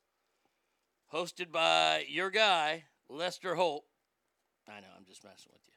hosted 1.13 1.51
by 1.51 2.05
your 2.07 2.29
guy 2.29 2.83
Lester 3.09 3.55
Holt. 3.55 3.85
I 4.67 4.79
know 4.79 4.87
I'm 4.95 5.05
just 5.05 5.23
messing 5.23 5.51
with 5.51 5.61
you. 5.65 5.70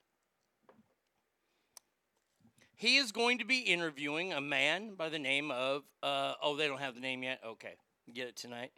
He 2.76 2.96
is 2.96 3.12
going 3.12 3.38
to 3.38 3.44
be 3.44 3.60
interviewing 3.60 4.32
a 4.32 4.40
man 4.40 4.94
by 4.94 5.08
the 5.08 5.18
name 5.18 5.50
of, 5.50 5.82
uh, 6.02 6.34
oh, 6.42 6.56
they 6.56 6.66
don't 6.66 6.80
have 6.80 6.94
the 6.94 7.00
name 7.00 7.22
yet? 7.22 7.40
Okay. 7.46 7.74
Get 8.12 8.28
it 8.28 8.36
tonight. 8.36 8.72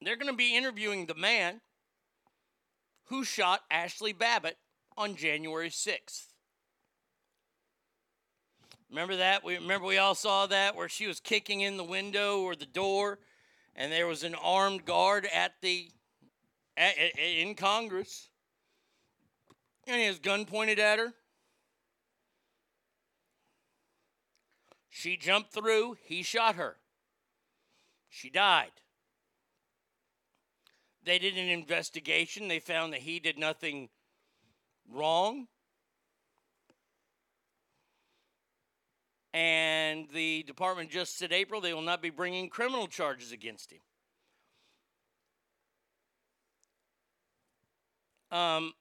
They're 0.00 0.16
going 0.16 0.32
to 0.32 0.36
be 0.36 0.56
interviewing 0.56 1.06
the 1.06 1.14
man 1.14 1.60
who 3.06 3.24
shot 3.24 3.62
Ashli 3.70 4.16
Babbitt 4.16 4.56
on 4.96 5.16
January 5.16 5.68
6th. 5.68 6.26
Remember 8.88 9.16
that? 9.16 9.44
We 9.44 9.54
remember 9.54 9.86
we 9.86 9.98
all 9.98 10.14
saw 10.14 10.46
that 10.46 10.74
where 10.74 10.88
she 10.88 11.06
was 11.06 11.20
kicking 11.20 11.60
in 11.60 11.76
the 11.76 11.84
window 11.84 12.40
or 12.40 12.56
the 12.56 12.66
door 12.66 13.18
and 13.76 13.92
there 13.92 14.06
was 14.06 14.24
an 14.24 14.34
armed 14.34 14.84
guard 14.84 15.28
at 15.32 15.54
the 15.62 15.90
at, 16.76 16.94
in 17.18 17.54
Congress 17.54 18.29
and 19.86 20.00
his 20.00 20.18
gun 20.18 20.44
pointed 20.44 20.78
at 20.78 20.98
her. 20.98 21.14
She 24.88 25.16
jumped 25.16 25.52
through, 25.52 25.96
he 26.04 26.22
shot 26.22 26.56
her. 26.56 26.76
She 28.08 28.28
died. 28.28 28.72
They 31.04 31.18
did 31.18 31.38
an 31.38 31.48
investigation. 31.48 32.48
They 32.48 32.58
found 32.58 32.92
that 32.92 33.00
he 33.00 33.20
did 33.20 33.38
nothing 33.38 33.88
wrong. 34.92 35.46
And 39.32 40.08
the 40.12 40.42
department 40.42 40.90
just 40.90 41.16
said 41.16 41.32
April 41.32 41.60
they 41.60 41.72
will 41.72 41.82
not 41.82 42.02
be 42.02 42.10
bringing 42.10 42.48
criminal 42.48 42.88
charges 42.88 43.32
against 43.32 43.72
him. 43.72 43.78
Um, 48.36 48.72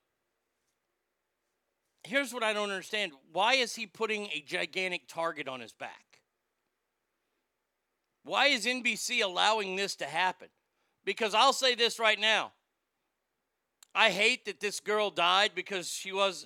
here's 2.04 2.34
what 2.34 2.44
I 2.44 2.54
don't 2.54 2.70
understand. 2.70 3.12
Why 3.32 3.56
is 3.56 3.76
he 3.76 3.86
putting 3.86 4.28
a 4.28 4.44
gigantic 4.46 5.08
target 5.08 5.48
on 5.48 5.60
his 5.60 5.74
back? 5.74 6.20
Why 8.24 8.48
is 8.48 8.66
NBC 8.66 9.24
allowing 9.24 9.76
this 9.76 9.96
to 9.98 10.06
happen? 10.06 10.50
Because 11.06 11.34
I'll 11.34 11.54
say 11.54 11.76
this 11.76 12.00
right 12.00 12.20
now. 12.20 12.52
I 13.96 14.12
hate 14.12 14.46
that 14.46 14.60
this 14.60 14.80
girl 14.80 15.10
died 15.10 15.52
because 15.56 15.90
she 15.90 16.12
was 16.12 16.46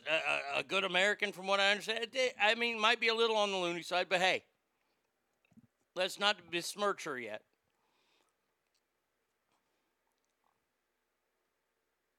a, 0.56 0.60
a, 0.60 0.64
good 0.64 0.86
American, 0.86 1.34
from 1.34 1.46
what 1.46 1.60
I 1.60 1.72
understand. 1.72 2.08
I 2.42 2.56
mean, 2.56 2.80
might 2.80 3.02
be 3.02 3.10
a 3.10 3.14
little 3.14 3.36
on 3.36 3.52
the 3.52 3.58
loony 3.58 3.82
side, 3.82 4.08
but 4.10 4.22
hey, 4.22 4.44
let's 5.94 6.20
not 6.20 6.38
besmirch 6.52 7.04
her 7.04 7.20
yet. 7.20 7.42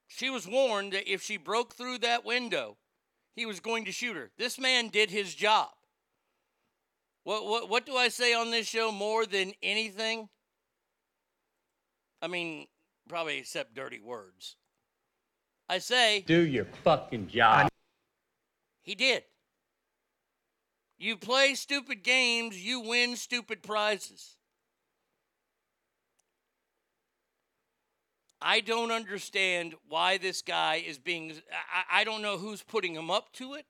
She 0.07 0.29
was 0.29 0.47
warned 0.47 0.93
that 0.93 1.11
if 1.11 1.23
she 1.23 1.37
broke 1.37 1.73
through 1.73 1.97
that 1.99 2.23
window, 2.23 2.77
he 3.35 3.45
was 3.45 3.59
going 3.59 3.85
to 3.85 3.91
shoot 3.91 4.15
her. 4.15 4.31
This 4.37 4.59
man 4.59 4.87
did 4.87 5.11
his 5.11 5.35
job. 5.35 5.69
What, 7.23 7.45
what, 7.45 7.69
what 7.69 7.85
do 7.85 7.95
I 7.95 8.07
say 8.07 8.33
on 8.33 8.51
this 8.51 8.67
show 8.67 8.91
more 8.91 9.25
than 9.25 9.53
anything? 9.61 10.29
I 12.21 12.27
mean, 12.27 12.67
probably 13.09 13.39
except 13.39 13.75
dirty 13.75 13.99
words. 13.99 14.55
I 15.67 15.79
say, 15.79 16.23
Do 16.25 16.41
your 16.45 16.65
fucking 16.83 17.27
job. 17.27 17.67
he 18.81 18.95
did. 18.95 19.23
You 20.97 21.17
play 21.17 21.55
stupid 21.55 22.03
games, 22.03 22.57
you 22.63 22.79
win 22.79 23.15
stupid 23.15 23.63
prizes. 23.63 24.37
I 28.47 28.59
don't 28.59 28.91
understand 28.91 29.73
why 29.89 30.19
this 30.19 30.43
guy 30.43 30.75
is 30.75 30.99
being. 30.99 31.33
I, 31.73 32.01
I 32.01 32.03
don't 32.03 32.21
know 32.21 32.37
who's 32.37 32.61
putting 32.61 32.93
him 32.93 33.09
up 33.09 33.33
to 33.33 33.55
it. 33.55 33.65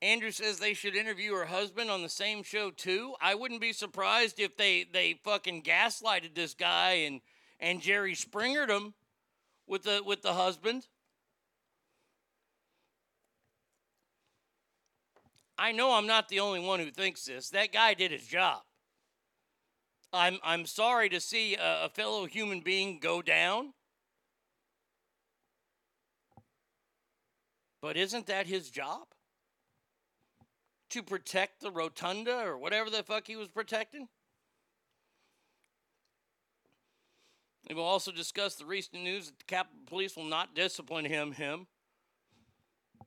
Andrew 0.00 0.30
says 0.30 0.60
they 0.60 0.72
should 0.72 0.94
interview 0.94 1.34
her 1.34 1.46
husband 1.46 1.90
on 1.90 2.02
the 2.02 2.08
same 2.08 2.44
show 2.44 2.70
too. 2.70 3.14
I 3.20 3.34
wouldn't 3.34 3.60
be 3.60 3.72
surprised 3.72 4.38
if 4.38 4.56
they 4.56 4.84
they 4.84 5.18
fucking 5.24 5.62
gaslighted 5.64 6.36
this 6.36 6.54
guy 6.54 6.90
and 7.06 7.20
and 7.58 7.80
Jerry 7.80 8.14
Springered 8.14 8.70
him 8.70 8.94
with 9.66 9.82
the 9.82 10.00
with 10.06 10.22
the 10.22 10.34
husband. 10.34 10.86
I 15.58 15.72
know 15.72 15.94
I'm 15.94 16.06
not 16.06 16.28
the 16.28 16.38
only 16.38 16.60
one 16.60 16.78
who 16.78 16.92
thinks 16.92 17.24
this. 17.24 17.50
That 17.50 17.72
guy 17.72 17.94
did 17.94 18.12
his 18.12 18.26
job. 18.28 18.62
I'm 20.14 20.38
I'm 20.44 20.64
sorry 20.64 21.08
to 21.08 21.20
see 21.20 21.56
a, 21.56 21.86
a 21.86 21.88
fellow 21.88 22.26
human 22.26 22.60
being 22.60 23.00
go 23.00 23.20
down. 23.20 23.74
But 27.82 27.96
isn't 27.96 28.26
that 28.28 28.46
his 28.46 28.70
job? 28.70 29.08
To 30.90 31.02
protect 31.02 31.60
the 31.60 31.70
rotunda 31.70 32.38
or 32.44 32.56
whatever 32.56 32.88
the 32.88 33.02
fuck 33.02 33.26
he 33.26 33.36
was 33.36 33.48
protecting? 33.48 34.08
We 37.68 37.74
will 37.74 37.82
also 37.82 38.12
discuss 38.12 38.54
the 38.54 38.66
recent 38.66 39.02
news 39.02 39.26
that 39.26 39.38
the 39.38 39.44
Capitol 39.44 39.80
Police 39.86 40.16
will 40.16 40.24
not 40.24 40.54
discipline 40.54 41.04
him. 41.04 41.32
Him. 41.32 41.66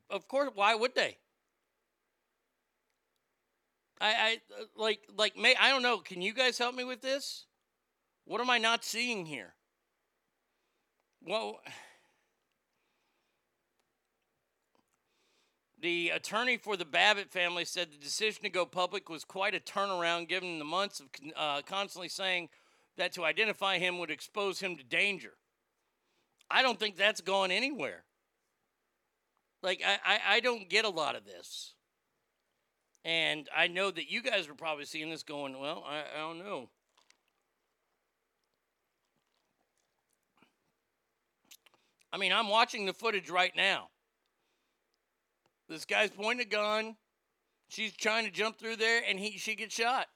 Of 0.10 0.28
course, 0.28 0.50
why 0.54 0.76
would 0.76 0.96
they? 0.96 1.18
I, 4.00 4.08
I 4.08 4.38
uh, 4.60 4.66
like 4.76 5.00
like 5.16 5.38
may 5.38 5.56
I 5.60 5.70
don't 5.70 5.84
know. 5.84 5.98
Can 5.98 6.22
you 6.22 6.34
guys 6.34 6.58
help 6.58 6.76
me 6.76 6.84
with 6.84 7.02
this? 7.02 7.46
What 8.26 8.42
am 8.42 8.50
I 8.50 8.58
not 8.58 8.84
seeing 8.84 9.26
here? 9.26 9.54
Well, 11.26 11.60
the 15.82 16.10
attorney 16.10 16.58
for 16.58 16.78
the 16.78 16.86
Babbitt 16.86 17.32
family 17.32 17.66
said 17.66 17.92
the 17.92 17.98
decision 17.98 18.44
to 18.44 18.50
go 18.50 18.66
public 18.66 19.10
was 19.10 19.24
quite 19.24 19.56
a 19.56 19.60
turnaround, 19.60 20.28
given 20.28 20.60
the 20.60 20.66
months 20.66 21.00
of 21.00 21.08
uh, 21.36 21.62
constantly 21.66 22.10
saying 22.10 22.50
that 22.98 23.14
to 23.14 23.24
identify 23.24 23.78
him 23.78 24.00
would 24.00 24.12
expose 24.12 24.60
him 24.60 24.76
to 24.76 24.84
danger. 24.84 25.34
I 26.50 26.62
don't 26.62 26.80
think 26.80 26.98
that's 26.98 27.22
going 27.22 27.52
anywhere. 27.52 28.04
Like 29.62 29.82
I, 29.86 29.98
I, 30.06 30.20
I 30.36 30.40
don't 30.40 30.70
get 30.70 30.86
a 30.86 30.90
lot 30.90 31.16
of 31.16 31.26
this. 31.26 31.74
And 33.08 33.48
I 33.56 33.68
know 33.68 33.90
that 33.90 34.12
you 34.12 34.22
guys 34.22 34.50
are 34.50 34.54
probably 34.54 34.84
seeing 34.84 35.10
this 35.10 35.24
going, 35.24 35.58
well, 35.58 35.82
I, 35.88 36.00
I 36.14 36.20
don't 36.20 36.40
know. 36.40 36.68
I 42.12 42.18
mean, 42.18 42.34
I'm 42.34 42.50
watching 42.50 42.86
the 42.86 42.92
footage 42.92 43.30
right 43.30 43.54
now. 43.56 43.88
This 45.70 45.86
guy's 45.86 46.10
pointing 46.10 46.46
a 46.46 46.50
gun. 46.50 46.98
She's 47.70 47.94
trying 47.94 48.26
to 48.26 48.32
jump 48.32 48.60
through 48.60 48.76
there, 48.76 49.02
and 49.08 49.18
he 49.18 49.38
she 49.38 49.56
gets 49.56 49.76
shot. 49.76 50.08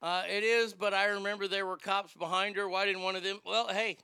Uh, 0.00 0.22
it 0.26 0.42
is, 0.42 0.72
but 0.72 0.94
I 0.94 1.06
remember 1.06 1.48
there 1.48 1.66
were 1.66 1.76
cops 1.76 2.14
behind 2.14 2.56
her. 2.56 2.66
Why 2.66 2.86
didn't 2.86 3.02
one 3.02 3.16
of 3.16 3.22
them? 3.22 3.40
Well, 3.44 3.68
hey, 3.68 3.98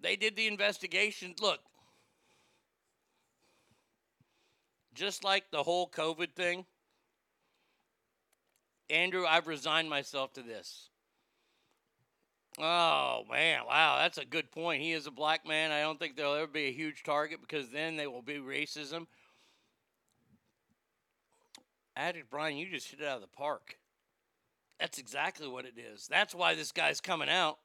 they 0.00 0.16
did 0.16 0.34
the 0.34 0.48
investigation. 0.48 1.34
Look, 1.40 1.60
just 4.94 5.24
like 5.24 5.50
the 5.50 5.62
whole 5.62 5.88
COVID 5.88 6.32
thing, 6.34 6.64
Andrew, 8.90 9.24
I've 9.26 9.46
resigned 9.46 9.88
myself 9.88 10.32
to 10.34 10.42
this. 10.42 10.90
Oh, 12.58 13.22
man. 13.30 13.60
Wow. 13.66 13.96
That's 13.98 14.18
a 14.18 14.24
good 14.24 14.50
point. 14.50 14.82
He 14.82 14.92
is 14.92 15.06
a 15.06 15.10
black 15.10 15.46
man. 15.46 15.70
I 15.70 15.80
don't 15.80 15.98
think 15.98 16.16
there'll 16.16 16.34
ever 16.34 16.46
be 16.46 16.66
a 16.66 16.72
huge 16.72 17.02
target 17.02 17.40
because 17.40 17.70
then 17.70 17.96
they 17.96 18.06
will 18.06 18.22
be 18.22 18.34
racism. 18.34 19.06
Addict 21.96 22.30
Brian, 22.30 22.56
you 22.56 22.68
just 22.70 22.90
hit 22.90 23.00
it 23.00 23.06
out 23.06 23.16
of 23.16 23.22
the 23.22 23.28
park. 23.28 23.78
That's 24.78 24.98
exactly 24.98 25.48
what 25.48 25.64
it 25.64 25.74
is. 25.78 26.08
That's 26.08 26.34
why 26.34 26.54
this 26.54 26.72
guy's 26.72 27.00
coming 27.00 27.28
out. 27.28 27.58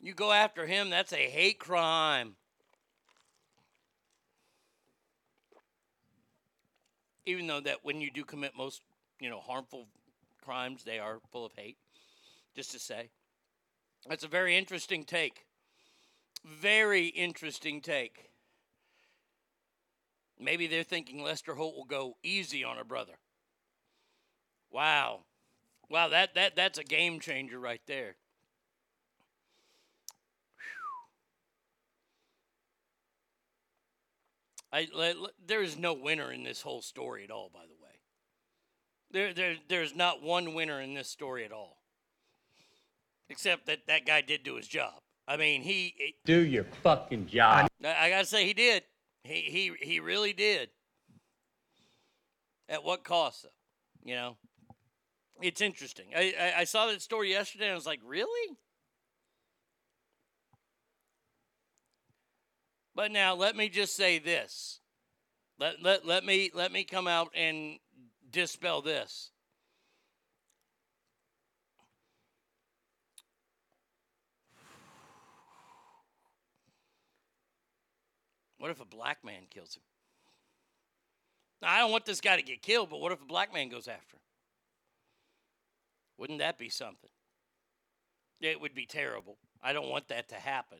You 0.00 0.12
go 0.12 0.32
after 0.32 0.66
him, 0.66 0.90
that's 0.90 1.12
a 1.12 1.16
hate 1.16 1.58
crime. 1.58 2.36
Even 7.26 7.46
though 7.46 7.60
that 7.60 7.78
when 7.82 8.00
you 8.00 8.10
do 8.10 8.24
commit 8.24 8.56
most, 8.56 8.82
you 9.20 9.30
know, 9.30 9.40
harmful 9.40 9.86
crimes, 10.42 10.84
they 10.84 10.98
are 10.98 11.18
full 11.32 11.46
of 11.46 11.52
hate. 11.56 11.78
Just 12.54 12.70
to 12.72 12.78
say. 12.78 13.10
That's 14.08 14.24
a 14.24 14.28
very 14.28 14.56
interesting 14.56 15.04
take. 15.04 15.46
Very 16.44 17.06
interesting 17.06 17.80
take. 17.80 18.30
Maybe 20.38 20.66
they're 20.66 20.82
thinking 20.82 21.22
Lester 21.22 21.54
Holt 21.54 21.74
will 21.74 21.84
go 21.84 22.16
easy 22.22 22.64
on 22.64 22.78
a 22.78 22.84
brother. 22.84 23.14
Wow. 24.70 25.20
Wow, 25.88 26.08
that, 26.08 26.34
that 26.34 26.56
that's 26.56 26.78
a 26.78 26.84
game 26.84 27.20
changer 27.20 27.58
right 27.58 27.80
there. 27.86 28.16
I, 34.74 35.14
there 35.46 35.62
is 35.62 35.78
no 35.78 35.94
winner 35.94 36.32
in 36.32 36.42
this 36.42 36.62
whole 36.62 36.82
story 36.82 37.22
at 37.22 37.30
all, 37.30 37.48
by 37.54 37.60
the 37.60 37.80
way. 37.80 37.90
There, 39.12 39.32
there, 39.32 39.56
there's 39.68 39.94
not 39.94 40.20
one 40.20 40.52
winner 40.52 40.80
in 40.80 40.94
this 40.94 41.08
story 41.08 41.44
at 41.44 41.52
all. 41.52 41.78
Except 43.30 43.66
that 43.66 43.86
that 43.86 44.04
guy 44.04 44.20
did 44.20 44.42
do 44.42 44.56
his 44.56 44.66
job. 44.66 44.94
I 45.28 45.36
mean, 45.36 45.62
he. 45.62 45.94
It, 45.96 46.14
do 46.24 46.40
your 46.40 46.64
fucking 46.82 47.28
job. 47.28 47.68
I, 47.84 47.94
I 47.94 48.10
gotta 48.10 48.26
say, 48.26 48.44
he 48.44 48.52
did. 48.52 48.82
He, 49.22 49.42
he, 49.42 49.72
he 49.80 50.00
really 50.00 50.32
did. 50.32 50.70
At 52.68 52.82
what 52.82 53.04
cost, 53.04 53.44
though? 53.44 53.48
You 54.04 54.16
know? 54.16 54.36
It's 55.40 55.60
interesting. 55.60 56.06
I, 56.16 56.34
I, 56.38 56.60
I 56.60 56.64
saw 56.64 56.86
that 56.88 57.00
story 57.00 57.30
yesterday 57.30 57.66
and 57.66 57.72
I 57.72 57.76
was 57.76 57.86
like, 57.86 58.00
really? 58.04 58.56
But 62.94 63.10
now 63.10 63.34
let 63.34 63.56
me 63.56 63.68
just 63.68 63.96
say 63.96 64.18
this. 64.18 64.80
Let, 65.58 65.82
let, 65.82 66.06
let 66.06 66.24
me 66.24 66.50
let 66.54 66.72
me 66.72 66.84
come 66.84 67.06
out 67.06 67.30
and 67.34 67.78
dispel 68.30 68.82
this. 68.82 69.30
What 78.58 78.70
if 78.70 78.80
a 78.80 78.86
black 78.86 79.22
man 79.24 79.42
kills 79.50 79.76
him? 79.76 79.82
Now, 81.60 81.70
I 81.70 81.78
don't 81.80 81.90
want 81.90 82.06
this 82.06 82.20
guy 82.20 82.36
to 82.36 82.42
get 82.42 82.62
killed, 82.62 82.88
but 82.88 82.98
what 82.98 83.12
if 83.12 83.20
a 83.20 83.26
black 83.26 83.52
man 83.52 83.68
goes 83.68 83.88
after 83.88 84.16
him? 84.16 84.22
Wouldn't 86.16 86.38
that 86.38 86.58
be 86.58 86.70
something? 86.70 87.10
It 88.40 88.60
would 88.60 88.74
be 88.74 88.86
terrible. 88.86 89.36
I 89.62 89.72
don't 89.72 89.90
want 89.90 90.08
that 90.08 90.28
to 90.30 90.36
happen. 90.36 90.78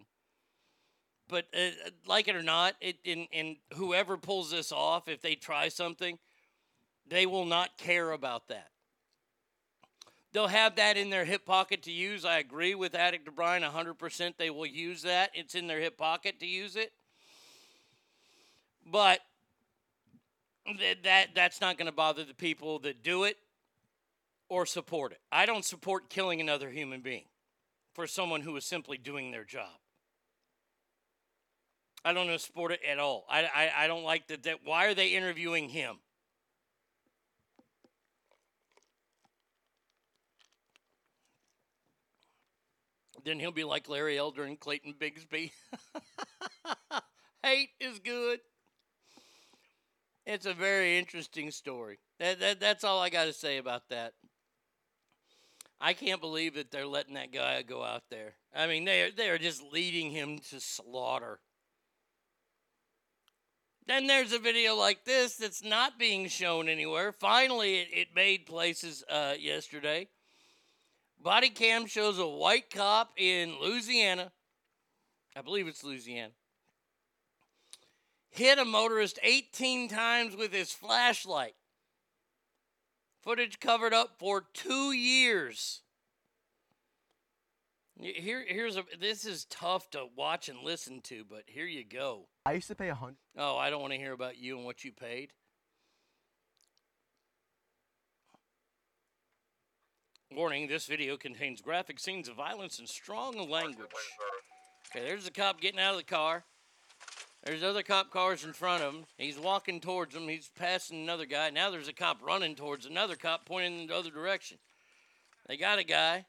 But 1.29 1.47
uh, 1.55 1.91
like 2.07 2.29
it 2.29 2.37
or 2.37 2.43
not, 2.43 2.75
it 2.81 2.97
in 3.05 3.27
in 3.33 3.57
whoever 3.75 4.17
pulls 4.17 4.51
this 4.51 4.73
off, 4.73 5.09
if 5.09 5.23
they 5.23 5.35
try 5.35 5.69
something, 5.69 6.19
they 7.09 7.27
will 7.27 7.47
not 7.47 7.79
care 7.79 8.13
about 8.13 8.49
that. 8.49 8.69
They'll 10.33 10.49
have 10.49 10.77
that 10.77 10.97
in 10.97 11.11
their 11.11 11.25
hip 11.25 11.47
pocket 11.47 11.83
to 11.85 11.93
use. 11.93 12.25
I 12.25 12.39
agree 12.39 12.75
with 12.75 12.97
Addict 12.97 13.29
O'Brien 13.29 13.63
100%. 13.63 14.35
They 14.37 14.51
will 14.51 14.67
use 14.67 15.03
that. 15.03 15.31
It's 15.33 15.55
in 15.55 15.69
their 15.69 15.79
hip 15.79 15.97
pocket 15.97 16.41
to 16.41 16.47
use 16.47 16.75
it. 16.75 16.93
But 18.85 19.21
th- 20.67 20.99
that 21.05 21.29
that's 21.37 21.61
not 21.61 21.79
going 21.79 21.87
to 21.87 21.93
bother 21.93 22.25
the 22.25 22.35
people 22.35 22.81
that 22.81 23.05
do 23.05 23.25
it 23.25 23.37
or 24.49 24.67
support 24.67 25.13
it. 25.13 25.21
I 25.31 25.47
don't 25.47 25.65
support 25.65 26.11
killing 26.11 26.41
another 26.41 26.69
human 26.69 27.01
being 27.01 27.25
for 27.95 28.09
someone 28.09 28.41
who 28.41 28.57
is 28.57 28.65
simply 28.65 28.99
doing 28.99 29.31
their 29.31 29.45
job. 29.45 29.79
I 32.05 32.13
don't 32.13 32.39
support 32.41 32.73
it 32.73 32.81
at 32.89 32.99
all. 32.99 33.25
I, 33.31 33.45
I, 33.45 33.85
I 33.85 33.87
don't 33.87 34.05
like 34.05 34.29
that, 34.29 34.43
that. 34.43 34.59
Why 34.65 34.87
are 34.87 34.95
they 34.95 35.09
interviewing 35.09 35.71
him? 35.71 35.97
Then 43.25 43.41
he'll 43.41 43.53
be 43.53 43.65
like 43.65 43.89
Larry 43.89 44.19
Elder 44.19 44.45
and 44.45 44.61
Clayton 44.61 44.95
Bigsby. 45.01 45.51
Hate 47.43 47.71
is 47.81 47.99
good. 47.99 48.41
It's 50.27 50.47
a 50.47 50.53
very 50.53 50.99
interesting 50.99 51.51
story. 51.51 51.99
That, 52.19 52.39
that, 52.41 52.61
that's 52.61 52.85
all 52.85 53.01
I 53.01 53.09
got 53.09 53.25
to 53.25 53.33
say 53.33 53.57
about 53.57 53.89
that. 53.89 54.13
I 55.81 55.93
can't 55.93 56.21
believe 56.21 56.55
that 56.55 56.71
they're 56.71 56.87
letting 56.87 57.15
that 57.15 57.33
guy 57.33 57.63
go 57.63 57.83
out 57.83 58.05
there. 58.11 58.35
I 58.55 58.67
mean, 58.67 58.85
they 58.85 59.03
are, 59.03 59.11
they 59.11 59.29
are 59.29 59.39
just 59.39 59.63
leading 59.73 60.11
him 60.11 60.39
to 60.51 60.61
slaughter. 60.61 61.41
Then 63.87 64.07
there's 64.07 64.33
a 64.33 64.39
video 64.39 64.75
like 64.77 65.05
this 65.05 65.37
that's 65.37 65.63
not 65.63 65.99
being 65.99 66.29
shown 66.29 66.69
anywhere. 66.69 67.13
Finally, 67.13 67.81
it, 67.81 67.89
it 67.93 68.09
made 68.15 68.47
places 68.47 69.05
uh, 69.11 69.35
yesterday. 69.39 70.09
Body 71.23 71.51
cam 71.51 71.87
shows 71.87 72.19
a 72.19 72.27
white 72.27 72.71
cop 72.71 73.13
in 73.19 73.57
Louisiana. 73.61 74.33
I 75.37 75.43
believe 75.43 75.69
it's 75.69 75.85
Louisiana. 75.85 76.33
Hit 78.31 78.59
a 78.59 78.65
motorist 78.65 79.19
18 79.23 79.89
times 79.89 80.35
with 80.35 80.53
his 80.53 80.73
flashlight. 80.73 81.55
Footage 83.23 83.61
covered 83.61 83.95
up 83.95 84.17
for 84.19 84.45
two 84.53 84.93
years. 84.93 85.83
Here, 88.01 88.45
here's 88.47 88.77
a. 88.77 88.85
This 89.01 89.25
is 89.25 89.45
tough 89.45 89.89
to 89.91 90.07
watch 90.17 90.49
and 90.49 90.59
listen 90.61 91.01
to, 91.03 91.25
but 91.29 91.45
here 91.47 91.67
you 91.67 91.85
go. 91.85 92.27
I 92.45 92.55
used 92.55 92.69
to 92.69 92.75
pay 92.75 92.89
a 92.89 92.95
hundred. 92.95 93.17
Oh, 93.39 93.57
I 93.57 93.71
don't 93.71 93.81
want 93.81 93.93
to 93.93 93.99
hear 93.99 94.13
about 94.13 94.37
you 94.37 94.57
and 94.57 94.67
what 94.67 94.85
you 94.85 94.93
paid. 94.93 95.33
Warning 100.35 100.67
this 100.67 100.87
video 100.87 101.17
contains 101.17 101.61
graphic 101.61 102.01
scenes 102.01 102.29
of 102.29 102.35
violence 102.35 102.81
and 102.81 102.89
strong 102.89 103.49
language. 103.49 103.87
Okay, 104.91 105.07
there's 105.07 105.25
the 105.25 105.31
cop 105.31 105.61
getting 105.61 105.79
out 105.79 105.93
of 105.93 105.99
the 105.99 106.03
car. 106.03 106.45
There's 107.45 107.63
other 107.63 107.85
cop 107.85 108.11
cars 108.11 108.43
in 108.43 108.53
front 108.53 108.83
of 108.83 108.93
him. 108.93 109.05
He's 109.17 109.39
walking 109.39 109.81
towards 109.81 110.15
them. 110.15 110.29
He's 110.29 110.51
passing 110.59 111.03
another 111.03 111.27
guy. 111.27 111.51
Now 111.51 111.71
there's 111.71 111.89
a 111.89 111.93
cop 111.93 112.19
running 112.21 112.57
towards 112.57 112.87
another 112.87 113.15
cop 113.15 113.45
pointing 113.47 113.83
in 113.83 113.87
the 113.87 113.95
other 113.95 114.11
direction. 114.11 114.59
They 115.47 115.57
got 115.57 115.79
a 115.79 115.85
guy. 115.85 116.25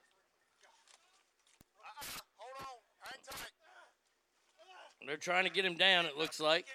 They're 5.06 5.18
trying 5.18 5.44
to 5.46 5.52
get 5.52 5.66
him 5.66 5.76
down, 5.76 6.06
it 6.06 6.18
looks 6.18 6.40
like. 6.40 6.66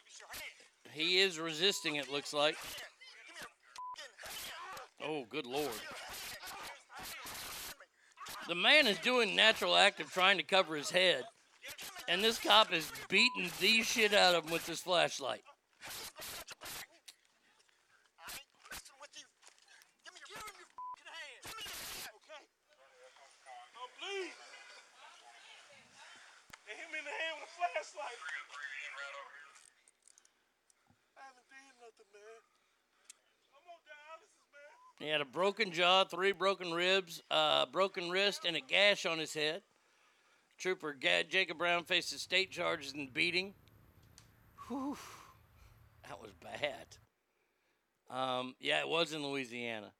He 0.93 1.19
is 1.20 1.39
resisting, 1.39 1.97
it 1.97 2.11
looks 2.11 2.32
like. 2.32 2.57
Oh, 5.02 5.24
good 5.31 5.47
lord. 5.47 5.70
The 8.48 8.55
man 8.55 8.86
is 8.86 8.98
doing 8.98 9.36
natural 9.36 9.77
act 9.77 10.01
of 10.01 10.11
trying 10.12 10.39
to 10.39 10.43
cover 10.43 10.77
his 10.77 10.90
head. 10.90 11.24
And 12.09 12.23
this 12.23 12.39
cop 12.39 12.73
is 12.73 12.90
beating 13.09 13.51
the 13.61 13.82
shit 13.82 14.12
out 14.12 14.35
of 14.35 14.44
him 14.44 14.52
with 14.52 14.66
his 14.66 14.81
flashlight. 14.81 15.43
They 26.66 26.74
hit 26.74 26.90
me 26.90 26.98
in 26.98 27.07
the 27.07 27.15
hand 27.15 27.39
with 27.39 27.47
a 27.47 27.55
flashlight. 27.55 28.19
I 31.15 31.23
haven't 31.23 31.47
done 31.51 31.66
nothing, 31.78 32.11
man. 32.11 32.43
I'm 33.55 33.66
on 33.70 33.78
dialysis, 33.86 34.51
man. 34.51 34.81
He 35.01 35.09
had 35.09 35.22
a 35.22 35.24
broken 35.24 35.72
jaw, 35.72 36.05
three 36.05 36.32
broken 36.32 36.72
ribs, 36.72 37.22
uh, 37.31 37.64
broken 37.66 38.10
wrist, 38.10 38.44
and 38.47 38.55
a 38.55 38.60
gash 38.60 39.06
on 39.06 39.18
his 39.18 39.32
head. 39.32 39.62
Trooper 40.59 40.93
Ga- 40.93 41.24
Jacob 41.24 41.56
Brown 41.56 41.85
faces 41.85 42.20
state 42.20 42.51
charges 42.51 42.93
and 42.93 43.12
beating. 43.12 43.55
Whew, 44.68 44.98
that 46.06 46.20
was 46.20 46.32
bad. 46.43 46.86
Um, 48.10 48.55
yeah, 48.60 48.81
it 48.81 48.89
was 48.89 49.14
in 49.14 49.24
Louisiana. 49.27 49.90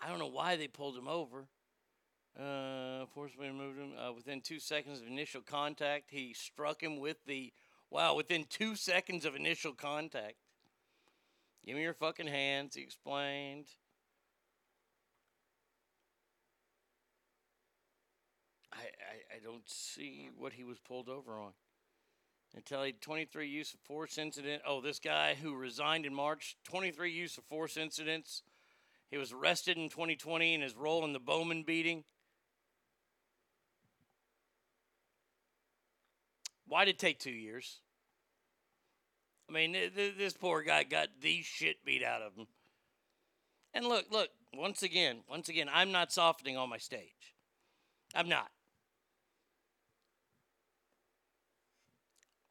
I 0.00 0.08
don't 0.08 0.20
know 0.20 0.28
why 0.28 0.54
they 0.54 0.68
pulled 0.68 0.96
him 0.96 1.08
over. 1.08 1.46
Uh, 2.38 3.06
forcibly 3.14 3.50
moved 3.50 3.80
him. 3.80 3.92
Uh, 3.98 4.12
within 4.12 4.42
two 4.42 4.60
seconds 4.60 5.00
of 5.00 5.08
initial 5.08 5.40
contact, 5.40 6.10
he 6.10 6.34
struck 6.34 6.80
him 6.80 7.00
with 7.00 7.16
the. 7.26 7.52
Wow, 7.90 8.14
within 8.14 8.44
two 8.48 8.76
seconds 8.76 9.24
of 9.24 9.34
initial 9.34 9.72
contact. 9.72 10.34
Give 11.64 11.76
me 11.76 11.82
your 11.82 11.94
fucking 11.94 12.26
hands, 12.26 12.74
he 12.74 12.82
explained. 12.82 13.66
I, 18.70 18.80
I, 18.82 19.36
I 19.36 19.38
don't 19.42 19.66
see 19.66 20.28
what 20.36 20.52
he 20.52 20.64
was 20.64 20.78
pulled 20.78 21.08
over 21.08 21.38
on. 21.38 21.52
Until 22.54 22.82
he 22.82 22.92
23 22.92 23.48
use 23.48 23.72
of 23.72 23.80
force 23.80 24.18
incident. 24.18 24.62
Oh, 24.66 24.80
this 24.80 24.98
guy 24.98 25.34
who 25.34 25.54
resigned 25.54 26.04
in 26.04 26.14
March, 26.14 26.56
23 26.64 27.10
use 27.10 27.38
of 27.38 27.44
force 27.44 27.76
incidents. 27.76 28.42
He 29.10 29.16
was 29.16 29.32
arrested 29.32 29.78
in 29.78 29.88
2020 29.88 30.54
in 30.54 30.60
his 30.60 30.76
role 30.76 31.04
in 31.04 31.12
the 31.12 31.18
Bowman 31.18 31.62
beating. 31.62 32.04
Why 36.66 36.84
did 36.84 36.96
it 36.96 36.98
take 36.98 37.18
two 37.18 37.30
years? 37.30 37.80
I 39.48 39.52
mean, 39.52 39.72
th- 39.72 39.94
th- 39.94 40.16
this 40.16 40.32
poor 40.34 40.62
guy 40.62 40.84
got 40.84 41.08
the 41.20 41.42
shit 41.42 41.84
beat 41.84 42.02
out 42.02 42.22
of 42.22 42.34
him. 42.34 42.46
And 43.74 43.86
look, 43.86 44.06
look, 44.10 44.28
once 44.54 44.82
again, 44.82 45.18
once 45.28 45.48
again, 45.48 45.68
I'm 45.72 45.92
not 45.92 46.12
softening 46.12 46.56
on 46.56 46.70
my 46.70 46.78
stage. 46.78 47.34
I'm 48.14 48.28
not. 48.28 48.50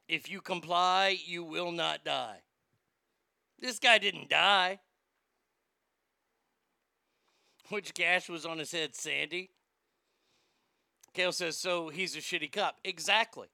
If 0.07 0.30
you 0.30 0.41
comply, 0.41 1.18
you 1.26 1.44
will 1.44 1.72
not 1.72 2.03
die. 2.03 2.40
This 3.60 3.80
guy 3.80 3.98
didn't 3.98 4.30
die. 4.30 4.80
Which 7.70 7.94
gash 7.94 8.30
was 8.30 8.45
on 8.45 8.60
his 8.60 8.72
head, 8.72 8.95
Sandy? 8.95 9.49
Kale 11.14 11.32
says, 11.32 11.57
so 11.57 11.90
he's 11.90 12.15
a 12.15 12.20
shitty 12.20 12.52
cop. 12.52 12.78
Exactly. 12.84 13.48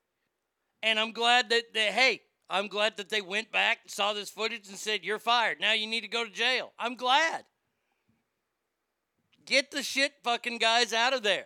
And 0.82 1.00
I'm 1.00 1.12
glad 1.12 1.50
that, 1.50 1.74
that, 1.74 1.92
hey, 1.92 2.22
I'm 2.50 2.68
glad 2.68 2.98
that 2.98 3.10
they 3.10 3.22
went 3.22 3.52
back, 3.52 3.80
saw 3.88 4.14
this 4.14 4.30
footage, 4.30 4.68
and 4.68 4.78
said, 4.78 5.04
you're 5.04 5.20
fired. 5.20 5.60
Now 5.62 5.74
you 5.74 5.86
need 5.86 6.02
to 6.02 6.08
go 6.08 6.26
to 6.26 6.32
jail. 6.32 6.74
I'm 6.80 6.96
glad. 6.96 7.46
Get 9.46 9.72
the 9.72 9.84
shit 9.84 10.14
fucking 10.24 10.58
guys 10.58 10.92
out 10.92 11.14
of 11.14 11.22
there. 11.22 11.46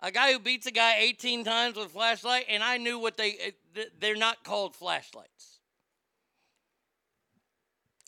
A 0.00 0.10
guy 0.10 0.32
who 0.32 0.38
beats 0.38 0.66
a 0.66 0.70
guy 0.70 0.96
18 1.00 1.44
times 1.44 1.76
with 1.76 1.86
a 1.86 1.90
flashlight, 1.90 2.46
and 2.48 2.62
I 2.62 2.78
knew 2.78 2.98
what 2.98 3.16
they, 3.16 3.32
eh, 3.76 3.84
they're 3.98 4.16
not 4.16 4.44
called 4.44 4.74
flashlights. 4.74 5.58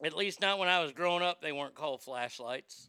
At 0.02 0.16
least 0.16 0.40
not 0.40 0.58
when 0.58 0.68
I 0.68 0.80
was 0.80 0.92
growing 0.92 1.22
up, 1.22 1.42
they 1.42 1.52
weren't 1.52 1.74
called 1.74 2.02
flashlights. 2.02 2.88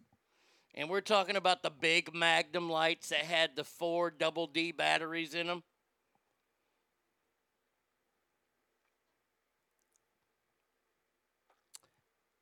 And 0.73 0.89
we're 0.89 1.01
talking 1.01 1.35
about 1.35 1.63
the 1.63 1.69
big 1.69 2.13
Magnum 2.13 2.69
lights 2.69 3.09
that 3.09 3.19
had 3.19 3.55
the 3.55 3.65
four 3.65 4.11
double 4.11 4.47
D 4.47 4.71
batteries 4.71 5.33
in 5.33 5.47
them. 5.47 5.63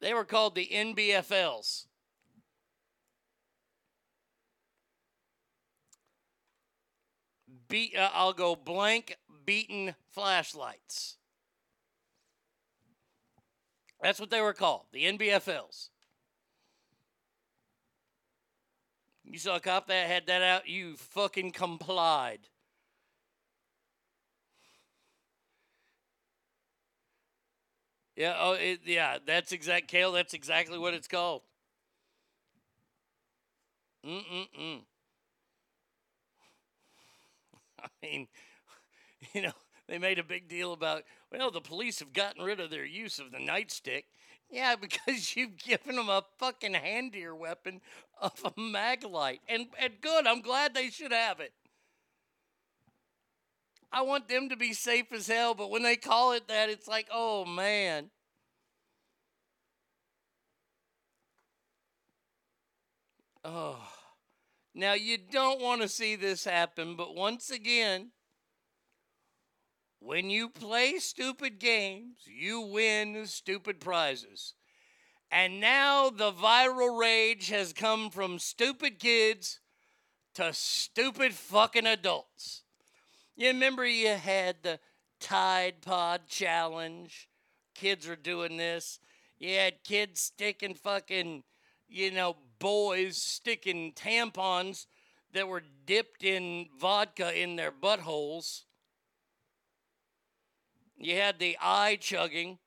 They 0.02 0.14
were 0.14 0.26
called 0.26 0.56
the 0.56 0.68
NBFLs. 0.72 1.86
Uh, 7.72 8.10
I'll 8.14 8.34
go 8.34 8.56
blank 8.56 9.18
beaten 9.46 9.96
flashlights. 10.12 11.18
That's 14.02 14.20
what 14.20 14.30
they 14.30 14.42
were 14.42 14.54
called, 14.54 14.86
the 14.92 15.04
NBFLs. 15.04 15.90
You 19.24 19.38
saw 19.38 19.58
a 19.58 19.60
cop 19.60 19.88
that 19.88 20.08
had 20.08 20.26
that 20.28 20.42
out, 20.42 20.68
you 20.68 20.96
fucking 20.96 21.52
complied. 21.52 22.40
Yeah, 28.20 28.36
oh, 28.38 28.52
it, 28.54 28.82
yeah, 28.86 29.18
that's 29.26 29.54
exact, 29.54 29.88
Kale, 29.88 30.12
that's 30.12 30.34
exactly 30.36 30.78
what 30.78 30.94
it's 30.94 31.08
called. 31.08 31.42
Mm-mm-mm. 34.06 34.84
I 37.84 37.88
mean, 38.02 38.28
you 39.34 39.42
know, 39.42 39.54
they 39.88 39.98
made 39.98 40.20
a 40.20 40.24
big 40.24 40.48
deal 40.48 40.74
about, 40.74 41.04
well, 41.32 41.52
the 41.52 41.62
police 41.62 42.00
have 42.00 42.14
gotten 42.14 42.44
rid 42.44 42.60
of 42.60 42.70
their 42.70 42.86
use 42.86 43.20
of 43.20 43.32
the 43.32 43.38
nightstick. 43.38 44.04
Yeah, 44.50 44.76
because 44.82 45.36
you've 45.36 45.58
given 45.58 45.96
them 45.96 46.10
a 46.10 46.24
fucking 46.40 46.74
handier 46.76 47.36
weapon 47.36 47.82
of 48.22 48.34
a 48.46 48.52
maglite. 48.52 49.40
And, 49.48 49.68
and 49.80 49.94
good, 50.02 50.28
I'm 50.28 50.42
glad 50.42 50.74
they 50.74 50.90
should 50.90 51.12
have 51.14 51.40
it. 51.40 51.54
I 53.92 54.02
want 54.04 54.28
them 54.28 54.50
to 54.50 54.56
be 54.56 54.74
safe 54.74 55.12
as 55.12 55.28
hell, 55.28 55.56
but 55.56 55.72
when 55.72 55.84
they 55.84 55.96
call 55.96 56.34
it 56.34 56.48
that, 56.48 56.70
it's 56.70 56.88
like, 56.88 57.08
oh 57.12 57.46
man. 57.46 58.10
Oh. 63.44 63.80
Now, 64.76 64.94
you 64.94 65.18
don't 65.18 65.62
want 65.62 65.82
to 65.82 65.88
see 65.88 66.16
this 66.16 66.46
happen, 66.46 66.96
but 66.96 67.16
once 67.16 67.50
again, 67.50 68.12
when 70.00 70.30
you 70.30 70.50
play 70.50 70.98
stupid 71.00 71.60
games, 71.60 72.20
you 72.26 72.62
win 72.62 73.26
stupid 73.26 73.80
prizes. 73.80 74.54
And 75.32 75.60
now 75.60 76.10
the 76.10 76.32
viral 76.32 76.98
rage 76.98 77.50
has 77.50 77.74
come 77.74 78.10
from 78.10 78.40
stupid 78.40 79.00
kids 79.00 79.60
to 80.36 80.54
stupid 80.54 81.34
fucking 81.34 81.86
adults. 81.86 82.64
You 83.40 83.48
remember 83.48 83.86
you 83.86 84.10
had 84.10 84.58
the 84.64 84.82
Tide 85.22 85.76
Pod 85.82 86.28
challenge? 86.28 87.30
Kids 87.74 88.06
were 88.06 88.18
doing 88.18 88.58
this. 88.58 89.00
You 89.40 89.56
had 89.56 89.82
kids 89.86 90.20
sticking 90.20 90.74
fucking, 90.74 91.44
you 91.88 92.12
know, 92.12 92.36
boys 92.60 93.16
sticking 93.16 93.94
tampons 93.94 94.88
that 95.32 95.48
were 95.48 95.64
dipped 95.86 96.26
in 96.26 96.68
vodka 96.78 97.34
in 97.42 97.56
their 97.56 97.72
buttholes. 97.72 98.66
You 100.98 101.16
had 101.16 101.40
the 101.40 101.58
eye 101.62 101.98
chugging, 102.02 102.60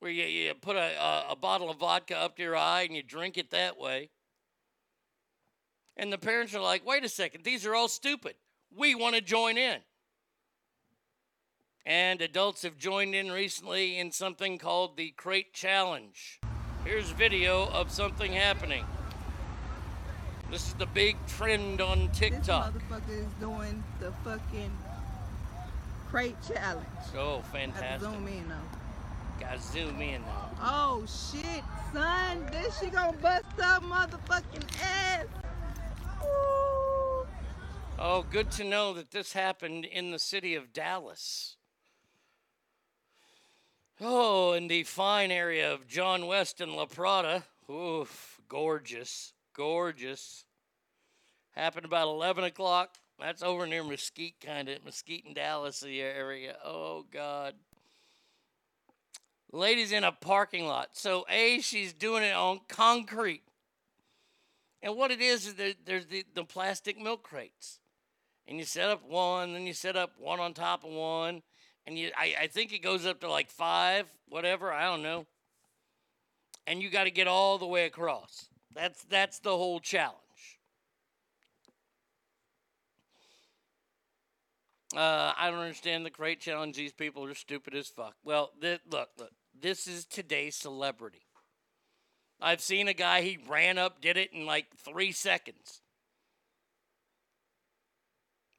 where 0.00 0.10
you, 0.10 0.24
you 0.24 0.52
put 0.52 0.76
a, 0.76 1.02
a, 1.02 1.24
a 1.30 1.36
bottle 1.36 1.70
of 1.70 1.78
vodka 1.78 2.18
up 2.18 2.36
to 2.36 2.42
your 2.42 2.58
eye 2.58 2.82
and 2.82 2.94
you 2.94 3.02
drink 3.02 3.38
it 3.38 3.52
that 3.52 3.78
way. 3.78 4.10
And 5.96 6.12
the 6.12 6.18
parents 6.18 6.54
are 6.54 6.60
like, 6.60 6.86
wait 6.86 7.04
a 7.04 7.08
second, 7.08 7.42
these 7.42 7.64
are 7.64 7.74
all 7.74 7.88
stupid. 7.88 8.34
We 8.76 8.94
want 8.94 9.14
to 9.14 9.22
join 9.22 9.56
in. 9.56 9.80
And 11.86 12.20
adults 12.20 12.62
have 12.62 12.76
joined 12.76 13.14
in 13.14 13.30
recently 13.32 13.98
in 13.98 14.12
something 14.12 14.58
called 14.58 14.96
the 14.96 15.10
Crate 15.12 15.52
Challenge. 15.52 16.40
Here's 16.84 17.10
video 17.10 17.68
of 17.68 17.90
something 17.90 18.32
happening. 18.32 18.84
This 20.50 20.66
is 20.68 20.74
the 20.74 20.86
big 20.86 21.16
trend 21.26 21.80
on 21.80 22.10
TikTok. 22.10 22.74
This 22.74 22.82
motherfucker 22.82 23.18
is 23.20 23.32
doing 23.40 23.84
the 24.00 24.12
fucking 24.24 24.76
crate 26.08 26.36
challenge. 26.46 26.86
Oh, 27.16 27.36
Have 27.36 27.44
to 27.44 27.50
fantastic. 27.52 28.10
zoom 28.10 28.28
in 28.28 28.48
though. 28.48 28.56
Gotta 29.38 29.60
zoom 29.60 30.02
in 30.02 30.22
now. 30.22 30.50
Oh 30.60 31.04
shit, 31.06 31.62
son. 31.92 32.46
This 32.50 32.78
she 32.80 32.86
gonna 32.86 33.16
bust 33.18 33.44
up 33.62 33.82
motherfucking 33.84 34.64
ass. 34.82 35.26
Ooh. 36.24 37.26
Oh, 37.98 38.24
good 38.28 38.50
to 38.52 38.64
know 38.64 38.92
that 38.94 39.12
this 39.12 39.32
happened 39.32 39.84
in 39.84 40.10
the 40.10 40.18
city 40.18 40.54
of 40.56 40.72
Dallas. 40.72 41.56
Oh, 44.02 44.54
in 44.54 44.66
the 44.68 44.84
fine 44.84 45.30
area 45.30 45.70
of 45.70 45.86
John 45.86 46.26
West 46.26 46.62
and 46.62 46.72
La 46.72 46.86
Prada. 46.86 47.44
Oof, 47.70 48.40
gorgeous, 48.48 49.34
gorgeous. 49.52 50.46
Happened 51.50 51.84
about 51.84 52.08
11 52.08 52.44
o'clock. 52.44 52.94
That's 53.18 53.42
over 53.42 53.66
near 53.66 53.84
Mesquite, 53.84 54.40
kind 54.40 54.70
of. 54.70 54.82
Mesquite 54.86 55.26
and 55.26 55.34
Dallas 55.34 55.84
area. 55.86 56.56
Oh, 56.64 57.04
God. 57.12 57.52
Lady's 59.52 59.92
in 59.92 60.04
a 60.04 60.12
parking 60.12 60.66
lot. 60.66 60.90
So, 60.92 61.26
A, 61.28 61.60
she's 61.60 61.92
doing 61.92 62.22
it 62.22 62.34
on 62.34 62.60
concrete. 62.68 63.42
And 64.80 64.96
what 64.96 65.10
it 65.10 65.20
is 65.20 65.46
is 65.46 65.54
there, 65.56 65.74
there's 65.84 66.06
the, 66.06 66.24
the 66.34 66.44
plastic 66.44 66.98
milk 66.98 67.22
crates. 67.22 67.80
And 68.48 68.56
you 68.56 68.64
set 68.64 68.88
up 68.88 69.04
one, 69.06 69.52
then 69.52 69.66
you 69.66 69.74
set 69.74 69.94
up 69.94 70.12
one 70.18 70.40
on 70.40 70.54
top 70.54 70.84
of 70.84 70.90
one. 70.90 71.42
And 71.86 71.98
you 71.98 72.10
I, 72.16 72.34
I 72.42 72.46
think 72.46 72.72
it 72.72 72.82
goes 72.82 73.06
up 73.06 73.20
to 73.20 73.30
like 73.30 73.50
five, 73.50 74.06
whatever, 74.28 74.72
I 74.72 74.84
don't 74.84 75.02
know. 75.02 75.26
And 76.66 76.82
you 76.82 76.90
got 76.90 77.04
to 77.04 77.10
get 77.10 77.26
all 77.26 77.58
the 77.58 77.66
way 77.66 77.86
across. 77.86 78.46
That's 78.74 79.02
that's 79.04 79.38
the 79.40 79.56
whole 79.56 79.80
challenge. 79.80 80.16
Uh, 84.96 85.32
I 85.38 85.50
don't 85.50 85.60
understand 85.60 86.04
the 86.04 86.10
crate 86.10 86.40
challenge. 86.40 86.76
These 86.76 86.92
people 86.92 87.24
are 87.24 87.34
stupid 87.34 87.74
as 87.74 87.88
fuck. 87.88 88.14
Well, 88.24 88.50
th- 88.60 88.80
look, 88.90 89.10
look. 89.18 89.30
This 89.58 89.86
is 89.86 90.04
today's 90.04 90.56
celebrity. 90.56 91.22
I've 92.40 92.60
seen 92.60 92.88
a 92.88 92.94
guy, 92.94 93.20
he 93.20 93.38
ran 93.48 93.78
up, 93.78 94.00
did 94.00 94.16
it 94.16 94.32
in 94.32 94.46
like 94.46 94.66
three 94.76 95.12
seconds. 95.12 95.82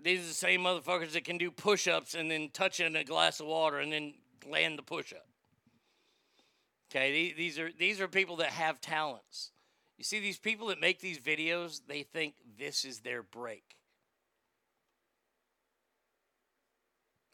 These 0.03 0.21
are 0.21 0.27
the 0.27 0.33
same 0.33 0.61
motherfuckers 0.61 1.11
that 1.11 1.23
can 1.25 1.37
do 1.37 1.51
push 1.51 1.87
ups 1.87 2.15
and 2.15 2.29
then 2.31 2.49
touch 2.51 2.79
in 2.79 2.95
a 2.95 3.03
glass 3.03 3.39
of 3.39 3.47
water 3.47 3.79
and 3.79 3.93
then 3.93 4.13
land 4.49 4.77
the 4.77 4.83
push 4.83 5.13
up. 5.13 5.27
Okay, 6.91 7.33
these 7.33 7.57
are 7.57 7.71
these 7.71 8.01
are 8.01 8.07
people 8.07 8.37
that 8.37 8.49
have 8.49 8.81
talents. 8.81 9.51
You 9.97 10.03
see, 10.03 10.19
these 10.19 10.39
people 10.39 10.67
that 10.67 10.81
make 10.81 10.99
these 10.99 11.19
videos, 11.19 11.81
they 11.87 12.03
think 12.03 12.33
this 12.57 12.83
is 12.83 12.99
their 12.99 13.21
break. 13.21 13.75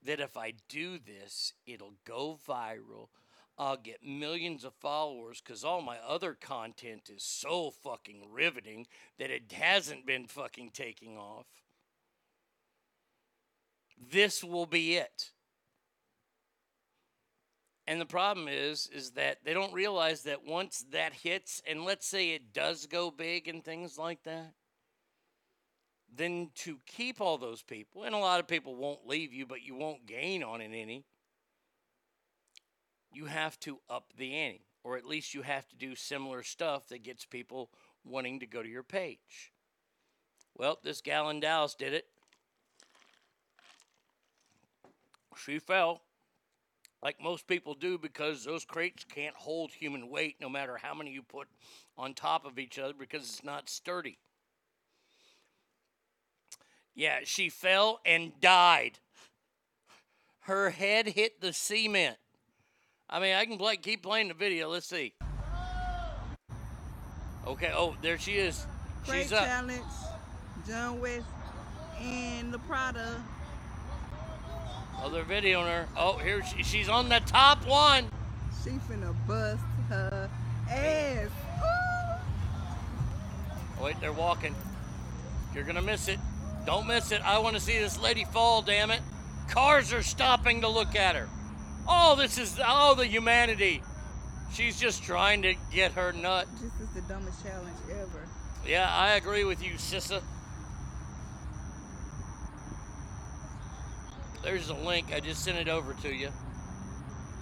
That 0.04 0.20
if 0.20 0.38
I 0.38 0.54
do 0.70 1.00
this, 1.00 1.54
it'll 1.66 1.96
go 2.06 2.38
viral. 2.48 3.08
I'll 3.58 3.78
get 3.78 4.04
millions 4.04 4.64
of 4.64 4.74
followers 4.76 5.42
because 5.42 5.64
all 5.64 5.82
my 5.82 5.98
other 6.06 6.36
content 6.36 7.10
is 7.10 7.24
so 7.24 7.72
fucking 7.72 8.32
riveting 8.32 8.86
that 9.18 9.32
it 9.32 9.52
hasn't 9.52 10.06
been 10.06 10.28
fucking 10.28 10.72
taking 10.74 11.18
off. 11.18 11.48
This 13.98 14.44
will 14.44 14.66
be 14.66 14.96
it. 14.96 15.32
And 17.88 18.02
the 18.02 18.06
problem 18.06 18.48
is 18.50 18.90
is 18.94 19.12
that 19.12 19.40
they 19.46 19.54
don't 19.54 19.74
realize 19.74 20.24
that 20.24 20.46
once 20.46 20.86
that 20.92 21.14
hits 21.14 21.62
and 21.66 21.86
let's 21.86 22.06
say 22.06 22.32
it 22.32 22.54
does 22.54 22.86
go 22.86 23.10
big 23.10 23.48
and 23.48 23.64
things 23.64 23.98
like 23.98 24.24
that, 24.24 24.54
then 26.14 26.50
to 26.56 26.80
keep 26.86 27.22
all 27.22 27.38
those 27.38 27.62
people, 27.62 28.04
and 28.04 28.14
a 28.14 28.20
lot 28.20 28.40
of 28.40 28.48
people 28.48 28.76
won't 28.76 29.08
leave 29.08 29.34
you, 29.34 29.46
but 29.46 29.62
you 29.62 29.76
won't 29.76 30.06
gain 30.06 30.44
on 30.44 30.62
it 30.62 30.72
any, 30.74 31.06
you 33.12 33.26
have 33.26 33.60
to 33.62 33.80
up 33.90 34.14
the 34.18 34.34
ante, 34.34 34.66
or 34.84 34.98
at 34.98 35.06
least 35.06 35.34
you 35.34 35.42
have 35.42 35.68
to 35.70 35.76
do 35.76 35.96
similar 35.96 36.44
stuff 36.44 36.88
that 36.90 37.04
gets 37.04 37.26
people 37.26 37.72
wanting 38.04 38.40
to 38.40 38.46
go 38.46 38.62
to 38.62 38.70
your 38.70 38.84
page. 38.84 39.54
Well, 40.56 40.80
this 40.84 41.02
gal 41.02 41.30
in 41.30 41.40
Dallas 41.40 41.76
did 41.76 41.94
it. 41.94 42.06
She 45.38 45.60
fell, 45.60 46.02
like 47.02 47.22
most 47.22 47.48
people 47.48 47.74
do, 47.74 47.98
because 47.98 48.44
those 48.44 48.66
crates 48.66 49.04
can't 49.04 49.36
hold 49.36 49.72
human 49.72 50.10
weight 50.10 50.36
no 50.42 50.50
matter 50.50 50.78
how 50.82 50.94
many 50.94 51.12
you 51.12 51.22
put 51.22 51.48
on 51.98 52.14
top 52.14 52.46
of 52.46 52.60
each 52.60 52.80
other 52.80 52.94
because 52.98 53.24
it's 53.24 53.44
not 53.44 53.70
sturdy. 53.70 54.18
Yeah, 56.96 57.20
she 57.24 57.50
fell 57.50 58.00
and 58.06 58.32
died. 58.42 59.00
Her 60.42 60.72
head 60.72 61.10
hit 61.10 61.42
the 61.42 61.54
cement. 61.54 62.18
I 63.10 63.20
mean, 63.20 63.36
I 63.36 63.46
can 63.46 63.58
play, 63.58 63.78
keep 63.78 64.02
playing 64.02 64.30
the 64.30 64.34
video. 64.34 64.70
Let's 64.70 64.88
see. 64.88 65.14
Okay. 67.46 67.72
Oh, 67.74 67.96
there 68.02 68.18
she 68.18 68.34
is. 68.34 68.66
Crate 69.06 69.24
She's 69.24 69.34
up. 69.34 69.46
challenge. 69.46 69.82
John 70.68 71.00
West 71.00 71.26
and 72.02 72.54
the 72.54 72.60
Prada. 72.60 73.24
Oh, 75.04 75.10
they're 75.10 75.24
videoing 75.24 75.68
her. 75.68 75.88
Oh, 75.96 76.18
here 76.18 76.44
she, 76.44 76.64
she's 76.64 76.90
on 76.90 77.10
the 77.10 77.22
top 77.26 77.66
one. 77.66 78.10
She 78.64 78.72
finna 78.72 79.16
bust 79.28 79.62
her 79.90 80.30
ass. 80.70 81.30
Ooh. 81.30 82.18
Oh, 83.80 83.84
wait, 83.84 84.00
they're 84.02 84.12
walking. 84.12 84.56
You're 85.54 85.64
gonna 85.64 85.82
miss 85.82 86.08
it. 86.08 86.20
Don't 86.66 86.88
miss 86.88 87.12
it. 87.12 87.22
I 87.22 87.40
want 87.40 87.56
to 87.56 87.62
see 87.62 87.78
this 87.78 88.00
lady 88.00 88.26
fall. 88.26 88.62
Damn 88.62 88.92
it! 88.92 89.02
Cars 89.48 89.94
are 89.94 90.04
stopping 90.04 90.62
to 90.62 90.68
look 90.68 90.96
at 90.96 91.16
her. 91.16 91.30
Oh, 91.88 92.16
this 92.16 92.38
is 92.38 92.60
oh 92.66 92.96
the 92.96 93.06
humanity. 93.06 93.82
She's 94.54 94.80
just 94.80 95.04
trying 95.04 95.42
to 95.44 95.56
get 95.72 95.94
her 95.94 96.12
nut. 96.12 96.48
This 96.62 96.72
is 96.82 96.90
the 96.94 97.02
dumbest 97.02 97.44
challenge 97.44 97.78
ever. 97.90 98.28
Yeah, 98.68 98.90
I 98.92 99.12
agree 99.12 99.44
with 99.44 99.64
you, 99.64 99.74
Sissa. 99.74 100.22
There's 104.48 104.70
a 104.70 104.76
link. 104.76 105.08
I 105.14 105.20
just 105.20 105.44
sent 105.44 105.58
it 105.58 105.68
over 105.68 105.94
to 106.04 106.16
you. 106.16 106.30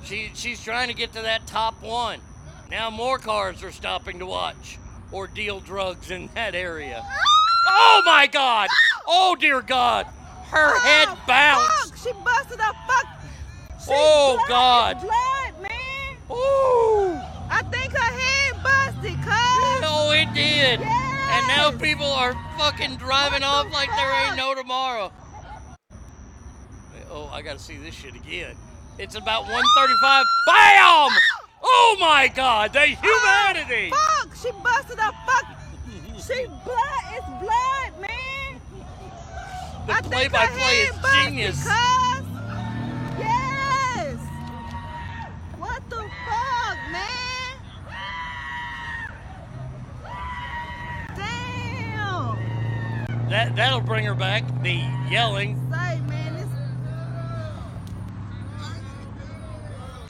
She 0.06 0.32
she's 0.34 0.64
trying 0.64 0.88
to 0.88 0.96
get 0.96 1.14
to 1.14 1.22
that 1.22 1.46
top 1.46 1.80
one. 1.84 2.20
Now 2.72 2.90
more 2.90 3.20
cars 3.20 3.62
are 3.62 3.72
stopping 3.72 4.18
to 4.18 4.26
watch 4.26 4.80
or 5.12 5.28
deal 5.28 5.60
drugs 5.60 6.10
in 6.10 6.32
that 6.34 6.56
area. 6.56 7.06
Oh 7.68 8.02
my 8.08 8.26
God! 8.26 8.70
Oh 9.08 9.38
dear 9.40 9.62
God! 9.62 10.08
Her 10.48 10.74
oh, 10.74 10.80
head 10.80 11.16
bounced. 11.28 11.94
Fuck, 11.94 11.98
she 11.98 12.24
busted 12.24 12.60
her 12.60 12.74
fuck. 12.88 13.06
She 13.82 13.92
Oh, 13.92 14.38
blood, 14.38 14.50
God. 14.50 15.02
Blood, 15.02 15.62
man. 15.62 16.18
Ooh! 16.32 17.22
I 17.52 17.62
think 17.72 17.92
her 17.92 18.00
head 18.00 18.64
busted, 18.64 19.14
cuz. 19.22 19.86
Oh, 19.86 20.12
it 20.12 20.34
did. 20.34 20.80
And 20.82 21.48
now 21.48 21.70
people 21.70 22.08
are 22.08 22.34
fucking 22.58 22.96
driving 22.96 23.44
off 23.44 23.72
like 23.72 23.90
there 23.96 24.28
ain't 24.28 24.38
no 24.38 24.56
tomorrow. 24.56 25.12
Oh, 27.18 27.30
I 27.32 27.42
gotta 27.42 27.60
see 27.60 27.78
this 27.78 27.96
shit 27.96 28.14
again. 28.14 28.58
It's 29.00 29.16
about 29.16 29.44
135. 29.44 30.26
BAM! 30.48 31.10
Oh 31.64 31.98
my 31.98 32.28
god, 32.28 32.74
the 32.74 32.82
humanity! 32.82 33.90
Ah, 33.94 34.26
fuck, 34.26 34.36
she 34.36 34.52
busted 34.62 35.00
her 35.00 35.14
fuck. 35.26 35.46
She 36.28 36.46
blood, 36.66 37.06
it's 37.14 37.26
blood, 37.40 38.02
man. 38.02 38.60
The 39.88 39.94
I 39.94 40.02
play 40.02 40.28
by 40.28 40.48
play 40.48 40.88
is 40.90 40.96
genius. 41.24 41.56
cuz. 41.56 42.26
Yes. 43.18 44.18
What 45.58 45.90
the 45.90 46.10
fuck, 46.28 46.78
man? 46.92 47.58
Damn. 51.16 52.38
That 53.30 53.56
that'll 53.56 53.80
bring 53.80 54.04
her 54.04 54.16
back. 54.16 54.44
The 54.64 54.84
yelling. 55.10 55.56
Say, 55.72 56.00
man, 56.02 56.36
this 56.36 56.50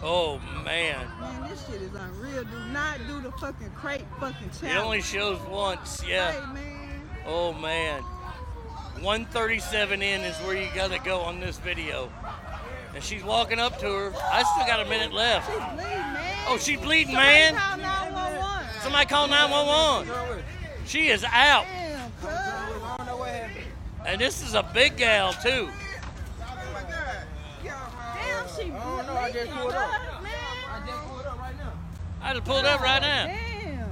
Oh 0.07 0.39
man. 0.63 1.07
man, 1.19 1.49
this 1.49 1.65
shit 1.65 1.81
is 1.81 1.89
unreal. 1.95 2.43
Do 2.43 2.59
not 2.71 2.99
do 3.07 3.21
the 3.21 3.31
fucking 3.31 3.71
crate 3.71 4.05
fucking 4.19 4.51
challenge. 4.51 4.75
It 4.75 4.77
only 4.77 5.01
shows 5.01 5.39
once, 5.49 6.03
yeah. 6.07 6.31
Say, 6.31 6.53
man. 6.53 7.01
Oh 7.25 7.53
man. 7.53 8.03
137 9.01 10.03
in 10.03 10.21
is 10.21 10.37
where 10.45 10.55
you 10.55 10.69
gotta 10.75 10.99
go 10.99 11.21
on 11.21 11.39
this 11.39 11.57
video. 11.57 12.11
And 12.93 13.03
she's 13.03 13.23
walking 13.23 13.59
up 13.59 13.79
to 13.79 13.87
her. 13.87 14.13
I 14.31 14.43
still 14.43 14.67
got 14.67 14.85
a 14.85 14.89
minute 14.89 15.11
left. 15.11 15.49
She's 15.49 15.57
bleeding, 15.59 15.73
man. 15.73 16.45
Oh, 16.47 16.57
she's 16.59 16.79
bleeding, 16.79 17.15
Somebody 17.15 17.27
man. 17.27 17.55
call 17.55 17.77
911. 17.77 18.81
Somebody 18.81 19.05
call 19.07 19.27
911. 19.27 20.43
She 20.85 21.07
is 21.07 21.23
out. 21.23 21.65
Damn. 21.65 22.11
And 24.05 24.21
this 24.21 24.43
is 24.43 24.53
a 24.53 24.61
big 24.61 24.97
gal 24.97 25.33
too. 25.33 25.67
Damn, 27.63 28.47
she 28.55 28.69
bleeding, 28.69 29.47
cuz, 29.51 29.73
man. 29.73 30.35
I 32.25 32.33
just 32.33 32.45
pulled 32.45 32.65
up 32.65 32.81
right 32.81 33.03
now. 33.03 33.27
Damn. 33.27 33.89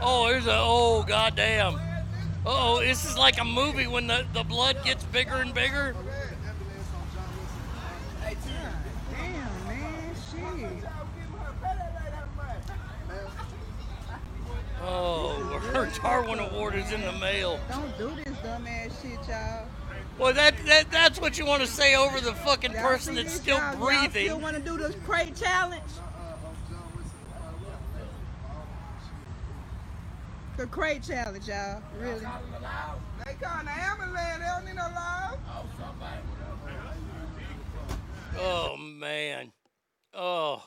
Oh, 0.00 0.26
there's 0.26 0.46
a 0.46 0.56
oh 0.56 1.04
goddamn. 1.06 1.78
Oh, 2.46 2.80
this 2.80 3.04
is 3.04 3.18
like 3.18 3.38
a 3.38 3.44
movie 3.44 3.86
when 3.86 4.06
the, 4.06 4.24
the 4.32 4.42
blood 4.42 4.82
gets 4.86 5.04
bigger 5.04 5.34
and 5.34 5.52
bigger. 5.52 5.94
Damn, 8.22 9.68
man, 9.68 10.14
shit. 10.30 10.88
Oh, 14.80 15.60
her 15.74 15.90
Darwin 16.02 16.38
Award 16.38 16.74
is 16.74 16.90
in 16.90 17.02
the 17.02 17.12
mail. 17.12 17.60
Don't 17.68 17.98
do 17.98 18.12
this 18.16 18.34
dumbass 18.38 19.02
shit, 19.02 19.28
y'all. 19.28 19.66
Well, 20.18 20.32
that, 20.32 20.54
that 20.64 20.90
that's 20.90 21.20
what 21.20 21.36
you 21.36 21.44
want 21.44 21.60
to 21.60 21.68
say 21.68 21.96
over 21.96 22.18
the 22.18 22.32
fucking 22.32 22.72
person 22.72 23.14
that's 23.14 23.34
still 23.34 23.60
breathing. 23.78 24.24
still 24.24 24.40
want 24.40 24.56
to 24.56 24.62
do 24.62 24.78
this 24.78 24.96
crate 25.04 25.36
challenge? 25.36 25.82
The 30.56 30.66
crate 30.66 31.02
challenge, 31.02 31.48
y'all. 31.48 31.82
Really? 31.98 32.20
They 32.20 33.34
calling 33.40 33.64
the 33.64 33.70
ambulance. 33.70 34.38
They 34.38 34.44
don't 34.46 34.64
need 34.66 34.76
no 34.76 34.88
love. 34.94 35.38
Oh 38.38 38.76
man. 38.76 39.52
Oh. 40.14 40.62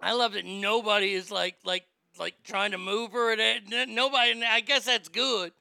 I 0.00 0.12
love 0.12 0.32
that 0.32 0.44
nobody 0.44 1.12
is 1.12 1.30
like 1.30 1.56
like 1.64 1.86
like 2.18 2.34
trying 2.44 2.72
to 2.72 2.78
move 2.78 3.12
her. 3.12 3.32
N- 3.32 3.94
nobody. 3.94 4.42
I 4.44 4.60
guess 4.60 4.84
that's 4.84 5.08
good. 5.08 5.52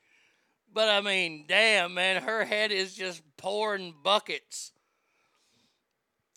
But 0.73 0.89
I 0.89 1.01
mean, 1.01 1.45
damn 1.47 1.93
man, 1.93 2.21
her 2.23 2.43
head 2.43 2.71
is 2.71 2.95
just 2.95 3.21
pouring 3.37 3.93
buckets. 4.03 4.71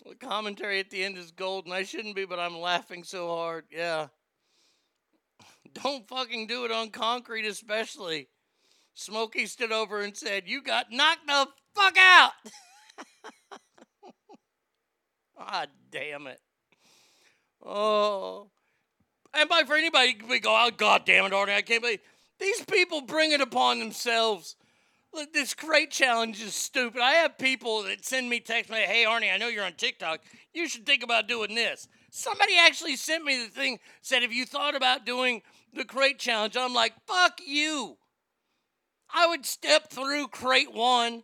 The 0.06 0.14
commentary 0.14 0.80
at 0.80 0.90
the 0.90 1.02
end 1.02 1.16
is 1.16 1.30
golden. 1.30 1.72
I 1.72 1.82
shouldn't 1.82 2.14
be, 2.14 2.24
but 2.24 2.38
I'm 2.38 2.58
laughing 2.58 3.04
so 3.04 3.28
hard. 3.28 3.64
Yeah. 3.70 4.08
Don't 5.82 6.08
fucking 6.08 6.46
do 6.46 6.64
it 6.64 6.72
on 6.72 6.90
concrete, 6.90 7.46
especially. 7.46 8.28
Smokey 8.94 9.46
stood 9.46 9.72
over 9.72 10.00
and 10.00 10.16
said, 10.16 10.44
You 10.46 10.62
got 10.62 10.86
knocked 10.90 11.26
the 11.26 11.48
fuck 11.74 11.96
out. 11.98 12.32
Ah, 15.36 15.66
damn 15.90 16.26
it. 16.26 16.40
Oh. 17.64 18.50
And 19.32 19.48
by 19.48 19.64
for 19.66 19.74
anybody, 19.74 20.16
we 20.28 20.38
go, 20.38 20.56
oh, 20.56 20.70
God 20.70 21.02
damn 21.04 21.24
it, 21.24 21.32
Arnie, 21.32 21.56
I 21.56 21.62
can't 21.62 21.82
believe. 21.82 22.00
These 22.38 22.62
people 22.64 23.00
bring 23.00 23.32
it 23.32 23.40
upon 23.40 23.80
themselves. 23.80 24.56
Look, 25.12 25.32
this 25.32 25.54
crate 25.54 25.90
challenge 25.90 26.40
is 26.40 26.54
stupid. 26.54 27.00
I 27.00 27.14
have 27.14 27.38
people 27.38 27.82
that 27.84 28.04
send 28.04 28.28
me 28.28 28.40
text 28.40 28.70
me, 28.70 28.78
hey, 28.78 29.04
Arnie, 29.06 29.32
I 29.32 29.36
know 29.36 29.48
you're 29.48 29.64
on 29.64 29.74
TikTok. 29.74 30.20
You 30.52 30.68
should 30.68 30.86
think 30.86 31.02
about 31.02 31.28
doing 31.28 31.54
this. 31.54 31.88
Somebody 32.10 32.52
actually 32.58 32.96
sent 32.96 33.24
me 33.24 33.42
the 33.42 33.50
thing, 33.50 33.80
said, 34.02 34.22
if 34.22 34.32
you 34.32 34.46
thought 34.46 34.76
about 34.76 35.04
doing 35.04 35.42
the 35.74 35.84
crate 35.84 36.18
challenge, 36.18 36.56
I'm 36.56 36.74
like, 36.74 36.94
fuck 37.06 37.40
you. 37.46 37.98
I 39.12 39.26
would 39.26 39.46
step 39.46 39.90
through 39.90 40.28
crate 40.28 40.72
one. 40.72 41.22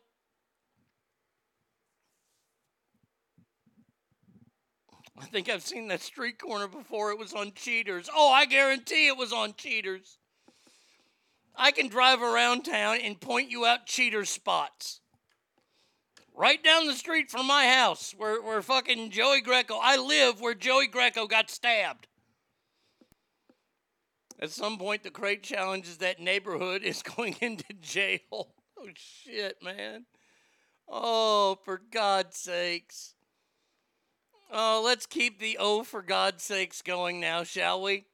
I 5.20 5.27
think 5.27 5.51
I've 5.51 5.62
seen 5.62 5.89
that 5.89 6.01
street 6.01 6.39
corner 6.39 6.66
before. 6.66 7.10
It 7.10 7.18
was 7.18 7.35
on 7.35 7.52
Cheaters. 7.55 8.09
Oh, 8.14 8.31
I 8.32 8.47
guarantee 8.47 9.06
it 9.06 9.18
was 9.18 9.32
on 9.32 9.55
Cheaters. 9.55 10.18
I 11.55 11.72
can 11.72 11.89
drive 11.89 12.22
around 12.22 12.62
town 12.62 12.98
and 13.02 13.20
point 13.20 13.51
you 13.51 13.66
out 13.66 13.86
cheater 13.86 14.24
spots. 14.24 15.01
Right 16.35 16.62
down 16.64 16.86
the 16.86 16.94
street 16.94 17.31
from 17.31 17.47
my 17.47 17.66
house, 17.66 18.14
where, 18.16 18.40
where 18.40 18.62
fucking 18.62 19.10
Joey 19.10 19.43
Greco. 19.43 19.78
I 19.82 19.98
live 19.98 20.40
where 20.40 20.55
Joey 20.55 20.86
Greco 20.86 21.27
got 21.27 21.51
stabbed. 21.51 22.06
At 24.40 24.50
some 24.50 24.78
point, 24.78 25.02
the 25.02 25.10
crate 25.10 25.42
challenge 25.42 25.86
is 25.86 25.98
that 25.98 26.18
neighborhood 26.18 26.82
is 26.84 27.02
going 27.02 27.36
into 27.40 27.72
jail. 27.74 28.54
Oh, 28.78 28.88
shit, 28.94 29.62
man. 29.62 30.06
Oh, 30.88 31.58
for 31.64 31.80
God's 31.90 32.38
sakes. 32.38 33.14
Oh, 34.50 34.82
let's 34.84 35.06
keep 35.06 35.38
the 35.38 35.58
oh, 35.60 35.84
for 35.84 36.02
God's 36.02 36.42
sakes 36.42 36.82
going 36.82 37.20
now, 37.20 37.44
shall 37.44 37.82
we? 37.82 38.06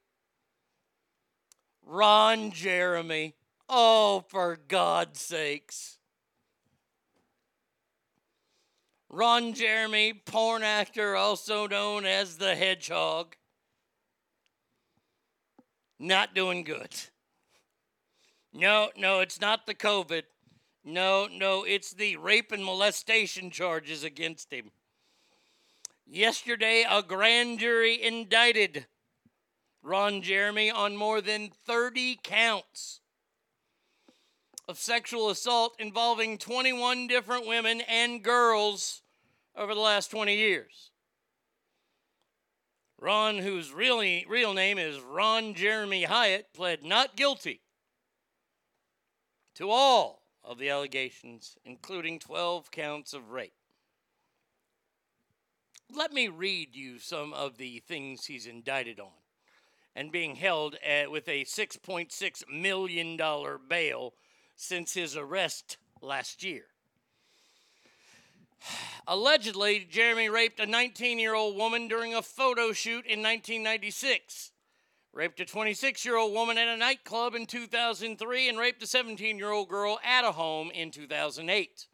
Ron 1.84 2.50
Jeremy. 2.50 3.34
Oh, 3.68 4.24
for 4.28 4.58
God's 4.68 5.20
sakes. 5.20 5.98
Ron 9.08 9.54
Jeremy, 9.54 10.12
porn 10.12 10.62
actor, 10.62 11.16
also 11.16 11.66
known 11.66 12.04
as 12.04 12.36
the 12.36 12.54
Hedgehog. 12.56 13.36
Not 15.98 16.34
doing 16.34 16.62
good. 16.62 16.94
No, 18.52 18.90
no, 18.96 19.20
it's 19.20 19.40
not 19.40 19.66
the 19.66 19.74
COVID. 19.74 20.22
No, 20.84 21.28
no, 21.30 21.64
it's 21.64 21.92
the 21.92 22.16
rape 22.16 22.52
and 22.52 22.64
molestation 22.64 23.50
charges 23.50 24.04
against 24.04 24.52
him. 24.52 24.70
Yesterday, 26.06 26.84
a 26.88 27.02
grand 27.02 27.58
jury 27.58 28.00
indicted 28.00 28.86
Ron 29.82 30.22
Jeremy 30.22 30.70
on 30.70 30.96
more 30.96 31.20
than 31.20 31.50
30 31.66 32.20
counts 32.22 33.00
of 34.68 34.78
sexual 34.78 35.30
assault 35.30 35.74
involving 35.78 36.38
21 36.38 37.06
different 37.06 37.46
women 37.46 37.80
and 37.82 38.22
girls 38.22 39.02
over 39.56 39.74
the 39.74 39.80
last 39.80 40.10
20 40.10 40.36
years. 40.36 40.90
Ron, 42.98 43.38
whose 43.38 43.72
really 43.72 44.24
real 44.28 44.54
name 44.54 44.78
is 44.78 45.00
Ron 45.00 45.54
Jeremy 45.54 46.04
Hyatt, 46.04 46.52
pled 46.54 46.82
not 46.82 47.16
guilty 47.16 47.60
to 49.54 49.70
all 49.70 50.22
of 50.42 50.58
the 50.58 50.70
allegations, 50.70 51.58
including 51.64 52.18
12 52.18 52.70
counts 52.70 53.12
of 53.12 53.30
rape. 53.30 53.52
Let 55.94 56.12
me 56.12 56.28
read 56.28 56.74
you 56.74 56.98
some 56.98 57.32
of 57.32 57.58
the 57.58 57.80
things 57.80 58.26
he's 58.26 58.46
indicted 58.46 58.98
on 58.98 59.12
and 59.94 60.12
being 60.12 60.36
held 60.36 60.76
at, 60.86 61.10
with 61.10 61.28
a 61.28 61.44
$6.6 61.44 62.42
million 62.50 63.18
bail 63.68 64.14
since 64.56 64.94
his 64.94 65.16
arrest 65.16 65.78
last 66.02 66.42
year. 66.42 66.64
Allegedly, 69.06 69.86
Jeremy 69.88 70.28
raped 70.28 70.58
a 70.58 70.66
19 70.66 71.18
year 71.18 71.34
old 71.34 71.56
woman 71.56 71.86
during 71.86 72.14
a 72.14 72.22
photo 72.22 72.72
shoot 72.72 73.06
in 73.06 73.22
1996, 73.22 74.52
raped 75.12 75.38
a 75.38 75.44
26 75.44 76.04
year 76.04 76.16
old 76.16 76.32
woman 76.32 76.58
at 76.58 76.66
a 76.66 76.76
nightclub 76.76 77.34
in 77.34 77.46
2003, 77.46 78.48
and 78.48 78.58
raped 78.58 78.82
a 78.82 78.86
17 78.86 79.38
year 79.38 79.52
old 79.52 79.68
girl 79.68 79.98
at 80.04 80.24
a 80.24 80.32
home 80.32 80.70
in 80.72 80.90
2008. 80.90 81.86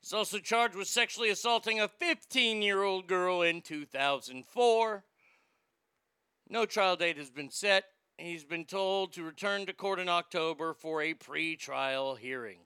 He's 0.00 0.12
also 0.12 0.38
charged 0.38 0.76
with 0.76 0.88
sexually 0.88 1.30
assaulting 1.30 1.80
a 1.80 1.88
15 1.88 2.62
year 2.62 2.82
old 2.82 3.08
girl 3.08 3.42
in 3.42 3.60
2004. 3.60 5.04
No 6.48 6.64
trial 6.64 6.96
date 6.96 7.18
has 7.18 7.30
been 7.30 7.50
set. 7.50 7.84
He's 8.16 8.44
been 8.44 8.64
told 8.64 9.12
to 9.14 9.24
return 9.24 9.66
to 9.66 9.72
court 9.72 9.98
in 9.98 10.08
October 10.08 10.72
for 10.74 11.02
a 11.02 11.12
pre 11.12 11.56
trial 11.56 12.14
hearing. 12.14 12.65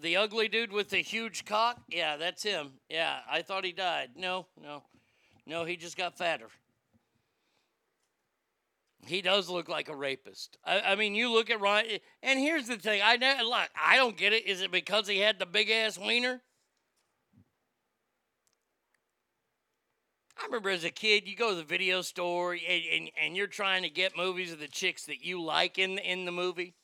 The 0.00 0.16
ugly 0.16 0.48
dude 0.48 0.72
with 0.72 0.88
the 0.88 0.98
huge 0.98 1.44
cock? 1.44 1.80
Yeah, 1.88 2.16
that's 2.16 2.42
him. 2.42 2.72
Yeah, 2.88 3.18
I 3.30 3.42
thought 3.42 3.64
he 3.64 3.72
died. 3.72 4.10
No, 4.16 4.46
no. 4.60 4.82
No, 5.46 5.64
he 5.64 5.76
just 5.76 5.96
got 5.96 6.16
fatter. 6.16 6.48
He 9.06 9.22
does 9.22 9.48
look 9.48 9.68
like 9.68 9.88
a 9.88 9.96
rapist. 9.96 10.58
I, 10.64 10.80
I 10.80 10.94
mean, 10.94 11.14
you 11.14 11.32
look 11.32 11.50
at 11.50 11.60
Ryan, 11.60 11.98
and 12.22 12.38
here's 12.38 12.66
the 12.66 12.76
thing. 12.76 13.00
I 13.02 13.16
know, 13.16 13.34
look, 13.44 13.68
I 13.74 13.96
don't 13.96 14.16
get 14.16 14.32
it. 14.32 14.46
Is 14.46 14.62
it 14.62 14.70
because 14.70 15.08
he 15.08 15.18
had 15.18 15.38
the 15.38 15.46
big 15.46 15.70
ass 15.70 15.98
wiener? 15.98 16.42
I 20.38 20.46
remember 20.46 20.70
as 20.70 20.84
a 20.84 20.90
kid, 20.90 21.28
you 21.28 21.36
go 21.36 21.50
to 21.50 21.56
the 21.56 21.62
video 21.62 22.00
store 22.00 22.52
and, 22.52 22.84
and, 22.92 23.10
and 23.22 23.36
you're 23.36 23.46
trying 23.46 23.82
to 23.82 23.90
get 23.90 24.16
movies 24.16 24.52
of 24.52 24.58
the 24.58 24.68
chicks 24.68 25.04
that 25.06 25.22
you 25.22 25.42
like 25.42 25.78
in 25.78 25.98
in 25.98 26.24
the 26.24 26.32
movie. 26.32 26.74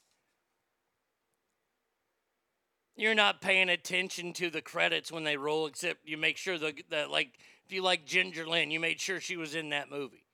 You're 2.96 3.14
not 3.14 3.42
paying 3.42 3.68
attention 3.68 4.32
to 4.34 4.48
the 4.48 4.62
credits 4.62 5.12
when 5.12 5.24
they 5.24 5.36
roll, 5.36 5.66
except 5.66 6.08
you 6.08 6.16
make 6.16 6.38
sure 6.38 6.58
the, 6.58 6.74
the 6.88 7.06
like 7.06 7.38
if 7.66 7.72
you 7.72 7.82
like 7.82 8.06
Ginger 8.06 8.46
Lynn, 8.46 8.70
you 8.70 8.80
made 8.80 9.00
sure 9.00 9.20
she 9.20 9.36
was 9.36 9.54
in 9.54 9.70
that 9.70 9.90
movie. 9.90 10.24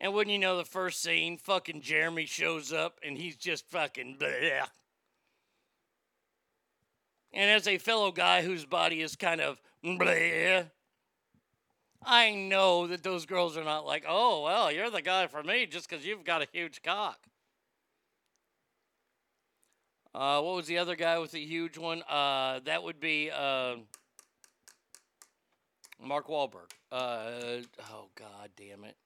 And 0.00 0.14
wouldn't 0.14 0.32
you 0.32 0.38
know 0.38 0.56
the 0.56 0.64
first 0.64 1.02
scene, 1.02 1.38
fucking 1.38 1.80
Jeremy 1.80 2.26
shows 2.26 2.72
up 2.72 3.00
and 3.02 3.18
he's 3.18 3.36
just 3.36 3.68
fucking 3.68 4.18
bleh. 4.20 4.68
And 7.32 7.50
as 7.50 7.66
a 7.66 7.78
fellow 7.78 8.12
guy 8.12 8.42
whose 8.42 8.64
body 8.64 9.02
is 9.02 9.16
kind 9.16 9.40
of 9.40 9.60
bleh, 9.84 10.70
I 12.04 12.34
know 12.34 12.86
that 12.86 13.02
those 13.02 13.26
girls 13.26 13.56
are 13.56 13.64
not 13.64 13.86
like, 13.86 14.04
oh, 14.06 14.44
well, 14.44 14.70
you're 14.70 14.90
the 14.90 15.02
guy 15.02 15.26
for 15.26 15.42
me 15.42 15.66
just 15.66 15.88
because 15.88 16.06
you've 16.06 16.24
got 16.24 16.42
a 16.42 16.48
huge 16.52 16.82
cock. 16.82 17.18
Uh, 20.18 20.40
what 20.40 20.56
was 20.56 20.66
the 20.66 20.78
other 20.78 20.96
guy 20.96 21.16
with 21.20 21.30
the 21.30 21.46
huge 21.46 21.78
one? 21.78 22.02
Uh, 22.10 22.58
that 22.64 22.82
would 22.82 22.98
be 22.98 23.30
uh, 23.30 23.76
Mark 26.04 26.26
Wahlberg. 26.26 26.72
Uh, 26.90 27.60
oh, 27.92 28.08
god 28.16 28.50
damn 28.56 28.82
it. 28.82 28.96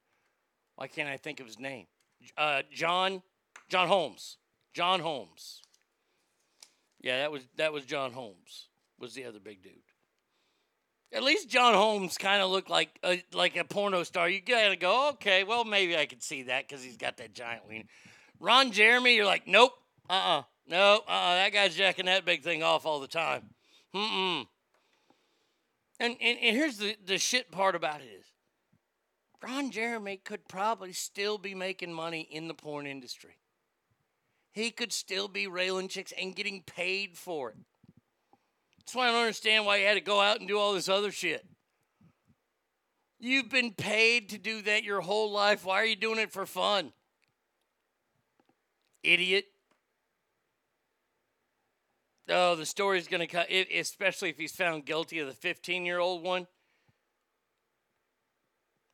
Why 0.77 0.87
can't 0.87 1.11
I 1.11 1.19
think 1.19 1.39
of 1.41 1.47
his 1.47 1.59
name? 1.59 1.85
Uh, 2.39 2.63
John, 2.73 3.21
John 3.69 3.89
Holmes. 3.89 4.39
John 4.73 5.01
Holmes. 5.01 5.61
Yeah, 7.03 7.19
that 7.19 7.31
was 7.31 7.43
that 7.57 7.75
was 7.75 7.85
John 7.85 8.13
Holmes. 8.13 8.69
Was 8.99 9.13
the 9.13 9.27
other 9.27 9.39
big 9.39 9.63
dude. 9.63 9.73
At 11.13 11.23
least 11.23 11.51
John 11.51 11.75
Holmes 11.75 12.17
kind 12.17 12.41
of 12.41 12.51
looked 12.51 12.71
like 12.71 12.99
a, 13.05 13.23
like 13.35 13.57
a 13.57 13.65
porno 13.65 14.03
star. 14.03 14.31
You 14.31 14.41
gotta 14.41 14.77
go, 14.77 15.11
okay, 15.11 15.45
well 15.45 15.65
maybe 15.65 15.95
I 15.95 16.07
could 16.07 16.23
see 16.23 16.45
that 16.45 16.67
because 16.67 16.83
he's 16.83 16.97
got 16.97 17.19
that 17.19 17.35
giant 17.35 17.69
wiener. 17.69 17.85
Ron 18.41 18.73
Jeremy, 18.73 19.15
you're 19.15 19.27
like, 19.27 19.47
nope, 19.47 19.73
uh, 20.09 20.13
uh-uh, 20.13 20.39
uh, 20.39 20.43
no, 20.67 21.03
uh, 21.09 21.11
uh 21.11 21.35
that 21.37 21.53
guy's 21.53 21.75
jacking 21.75 22.07
that 22.07 22.25
big 22.25 22.43
thing 22.43 22.63
off 22.63 22.87
all 22.87 23.01
the 23.01 23.09
time. 23.09 23.51
Mm-mm. 23.95 24.47
And, 26.01 26.17
and 26.21 26.39
and 26.39 26.57
here's 26.57 26.79
the 26.79 26.97
the 27.05 27.19
shit 27.19 27.51
part 27.51 27.75
about 27.75 28.01
it 28.01 28.09
is, 28.19 28.27
Ron 29.43 29.71
Jeremy 29.71 30.17
could 30.17 30.49
probably 30.49 30.93
still 30.93 31.39
be 31.39 31.55
making 31.55 31.93
money 31.93 32.21
in 32.31 32.49
the 32.49 32.55
porn 32.55 32.87
industry. 32.87 33.39
He 34.53 34.71
could 34.71 34.93
still 34.93 35.29
be 35.29 35.47
railing 35.47 35.89
chicks 35.89 36.13
and 36.19 36.37
getting 36.37 36.63
paid 36.63 37.17
for 37.17 37.51
it. 37.51 37.57
That's 38.79 38.95
why 38.95 39.09
I 39.09 39.13
don't 39.13 39.21
understand 39.21 39.65
why 39.65 39.79
he 39.79 39.85
had 39.85 39.95
to 39.95 40.01
go 40.01 40.21
out 40.21 40.41
and 40.41 40.49
do 40.49 40.59
all 40.59 40.75
this 40.75 40.89
other 40.89 41.11
shit. 41.11 41.47
You've 43.19 43.49
been 43.49 43.73
paid 43.73 44.31
to 44.31 44.39
do 44.39 44.63
that 44.63 44.83
your 44.83 45.01
whole 45.01 45.31
life. 45.31 45.65
Why 45.65 45.77
are 45.77 45.87
you 45.87 45.97
doing 45.97 46.19
it 46.19 46.33
for 46.33 46.45
fun? 46.45 46.93
Idiot. 49.03 49.47
Oh, 52.29 52.55
the 52.55 52.67
story's 52.67 53.09
going 53.09 53.21
to 53.21 53.27
cut, 53.27 53.49
especially 53.51 54.31
if 54.31 54.39
he's 54.39 54.55
found 54.55 54.85
guilty 54.85 55.19
of 55.19 55.27
the 55.27 55.35
15 55.35 55.85
year 55.85 55.99
old 55.99 56.23
one. 56.23 56.47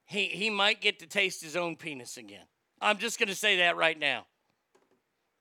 He, 0.07 0.27
he 0.27 0.49
might 0.49 0.81
get 0.81 0.99
to 1.01 1.07
taste 1.07 1.43
his 1.43 1.55
own 1.55 1.77
penis 1.77 2.17
again. 2.17 2.47
I'm 2.81 2.99
just 2.99 3.19
going 3.19 3.29
to 3.29 3.35
say 3.35 3.59
that 3.59 3.77
right 3.77 3.99
now. 3.99 4.27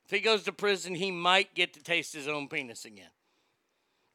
If 0.06 0.12
he 0.12 0.20
goes 0.20 0.44
to 0.44 0.52
prison, 0.52 0.96
he 0.96 1.12
might 1.12 1.56
get 1.56 1.74
to 1.74 1.84
taste 1.84 2.14
his 2.14 2.28
own 2.28 2.50
penis 2.50 2.84
again. 2.84 3.10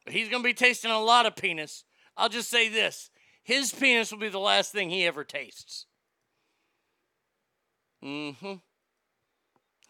But 0.05 0.15
he's 0.15 0.29
going 0.29 0.43
to 0.43 0.49
be 0.49 0.55
tasting 0.55 0.91
a 0.91 1.01
lot 1.01 1.27
of 1.27 1.37
penis. 1.37 1.85
I'll 2.17 2.29
just 2.29 2.51
say 2.51 2.69
this 2.69 3.11
his 3.43 3.73
penis 3.73 4.13
will 4.13 4.19
be 4.19 4.29
the 4.29 4.39
last 4.39 4.73
thing 4.73 4.91
he 4.91 5.07
ever 5.07 5.25
tastes. 5.25 5.87
Mm 8.05 8.37
hmm. 8.37 8.55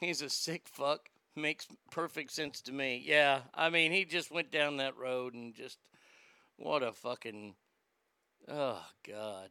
He's 0.00 0.22
a 0.22 0.28
sick 0.28 0.68
fuck. 0.68 1.08
Makes 1.34 1.66
perfect 1.90 2.30
sense 2.30 2.60
to 2.62 2.72
me. 2.72 3.02
Yeah, 3.04 3.40
I 3.54 3.70
mean, 3.70 3.90
he 3.90 4.04
just 4.04 4.30
went 4.30 4.50
down 4.50 4.76
that 4.76 4.96
road 4.96 5.34
and 5.34 5.54
just. 5.54 5.78
What 6.56 6.82
a 6.82 6.92
fucking. 6.92 7.54
Oh, 8.48 8.84
God. 9.08 9.48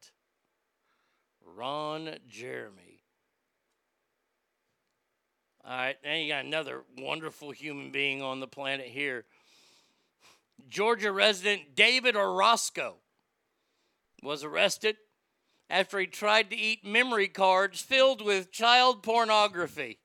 Ron 1.43 2.17
Jeremy. 2.27 3.01
All 5.63 5.77
right, 5.77 5.97
now 6.03 6.15
you 6.15 6.27
got 6.27 6.45
another 6.45 6.83
wonderful 6.97 7.51
human 7.51 7.91
being 7.91 8.21
on 8.21 8.39
the 8.39 8.47
planet 8.47 8.87
here. 8.87 9.25
Georgia 10.67 11.11
resident 11.11 11.75
David 11.75 12.15
Orozco 12.15 12.95
was 14.23 14.43
arrested 14.43 14.97
after 15.69 15.99
he 15.99 16.07
tried 16.07 16.49
to 16.49 16.55
eat 16.55 16.85
memory 16.85 17.27
cards 17.27 17.81
filled 17.81 18.21
with 18.23 18.51
child 18.51 19.03
pornography. 19.03 19.99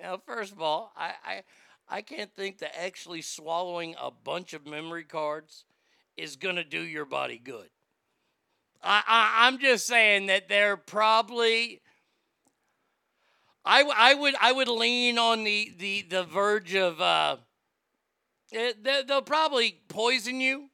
Now, 0.00 0.20
first 0.24 0.52
of 0.52 0.60
all, 0.60 0.92
I, 0.96 1.12
I, 1.24 1.42
I 1.88 2.02
can't 2.02 2.34
think 2.34 2.58
that 2.58 2.78
actually 2.78 3.22
swallowing 3.22 3.94
a 4.00 4.10
bunch 4.10 4.52
of 4.52 4.66
memory 4.66 5.04
cards 5.04 5.64
is 6.16 6.36
going 6.36 6.56
to 6.56 6.64
do 6.64 6.80
your 6.80 7.04
body 7.04 7.40
good. 7.42 7.68
I, 8.82 9.02
I, 9.06 9.46
I'm 9.46 9.58
just 9.58 9.86
saying 9.86 10.26
that 10.26 10.48
they're 10.48 10.76
probably. 10.76 11.80
I, 13.64 13.82
I 13.82 14.14
would 14.14 14.34
I 14.40 14.52
would 14.52 14.68
lean 14.68 15.18
on 15.18 15.42
the 15.44 15.72
the 15.78 16.02
the 16.02 16.24
verge 16.24 16.74
of 16.74 17.00
uh, 17.00 17.38
they, 18.52 19.02
they'll 19.06 19.22
probably 19.22 19.80
poison 19.88 20.40
you. 20.40 20.68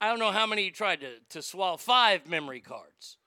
I 0.00 0.08
don't 0.08 0.18
know 0.18 0.32
how 0.32 0.46
many 0.46 0.64
you 0.64 0.72
tried 0.72 1.00
to, 1.02 1.20
to 1.30 1.40
swallow. 1.40 1.76
Five 1.76 2.28
memory 2.28 2.58
cards. 2.58 3.18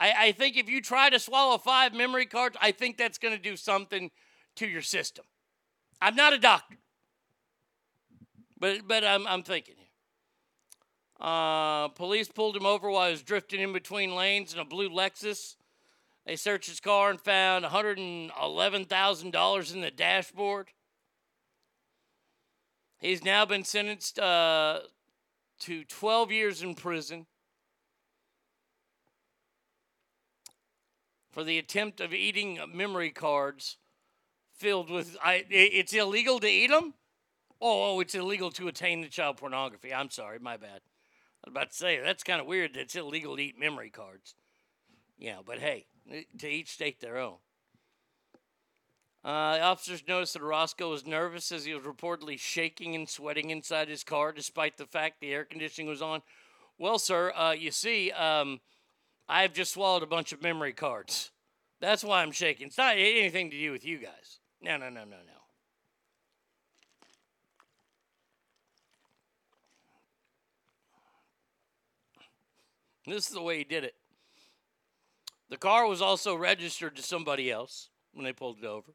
I, 0.00 0.14
I 0.18 0.32
think 0.32 0.56
if 0.56 0.68
you 0.68 0.80
try 0.80 1.10
to 1.10 1.18
swallow 1.18 1.58
five 1.58 1.92
memory 1.92 2.26
cards, 2.26 2.56
I 2.60 2.72
think 2.72 2.96
that's 2.96 3.18
going 3.18 3.36
to 3.36 3.42
do 3.42 3.56
something 3.56 4.10
to 4.56 4.66
your 4.66 4.82
system. 4.82 5.24
I'm 6.00 6.14
not 6.14 6.32
a 6.32 6.38
doctor, 6.38 6.76
but 8.58 8.86
but 8.86 9.04
I'm 9.04 9.26
I'm 9.26 9.42
thinking. 9.42 9.74
Uh, 11.20 11.88
police 11.88 12.28
pulled 12.28 12.56
him 12.56 12.64
over 12.64 12.88
while 12.88 13.06
he 13.06 13.10
was 13.10 13.22
drifting 13.22 13.60
in 13.60 13.72
between 13.72 14.14
lanes 14.14 14.54
in 14.54 14.60
a 14.60 14.64
blue 14.64 14.88
Lexus. 14.88 15.56
They 16.24 16.36
searched 16.36 16.68
his 16.68 16.78
car 16.78 17.10
and 17.10 17.20
found 17.20 17.64
$111,000 17.64 19.74
in 19.74 19.80
the 19.80 19.90
dashboard. 19.90 20.68
He's 23.00 23.24
now 23.24 23.44
been 23.46 23.64
sentenced 23.64 24.20
uh, 24.20 24.82
to 25.60 25.84
12 25.84 26.30
years 26.30 26.62
in 26.62 26.76
prison 26.76 27.26
for 31.30 31.44
the 31.44 31.58
attempt 31.58 32.00
of 32.00 32.12
eating 32.12 32.58
memory 32.72 33.10
cards 33.10 33.76
filled 34.52 34.90
with. 34.90 35.16
I, 35.22 35.44
it's 35.48 35.92
illegal 35.92 36.40
to 36.40 36.48
eat 36.48 36.70
them? 36.70 36.94
Oh, 37.60 37.96
oh, 37.96 38.00
it's 38.00 38.14
illegal 38.14 38.50
to 38.52 38.68
attain 38.68 39.00
the 39.00 39.08
child 39.08 39.36
pornography. 39.36 39.92
I'm 39.92 40.10
sorry, 40.10 40.38
my 40.38 40.56
bad. 40.56 40.80
I 41.44 41.50
was 41.50 41.52
about 41.52 41.70
to 41.70 41.76
say, 41.76 42.00
that's 42.00 42.22
kind 42.22 42.40
of 42.40 42.46
weird 42.46 42.74
that 42.74 42.80
it's 42.80 42.96
illegal 42.96 43.36
to 43.36 43.42
eat 43.42 43.58
memory 43.58 43.90
cards. 43.90 44.34
Yeah, 45.18 45.38
but 45.44 45.58
hey, 45.58 45.86
to 46.38 46.48
each 46.48 46.70
state 46.70 47.00
their 47.00 47.18
own. 47.18 47.36
Uh, 49.24 49.58
officers 49.60 50.04
noticed 50.06 50.34
that 50.34 50.42
Orozco 50.42 50.90
was 50.90 51.04
nervous 51.04 51.50
as 51.50 51.64
he 51.64 51.74
was 51.74 51.82
reportedly 51.82 52.38
shaking 52.38 52.94
and 52.94 53.08
sweating 53.08 53.50
inside 53.50 53.88
his 53.88 54.04
car, 54.04 54.32
despite 54.32 54.76
the 54.76 54.86
fact 54.86 55.20
the 55.20 55.32
air 55.32 55.44
conditioning 55.44 55.88
was 55.88 56.00
on. 56.00 56.22
Well, 56.78 57.00
sir, 57.00 57.32
uh, 57.34 57.52
you 57.52 57.72
see, 57.72 58.12
um, 58.12 58.60
I've 59.28 59.52
just 59.52 59.74
swallowed 59.74 60.02
a 60.02 60.06
bunch 60.06 60.32
of 60.32 60.42
memory 60.42 60.72
cards. 60.72 61.30
That's 61.80 62.02
why 62.02 62.22
I'm 62.22 62.32
shaking. 62.32 62.68
It's 62.68 62.78
not 62.78 62.94
anything 62.96 63.50
to 63.50 63.58
do 63.58 63.70
with 63.70 63.84
you 63.84 63.98
guys. 63.98 64.40
No, 64.60 64.76
no, 64.76 64.88
no, 64.88 65.04
no, 65.04 65.16
no. 65.16 65.38
This 73.06 73.28
is 73.28 73.32
the 73.32 73.42
way 73.42 73.58
he 73.58 73.64
did 73.64 73.84
it. 73.84 73.94
The 75.48 75.56
car 75.56 75.86
was 75.86 76.02
also 76.02 76.34
registered 76.34 76.96
to 76.96 77.02
somebody 77.02 77.50
else 77.50 77.88
when 78.12 78.24
they 78.24 78.32
pulled 78.32 78.58
it 78.58 78.66
over. 78.66 78.92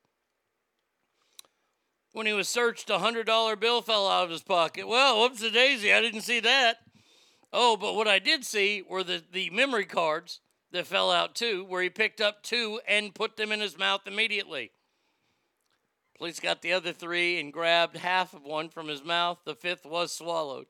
When 2.12 2.28
he 2.28 2.34
was 2.34 2.48
searched, 2.48 2.92
a 2.92 3.00
$100 3.00 3.60
bill 3.60 3.82
fell 3.82 4.08
out 4.08 4.26
of 4.26 4.30
his 4.30 4.44
pocket. 4.44 4.88
Well, 4.88 5.20
whoops 5.20 5.42
a 5.42 5.50
daisy, 5.50 5.92
I 5.92 6.02
didn't 6.02 6.22
see 6.22 6.40
that. 6.42 6.78
Oh, 7.56 7.78
but 7.78 7.94
what 7.94 8.08
I 8.08 8.18
did 8.18 8.44
see 8.44 8.82
were 8.82 9.04
the, 9.04 9.22
the 9.32 9.52
memory 9.52 9.86
cards 9.86 10.40
that 10.72 10.88
fell 10.88 11.12
out 11.12 11.36
too, 11.36 11.64
where 11.64 11.84
he 11.84 11.90
picked 11.90 12.20
up 12.20 12.42
two 12.42 12.82
and 12.88 13.14
put 13.14 13.38
them 13.38 13.52
in 13.52 13.62
his 13.62 13.78
mouth 13.78 14.02
immediately. 14.08 14.72
Police 16.18 16.40
got 16.40 16.64
the 16.64 16.74
other 16.74 16.92
three 16.92 17.40
and 17.40 17.54
grabbed 17.54 17.98
half 17.98 18.34
of 18.34 18.44
one 18.44 18.70
from 18.70 18.88
his 18.88 19.04
mouth. 19.04 19.38
The 19.46 19.54
fifth 19.54 19.86
was 19.86 20.12
swallowed. 20.12 20.66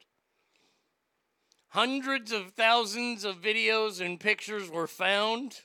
Hundreds 1.70 2.34
of 2.34 2.52
thousands 2.52 3.24
of 3.24 3.42
videos 3.42 4.06
and 4.06 4.20
pictures 4.20 4.70
were 4.70 4.88
found. 4.88 5.62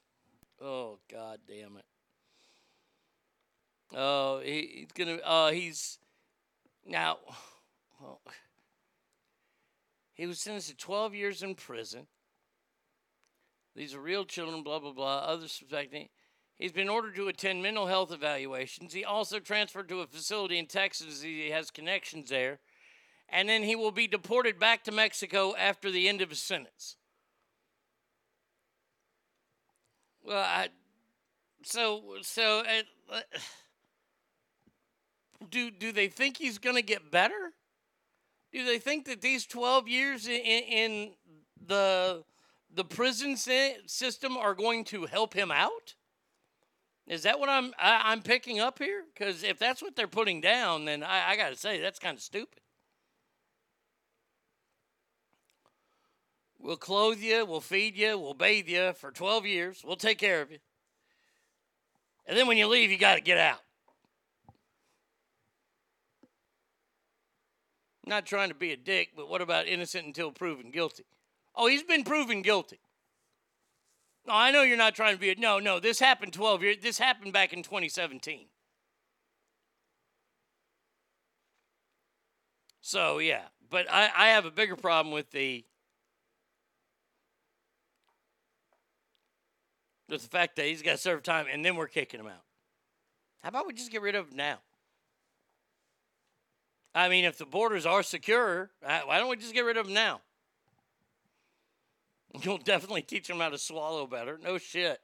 Oh, 0.62 0.98
god 1.10 1.40
damn 1.48 1.76
it. 1.76 1.84
Oh, 3.94 4.40
he, 4.40 4.86
he's 4.86 4.92
gonna. 4.94 5.20
Uh, 5.24 5.50
he's 5.50 5.98
now. 6.86 7.18
Well, 8.00 8.20
he 10.18 10.26
was 10.26 10.40
sentenced 10.40 10.68
to 10.68 10.76
12 10.76 11.14
years 11.14 11.42
in 11.44 11.54
prison. 11.54 12.08
These 13.76 13.94
are 13.94 14.00
real 14.00 14.24
children. 14.24 14.64
Blah 14.64 14.80
blah 14.80 14.92
blah. 14.92 15.18
Others 15.18 15.52
suspecting. 15.52 16.08
He's 16.56 16.72
been 16.72 16.88
ordered 16.88 17.14
to 17.14 17.28
attend 17.28 17.62
mental 17.62 17.86
health 17.86 18.10
evaluations. 18.10 18.92
He 18.92 19.04
also 19.04 19.38
transferred 19.38 19.88
to 19.90 20.00
a 20.00 20.08
facility 20.08 20.58
in 20.58 20.66
Texas. 20.66 21.22
He 21.22 21.50
has 21.50 21.70
connections 21.70 22.30
there. 22.30 22.58
And 23.28 23.48
then 23.48 23.62
he 23.62 23.76
will 23.76 23.92
be 23.92 24.08
deported 24.08 24.58
back 24.58 24.82
to 24.84 24.92
Mexico 24.92 25.54
after 25.56 25.88
the 25.88 26.08
end 26.08 26.20
of 26.20 26.30
his 26.30 26.42
sentence. 26.42 26.96
Well, 30.24 30.42
I, 30.42 30.70
so 31.62 32.16
so 32.22 32.64
uh, 33.12 33.20
do 35.48 35.70
do 35.70 35.92
they 35.92 36.08
think 36.08 36.38
he's 36.38 36.58
going 36.58 36.76
to 36.76 36.82
get 36.82 37.12
better? 37.12 37.52
Do 38.52 38.64
they 38.64 38.78
think 38.78 39.04
that 39.06 39.20
these 39.20 39.46
12 39.46 39.88
years 39.88 40.26
in, 40.26 40.40
in 40.40 41.10
the 41.66 42.24
the 42.74 42.84
prison 42.84 43.36
system 43.36 44.36
are 44.36 44.54
going 44.54 44.84
to 44.84 45.06
help 45.06 45.34
him 45.34 45.50
out? 45.50 45.94
Is 47.06 47.22
that 47.22 47.40
what 47.40 47.48
I'm 47.48 47.72
I, 47.78 47.94
am 47.94 48.02
i 48.04 48.12
am 48.12 48.22
picking 48.22 48.60
up 48.60 48.78
here? 48.78 49.04
Because 49.12 49.42
if 49.42 49.58
that's 49.58 49.82
what 49.82 49.96
they're 49.96 50.06
putting 50.06 50.40
down, 50.40 50.84
then 50.84 51.02
I, 51.02 51.30
I 51.30 51.36
got 51.36 51.50
to 51.50 51.56
say 51.56 51.80
that's 51.80 51.98
kind 51.98 52.16
of 52.16 52.22
stupid. 52.22 52.60
We'll 56.58 56.76
clothe 56.76 57.20
you, 57.20 57.46
we'll 57.46 57.60
feed 57.60 57.96
you, 57.96 58.18
we'll 58.18 58.34
bathe 58.34 58.68
you 58.68 58.92
for 58.92 59.10
12 59.10 59.46
years. 59.46 59.82
We'll 59.84 59.96
take 59.96 60.18
care 60.18 60.42
of 60.42 60.50
you. 60.50 60.58
And 62.26 62.36
then 62.36 62.46
when 62.46 62.58
you 62.58 62.66
leave, 62.66 62.90
you 62.90 62.98
got 62.98 63.14
to 63.14 63.22
get 63.22 63.38
out. 63.38 63.60
Not 68.08 68.26
trying 68.26 68.48
to 68.48 68.54
be 68.54 68.72
a 68.72 68.76
dick, 68.76 69.10
but 69.16 69.28
what 69.28 69.40
about 69.40 69.66
innocent 69.66 70.06
until 70.06 70.32
proven 70.32 70.70
guilty? 70.70 71.04
Oh, 71.54 71.66
he's 71.66 71.82
been 71.82 72.04
proven 72.04 72.42
guilty. 72.42 72.80
No, 74.26 74.34
I 74.34 74.50
know 74.50 74.62
you're 74.62 74.76
not 74.76 74.94
trying 74.94 75.14
to 75.14 75.20
be 75.20 75.30
a 75.30 75.34
no, 75.36 75.58
no. 75.58 75.80
This 75.80 76.00
happened 76.00 76.32
12 76.32 76.62
years. 76.62 76.76
This 76.82 76.98
happened 76.98 77.32
back 77.32 77.52
in 77.52 77.62
2017. 77.62 78.46
So 82.80 83.18
yeah, 83.18 83.42
but 83.70 83.86
I, 83.90 84.08
I 84.16 84.28
have 84.28 84.46
a 84.46 84.50
bigger 84.50 84.76
problem 84.76 85.12
with 85.12 85.30
the 85.30 85.64
with 90.08 90.22
the 90.22 90.28
fact 90.28 90.56
that 90.56 90.66
he's 90.66 90.82
got 90.82 90.92
to 90.92 90.98
serve 90.98 91.22
time 91.22 91.46
and 91.52 91.64
then 91.64 91.76
we're 91.76 91.88
kicking 91.88 92.20
him 92.20 92.26
out. 92.26 92.44
How 93.42 93.50
about 93.50 93.66
we 93.66 93.74
just 93.74 93.90
get 93.90 94.02
rid 94.02 94.14
of 94.14 94.30
him 94.30 94.36
now? 94.36 94.58
I 96.98 97.08
mean, 97.08 97.24
if 97.24 97.38
the 97.38 97.46
borders 97.46 97.86
are 97.86 98.02
secure, 98.02 98.70
why 98.82 99.18
don't 99.18 99.28
we 99.28 99.36
just 99.36 99.54
get 99.54 99.60
rid 99.60 99.76
of 99.76 99.86
them 99.86 99.94
now? 99.94 100.20
You'll 102.42 102.58
definitely 102.58 103.02
teach 103.02 103.28
them 103.28 103.38
how 103.38 103.50
to 103.50 103.58
swallow 103.58 104.04
better. 104.08 104.36
No 104.42 104.58
shit. 104.58 104.98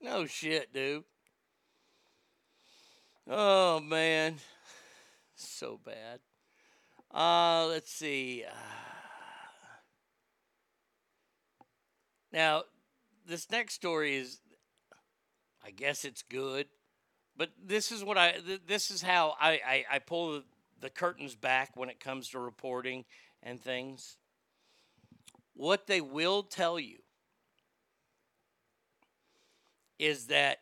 No 0.00 0.24
shit, 0.24 0.72
dude. 0.72 1.04
Oh, 3.28 3.80
man. 3.80 4.36
So 5.38 5.78
bad. 5.84 6.20
Uh, 7.12 7.66
let's 7.66 7.92
see. 7.92 8.46
Now, 12.32 12.62
this 13.26 13.50
next 13.50 13.74
story 13.74 14.16
is, 14.16 14.40
I 15.64 15.72
guess 15.72 16.06
it's 16.06 16.22
good, 16.22 16.68
but 17.36 17.50
this 17.62 17.92
is 17.92 18.02
what 18.02 18.16
I, 18.16 18.32
th- 18.32 18.62
this 18.66 18.90
is 18.90 19.02
how 19.02 19.36
I, 19.38 19.60
I, 19.66 19.84
I 19.92 19.98
pull 20.00 20.42
the, 20.86 20.90
curtains 20.90 21.34
back 21.34 21.70
when 21.74 21.88
it 21.88 22.00
comes 22.00 22.28
to 22.30 22.38
reporting 22.38 23.04
and 23.42 23.60
things. 23.60 24.16
What 25.54 25.86
they 25.86 26.00
will 26.00 26.42
tell 26.42 26.78
you 26.78 26.98
is 29.98 30.26
that 30.26 30.58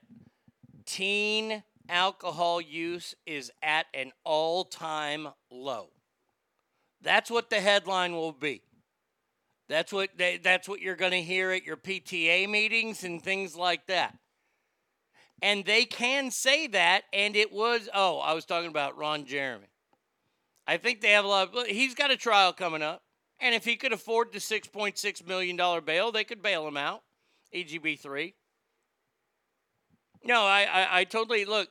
teen 0.86 1.62
alcohol 1.88 2.60
use 2.60 3.14
is 3.26 3.50
at 3.62 3.86
an 3.92 4.12
all 4.24 4.64
time 4.64 5.28
low. 5.50 5.88
That's 7.02 7.30
what 7.30 7.50
the 7.50 7.60
headline 7.60 8.14
will 8.14 8.32
be. 8.32 8.62
That's 9.68 9.92
what 9.92 10.10
they, 10.16 10.38
that's 10.38 10.68
what 10.68 10.80
you're 10.80 10.96
going 10.96 11.12
to 11.12 11.22
hear 11.22 11.50
at 11.50 11.64
your 11.64 11.76
PTA 11.76 12.48
meetings 12.48 13.02
and 13.02 13.22
things 13.22 13.56
like 13.56 13.86
that. 13.86 14.16
And 15.42 15.64
they 15.64 15.84
can 15.84 16.30
say 16.30 16.66
that 16.68 17.02
and 17.12 17.36
it 17.36 17.52
was 17.52 17.88
oh, 17.92 18.18
I 18.18 18.34
was 18.34 18.44
talking 18.44 18.70
about 18.70 18.96
Ron 18.96 19.26
Jeremy. 19.26 19.66
I 20.66 20.76
think 20.76 21.00
they 21.00 21.10
have 21.10 21.24
a 21.24 21.28
lot 21.28 21.54
of 21.54 21.66
he's 21.66 21.94
got 21.94 22.10
a 22.10 22.16
trial 22.16 22.52
coming 22.52 22.82
up. 22.82 23.02
And 23.40 23.54
if 23.54 23.64
he 23.64 23.76
could 23.76 23.92
afford 23.92 24.32
the 24.32 24.38
$6.6 24.38 25.26
million 25.26 25.84
bail, 25.84 26.12
they 26.12 26.24
could 26.24 26.42
bail 26.42 26.66
him 26.66 26.76
out. 26.76 27.02
EGB 27.54 27.98
3. 27.98 28.34
No, 30.24 30.42
I, 30.42 30.62
I, 30.62 31.00
I 31.00 31.04
totally 31.04 31.44
look. 31.44 31.68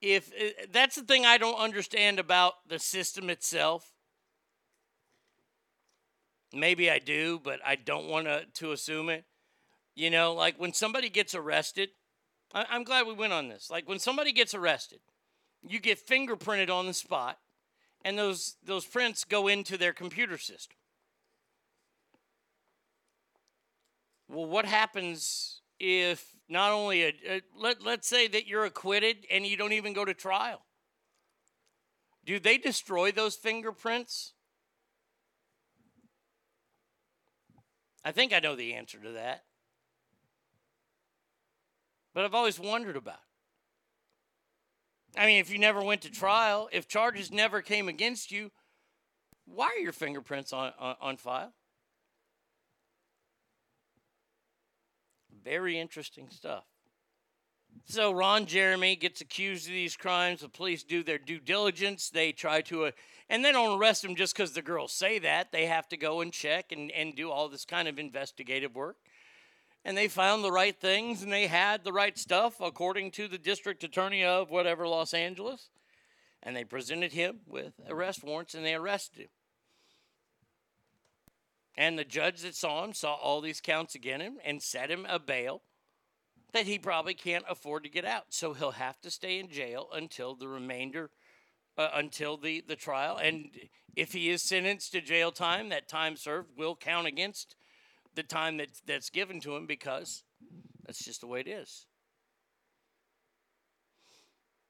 If 0.00 0.28
uh, 0.28 0.66
that's 0.70 0.94
the 0.94 1.02
thing 1.02 1.26
I 1.26 1.38
don't 1.38 1.58
understand 1.58 2.20
about 2.20 2.54
the 2.68 2.78
system 2.78 3.28
itself, 3.30 3.90
maybe 6.54 6.88
I 6.88 7.00
do, 7.00 7.40
but 7.42 7.58
I 7.66 7.74
don't 7.74 8.06
want 8.06 8.26
to 8.26 8.44
to 8.54 8.72
assume 8.72 9.08
it. 9.08 9.24
You 9.96 10.10
know, 10.10 10.32
like 10.32 10.60
when 10.60 10.72
somebody 10.72 11.08
gets 11.08 11.34
arrested, 11.34 11.90
I, 12.54 12.66
I'm 12.70 12.84
glad 12.84 13.08
we 13.08 13.14
went 13.14 13.32
on 13.32 13.48
this. 13.48 13.70
Like 13.70 13.88
when 13.88 13.98
somebody 13.98 14.30
gets 14.30 14.54
arrested, 14.54 15.00
you 15.66 15.80
get 15.80 15.98
fingerprinted 15.98 16.70
on 16.70 16.86
the 16.86 16.94
spot, 16.94 17.38
and 18.04 18.18
those 18.18 18.56
those 18.64 18.84
prints 18.84 19.24
go 19.24 19.48
into 19.48 19.76
their 19.76 19.92
computer 19.92 20.38
system. 20.38 20.76
Well, 24.28 24.46
what 24.46 24.66
happens 24.66 25.62
if 25.80 26.36
not 26.48 26.72
only 26.72 27.02
a, 27.02 27.12
a, 27.28 27.40
let, 27.56 27.82
let's 27.82 28.08
say 28.08 28.28
that 28.28 28.46
you're 28.46 28.64
acquitted 28.64 29.26
and 29.30 29.46
you 29.46 29.56
don't 29.56 29.72
even 29.72 29.92
go 29.92 30.04
to 30.04 30.14
trial? 30.14 30.62
Do 32.24 32.38
they 32.38 32.58
destroy 32.58 33.10
those 33.10 33.36
fingerprints? 33.36 34.34
I 38.04 38.12
think 38.12 38.32
I 38.32 38.40
know 38.40 38.54
the 38.54 38.74
answer 38.74 38.98
to 38.98 39.12
that. 39.12 39.44
But 42.14 42.24
I've 42.24 42.34
always 42.34 42.58
wondered 42.58 42.96
about. 42.96 43.20
I 45.16 45.26
mean, 45.26 45.40
if 45.40 45.50
you 45.50 45.58
never 45.58 45.82
went 45.82 46.02
to 46.02 46.10
trial, 46.10 46.68
if 46.72 46.86
charges 46.86 47.32
never 47.32 47.62
came 47.62 47.88
against 47.88 48.30
you, 48.30 48.50
why 49.46 49.66
are 49.66 49.80
your 49.80 49.92
fingerprints 49.92 50.52
on, 50.52 50.72
on, 50.78 50.96
on 51.00 51.16
file? 51.16 51.52
Very 55.42 55.78
interesting 55.78 56.28
stuff. 56.30 56.64
So 57.86 58.12
Ron 58.12 58.44
Jeremy 58.46 58.96
gets 58.96 59.20
accused 59.20 59.66
of 59.66 59.72
these 59.72 59.96
crimes. 59.96 60.40
The 60.40 60.48
police 60.48 60.82
do 60.82 61.02
their 61.02 61.18
due 61.18 61.38
diligence. 61.38 62.10
They 62.10 62.32
try 62.32 62.60
to, 62.62 62.86
uh, 62.86 62.90
and 63.30 63.44
they 63.44 63.52
don't 63.52 63.78
arrest 63.78 64.04
him 64.04 64.14
just 64.14 64.36
because 64.36 64.52
the 64.52 64.62
girls 64.62 64.92
say 64.92 65.18
that. 65.20 65.52
They 65.52 65.66
have 65.66 65.88
to 65.88 65.96
go 65.96 66.20
and 66.20 66.32
check 66.32 66.70
and, 66.70 66.90
and 66.90 67.16
do 67.16 67.30
all 67.30 67.48
this 67.48 67.64
kind 67.64 67.88
of 67.88 67.98
investigative 67.98 68.74
work. 68.74 68.96
And 69.88 69.96
they 69.96 70.08
found 70.08 70.44
the 70.44 70.52
right 70.52 70.78
things 70.78 71.22
and 71.22 71.32
they 71.32 71.46
had 71.46 71.82
the 71.82 71.94
right 71.94 72.18
stuff 72.18 72.60
according 72.60 73.10
to 73.12 73.26
the 73.26 73.38
district 73.38 73.82
attorney 73.82 74.22
of 74.22 74.50
whatever 74.50 74.86
Los 74.86 75.14
Angeles. 75.14 75.70
And 76.42 76.54
they 76.54 76.64
presented 76.64 77.14
him 77.14 77.38
with 77.46 77.72
arrest 77.88 78.22
warrants 78.22 78.54
and 78.54 78.66
they 78.66 78.74
arrested 78.74 79.22
him. 79.22 79.28
And 81.74 81.98
the 81.98 82.04
judge 82.04 82.42
that 82.42 82.54
saw 82.54 82.84
him 82.84 82.92
saw 82.92 83.14
all 83.14 83.40
these 83.40 83.62
counts 83.62 83.94
against 83.94 84.26
him 84.26 84.36
and 84.44 84.62
set 84.62 84.90
him 84.90 85.06
a 85.08 85.18
bail 85.18 85.62
that 86.52 86.66
he 86.66 86.78
probably 86.78 87.14
can't 87.14 87.46
afford 87.48 87.82
to 87.84 87.88
get 87.88 88.04
out. 88.04 88.26
So 88.28 88.52
he'll 88.52 88.72
have 88.72 89.00
to 89.00 89.10
stay 89.10 89.38
in 89.38 89.48
jail 89.48 89.88
until 89.90 90.34
the 90.34 90.48
remainder, 90.48 91.08
uh, 91.78 91.88
until 91.94 92.36
the, 92.36 92.60
the 92.60 92.76
trial. 92.76 93.16
And 93.16 93.48
if 93.96 94.12
he 94.12 94.28
is 94.28 94.42
sentenced 94.42 94.92
to 94.92 95.00
jail 95.00 95.32
time, 95.32 95.70
that 95.70 95.88
time 95.88 96.16
served 96.16 96.58
will 96.58 96.76
count 96.76 97.06
against 97.06 97.56
the 98.18 98.22
time 98.24 98.56
that, 98.56 98.68
that's 98.84 99.10
given 99.10 99.38
to 99.40 99.54
him 99.54 99.64
because 99.64 100.24
that's 100.84 101.04
just 101.04 101.20
the 101.20 101.28
way 101.28 101.38
it 101.38 101.46
is. 101.46 101.86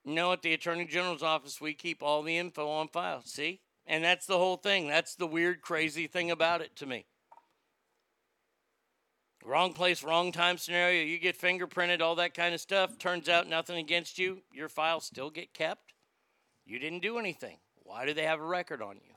You 0.05 0.15
know, 0.15 0.33
at 0.33 0.43
the 0.43 0.53
Attorney 0.53 0.85
General's 0.85 1.23
office, 1.23 1.59
we 1.59 1.73
keep 1.73 2.03
all 2.03 2.23
the 2.23 2.37
info 2.37 2.69
on 2.69 2.89
file. 2.89 3.23
See? 3.25 3.61
And 3.87 4.05
that's 4.05 4.27
the 4.27 4.37
whole 4.37 4.59
thing. 4.59 4.87
That's 4.87 5.15
the 5.15 5.27
weird, 5.27 5.63
crazy 5.63 6.07
thing 6.07 6.31
about 6.31 6.61
it 6.61 6.77
to 6.77 6.87
me. 6.87 7.07
Wrong 9.43 9.73
place, 9.73 10.05
wrong 10.05 10.31
time 10.31 10.59
scenario. 10.59 11.03
You 11.05 11.19
get 11.19 11.41
fingerprinted, 11.41 12.03
all 12.03 12.17
that 12.17 12.35
kind 12.35 12.55
of 12.55 12.61
stuff. 12.61 12.99
Turns 12.99 13.31
out 13.31 13.49
nothing 13.49 13.79
against 13.79 14.19
you. 14.19 14.43
Your 14.53 14.69
files 14.69 15.07
still 15.07 15.31
get 15.31 15.55
kept. 15.55 15.95
You 16.67 16.79
didn't 16.79 17.01
do 17.01 17.19
anything. 17.19 17.57
Why 17.77 18.05
do 18.05 18.13
they 18.13 18.25
have 18.25 18.41
a 18.41 18.47
record 18.47 18.83
on 18.83 18.97
you? 18.97 19.15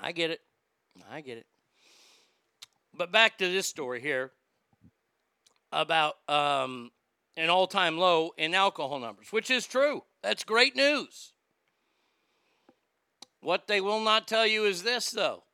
I 0.00 0.12
get 0.12 0.30
it. 0.30 0.40
I 1.10 1.20
get 1.20 1.38
it. 1.38 1.46
But 2.94 3.12
back 3.12 3.38
to 3.38 3.50
this 3.50 3.66
story 3.66 4.00
here 4.00 4.32
about 5.72 6.16
um, 6.28 6.90
an 7.36 7.48
all 7.48 7.66
time 7.66 7.98
low 7.98 8.32
in 8.36 8.54
alcohol 8.54 8.98
numbers, 8.98 9.28
which 9.30 9.50
is 9.50 9.66
true. 9.66 10.04
That's 10.22 10.44
great 10.44 10.74
news. 10.74 11.32
What 13.40 13.68
they 13.68 13.80
will 13.80 14.00
not 14.00 14.26
tell 14.26 14.46
you 14.46 14.64
is 14.64 14.82
this, 14.82 15.10
though 15.10 15.44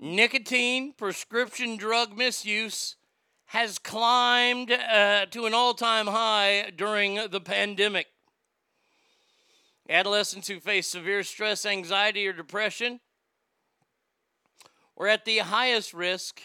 nicotine 0.00 0.92
prescription 0.92 1.76
drug 1.76 2.16
misuse 2.16 2.96
has 3.46 3.78
climbed 3.78 4.70
uh, 4.70 5.26
to 5.26 5.46
an 5.46 5.54
all 5.54 5.74
time 5.74 6.06
high 6.06 6.70
during 6.76 7.28
the 7.30 7.40
pandemic. 7.40 8.06
Adolescents 9.88 10.48
who 10.48 10.60
face 10.60 10.88
severe 10.88 11.22
stress, 11.22 11.66
anxiety, 11.66 12.26
or 12.26 12.32
depression 12.32 13.00
were 14.96 15.08
at 15.08 15.24
the 15.24 15.38
highest 15.38 15.94
risk 15.94 16.40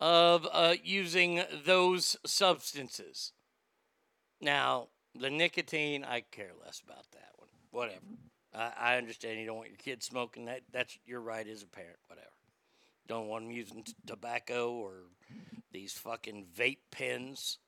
of 0.00 0.46
uh, 0.52 0.74
using 0.82 1.42
those 1.64 2.16
substances. 2.26 3.32
Now, 4.40 4.88
the 5.18 5.30
nicotine, 5.30 6.04
I 6.04 6.22
care 6.30 6.52
less 6.62 6.82
about 6.84 7.10
that 7.12 7.30
one. 7.36 7.48
Whatever. 7.70 8.04
I, 8.54 8.72
I 8.78 8.96
understand 8.96 9.40
you 9.40 9.46
don't 9.46 9.56
want 9.56 9.70
your 9.70 9.78
kids 9.78 10.06
smoking 10.06 10.46
that. 10.46 10.60
That's 10.72 10.98
your 11.06 11.20
right 11.20 11.46
as 11.46 11.62
a 11.62 11.66
parent. 11.66 11.98
Whatever. 12.08 12.28
Don't 13.08 13.28
want 13.28 13.44
them 13.44 13.52
using 13.52 13.82
t- 13.82 13.94
tobacco 14.06 14.72
or 14.72 15.04
these 15.72 15.92
fucking 15.92 16.46
vape 16.56 16.78
pens, 16.90 17.58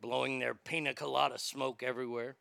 blowing 0.00 0.38
their 0.38 0.54
pina 0.54 0.94
colada 0.94 1.38
smoke 1.38 1.82
everywhere. 1.82 2.36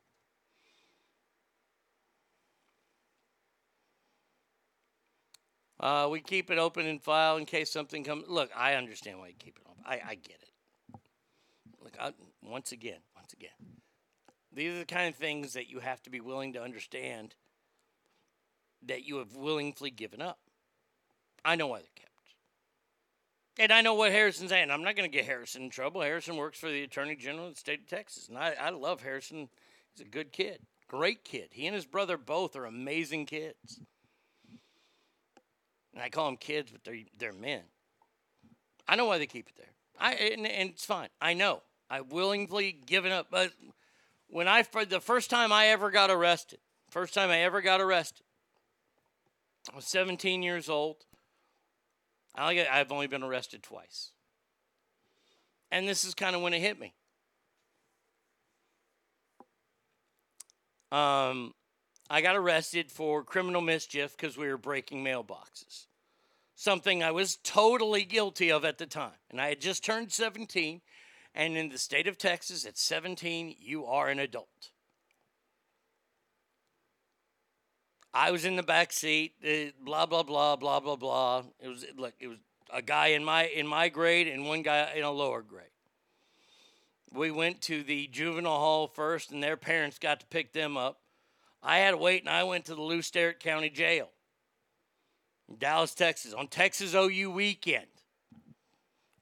Uh, 5.82 6.08
we 6.12 6.22
keep 6.22 6.52
it 6.52 6.60
open 6.60 6.86
in 6.86 7.00
file 7.00 7.38
in 7.38 7.46
case 7.46 7.72
something 7.72 8.04
comes. 8.04 8.26
Look, 8.28 8.52
I 8.56 8.76
understand 8.76 9.18
why 9.18 9.30
you 9.30 9.34
keep 9.38 9.58
it 9.58 9.64
open. 9.68 9.84
I, 9.84 10.12
I 10.12 10.16
get 10.16 10.38
it. 10.42 11.00
Look, 11.84 11.94
I, 12.00 12.14
once 12.44 12.72
again, 12.72 13.00
once 13.16 13.34
again, 13.34 13.50
these 14.54 14.76
are 14.76 14.80
the 14.80 14.86
kind 14.86 15.10
of 15.10 15.16
things 15.16 15.54
that 15.54 15.70
you 15.70 15.80
have 15.80 16.04
to 16.04 16.12
be 16.12 16.20
willing 16.20 16.54
to 16.54 16.62
understand 16.62 17.34
that 18.86 19.06
you 19.06 19.18
have 19.18 19.36
willingly 19.36 19.90
given 19.90 20.22
up. 20.22 20.40
I 21.44 21.56
know 21.56 21.68
why 21.68 21.80
they're 21.80 21.88
kept. 21.96 22.12
And 23.60 23.72
I 23.72 23.82
know 23.82 23.96
what 23.96 24.12
Harrison's 24.12 24.52
saying. 24.52 24.70
I'm 24.70 24.84
not 24.84 24.96
going 24.96 25.10
to 25.10 25.16
get 25.16 25.26
Harrison 25.26 25.64
in 25.64 25.70
trouble. 25.72 26.02
Harrison 26.02 26.38
works 26.38 26.60
for 26.60 26.70
the 26.70 26.84
Attorney 26.84 27.16
General 27.16 27.48
of 27.48 27.54
the 27.54 27.60
state 27.60 27.82
of 27.82 27.88
Texas. 27.88 28.30
And 28.30 28.38
I, 28.38 28.56
I 28.60 28.70
love 28.70 29.02
Harrison. 29.02 29.50
He's 29.94 30.06
a 30.06 30.10
good 30.10 30.32
kid. 30.32 30.60
Great 30.88 31.24
kid. 31.24 31.50
He 31.52 31.68
and 31.68 31.76
his 31.76 31.86
brother 31.86 32.18
both 32.18 32.56
are 32.56 32.66
amazing 32.66 33.26
kids. 33.26 33.82
And 35.94 36.02
I 36.02 36.10
call 36.10 36.26
them 36.26 36.38
kids, 36.38 36.72
but 36.72 36.84
they're, 36.84 37.04
they're 37.18 37.34
men. 37.34 37.62
I 38.88 38.96
know 38.96 39.06
why 39.06 39.18
they 39.18 39.28
keep 39.28 39.48
it 39.48 39.56
there. 39.58 39.74
I 40.00 40.14
and, 40.14 40.48
and 40.48 40.70
it's 40.70 40.86
fine. 40.86 41.10
I 41.22 41.34
know. 41.34 41.62
I 41.90 42.02
willingly 42.02 42.72
given 42.86 43.12
up. 43.12 43.28
But 43.30 43.52
when 44.28 44.48
I 44.48 44.64
the 44.64 45.02
first 45.02 45.30
time 45.30 45.52
I 45.52 45.68
ever 45.68 45.92
got 45.92 46.10
arrested, 46.10 46.60
first 46.90 47.14
time 47.14 47.30
I 47.30 47.40
ever 47.40 47.62
got 47.62 47.80
arrested, 47.82 48.26
I 49.72 49.76
was 49.76 49.86
17 49.86 50.42
years 50.42 50.70
old. 50.70 51.06
I 52.34 52.66
I've 52.72 52.92
only 52.92 53.08
been 53.08 53.24
arrested 53.24 53.62
twice. 53.62 54.12
And 55.70 55.88
this 55.88 56.04
is 56.04 56.14
kind 56.14 56.36
of 56.36 56.42
when 56.42 56.54
it 56.54 56.60
hit 56.60 56.80
me. 56.80 56.94
Um, 60.92 61.54
I 62.12 62.20
got 62.20 62.36
arrested 62.36 62.92
for 62.92 63.24
criminal 63.24 63.62
mischief 63.62 64.18
because 64.18 64.38
we 64.38 64.50
were 64.50 64.58
breaking 64.58 65.02
mailboxes. 65.02 65.86
Something 66.56 67.02
I 67.02 67.12
was 67.12 67.38
totally 67.38 68.04
guilty 68.04 68.52
of 68.52 68.66
at 68.66 68.78
the 68.78 68.86
time. 68.86 69.14
And 69.30 69.40
I 69.40 69.48
had 69.48 69.62
just 69.62 69.86
turned 69.86 70.12
17. 70.12 70.82
And 71.34 71.56
in 71.56 71.70
the 71.70 71.78
state 71.78 72.10
of 72.10 72.18
Texas, 72.18 72.66
at 72.66 72.78
17, 72.78 73.56
you 73.58 73.86
are 73.86 74.10
an 74.10 74.20
adult. 74.20 74.72
I 78.14 78.32
was 78.32 78.44
in 78.44 78.58
the 78.58 78.64
back 78.64 78.92
seat, 78.92 79.36
blah 79.82 80.06
blah 80.06 80.24
blah 80.24 80.58
blah 80.58 80.82
blah 80.82 80.98
blah. 80.98 81.44
It 81.62 81.70
was 81.70 81.86
look, 81.96 82.14
it 82.20 82.28
was 82.28 82.40
a 82.74 82.82
guy 82.82 83.08
in 83.08 83.24
my 83.24 83.46
in 83.46 83.66
my 83.66 83.88
grade 83.88 84.28
and 84.28 84.46
one 84.46 84.64
guy 84.64 84.92
in 84.98 85.04
a 85.06 85.12
lower 85.12 85.42
grade. 85.42 85.68
We 87.10 87.32
went 87.32 87.62
to 87.62 87.84
the 87.84 88.08
juvenile 88.08 88.60
hall 88.60 88.88
first, 88.88 89.32
and 89.32 89.42
their 89.42 89.56
parents 89.56 89.98
got 89.98 90.20
to 90.20 90.26
pick 90.26 90.52
them 90.52 90.76
up. 90.76 91.01
I 91.64 91.78
had 91.78 91.92
to 91.92 91.98
wait, 91.98 92.22
and 92.22 92.30
I 92.30 92.44
went 92.44 92.66
to 92.66 92.76
the 92.76 92.82
Lew 92.82 93.02
Sterrett 93.02 93.40
County 93.40 93.70
Jail 93.70 94.10
in 95.48 95.58
Dallas, 95.58 95.94
Texas, 95.94 96.34
on 96.34 96.48
Texas 96.48 96.94
OU 96.94 97.32
weekend. 97.32 97.86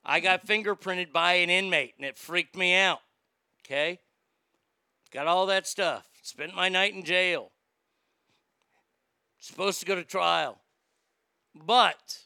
I 0.05 0.19
got 0.19 0.47
fingerprinted 0.47 1.11
by 1.11 1.33
an 1.33 1.49
inmate, 1.49 1.95
and 1.97 2.05
it 2.05 2.17
freaked 2.17 2.55
me 2.55 2.75
out. 2.75 3.01
Okay, 3.65 3.99
got 5.11 5.27
all 5.27 5.45
that 5.47 5.67
stuff. 5.67 6.07
Spent 6.21 6.55
my 6.55 6.69
night 6.69 6.93
in 6.93 7.03
jail 7.03 7.51
supposed 9.39 9.79
to 9.79 9.85
go 9.85 9.95
to 9.95 10.03
trial. 10.03 10.59
But 11.55 12.19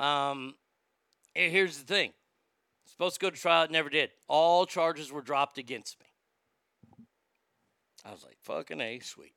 um 0.00 0.54
here's 1.34 1.78
the 1.78 1.84
thing. 1.84 2.12
Supposed 2.98 3.14
to 3.14 3.20
go 3.20 3.30
to 3.30 3.36
trial, 3.36 3.62
it 3.62 3.70
never 3.70 3.88
did. 3.88 4.10
All 4.26 4.66
charges 4.66 5.12
were 5.12 5.22
dropped 5.22 5.56
against 5.56 5.98
me. 6.00 6.06
I 8.04 8.10
was 8.10 8.24
like, 8.24 8.38
fucking 8.42 8.80
A, 8.80 8.98
sweet. 8.98 9.34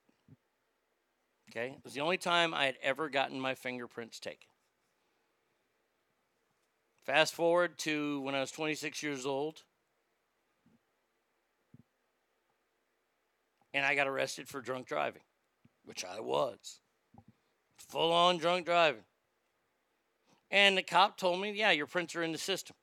Okay? 1.50 1.76
It 1.78 1.84
was 1.84 1.94
the 1.94 2.02
only 2.02 2.18
time 2.18 2.54
I 2.54 2.66
had 2.66 2.76
ever 2.82 3.08
gotten 3.08 3.40
my 3.40 3.54
fingerprints 3.54 4.20
taken. 4.20 4.48
Fast 7.06 7.34
forward 7.34 7.78
to 7.80 8.22
when 8.22 8.36
I 8.36 8.42
was 8.42 8.52
26 8.52 9.04
years 9.04 9.26
old. 9.26 9.62
and 13.74 13.86
I 13.86 13.96
got 13.96 14.08
arrested 14.08 14.48
for 14.48 14.62
drunk 14.62 14.88
driving, 14.88 15.22
which 15.86 16.04
I 16.04 16.20
was. 16.20 16.80
Full 17.90 18.12
on 18.12 18.38
drunk 18.38 18.66
driving. 18.66 19.04
And 20.50 20.78
the 20.78 20.84
cop 20.84 21.18
told 21.18 21.42
me, 21.42 21.52
yeah, 21.52 21.72
your 21.72 21.88
prints 21.88 22.16
are 22.16 22.24
in 22.24 22.32
the 22.32 22.38
system. 22.38 22.76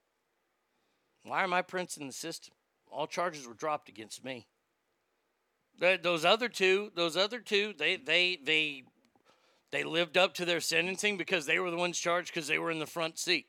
Why 1.28 1.44
are 1.44 1.48
my 1.48 1.62
prints 1.62 1.96
in 1.96 2.06
the 2.06 2.12
system? 2.12 2.54
All 2.90 3.06
charges 3.06 3.46
were 3.46 3.54
dropped 3.54 3.88
against 3.88 4.24
me. 4.24 4.46
Those 5.78 6.24
other 6.24 6.48
two, 6.48 6.90
those 6.96 7.16
other 7.16 7.38
two, 7.38 7.72
they 7.78 7.96
they 7.96 8.38
they 8.42 8.82
they 9.70 9.84
lived 9.84 10.16
up 10.16 10.34
to 10.34 10.44
their 10.44 10.60
sentencing 10.60 11.16
because 11.16 11.46
they 11.46 11.58
were 11.58 11.70
the 11.70 11.76
ones 11.76 11.98
charged 11.98 12.32
because 12.32 12.48
they 12.48 12.58
were 12.58 12.70
in 12.70 12.80
the 12.80 12.86
front 12.86 13.18
seat. 13.18 13.46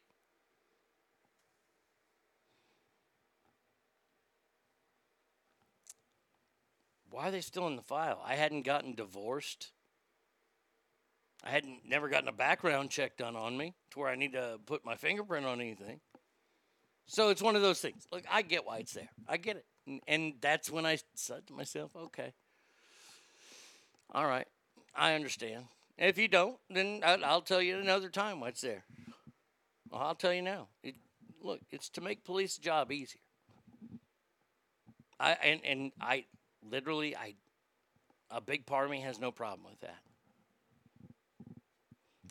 why 7.19 7.27
are 7.27 7.31
they 7.31 7.41
still 7.41 7.67
in 7.67 7.75
the 7.75 7.81
file? 7.81 8.21
I 8.25 8.35
hadn't 8.35 8.61
gotten 8.61 8.95
divorced. 8.95 9.71
I 11.43 11.49
hadn't 11.49 11.81
never 11.85 12.07
gotten 12.07 12.29
a 12.29 12.33
background 12.33 12.91
check 12.91 13.17
done 13.17 13.35
on 13.35 13.57
me 13.57 13.73
to 13.91 13.99
where 13.99 14.07
I 14.07 14.15
need 14.15 14.31
to 14.31 14.57
put 14.65 14.85
my 14.85 14.95
fingerprint 14.95 15.45
on 15.45 15.59
anything. 15.59 15.99
So 17.09 17.29
it's 17.29 17.41
one 17.41 17.55
of 17.55 17.63
those 17.63 17.79
things. 17.79 18.07
Look, 18.11 18.23
I 18.31 18.43
get 18.43 18.67
why 18.67 18.77
it's 18.77 18.93
there. 18.93 19.09
I 19.27 19.37
get 19.37 19.57
it. 19.57 19.65
And, 20.07 20.35
that's 20.41 20.69
when 20.69 20.85
I 20.85 20.99
said 21.15 21.47
to 21.47 21.53
myself, 21.53 21.89
okay, 21.95 22.33
all 24.13 24.27
right, 24.27 24.47
I 24.95 25.15
understand. 25.15 25.65
If 25.97 26.19
you 26.19 26.27
don't, 26.27 26.59
then 26.69 27.01
I- 27.03 27.15
I'll 27.23 27.41
tell 27.41 27.63
you 27.63 27.79
another 27.79 28.09
time 28.09 28.39
why 28.39 28.49
it's 28.49 28.61
there. 28.61 28.83
Well, 29.89 30.01
I'll 30.01 30.13
tell 30.13 30.31
you 30.31 30.43
now. 30.43 30.67
It, 30.83 30.97
look, 31.41 31.61
it's 31.71 31.89
to 31.91 32.01
make 32.01 32.23
police 32.23 32.57
job 32.57 32.91
easier. 32.91 33.21
I 35.19 35.31
and, 35.31 35.61
and 35.65 35.91
I 35.99 36.25
literally 36.61 37.15
I 37.15 37.33
a 38.29 38.39
big 38.39 38.67
part 38.67 38.85
of 38.85 38.91
me 38.91 39.01
has 39.01 39.19
no 39.19 39.31
problem 39.31 39.67
with 39.67 39.79
that. 39.81 39.97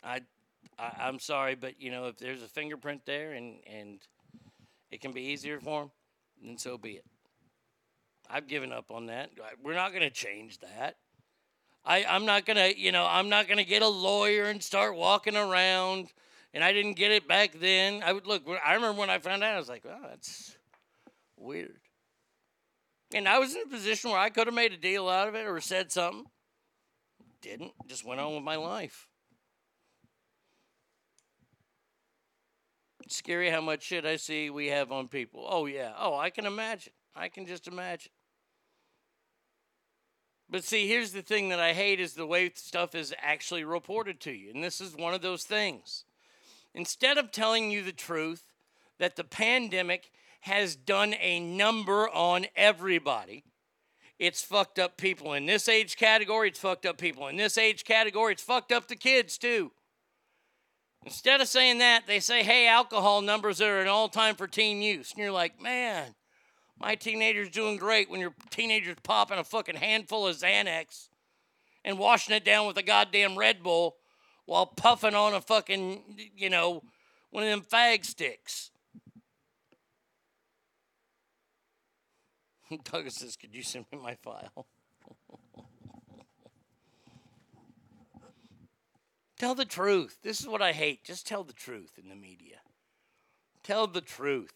I, 0.05 0.21
I 0.79 1.09
I'm 1.09 1.19
sorry, 1.19 1.57
but 1.57 1.83
you 1.83 1.91
know 1.91 2.07
if 2.07 2.19
there's 2.19 2.43
a 2.43 2.49
fingerprint 2.49 3.03
there 3.07 3.33
and 3.33 3.59
and 3.67 3.99
it 4.91 5.01
can 5.01 5.13
be 5.13 5.23
easier 5.23 5.61
for 5.61 5.83
them, 5.83 5.91
then 6.43 6.59
so 6.59 6.79
be 6.79 6.93
it. 6.93 7.05
I've 8.31 8.47
given 8.47 8.73
up 8.73 8.91
on 8.91 9.07
that. 9.07 9.31
We're 9.63 9.75
not 9.75 9.91
going 9.91 10.03
to 10.03 10.11
change 10.11 10.59
that. 10.59 10.97
I 11.89 12.05
I'm 12.05 12.27
not 12.27 12.45
gonna 12.45 12.73
you 12.77 12.93
know 12.93 13.07
I'm 13.09 13.29
not 13.29 13.49
gonna 13.49 13.65
get 13.65 13.83
a 13.83 13.89
lawyer 13.89 14.45
and 14.45 14.63
start 14.63 14.95
walking 14.95 15.37
around. 15.37 16.13
And 16.55 16.65
I 16.65 16.73
didn't 16.73 16.95
get 16.95 17.13
it 17.13 17.29
back 17.29 17.53
then. 17.61 18.03
I 18.03 18.13
would 18.13 18.27
look. 18.27 18.43
I 18.65 18.75
remember 18.75 18.99
when 18.99 19.11
I 19.11 19.19
found 19.19 19.45
out. 19.45 19.55
I 19.55 19.59
was 19.59 19.69
like, 19.69 19.85
"Oh, 19.87 20.07
that's 20.09 20.57
weird." 21.37 21.81
And 23.15 23.29
I 23.29 23.39
was 23.39 23.55
in 23.55 23.63
a 23.63 23.71
position 23.71 24.11
where 24.11 24.19
I 24.19 24.31
could 24.31 24.47
have 24.47 24.55
made 24.55 24.73
a 24.73 24.79
deal 24.79 25.09
out 25.09 25.29
of 25.29 25.35
it 25.35 25.47
or 25.47 25.61
said 25.61 25.93
something. 25.93 26.25
Didn't. 27.43 27.73
Just 27.87 28.05
went 28.05 28.21
on 28.21 28.35
with 28.35 28.45
my 28.45 28.57
life. 28.57 29.08
Scary 33.11 33.51
how 33.51 33.61
much 33.61 33.83
shit 33.83 34.05
I 34.05 34.17
see 34.17 34.51
we 34.51 34.67
have 34.69 34.93
on 34.93 35.09
people. 35.09 35.47
Oh, 35.49 35.67
yeah. 35.67 35.93
Oh, 35.99 36.17
I 36.17 36.31
can 36.31 36.47
imagine. 36.47 36.93
I 37.15 37.29
can 37.29 37.47
just 37.47 37.69
imagine. 37.69 38.13
But 40.51 40.65
see, 40.65 40.89
here's 40.89 41.13
the 41.13 41.23
thing 41.23 41.51
that 41.51 41.61
I 41.61 41.75
hate 41.75 42.01
is 42.01 42.15
the 42.15 42.27
way 42.27 42.51
stuff 42.55 42.95
is 42.95 43.15
actually 43.21 43.65
reported 43.65 44.21
to 44.21 44.33
you. 44.33 44.51
And 44.55 44.65
this 44.65 44.81
is 44.81 44.97
one 44.97 45.13
of 45.13 45.21
those 45.21 45.45
things. 45.45 46.05
Instead 46.75 47.19
of 47.19 47.31
telling 47.31 47.71
you 47.71 47.83
the 47.83 47.93
truth 47.93 48.45
that 48.99 49.17
the 49.17 49.25
pandemic 49.25 50.11
has 50.43 50.77
done 50.77 51.15
a 51.21 51.41
number 51.41 52.09
on 52.09 52.47
everybody, 52.57 53.45
it's 54.19 54.43
fucked 54.43 54.79
up 54.79 54.97
people 54.97 55.35
in 55.35 55.47
this 55.47 55.69
age 55.69 55.97
category, 55.97 56.49
it's 56.49 56.59
fucked 56.59 56.87
up 56.87 56.99
people 56.99 57.29
in 57.29 57.37
this 57.37 57.59
age 57.59 57.85
category, 57.85 58.33
it's 58.33 58.43
fucked 58.43 58.73
up 58.73 58.89
the 58.89 58.97
kids 58.97 59.39
too. 59.39 59.73
Instead 61.05 61.41
of 61.41 61.49
saying 61.49 61.79
that, 61.79 62.07
they 62.07 62.21
say, 62.21 62.43
hey, 62.43 62.67
alcohol 62.69 63.23
numbers 63.23 63.61
are 63.61 63.81
an 63.81 63.89
all 63.89 64.09
time 64.09 64.35
for 64.35 64.47
teen 64.47 64.83
use. 64.83 65.13
And 65.13 65.21
you're 65.21 65.33
like, 65.33 65.61
man, 65.61 66.15
my 66.79 66.95
teenager's 66.95 67.51
doing 67.51 67.77
great 67.77 68.11
when 68.11 68.21
your 68.21 68.35
teenager's 68.51 68.97
popping 69.03 69.39
a 69.39 69.45
fucking 69.45 69.77
handful 69.77 70.27
of 70.27 70.37
Xanax 70.37 71.09
and 71.85 71.99
washing 71.99 72.35
it 72.35 72.45
down 72.45 72.67
with 72.67 72.77
a 72.77 72.83
goddamn 72.83 73.39
Red 73.39 73.63
Bull 73.63 73.97
while 74.45 74.67
puffing 74.67 75.15
on 75.15 75.35
a 75.35 75.41
fucking, 75.41 76.19
you 76.37 76.51
know, 76.51 76.83
one 77.31 77.45
of 77.45 77.51
them 77.51 77.63
fag 77.63 78.05
sticks. 78.05 78.71
Douglas 82.85 83.17
says, 83.17 83.37
could 83.37 83.55
you 83.55 83.63
send 83.63 83.87
me 83.93 83.99
my 83.99 84.15
file? 84.15 84.67
Tell 89.39 89.55
the 89.55 89.65
truth. 89.65 90.19
This 90.23 90.41
is 90.41 90.49
what 90.49 90.63
I 90.63 90.73
hate. 90.73 91.05
Just 91.05 91.27
tell 91.27 91.45
the 91.45 91.53
truth 91.53 91.93
in 92.03 92.09
the 92.09 92.17
media. 92.17 92.57
Tell 93.63 93.87
the 93.87 94.01
truth. 94.01 94.53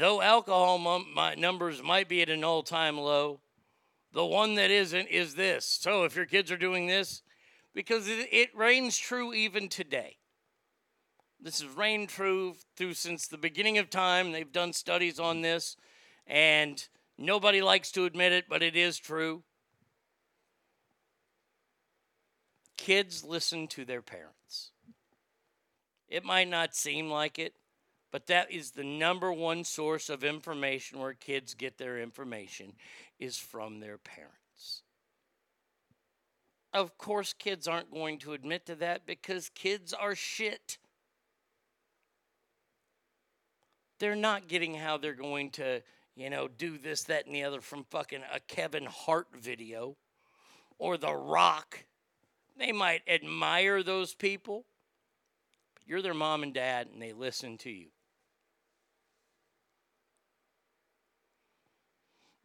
Though 0.00 0.22
alcohol 0.22 0.78
my 0.78 1.34
numbers 1.34 1.82
might 1.82 2.08
be 2.08 2.22
at 2.22 2.30
an 2.30 2.44
all 2.44 2.62
time 2.62 2.96
low, 2.98 3.40
The 4.14 4.24
one 4.24 4.54
that 4.54 4.70
isn't 4.70 5.08
is 5.08 5.34
this. 5.34 5.66
So 5.66 6.04
if 6.04 6.14
your 6.14 6.24
kids 6.24 6.52
are 6.52 6.56
doing 6.56 6.86
this, 6.86 7.22
because 7.74 8.08
it, 8.08 8.28
it 8.30 8.56
reigns 8.56 8.96
true 8.96 9.34
even 9.34 9.68
today. 9.68 10.18
This 11.40 11.60
has 11.60 11.76
reigned 11.76 12.08
true 12.08 12.54
through 12.76 12.94
since 12.94 13.26
the 13.26 13.36
beginning 13.36 13.76
of 13.76 13.90
time. 13.90 14.30
They've 14.30 14.50
done 14.50 14.72
studies 14.72 15.18
on 15.18 15.42
this, 15.42 15.76
and 16.28 16.86
nobody 17.18 17.60
likes 17.60 17.90
to 17.92 18.04
admit 18.04 18.32
it, 18.32 18.44
but 18.48 18.62
it 18.62 18.76
is 18.76 18.98
true. 18.98 19.42
Kids 22.84 23.24
listen 23.24 23.66
to 23.68 23.86
their 23.86 24.02
parents. 24.02 24.72
It 26.06 26.22
might 26.22 26.50
not 26.50 26.74
seem 26.74 27.08
like 27.08 27.38
it, 27.38 27.54
but 28.12 28.26
that 28.26 28.52
is 28.52 28.72
the 28.72 28.84
number 28.84 29.32
one 29.32 29.64
source 29.64 30.10
of 30.10 30.22
information 30.22 30.98
where 30.98 31.14
kids 31.14 31.54
get 31.54 31.78
their 31.78 31.98
information 31.98 32.74
is 33.18 33.38
from 33.38 33.80
their 33.80 33.96
parents. 33.96 34.82
Of 36.74 36.98
course, 36.98 37.32
kids 37.32 37.66
aren't 37.66 37.90
going 37.90 38.18
to 38.18 38.34
admit 38.34 38.66
to 38.66 38.74
that 38.74 39.06
because 39.06 39.48
kids 39.54 39.94
are 39.94 40.14
shit. 40.14 40.76
They're 43.98 44.14
not 44.14 44.46
getting 44.46 44.74
how 44.74 44.98
they're 44.98 45.14
going 45.14 45.52
to, 45.52 45.80
you 46.16 46.28
know, 46.28 46.48
do 46.48 46.76
this, 46.76 47.04
that, 47.04 47.24
and 47.24 47.34
the 47.34 47.44
other 47.44 47.62
from 47.62 47.86
fucking 47.90 48.24
a 48.30 48.40
Kevin 48.40 48.84
Hart 48.84 49.28
video 49.32 49.96
or 50.78 50.98
The 50.98 51.14
Rock. 51.14 51.86
They 52.56 52.72
might 52.72 53.02
admire 53.08 53.82
those 53.82 54.14
people, 54.14 54.64
but 55.74 55.82
you're 55.86 56.02
their 56.02 56.14
mom 56.14 56.42
and 56.42 56.54
dad 56.54 56.88
and 56.92 57.02
they 57.02 57.12
listen 57.12 57.58
to 57.58 57.70
you. 57.70 57.88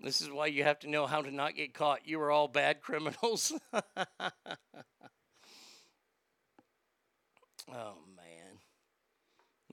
This 0.02 0.22
is 0.22 0.30
why 0.32 0.48
you 0.48 0.64
have 0.64 0.80
to 0.80 0.90
know 0.90 1.08
how 1.08 1.22
to 1.22 1.30
not 1.30 1.56
get 1.56 1.74
caught. 1.74 2.08
You 2.08 2.22
are 2.22 2.32
all 2.32 2.48
bad 2.48 2.82
criminals. 2.82 3.52
oh, 3.74 3.84
man. 7.68 8.60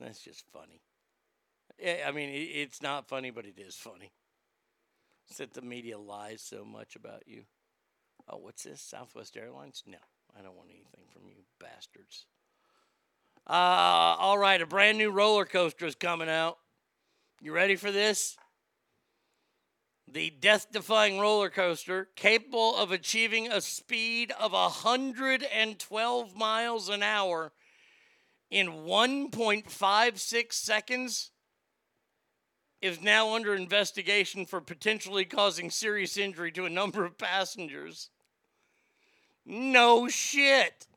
That's 0.00 0.20
just 0.20 0.44
funny. 0.52 0.82
I 2.04 2.10
mean, 2.10 2.30
it's 2.32 2.82
not 2.82 3.08
funny, 3.08 3.30
but 3.30 3.46
it 3.46 3.58
is 3.58 3.76
funny. 3.76 4.12
It's 5.28 5.38
that 5.38 5.54
the 5.54 5.62
media 5.62 5.98
lies 5.98 6.42
so 6.42 6.64
much 6.64 6.96
about 6.96 7.22
you. 7.26 7.44
Oh, 8.28 8.38
what's 8.38 8.64
this? 8.64 8.80
Southwest 8.80 9.36
Airlines? 9.36 9.82
No, 9.86 9.98
I 10.38 10.42
don't 10.42 10.56
want 10.56 10.70
anything 10.70 11.04
from 11.12 11.28
you 11.28 11.34
bastards. 11.60 12.26
Uh, 13.48 14.16
all 14.18 14.38
right, 14.38 14.60
a 14.60 14.66
brand 14.66 14.98
new 14.98 15.10
roller 15.10 15.44
coaster 15.44 15.86
is 15.86 15.94
coming 15.94 16.28
out. 16.28 16.58
You 17.40 17.52
ready 17.52 17.76
for 17.76 17.92
this? 17.92 18.36
the 20.08 20.30
death 20.30 20.68
defying 20.72 21.18
roller 21.18 21.50
coaster 21.50 22.08
capable 22.14 22.76
of 22.76 22.92
achieving 22.92 23.50
a 23.50 23.60
speed 23.60 24.32
of 24.38 24.52
112 24.52 26.36
miles 26.36 26.88
an 26.88 27.02
hour 27.02 27.52
in 28.50 28.68
1.56 28.68 30.52
seconds 30.52 31.32
is 32.80 33.00
now 33.02 33.34
under 33.34 33.54
investigation 33.54 34.46
for 34.46 34.60
potentially 34.60 35.24
causing 35.24 35.70
serious 35.70 36.16
injury 36.16 36.52
to 36.52 36.64
a 36.64 36.70
number 36.70 37.04
of 37.04 37.18
passengers. 37.18 38.10
No 39.46 40.08
shit. 40.08 40.88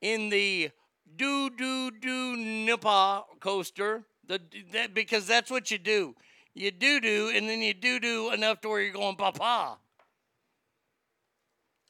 In 0.00 0.30
the 0.30 0.70
Doo 1.16 1.50
Doo 1.50 1.92
Doo 1.92 2.36
Nipa 2.36 3.24
coaster, 3.38 4.02
the, 4.26 4.40
that, 4.72 4.94
because 4.94 5.26
that's 5.26 5.50
what 5.50 5.70
you 5.70 5.78
do. 5.78 6.16
You 6.54 6.72
do 6.72 7.00
do, 7.00 7.30
and 7.34 7.48
then 7.48 7.60
you 7.60 7.72
do 7.72 8.00
do 8.00 8.32
enough 8.32 8.60
to 8.62 8.68
where 8.68 8.80
you're 8.80 8.92
going, 8.92 9.14
papa. 9.14 9.78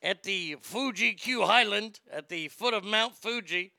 At 0.02 0.22
the 0.22 0.56
Fuji 0.60 1.14
Q 1.14 1.42
Highland, 1.42 2.00
at 2.12 2.28
the 2.28 2.48
foot 2.48 2.74
of 2.74 2.84
Mount 2.84 3.16
Fuji, 3.16 3.72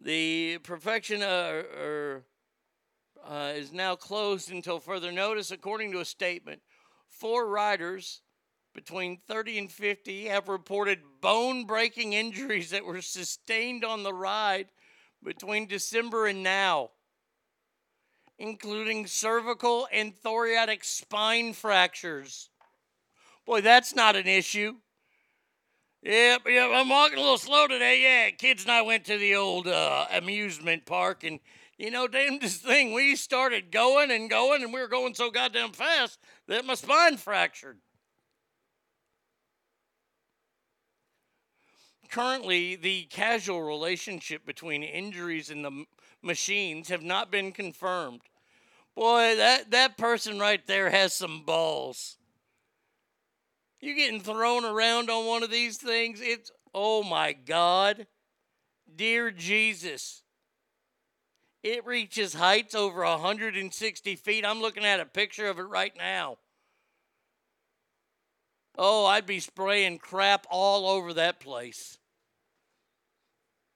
the 0.00 0.58
perfection 0.58 1.22
uh, 1.22 1.62
er, 1.78 2.24
uh, 3.28 3.52
is 3.54 3.72
now 3.72 3.96
closed 3.96 4.50
until 4.50 4.78
further 4.78 5.12
notice, 5.12 5.50
according 5.50 5.92
to 5.92 6.00
a 6.00 6.04
statement. 6.04 6.60
Four 7.08 7.46
riders 7.48 8.22
between 8.74 9.18
30 9.26 9.58
and 9.58 9.70
50 9.70 10.26
have 10.26 10.48
reported 10.48 11.00
bone 11.20 11.64
breaking 11.64 12.12
injuries 12.12 12.70
that 12.70 12.84
were 12.84 13.02
sustained 13.02 13.84
on 13.84 14.02
the 14.02 14.14
ride 14.14 14.68
between 15.22 15.66
December 15.66 16.26
and 16.26 16.42
now, 16.42 16.90
including 18.38 19.06
cervical 19.06 19.86
and 19.92 20.16
thoracic 20.16 20.84
spine 20.84 21.52
fractures. 21.52 22.48
Boy, 23.44 23.60
that's 23.60 23.94
not 23.94 24.16
an 24.16 24.26
issue. 24.26 24.76
Yep, 26.02 26.42
yep, 26.46 26.70
I'm 26.72 26.88
walking 26.88 27.18
a 27.18 27.20
little 27.20 27.36
slow 27.36 27.66
today. 27.66 28.02
Yeah, 28.02 28.30
kids 28.30 28.62
and 28.62 28.72
I 28.72 28.80
went 28.80 29.04
to 29.04 29.18
the 29.18 29.34
old 29.34 29.66
uh, 29.66 30.06
amusement 30.12 30.86
park, 30.86 31.24
and 31.24 31.40
you 31.80 31.90
know, 31.90 32.06
damnedest 32.06 32.62
thing, 32.62 32.92
we 32.92 33.16
started 33.16 33.72
going 33.72 34.10
and 34.10 34.28
going, 34.28 34.62
and 34.62 34.72
we 34.72 34.80
were 34.80 34.88
going 34.88 35.14
so 35.14 35.30
goddamn 35.30 35.72
fast 35.72 36.18
that 36.46 36.64
my 36.64 36.74
spine 36.74 37.16
fractured. 37.16 37.78
currently 42.10 42.76
the 42.76 43.04
casual 43.04 43.62
relationship 43.62 44.44
between 44.44 44.82
injuries 44.82 45.50
and 45.50 45.64
the 45.64 45.84
machines 46.22 46.88
have 46.88 47.02
not 47.02 47.30
been 47.30 47.52
confirmed. 47.52 48.20
Boy, 48.96 49.36
that, 49.36 49.70
that 49.70 49.96
person 49.96 50.38
right 50.38 50.66
there 50.66 50.90
has 50.90 51.14
some 51.14 51.44
balls. 51.44 52.18
You 53.80 53.94
getting 53.94 54.20
thrown 54.20 54.64
around 54.64 55.08
on 55.08 55.26
one 55.26 55.42
of 55.42 55.50
these 55.50 55.78
things? 55.78 56.20
It's 56.20 56.50
oh 56.74 57.02
my 57.02 57.32
God. 57.32 58.06
Dear 58.94 59.30
Jesus. 59.30 60.19
It 61.62 61.84
reaches 61.84 62.34
heights 62.34 62.74
over 62.74 63.02
160 63.02 64.16
feet. 64.16 64.44
I'm 64.46 64.60
looking 64.60 64.84
at 64.84 65.00
a 65.00 65.04
picture 65.04 65.48
of 65.48 65.58
it 65.58 65.62
right 65.62 65.92
now. 65.96 66.38
Oh, 68.78 69.04
I'd 69.04 69.26
be 69.26 69.40
spraying 69.40 69.98
crap 69.98 70.46
all 70.48 70.88
over 70.88 71.12
that 71.14 71.38
place. 71.38 71.98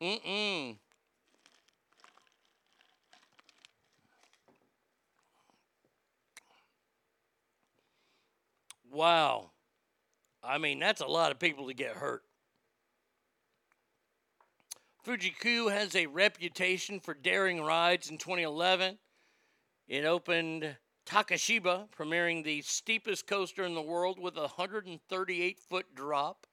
Mm-mm. 0.01 0.78
Wow. 8.90 9.51
I 10.43 10.59
mean, 10.59 10.78
that's 10.78 11.01
a 11.01 11.06
lot 11.06 11.32
of 11.32 11.39
people 11.39 11.69
to 11.69 11.74
get 11.74 11.97
hurt. 11.97 12.23
Fuji-Q 15.05 15.68
has 15.68 15.94
a 15.94 16.06
reputation 16.06 16.98
for 16.98 17.12
daring 17.12 17.60
rides 17.60 18.09
in 18.09 18.16
2011. 18.16 18.97
It 19.86 20.06
opened 20.06 20.76
Takashiba, 21.05 21.89
premiering 21.90 22.43
the 22.43 22.62
steepest 22.62 23.26
coaster 23.26 23.64
in 23.64 23.74
the 23.74 23.82
world 23.82 24.18
with 24.18 24.39
a 24.39 24.48
138 24.56 25.60
foot 25.60 25.94
drop 25.94 26.47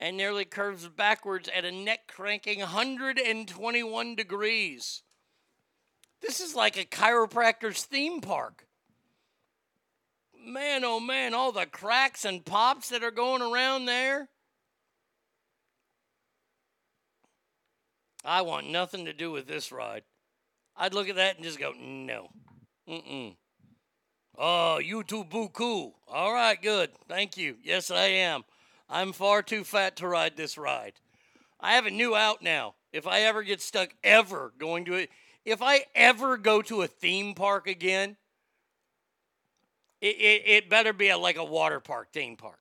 and 0.00 0.16
nearly 0.16 0.44
curves 0.44 0.88
backwards 0.88 1.48
at 1.54 1.64
a 1.64 1.70
neck 1.70 2.08
cranking 2.08 2.58
121 2.58 4.16
degrees. 4.16 5.02
This 6.20 6.40
is 6.40 6.56
like 6.56 6.76
a 6.76 6.84
chiropractor's 6.84 7.84
theme 7.84 8.20
park. 8.20 8.66
Man, 10.36 10.82
oh 10.84 10.98
man, 10.98 11.32
all 11.32 11.52
the 11.52 11.66
cracks 11.66 12.24
and 12.24 12.44
pops 12.44 12.88
that 12.88 13.04
are 13.04 13.12
going 13.12 13.42
around 13.42 13.84
there. 13.84 14.30
I 18.28 18.42
want 18.42 18.68
nothing 18.68 19.06
to 19.06 19.12
do 19.12 19.32
with 19.32 19.46
this 19.46 19.72
ride. 19.72 20.02
I'd 20.76 20.94
look 20.94 21.08
at 21.08 21.16
that 21.16 21.36
and 21.36 21.44
just 21.44 21.58
go, 21.58 21.72
no. 21.72 22.28
Mm-mm. 22.88 23.36
Oh, 24.36 24.78
you 24.78 25.02
too 25.02 25.24
boo 25.24 25.48
cool. 25.48 25.96
All 26.06 26.32
right, 26.32 26.60
good. 26.60 26.90
Thank 27.08 27.36
you. 27.36 27.56
Yes, 27.62 27.90
I 27.90 28.04
am. 28.04 28.44
I'm 28.88 29.12
far 29.12 29.42
too 29.42 29.64
fat 29.64 29.96
to 29.96 30.06
ride 30.06 30.36
this 30.36 30.58
ride. 30.58 30.92
I 31.58 31.72
have 31.72 31.86
a 31.86 31.90
new 31.90 32.14
out 32.14 32.42
now. 32.42 32.74
If 32.92 33.06
I 33.06 33.22
ever 33.22 33.42
get 33.42 33.60
stuck 33.60 33.94
ever 34.04 34.52
going 34.58 34.84
to 34.84 34.94
it, 34.94 35.10
if 35.44 35.62
I 35.62 35.86
ever 35.94 36.36
go 36.36 36.62
to 36.62 36.82
a 36.82 36.86
theme 36.86 37.34
park 37.34 37.66
again, 37.66 38.16
it, 40.00 40.16
it, 40.16 40.42
it 40.46 40.70
better 40.70 40.92
be 40.92 41.08
a, 41.08 41.18
like 41.18 41.36
a 41.36 41.44
water 41.44 41.80
park 41.80 42.12
theme 42.12 42.36
park. 42.36 42.60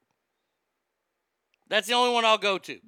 That's 1.70 1.88
the 1.88 1.94
only 1.94 2.14
one 2.14 2.26
I'll 2.26 2.38
go 2.38 2.58
to. 2.58 2.80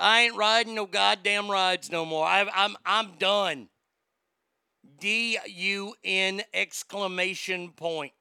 I 0.00 0.22
ain't 0.22 0.36
riding 0.36 0.74
no 0.74 0.86
goddamn 0.86 1.50
rides 1.50 1.90
no 1.92 2.06
more. 2.06 2.24
I, 2.24 2.48
I'm 2.54 2.76
I'm 2.86 3.12
done. 3.18 3.68
D 4.98 5.38
U 5.46 5.94
N 6.02 6.42
exclamation 6.54 7.70
point. 7.70 8.12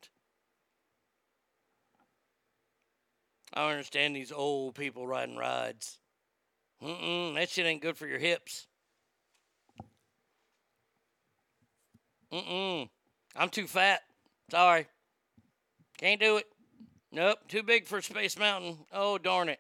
I 3.53 3.61
don't 3.61 3.71
understand 3.71 4.15
these 4.15 4.31
old 4.31 4.75
people 4.75 5.07
riding 5.07 5.37
rides. 5.37 5.97
Mm-mm, 6.83 7.35
that 7.35 7.49
shit 7.49 7.65
ain't 7.65 7.81
good 7.81 7.97
for 7.97 8.07
your 8.07 8.19
hips. 8.19 8.67
Mm-mm. 12.31 12.89
I'm 13.35 13.49
too 13.49 13.67
fat. 13.67 14.01
Sorry. 14.51 14.85
Can't 15.97 16.21
do 16.21 16.37
it. 16.37 16.45
Nope, 17.11 17.39
too 17.47 17.63
big 17.63 17.87
for 17.87 18.01
Space 18.01 18.37
Mountain. 18.37 18.77
Oh, 18.93 19.17
darn 19.17 19.49
it. 19.49 19.59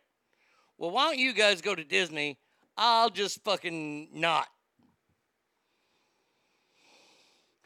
Well, 0.79 0.91
why 0.91 1.07
don't 1.07 1.19
you 1.19 1.33
guys 1.33 1.61
go 1.61 1.75
to 1.75 1.83
Disney? 1.83 2.37
I'll 2.77 3.09
just 3.09 3.43
fucking 3.43 4.07
not. 4.13 4.47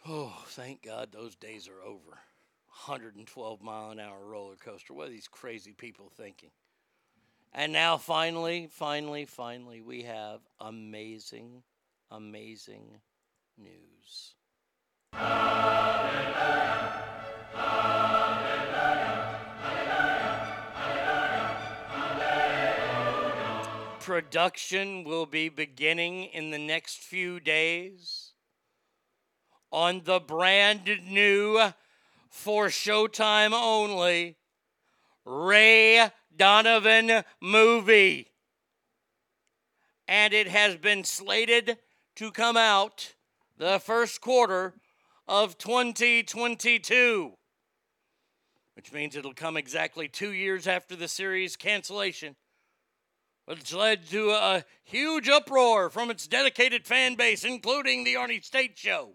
Oh, 0.08 0.33
thank 0.48 0.82
God 0.82 1.09
those 1.11 1.35
days 1.35 1.69
are 1.69 1.80
over. 1.88 2.17
112 2.88 3.61
mile 3.61 3.92
an 3.92 4.00
hour 4.00 4.25
roller 4.25 4.56
coaster. 4.56 4.95
What 4.95 5.09
are 5.09 5.11
these 5.11 5.27
crazy 5.27 5.74
people 5.74 6.11
thinking? 6.17 6.50
And 7.53 7.72
now, 7.72 7.98
finally, 7.98 8.67
finally, 8.72 9.25
finally, 9.25 9.80
we 9.82 10.01
have 10.01 10.40
amazing, 10.59 11.61
amazing 12.09 13.00
news. 13.59 14.33
Production 24.03 25.06
will 25.06 25.25
be 25.25 25.48
beginning 25.48 26.25
in 26.25 26.51
the 26.51 26.59
next 26.59 26.98
few 26.98 27.40
days 27.40 28.33
on 29.72 30.01
the 30.03 30.19
brand 30.19 30.99
new, 31.06 31.72
for 32.30 32.65
Showtime 32.67 33.53
only, 33.53 34.35
Ray 35.23 36.09
Donovan 36.35 37.23
movie. 37.40 38.27
And 40.06 40.33
it 40.33 40.49
has 40.49 40.75
been 40.75 41.06
slated 41.06 41.77
to 42.17 42.30
come 42.30 42.57
out 42.57 43.14
the 43.57 43.80
first 43.80 44.19
quarter 44.19 44.73
of 45.30 45.57
2022, 45.57 47.32
which 48.73 48.91
means 48.91 49.15
it'll 49.15 49.33
come 49.33 49.56
exactly 49.56 50.09
two 50.09 50.33
years 50.33 50.67
after 50.67 50.98
the 50.98 51.07
series 51.07 51.56
cancellation, 51.56 52.35
which 53.45 53.73
led 53.73 54.07
to 54.09 54.31
a 54.31 54.63
huge 54.83 55.27
uproar 55.27 55.89
from 55.89 56.09
its 56.09 56.27
dedicated 56.27 56.85
fan 56.85 57.15
base, 57.15 57.43
including 57.43 58.03
the 58.03 58.15
Arnie 58.15 58.43
State 58.43 58.77
Show. 58.77 59.13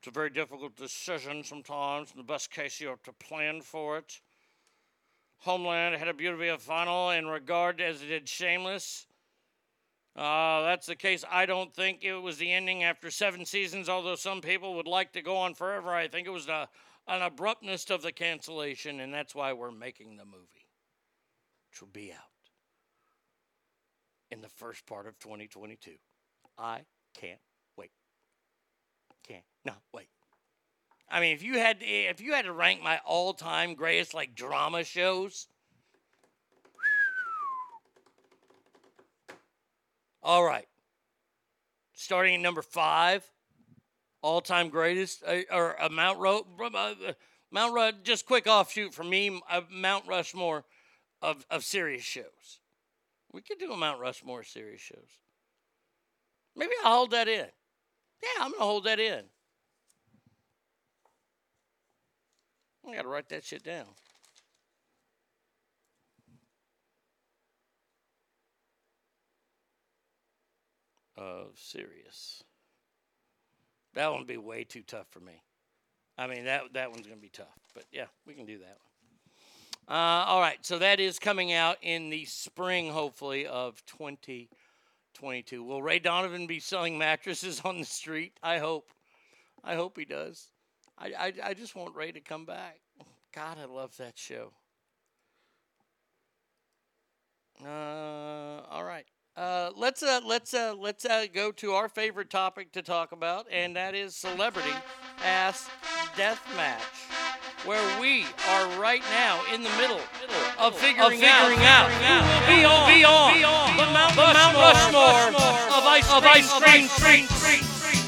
It's 0.00 0.08
a 0.08 0.10
very 0.10 0.30
difficult 0.30 0.74
decision 0.76 1.44
sometimes. 1.44 2.10
In 2.10 2.16
the 2.16 2.24
best 2.24 2.50
case, 2.50 2.80
you 2.80 2.88
have 2.88 3.02
to 3.04 3.12
plan 3.12 3.60
for 3.62 3.98
it. 3.98 4.20
Homeland 5.38 5.94
had 5.94 6.08
a 6.08 6.14
beautiful 6.14 6.58
final 6.58 7.10
in 7.10 7.26
regard 7.26 7.80
as 7.80 8.02
it 8.02 8.06
did 8.06 8.28
Shameless. 8.28 9.06
Uh, 10.14 10.62
that's 10.62 10.86
the 10.86 10.96
case. 10.96 11.24
I 11.30 11.46
don't 11.46 11.72
think 11.72 12.04
it 12.04 12.14
was 12.14 12.36
the 12.36 12.52
ending 12.52 12.82
after 12.84 13.10
seven 13.10 13.46
seasons, 13.46 13.88
although 13.88 14.14
some 14.14 14.40
people 14.40 14.74
would 14.74 14.86
like 14.86 15.12
to 15.12 15.22
go 15.22 15.36
on 15.36 15.54
forever. 15.54 15.90
I 15.90 16.06
think 16.08 16.26
it 16.26 16.30
was 16.30 16.46
the, 16.46 16.68
an 17.08 17.22
abruptness 17.22 17.90
of 17.90 18.02
the 18.02 18.12
cancellation, 18.12 19.00
and 19.00 19.12
that's 19.12 19.34
why 19.34 19.52
we're 19.52 19.70
making 19.70 20.16
the 20.16 20.24
movie, 20.24 20.66
which 21.70 21.80
will 21.80 21.88
be 21.88 22.12
out 22.12 22.18
in 24.30 24.40
the 24.40 24.48
first 24.48 24.86
part 24.86 25.06
of 25.06 25.18
2022. 25.18 25.92
I 26.58 26.82
can't 27.14 27.40
wait. 27.76 27.90
Can't 29.26 29.44
not 29.64 29.80
wait. 29.92 30.08
I 31.10 31.20
mean, 31.20 31.34
if 31.34 31.42
you 31.42 31.58
had 31.58 31.80
to, 31.80 31.86
if 31.86 32.20
you 32.20 32.32
had 32.32 32.46
to 32.46 32.52
rank 32.52 32.82
my 32.82 32.98
all-time 33.04 33.74
greatest 33.74 34.14
like 34.14 34.34
drama 34.34 34.84
shows, 34.84 35.48
all 40.22 40.42
right. 40.42 40.66
Starting 41.92 42.36
at 42.36 42.40
number 42.40 42.62
five, 42.62 43.30
all-time 44.22 44.68
greatest, 44.68 45.22
uh, 45.26 45.40
or 45.50 45.80
uh, 45.80 45.88
Mount 45.88 46.18
Ro- 46.18 46.46
uh, 46.60 46.94
Mount 47.50 47.74
Ru- 47.74 48.02
just 48.02 48.26
quick 48.26 48.46
offshoot 48.46 48.94
for 48.94 49.04
me, 49.04 49.40
uh, 49.50 49.62
Mount 49.70 50.06
Rushmore 50.06 50.64
of 51.20 51.44
of 51.50 51.64
serious 51.64 52.02
shows. 52.02 52.60
We 53.32 53.42
could 53.42 53.58
do 53.58 53.72
a 53.72 53.76
Mount 53.76 54.00
Rushmore 54.00 54.44
series 54.44 54.80
shows. 54.80 55.18
Maybe 56.54 56.72
I'll 56.84 56.96
hold 56.96 57.10
that 57.12 57.28
in. 57.28 57.46
Yeah, 58.22 58.44
I'm 58.44 58.52
gonna 58.52 58.64
hold 58.64 58.84
that 58.84 59.00
in. 59.00 59.24
I 62.86 62.94
gotta 62.96 63.08
write 63.08 63.28
that 63.30 63.44
shit 63.44 63.62
down. 63.62 63.86
Of 71.16 71.58
serious. 71.58 72.42
That 73.94 74.10
one 74.10 74.20
would 74.20 74.28
be 74.28 74.36
way 74.36 74.64
too 74.64 74.82
tough 74.82 75.06
for 75.10 75.20
me. 75.20 75.42
I 76.18 76.26
mean 76.26 76.44
that 76.44 76.72
that 76.74 76.90
one's 76.90 77.06
gonna 77.06 77.20
be 77.20 77.28
tough, 77.28 77.58
but 77.74 77.84
yeah, 77.92 78.06
we 78.26 78.34
can 78.34 78.46
do 78.46 78.58
that 78.58 78.78
one. 78.78 78.92
Uh, 79.88 80.24
all 80.26 80.40
right, 80.40 80.64
so 80.64 80.78
that 80.78 81.00
is 81.00 81.18
coming 81.18 81.52
out 81.52 81.76
in 81.82 82.08
the 82.08 82.24
spring, 82.24 82.90
hopefully, 82.90 83.46
of 83.46 83.84
2022. 83.86 85.64
Will 85.64 85.82
Ray 85.82 85.98
Donovan 85.98 86.46
be 86.46 86.60
selling 86.60 86.96
mattresses 86.96 87.60
on 87.64 87.78
the 87.78 87.84
street? 87.84 88.32
I 88.42 88.58
hope. 88.58 88.88
I 89.64 89.74
hope 89.74 89.98
he 89.98 90.04
does. 90.04 90.48
I, 90.98 91.12
I, 91.18 91.32
I 91.44 91.54
just 91.54 91.74
want 91.74 91.96
Ray 91.96 92.12
to 92.12 92.20
come 92.20 92.44
back. 92.44 92.80
God, 93.34 93.58
I 93.60 93.64
love 93.64 93.96
that 93.96 94.18
show. 94.18 94.52
Uh, 97.64 98.62
all 98.70 98.84
right. 98.84 99.06
Uh, 99.34 99.70
let's 99.78 100.02
uh, 100.02 100.20
let's 100.26 100.52
uh, 100.52 100.74
let's 100.78 101.06
uh, 101.06 101.24
go 101.32 101.50
to 101.50 101.72
our 101.72 101.88
favorite 101.88 102.28
topic 102.28 102.70
to 102.70 102.82
talk 102.82 103.12
about, 103.12 103.46
and 103.50 103.74
that 103.76 103.94
is 103.94 104.14
celebrity 104.14 104.74
ass 105.24 105.70
death 106.18 106.46
match, 106.54 106.82
where 107.64 107.80
we 107.98 108.26
are 108.50 108.68
right 108.78 109.00
now 109.10 109.40
in 109.54 109.62
the 109.62 109.70
middle 109.70 110.00
of 110.58 110.74
figuring, 110.76 111.12
figuring 111.12 111.60
out, 111.60 111.90
out 111.90 112.22
who 112.44 112.56
will 112.56 112.60
be 112.60 112.64
on, 112.64 112.92
be 112.92 113.04
on 113.04 113.34
be 113.38 113.44
on 113.44 113.76
the 113.78 113.86
the 113.86 113.92
Mount 113.92 114.16
Mount, 114.16 114.54
Rushmore 114.54 115.02
Rushmore 115.02 115.78
of 115.78 115.84
ice 115.86 116.12
of 116.12 116.22
cream, 116.22 116.32
ice 116.34 116.52
cream 116.60 117.26
street, 117.26 117.64
street. 117.64 118.04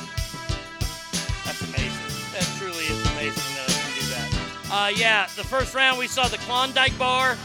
That's 1.47 1.63
amazing. 1.63 2.13
That 2.35 2.47
truly 2.59 2.85
is 2.85 3.01
amazing 3.13 3.49
that 3.57 3.71
I 3.71 3.73
can 3.81 3.93
do 3.99 4.07
that. 4.13 4.29
Uh, 4.71 4.89
yeah, 4.95 5.27
the 5.37 5.45
first 5.45 5.75
round 5.75 5.99
we 5.99 6.07
saw 6.07 6.29
the 6.29 6.37
Klondike 6.39 6.99
Bar 6.99 7.39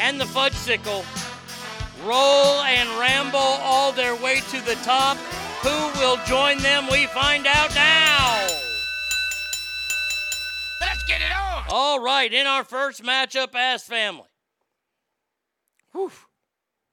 and 0.00 0.20
the 0.20 0.24
Fudgesicle 0.24 1.04
roll 2.04 2.62
and 2.62 2.88
ramble 2.98 3.38
all 3.38 3.92
their 3.92 4.14
way 4.14 4.40
to 4.50 4.60
the 4.64 4.76
top. 4.84 5.16
Who 5.62 5.98
will 5.98 6.18
join 6.26 6.58
them? 6.58 6.86
We 6.90 7.06
find 7.06 7.46
out 7.46 7.74
now. 7.74 8.46
Let's 10.80 11.02
get 11.08 11.20
it 11.20 11.32
on. 11.32 11.64
All 11.70 12.00
right, 12.00 12.32
in 12.32 12.46
our 12.46 12.64
first 12.64 13.02
matchup, 13.02 13.54
Ass 13.54 13.84
Family. 13.84 14.28
Whew. 15.92 16.12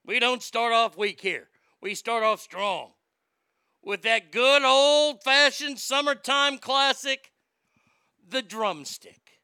We 0.06 0.20
don't 0.20 0.42
start 0.42 0.74
off 0.74 0.98
weak 0.98 1.22
here. 1.22 1.50
We 1.82 1.96
start 1.96 2.24
off 2.24 2.40
strong 2.42 2.92
with 3.84 4.04
that 4.04 4.32
good 4.32 4.64
old 4.64 5.24
fashioned 5.24 5.80
summertime 5.80 6.58
classic, 6.58 7.32
the 8.28 8.42
drumstick. 8.42 9.40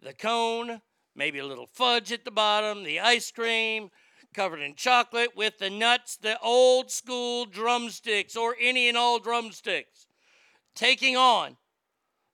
The 0.00 0.12
cone, 0.12 0.82
maybe 1.14 1.38
a 1.38 1.46
little 1.46 1.66
fudge 1.66 2.10
at 2.10 2.24
the 2.24 2.32
bottom, 2.32 2.82
the 2.82 3.00
ice 3.00 3.30
cream 3.30 3.90
covered 4.32 4.60
in 4.60 4.74
chocolate 4.74 5.36
with 5.36 5.58
the 5.58 5.70
nuts, 5.70 6.16
the 6.16 6.38
old 6.40 6.90
school 6.90 7.44
drumsticks 7.44 8.36
or 8.36 8.56
any 8.60 8.88
and 8.88 8.96
all 8.96 9.18
drumsticks. 9.18 10.06
Taking 10.74 11.16
on 11.16 11.56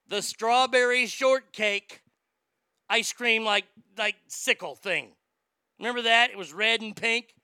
the 0.07 0.23
strawberry 0.23 1.07
shortcake 1.07 2.03
ice 2.89 3.13
cream 3.13 3.45
like 3.45 3.67
like 3.97 4.17
sickle 4.29 4.75
thing. 4.75 5.13
Remember 5.79 6.03
that? 6.03 6.31
It 6.31 6.39
was 6.39 6.53
red 6.53 6.81
and 6.81 6.95
pink. 6.97 7.35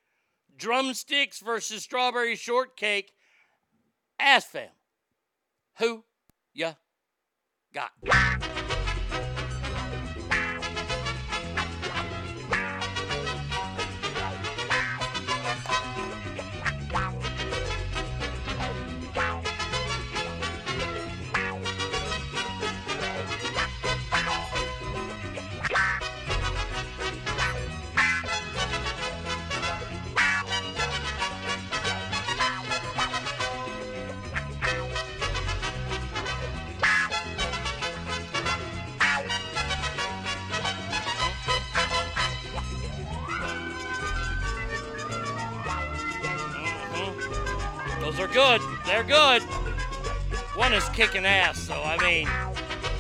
Drumsticks 0.56 1.40
versus 1.40 1.82
strawberry 1.82 2.36
shortcake. 2.36 3.12
Ass 4.18 4.46
fam. 4.46 4.68
Who 5.78 6.04
ya 6.52 6.74
got? 7.72 7.90
Good. 48.58 48.86
They're 48.86 49.04
good. 49.04 49.42
One 50.56 50.72
is 50.72 50.88
kicking 50.90 51.24
ass, 51.24 51.58
so 51.58 51.74
I 51.74 51.96
mean, 51.98 52.28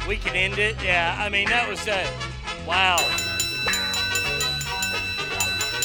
we 0.08 0.16
can 0.16 0.34
end 0.34 0.58
it. 0.58 0.76
Yeah, 0.82 1.16
I 1.18 1.28
mean, 1.28 1.48
that 1.48 1.68
was 1.68 1.86
uh, 1.86 2.06
wow. 2.66 2.96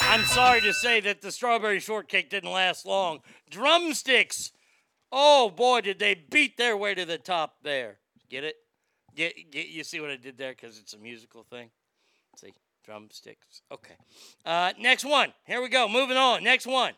I'm 0.02 0.24
sorry 0.26 0.62
to 0.62 0.74
say 0.74 1.00
that 1.02 1.22
the 1.22 1.32
strawberry 1.32 1.80
shortcake 1.80 2.30
didn't 2.30 2.52
last 2.52 2.86
long. 2.86 3.20
Drumsticks. 3.50 4.52
Oh 5.12 5.50
boy, 5.50 5.82
did 5.82 6.00
they 6.00 6.16
beat 6.16 6.58
their 6.58 6.76
way 6.76 6.96
to 6.96 7.06
the 7.06 7.18
top 7.18 7.58
there. 7.64 8.00
Get 8.30 8.44
it? 8.44 8.56
Get, 9.16 9.34
get 9.52 9.68
you 9.68 9.84
see 9.84 10.00
what 10.00 10.10
I 10.10 10.16
did 10.16 10.38
there 10.38 10.54
because 10.54 10.80
it's 10.80 10.94
a 10.94 10.98
musical 10.98 11.44
thing. 11.44 11.70
see, 12.38 12.54
drumsticks. 12.86 13.62
Okay. 13.72 13.96
Uh, 14.46 14.74
next 14.80 15.06
one. 15.06 15.34
Here 15.46 15.62
we 15.62 15.70
go. 15.70 15.88
Moving 15.88 16.18
on. 16.18 16.44
Next 16.44 16.66
one. 16.66 16.94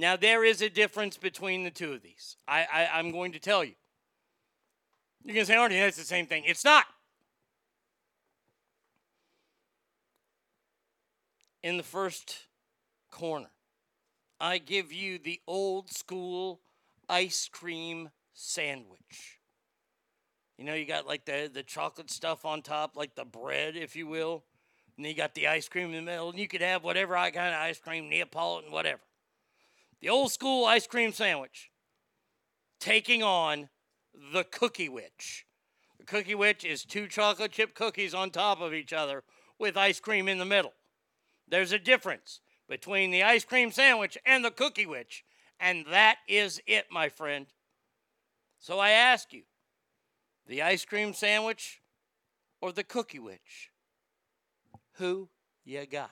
Now 0.00 0.16
there 0.16 0.42
is 0.42 0.62
a 0.62 0.70
difference 0.70 1.18
between 1.18 1.62
the 1.62 1.70
two 1.70 1.92
of 1.92 2.00
these. 2.00 2.38
I, 2.48 2.66
I 2.72 2.98
I'm 2.98 3.12
going 3.12 3.32
to 3.32 3.38
tell 3.38 3.62
you. 3.62 3.74
You're 5.22 5.34
gonna 5.34 5.44
say, 5.44 5.54
Arnie, 5.56 5.78
that's 5.78 5.98
the 5.98 6.04
same 6.04 6.24
thing. 6.24 6.44
It's 6.46 6.64
not. 6.64 6.86
In 11.62 11.76
the 11.76 11.82
first 11.82 12.46
corner, 13.10 13.50
I 14.40 14.56
give 14.56 14.90
you 14.90 15.18
the 15.18 15.38
old 15.46 15.90
school 15.90 16.60
ice 17.06 17.50
cream 17.52 18.08
sandwich. 18.32 19.38
You 20.56 20.64
know, 20.64 20.72
you 20.72 20.86
got 20.86 21.06
like 21.06 21.26
the, 21.26 21.50
the 21.52 21.62
chocolate 21.62 22.10
stuff 22.10 22.46
on 22.46 22.62
top, 22.62 22.96
like 22.96 23.16
the 23.16 23.26
bread, 23.26 23.76
if 23.76 23.94
you 23.94 24.06
will. 24.06 24.44
And 24.96 25.04
then 25.04 25.10
you 25.10 25.16
got 25.16 25.34
the 25.34 25.48
ice 25.48 25.68
cream 25.68 25.88
in 25.88 25.92
the 25.92 26.10
middle. 26.10 26.30
And 26.30 26.38
you 26.38 26.48
could 26.48 26.62
have 26.62 26.82
whatever 26.82 27.16
kind 27.16 27.36
of 27.36 27.60
ice 27.60 27.78
cream, 27.78 28.08
Neapolitan, 28.08 28.72
whatever. 28.72 29.02
The 30.00 30.08
old 30.08 30.32
school 30.32 30.64
ice 30.64 30.86
cream 30.86 31.12
sandwich 31.12 31.70
taking 32.78 33.22
on 33.22 33.68
the 34.32 34.44
Cookie 34.44 34.88
Witch. 34.88 35.44
The 35.98 36.06
Cookie 36.06 36.34
Witch 36.34 36.64
is 36.64 36.84
two 36.84 37.06
chocolate 37.06 37.52
chip 37.52 37.74
cookies 37.74 38.14
on 38.14 38.30
top 38.30 38.60
of 38.60 38.72
each 38.72 38.92
other 38.92 39.22
with 39.58 39.76
ice 39.76 40.00
cream 40.00 40.28
in 40.28 40.38
the 40.38 40.46
middle. 40.46 40.72
There's 41.46 41.72
a 41.72 41.78
difference 41.78 42.40
between 42.68 43.10
the 43.10 43.22
ice 43.22 43.44
cream 43.44 43.70
sandwich 43.70 44.16
and 44.24 44.44
the 44.44 44.50
Cookie 44.50 44.86
Witch, 44.86 45.24
and 45.58 45.84
that 45.90 46.16
is 46.26 46.62
it, 46.66 46.86
my 46.90 47.10
friend. 47.10 47.46
So 48.58 48.78
I 48.78 48.90
ask 48.90 49.32
you 49.32 49.42
the 50.46 50.62
ice 50.62 50.84
cream 50.84 51.12
sandwich 51.12 51.82
or 52.60 52.72
the 52.72 52.84
Cookie 52.84 53.18
Witch? 53.18 53.70
Who 54.94 55.28
you 55.64 55.84
got? 55.86 56.10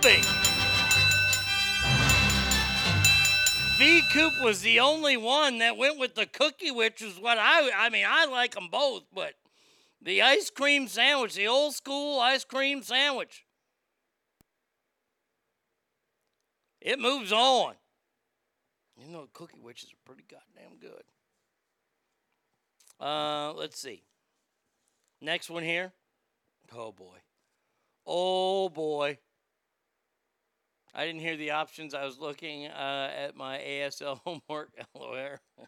A. 0.00 0.22
V 3.76 4.02
Coop 4.10 4.40
was 4.40 4.62
the 4.62 4.80
only 4.80 5.16
one 5.16 5.58
that 5.58 5.76
went 5.76 5.98
with 5.98 6.14
the 6.14 6.24
cookie, 6.24 6.70
which 6.70 7.02
is 7.02 7.18
what 7.18 7.36
I 7.38 7.70
I 7.76 7.90
mean, 7.90 8.06
I 8.08 8.24
like 8.24 8.54
them 8.54 8.68
both, 8.70 9.02
but 9.14 9.34
the 10.00 10.22
ice 10.22 10.50
cream 10.50 10.88
sandwich, 10.88 11.34
the 11.34 11.46
old 11.46 11.74
school 11.74 12.20
ice 12.20 12.44
cream 12.44 12.82
sandwich. 12.82 13.44
It 16.80 16.98
moves 16.98 17.30
on. 17.30 17.74
You 18.96 19.12
know, 19.12 19.28
cookie 19.32 19.60
witches 19.62 19.90
are 19.90 20.06
pretty 20.06 20.24
goddamn 20.28 20.78
good. 20.80 21.02
Uh, 22.98 23.52
let's 23.52 23.78
see. 23.78 24.04
Next 25.20 25.50
one 25.50 25.64
here. 25.64 25.92
Oh 26.74 26.92
boy. 26.92 27.18
Oh 28.06 28.68
boy. 28.70 29.18
I 30.94 31.06
didn't 31.06 31.22
hear 31.22 31.36
the 31.36 31.52
options. 31.52 31.94
I 31.94 32.04
was 32.04 32.18
looking 32.18 32.66
uh, 32.66 33.10
at 33.16 33.34
my 33.34 33.58
ASL 33.58 34.20
homework. 34.24 34.70
LOL. 34.94 35.36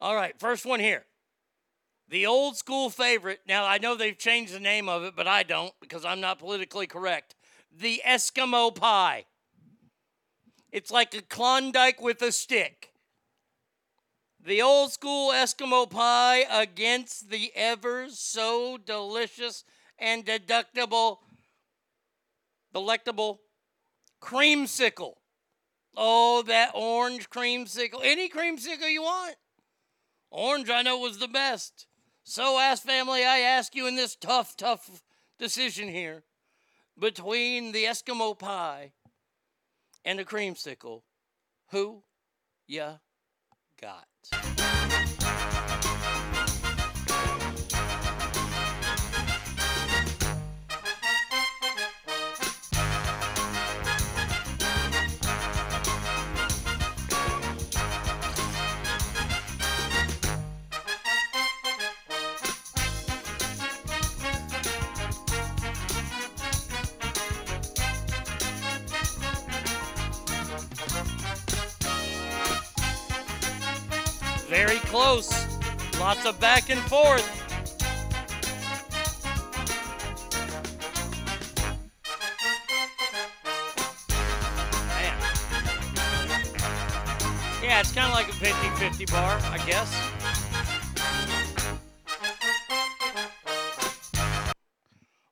All 0.00 0.16
right, 0.16 0.38
first 0.38 0.66
one 0.66 0.80
here. 0.80 1.06
The 2.08 2.26
old 2.26 2.56
school 2.56 2.90
favorite. 2.90 3.40
Now, 3.46 3.64
I 3.64 3.78
know 3.78 3.94
they've 3.94 4.18
changed 4.18 4.52
the 4.52 4.60
name 4.60 4.88
of 4.88 5.04
it, 5.04 5.14
but 5.16 5.26
I 5.26 5.42
don't 5.42 5.72
because 5.80 6.04
I'm 6.04 6.20
not 6.20 6.38
politically 6.38 6.86
correct. 6.86 7.34
The 7.72 8.02
Eskimo 8.06 8.74
pie. 8.74 9.24
It's 10.70 10.90
like 10.90 11.14
a 11.14 11.22
Klondike 11.22 12.02
with 12.02 12.20
a 12.20 12.32
stick. 12.32 12.90
The 14.44 14.60
old 14.60 14.92
school 14.92 15.30
Eskimo 15.30 15.88
pie 15.88 16.44
against 16.50 17.30
the 17.30 17.50
ever 17.54 18.08
so 18.10 18.76
delicious 18.76 19.64
and 19.98 20.26
deductible, 20.26 21.18
delectable 22.74 23.40
creamsicle. 24.24 25.14
Oh, 25.96 26.42
that 26.46 26.72
orange 26.74 27.30
creamsicle. 27.30 28.00
Any 28.02 28.28
creamsicle 28.28 28.90
you 28.90 29.02
want. 29.02 29.36
Orange, 30.30 30.70
I 30.70 30.82
know, 30.82 30.98
was 30.98 31.18
the 31.18 31.28
best. 31.28 31.86
So, 32.24 32.58
ask 32.58 32.82
family, 32.82 33.24
I 33.24 33.40
ask 33.40 33.74
you 33.74 33.86
in 33.86 33.96
this 33.96 34.16
tough, 34.16 34.56
tough 34.56 35.02
decision 35.38 35.88
here 35.88 36.24
between 36.98 37.72
the 37.72 37.84
Eskimo 37.84 38.36
pie 38.36 38.92
and 40.04 40.18
the 40.18 40.24
creamsicle, 40.24 41.02
who 41.70 42.02
ya 42.66 42.94
got? 43.80 44.06
Close. 74.94 75.28
Lots 75.98 76.24
of 76.24 76.38
back 76.38 76.70
and 76.70 76.78
forth. 76.82 77.26
Man. 84.88 85.18
Yeah, 87.60 87.80
it's 87.80 87.90
kind 87.90 88.06
of 88.06 88.14
like 88.14 88.28
a 88.28 88.32
50 88.34 88.68
50 88.76 89.06
bar, 89.06 89.40
I 89.42 89.58
guess. 89.66 89.90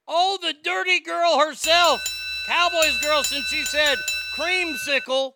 Oh, 0.08 0.38
the 0.42 0.54
dirty 0.64 0.98
girl 0.98 1.38
herself. 1.38 2.02
Cowboys 2.48 3.00
girl, 3.00 3.22
since 3.22 3.44
she 3.44 3.62
said 3.66 3.96
creamsicle, 4.36 5.34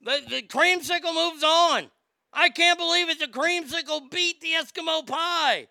the, 0.00 0.20
the 0.28 0.42
creamsicle 0.42 1.12
moves 1.12 1.42
on. 1.42 1.90
I 2.32 2.48
can't 2.48 2.78
believe 2.78 3.10
it. 3.10 3.18
The 3.20 3.26
creamsicle 3.26 4.10
beat 4.10 4.40
the 4.40 4.52
Eskimo 4.52 5.06
pie. 5.06 5.68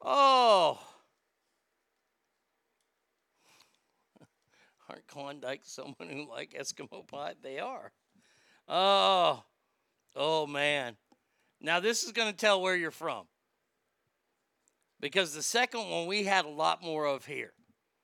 Oh. 0.00 0.78
Aren't 4.88 5.06
Klondike 5.08 5.62
someone 5.64 6.08
who 6.10 6.28
like 6.28 6.52
Eskimo 6.52 7.06
pie? 7.08 7.34
They 7.42 7.58
are. 7.58 7.92
Oh. 8.68 9.42
Oh 10.14 10.46
man. 10.46 10.96
Now 11.60 11.80
this 11.80 12.04
is 12.04 12.12
going 12.12 12.30
to 12.30 12.36
tell 12.36 12.60
where 12.60 12.76
you're 12.76 12.92
from. 12.92 13.24
Because 15.00 15.34
the 15.34 15.42
second 15.42 15.90
one 15.90 16.06
we 16.06 16.22
had 16.24 16.44
a 16.44 16.50
lot 16.50 16.82
more 16.82 17.06
of 17.06 17.26
here. 17.26 17.52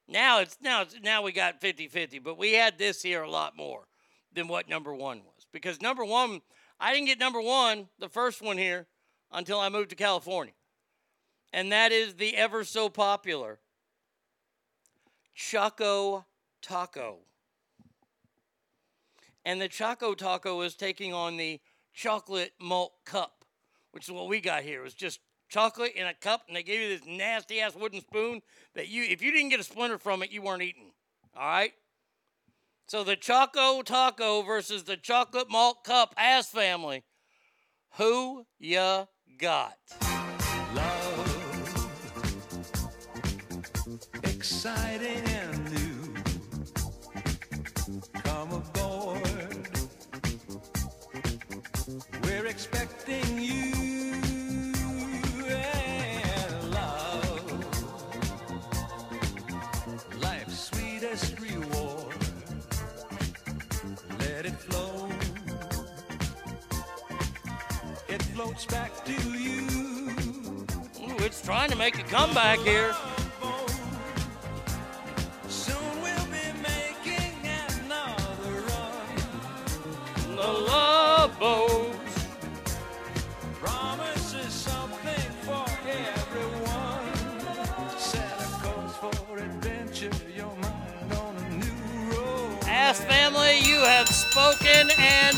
Now 0.08 0.40
it's 0.40 0.56
now 0.60 0.82
it's, 0.82 0.96
now 1.02 1.22
we 1.22 1.30
got 1.30 1.60
50-50, 1.60 2.22
but 2.22 2.36
we 2.36 2.54
had 2.54 2.78
this 2.78 3.00
here 3.00 3.22
a 3.22 3.30
lot 3.30 3.56
more 3.56 3.86
than 4.34 4.48
what 4.48 4.68
number 4.68 4.92
1 4.92 5.18
was 5.18 5.29
because 5.52 5.80
number 5.80 6.04
one, 6.04 6.42
I 6.78 6.92
didn't 6.92 7.06
get 7.06 7.18
number 7.18 7.40
one, 7.40 7.88
the 7.98 8.08
first 8.08 8.42
one 8.42 8.58
here, 8.58 8.86
until 9.32 9.58
I 9.60 9.68
moved 9.68 9.90
to 9.90 9.96
California. 9.96 10.54
And 11.52 11.72
that 11.72 11.92
is 11.92 12.14
the 12.14 12.36
ever 12.36 12.64
so 12.64 12.88
popular 12.88 13.58
Choco 15.34 16.26
Taco. 16.62 17.18
And 19.44 19.60
the 19.60 19.68
Choco 19.68 20.14
Taco 20.14 20.60
is 20.62 20.74
taking 20.74 21.14
on 21.14 21.36
the 21.36 21.60
chocolate 21.92 22.52
malt 22.60 22.92
cup, 23.04 23.44
which 23.92 24.04
is 24.04 24.12
what 24.12 24.28
we 24.28 24.40
got 24.40 24.62
here. 24.62 24.80
It 24.80 24.84
was 24.84 24.94
just 24.94 25.20
chocolate 25.48 25.92
in 25.94 26.06
a 26.06 26.14
cup, 26.14 26.42
and 26.46 26.56
they 26.56 26.62
gave 26.62 26.80
you 26.80 26.88
this 26.88 27.06
nasty 27.06 27.60
ass 27.60 27.74
wooden 27.74 28.00
spoon 28.00 28.42
that 28.74 28.88
you, 28.88 29.02
if 29.02 29.22
you 29.22 29.32
didn't 29.32 29.48
get 29.48 29.60
a 29.60 29.64
splinter 29.64 29.98
from 29.98 30.22
it, 30.22 30.30
you 30.30 30.42
weren't 30.42 30.62
eating. 30.62 30.92
All 31.34 31.46
right? 31.46 31.72
So 32.90 33.04
the 33.04 33.14
Choco 33.14 33.82
Taco 33.82 34.42
versus 34.42 34.82
the 34.82 34.96
chocolate 34.96 35.48
malt 35.48 35.84
cup 35.84 36.12
ass 36.18 36.48
family. 36.48 37.04
Who 37.98 38.46
ya 38.58 39.04
got? 39.38 39.76
exciting 44.24 45.22
and 45.24 45.70
new. 45.70 46.14
Come 48.24 48.54
aboard. 48.54 49.68
We're 52.24 52.46
expecting 52.46 53.40
you 53.40 53.79
floats 68.42 68.64
back 68.64 69.04
to 69.04 69.12
you. 69.12 69.66
Ooh, 71.02 71.24
it's 71.24 71.42
trying 71.42 71.68
to 71.70 71.76
make 71.76 71.98
a 71.98 72.02
comeback 72.04 72.58
here. 72.60 72.94
Soon 75.46 75.76
we'll 76.00 76.24
be 76.24 76.46
making 76.62 77.36
another 77.84 78.52
run. 78.70 80.36
The 80.36 80.52
love 80.72 81.38
boat. 81.38 81.94
Promises 83.60 84.54
something 84.54 85.32
for 85.42 85.66
everyone. 86.16 87.12
Set 87.98 88.40
a 88.40 88.46
course 88.62 88.96
for 88.96 89.36
adventure. 89.36 90.10
Your 90.34 90.56
mind 90.56 91.12
on 91.12 91.36
a 91.36 91.50
new 91.50 92.16
road. 92.16 92.56
Ass 92.66 93.00
family, 93.04 93.58
you 93.58 93.76
have 93.80 94.08
spoken, 94.08 94.90
and 94.98 95.36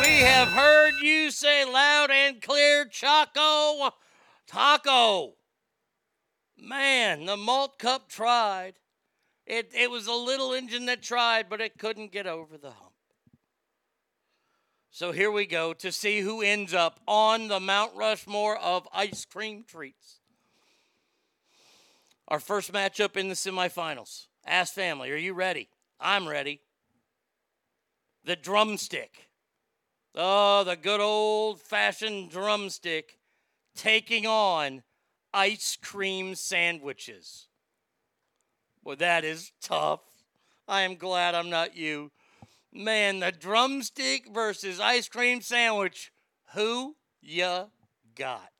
we 0.00 0.20
have 0.20 0.48
heard 0.48 0.94
you 1.02 1.30
say 1.30 1.64
loud 1.64 2.10
and 2.10 2.40
clear 2.40 2.84
Choco 2.84 3.90
Taco. 4.46 5.34
Man, 6.56 7.26
the 7.26 7.36
malt 7.36 7.78
cup 7.78 8.08
tried. 8.08 8.74
It, 9.46 9.70
it 9.74 9.90
was 9.90 10.06
a 10.06 10.12
little 10.12 10.52
engine 10.52 10.86
that 10.86 11.02
tried, 11.02 11.48
but 11.48 11.60
it 11.60 11.78
couldn't 11.78 12.12
get 12.12 12.26
over 12.26 12.58
the 12.58 12.70
hump. 12.70 12.92
So 14.90 15.12
here 15.12 15.30
we 15.30 15.46
go 15.46 15.72
to 15.74 15.92
see 15.92 16.20
who 16.20 16.42
ends 16.42 16.74
up 16.74 17.00
on 17.06 17.48
the 17.48 17.60
Mount 17.60 17.92
Rushmore 17.94 18.58
of 18.58 18.88
ice 18.92 19.24
cream 19.24 19.64
treats. 19.66 20.20
Our 22.26 22.40
first 22.40 22.72
matchup 22.72 23.16
in 23.16 23.28
the 23.28 23.34
semifinals. 23.34 24.26
Ass 24.44 24.72
family, 24.72 25.10
are 25.10 25.16
you 25.16 25.34
ready? 25.34 25.68
I'm 26.00 26.28
ready. 26.28 26.62
The 28.24 28.36
drumstick. 28.36 29.27
Oh, 30.14 30.64
the 30.64 30.76
good 30.76 31.00
old 31.00 31.60
fashioned 31.60 32.30
drumstick 32.30 33.18
taking 33.74 34.26
on 34.26 34.82
ice 35.32 35.76
cream 35.80 36.34
sandwiches. 36.34 37.46
Well, 38.82 38.96
that 38.96 39.24
is 39.24 39.52
tough. 39.60 40.00
I 40.66 40.82
am 40.82 40.96
glad 40.96 41.34
I'm 41.34 41.50
not 41.50 41.76
you. 41.76 42.10
Man, 42.72 43.20
the 43.20 43.32
drumstick 43.32 44.28
versus 44.32 44.80
ice 44.80 45.08
cream 45.08 45.40
sandwich. 45.40 46.12
Who 46.54 46.96
ya 47.20 47.66
got? 48.14 48.50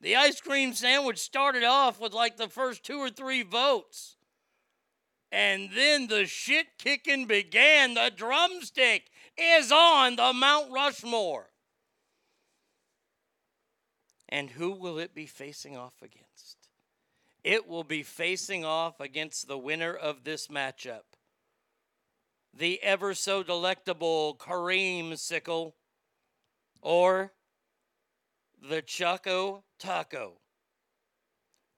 The 0.00 0.16
ice 0.16 0.40
cream 0.40 0.74
sandwich 0.74 1.18
started 1.18 1.64
off 1.64 2.00
with 2.00 2.12
like 2.12 2.36
the 2.36 2.48
first 2.48 2.84
two 2.84 2.98
or 2.98 3.10
three 3.10 3.42
votes. 3.42 4.16
And 5.30 5.70
then 5.74 6.06
the 6.06 6.26
shit 6.26 6.66
kicking 6.78 7.26
began. 7.26 7.94
The 7.94 8.12
drumstick 8.14 9.10
is 9.36 9.72
on 9.72 10.16
the 10.16 10.32
Mount 10.32 10.70
Rushmore. 10.70 11.50
And 14.28 14.50
who 14.50 14.72
will 14.72 14.98
it 14.98 15.14
be 15.14 15.26
facing 15.26 15.76
off 15.76 15.94
against? 16.02 16.68
It 17.42 17.66
will 17.66 17.84
be 17.84 18.02
facing 18.02 18.64
off 18.64 19.00
against 19.00 19.48
the 19.48 19.58
winner 19.58 19.94
of 19.94 20.24
this 20.24 20.48
matchup. 20.48 21.02
The 22.54 22.82
ever 22.82 23.14
so 23.14 23.42
delectable 23.42 24.36
Creamsicle 24.38 25.72
or 26.82 27.32
the 28.60 28.82
Choco 28.82 29.64
Taco. 29.78 30.40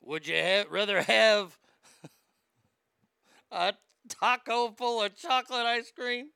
Would 0.02 0.26
you 0.26 0.36
ha- 0.36 0.64
rather 0.70 1.02
have 1.02 1.58
a 3.52 3.74
taco 4.08 4.70
full 4.70 5.02
of 5.02 5.16
chocolate 5.16 5.66
ice 5.66 5.90
cream 5.90 6.30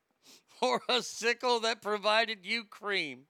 or 0.60 0.82
a 0.88 1.02
sickle 1.02 1.60
that 1.60 1.82
provided 1.82 2.44
you 2.44 2.64
cream? 2.64 3.26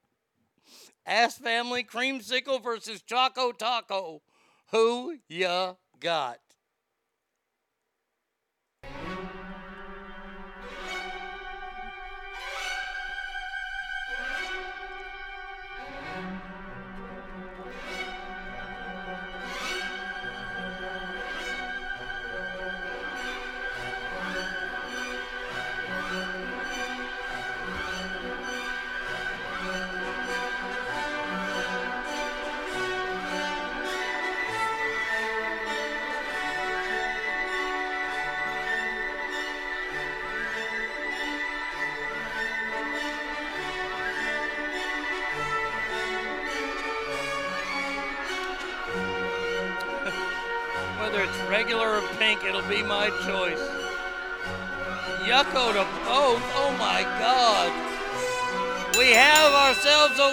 Ass 1.05 1.37
Family 1.37 1.83
Creamsicle 1.83 2.63
versus 2.63 3.01
Choco 3.01 3.51
Taco. 3.51 4.21
Who 4.71 5.17
ya 5.27 5.73
got? 5.99 6.39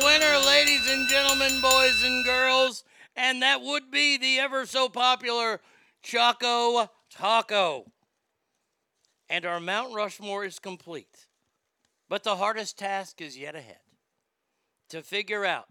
Winner, 0.03 0.39
ladies 0.47 0.89
and 0.91 1.09
gentlemen, 1.09 1.61
boys 1.61 2.03
and 2.05 2.25
girls, 2.25 2.85
and 3.17 3.43
that 3.43 3.61
would 3.61 3.91
be 3.91 4.17
the 4.17 4.39
ever 4.39 4.67
so 4.67 4.89
popular 4.89 5.61
Choco 6.03 6.91
Taco. 7.11 7.91
And 9.29 9.45
our 9.45 9.61
Mount 9.61 9.95
Rushmore 9.95 10.45
is 10.45 10.59
complete. 10.59 11.27
But 12.09 12.25
the 12.25 12.37
hardest 12.37 12.79
task 12.79 13.21
is 13.21 13.39
yet 13.39 13.55
ahead. 13.55 13.79
to 14.91 15.03
figure 15.03 15.45
out 15.45 15.69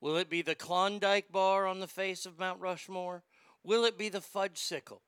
will 0.00 0.16
it 0.16 0.30
be 0.30 0.42
the 0.42 0.54
Klondike 0.54 1.30
bar 1.30 1.66
on 1.66 1.80
the 1.80 1.88
face 1.88 2.24
of 2.24 2.38
Mount 2.38 2.60
Rushmore? 2.60 3.24
Will 3.64 3.84
it 3.84 3.98
be 3.98 4.08
the 4.08 4.20
fudgesicle? 4.20 5.00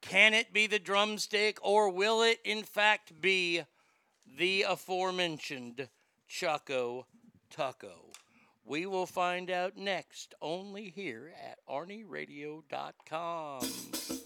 Can 0.00 0.34
it 0.34 0.52
be 0.52 0.66
the 0.66 0.78
drumstick, 0.78 1.58
or 1.62 1.88
will 1.88 2.22
it 2.22 2.40
in 2.44 2.64
fact 2.64 3.20
be 3.20 3.62
the 4.38 4.62
aforementioned 4.62 5.88
Choco 6.28 7.06
Taco? 7.50 8.12
We 8.64 8.86
will 8.86 9.06
find 9.06 9.50
out 9.50 9.76
next, 9.76 10.34
only 10.42 10.90
here 10.90 11.32
at 11.40 11.58
ArnieRadio.com. 11.68 14.25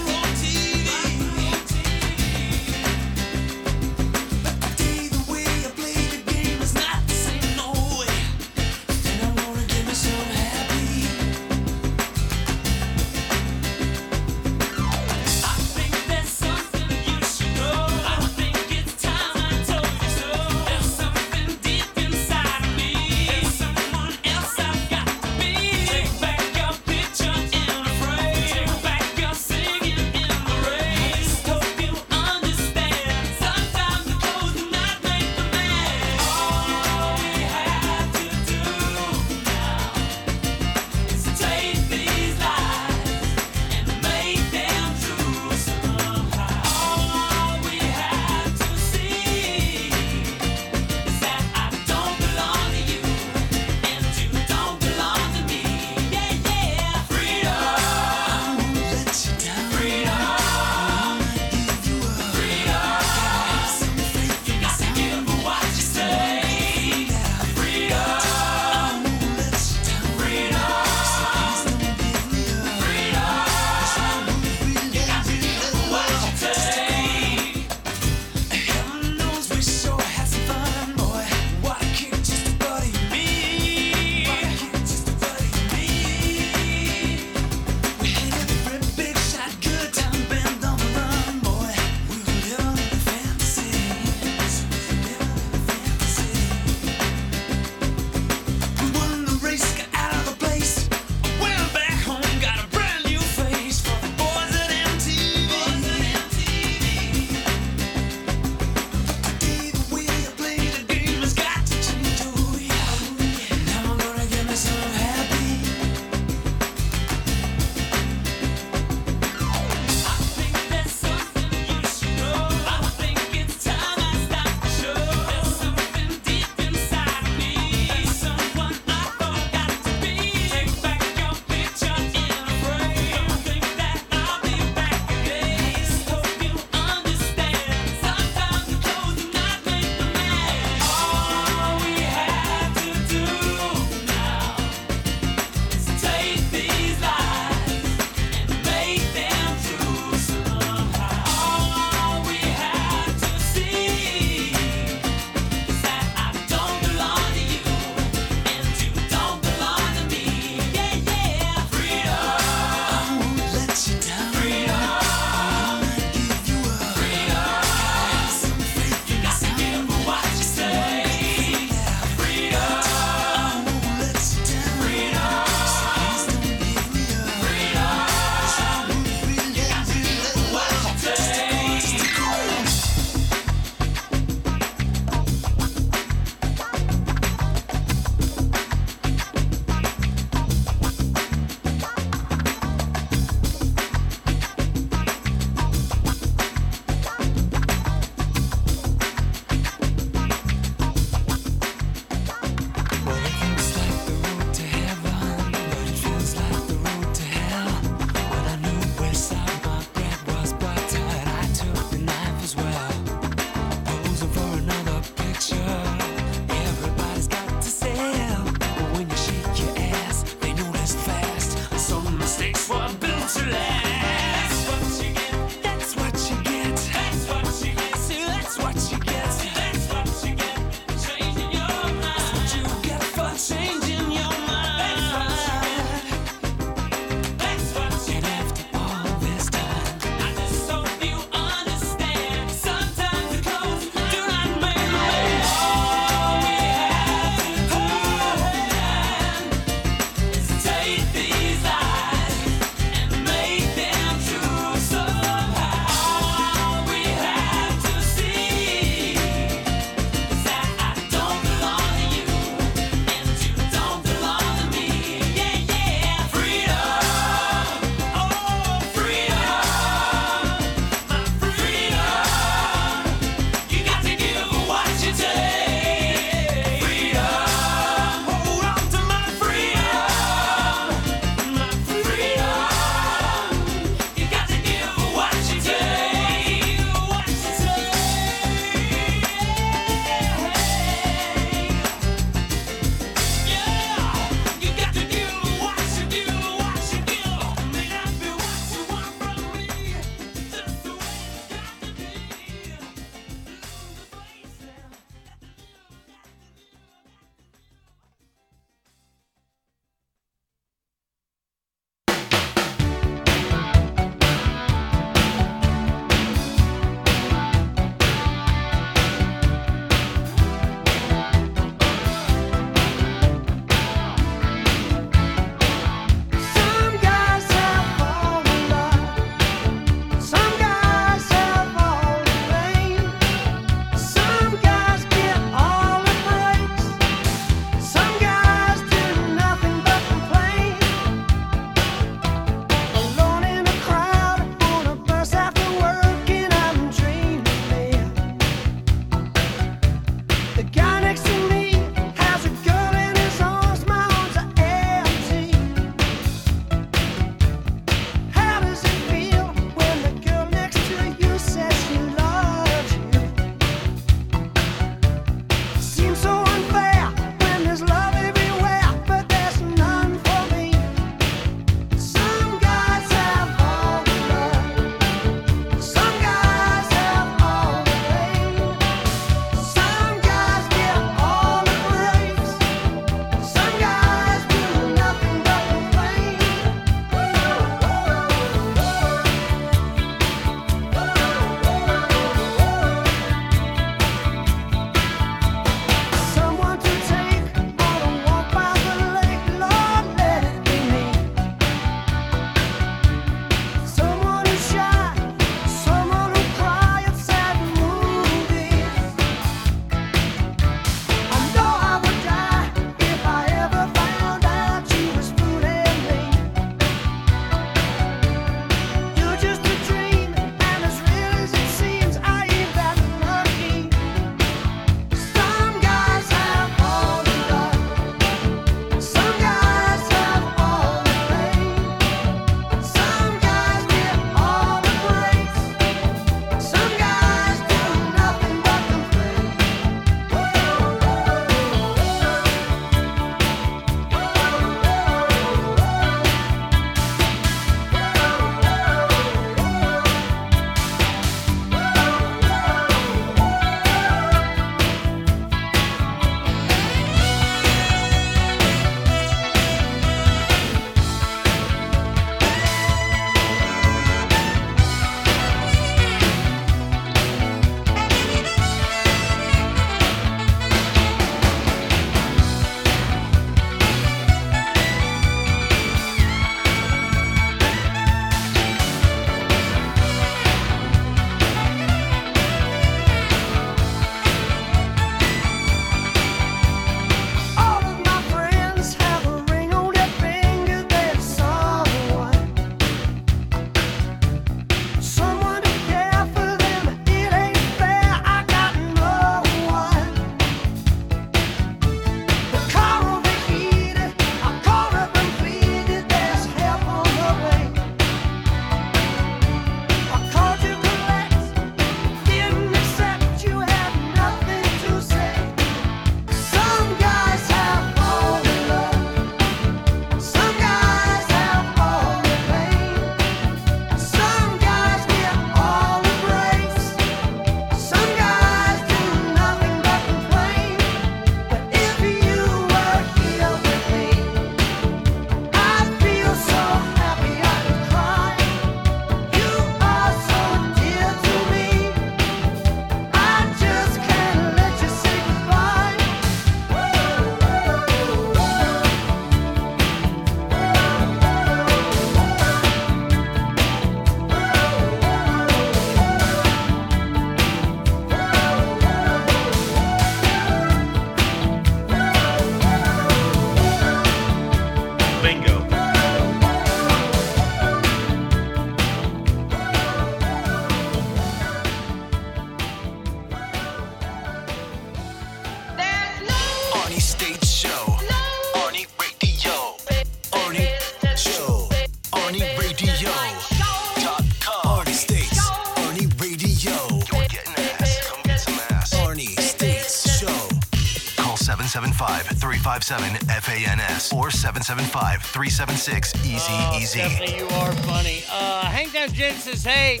357 592.86 593.42
FANS 593.42 594.12
or 594.12 594.30
775 594.30 595.22
376 595.22 596.14
Easy 596.24 596.52
Easy. 596.76 597.00
Stephanie, 597.00 597.36
you 597.36 597.48
are 597.56 597.72
funny. 597.72 598.22
Uh, 598.30 598.66
Hangtown 598.66 599.12
Jen 599.12 599.34
says, 599.34 599.64
hey, 599.64 600.00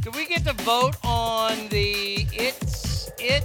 do 0.00 0.10
we 0.10 0.26
get 0.26 0.44
to 0.44 0.52
vote 0.64 0.96
on 1.04 1.68
the 1.68 2.26
It's 2.32 3.10
It? 3.18 3.44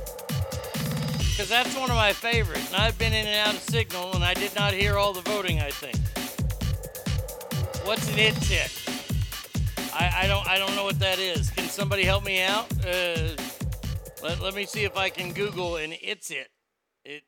Because 1.20 1.48
that's 1.48 1.74
one 1.78 1.90
of 1.90 1.96
my 1.96 2.12
favorites. 2.12 2.74
And 2.74 2.82
I've 2.82 2.98
been 2.98 3.14
in 3.14 3.26
and 3.28 3.48
out 3.48 3.54
of 3.54 3.62
Signal, 3.62 4.14
and 4.16 4.24
I 4.24 4.34
did 4.34 4.54
not 4.56 4.74
hear 4.74 4.98
all 4.98 5.14
the 5.14 5.22
voting, 5.22 5.60
I 5.62 5.70
think. 5.70 5.96
What's 7.86 8.12
an 8.12 8.20
It's 8.20 8.52
It? 8.52 8.72
I, 9.94 10.24
I 10.24 10.28
don't 10.28 10.48
I 10.48 10.58
don't 10.58 10.76
know 10.76 10.84
what 10.84 11.00
that 11.00 11.18
is. 11.18 11.50
Can 11.50 11.66
somebody 11.66 12.04
help 12.04 12.26
me 12.26 12.42
out? 12.42 12.66
Uh, 12.86 13.36
let, 14.22 14.42
let 14.42 14.54
me 14.54 14.66
see 14.66 14.84
if 14.84 14.98
I 14.98 15.10
can 15.10 15.32
Google 15.32 15.78
an 15.78 15.94
It's 16.02 16.30
It. 16.30 16.50
It 17.06 17.24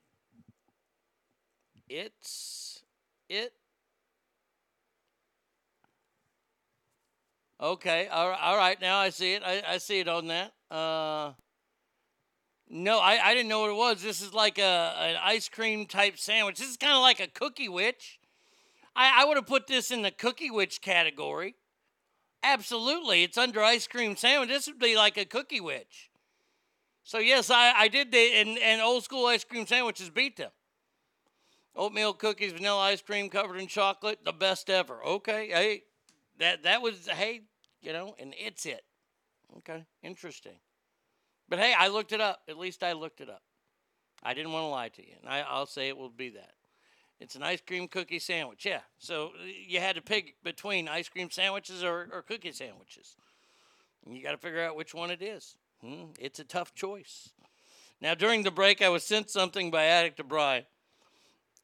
It's 1.89 2.83
It. 3.29 3.53
Okay, 7.81 8.07
all 8.09 8.29
right. 8.57 8.79
Now 8.79 8.99
I 8.99 9.09
see 9.09 9.33
it. 9.33 9.41
I, 9.43 9.63
I 9.67 9.77
see 9.79 9.99
it 9.99 10.07
on 10.07 10.27
that. 10.27 10.53
Uh, 10.69 11.31
no, 12.69 12.99
I, 12.99 13.19
I 13.29 13.33
didn't 13.33 13.49
know 13.49 13.61
what 13.61 13.71
it 13.71 13.75
was. 13.75 14.03
This 14.03 14.21
is 14.21 14.35
like 14.35 14.59
a 14.59 14.93
an 14.99 15.17
ice 15.19 15.49
cream 15.49 15.87
type 15.87 16.19
sandwich. 16.19 16.59
This 16.59 16.69
is 16.69 16.77
kind 16.77 16.93
of 16.93 17.01
like 17.01 17.19
a 17.19 17.25
cookie 17.25 17.69
witch. 17.69 18.19
I, 18.95 19.23
I 19.23 19.25
would 19.25 19.35
have 19.35 19.47
put 19.47 19.65
this 19.65 19.89
in 19.89 20.03
the 20.03 20.11
cookie 20.11 20.51
witch 20.51 20.79
category. 20.81 21.55
Absolutely, 22.43 23.23
it's 23.23 23.37
under 23.37 23.63
ice 23.63 23.87
cream 23.87 24.15
sandwich. 24.15 24.49
This 24.49 24.67
would 24.67 24.77
be 24.77 24.95
like 24.95 25.17
a 25.17 25.25
cookie 25.25 25.59
witch. 25.59 26.11
So 27.03 27.17
yes, 27.17 27.49
I, 27.49 27.73
I 27.75 27.87
did 27.87 28.11
the 28.11 28.33
and, 28.35 28.59
and 28.59 28.79
old 28.79 29.03
school 29.03 29.25
ice 29.25 29.43
cream 29.43 29.65
sandwiches 29.65 30.11
beat 30.11 30.37
them. 30.37 30.51
Oatmeal 31.75 32.13
cookies, 32.13 32.51
vanilla 32.51 32.81
ice 32.81 33.01
cream 33.01 33.27
covered 33.27 33.57
in 33.57 33.65
chocolate, 33.65 34.19
the 34.23 34.33
best 34.33 34.69
ever. 34.69 35.03
Okay, 35.03 35.47
hey, 35.47 35.83
that 36.37 36.61
that 36.61 36.83
was 36.83 37.07
hey, 37.07 37.41
you 37.81 37.93
know, 37.93 38.15
and 38.19 38.33
it's 38.37 38.65
it. 38.65 38.83
Okay, 39.57 39.85
interesting. 40.03 40.59
But 41.49 41.59
hey, 41.59 41.73
I 41.77 41.87
looked 41.89 42.13
it 42.13 42.21
up. 42.21 42.41
At 42.47 42.57
least 42.57 42.83
I 42.83 42.93
looked 42.93 43.21
it 43.21 43.29
up. 43.29 43.43
I 44.23 44.33
didn't 44.33 44.51
want 44.53 44.63
to 44.63 44.67
lie 44.67 44.89
to 44.89 45.01
you, 45.01 45.15
and 45.19 45.29
I, 45.29 45.41
I'll 45.41 45.65
say 45.65 45.87
it 45.87 45.97
will 45.97 46.09
be 46.09 46.29
that. 46.29 46.53
It's 47.19 47.35
an 47.35 47.43
ice 47.43 47.61
cream 47.61 47.87
cookie 47.87 48.17
sandwich. 48.17 48.65
Yeah. 48.65 48.79
So 48.97 49.31
you 49.67 49.79
had 49.79 49.95
to 49.95 50.01
pick 50.01 50.35
between 50.43 50.87
ice 50.87 51.07
cream 51.07 51.29
sandwiches 51.29 51.83
or, 51.83 52.09
or 52.11 52.23
cookie 52.23 52.51
sandwiches. 52.51 53.15
And 54.03 54.17
you 54.17 54.23
got 54.23 54.31
to 54.31 54.37
figure 54.37 54.63
out 54.63 54.75
which 54.75 54.95
one 54.95 55.11
it 55.11 55.21
is. 55.21 55.55
Hmm, 55.81 56.05
it's 56.19 56.39
a 56.39 56.43
tough 56.43 56.73
choice. 56.73 57.29
Now, 58.01 58.15
during 58.15 58.41
the 58.41 58.49
break, 58.49 58.81
I 58.81 58.89
was 58.89 59.03
sent 59.03 59.29
something 59.29 59.69
by 59.69 59.85
Addict 59.85 60.17
to 60.17 60.23
Brian. 60.23 60.65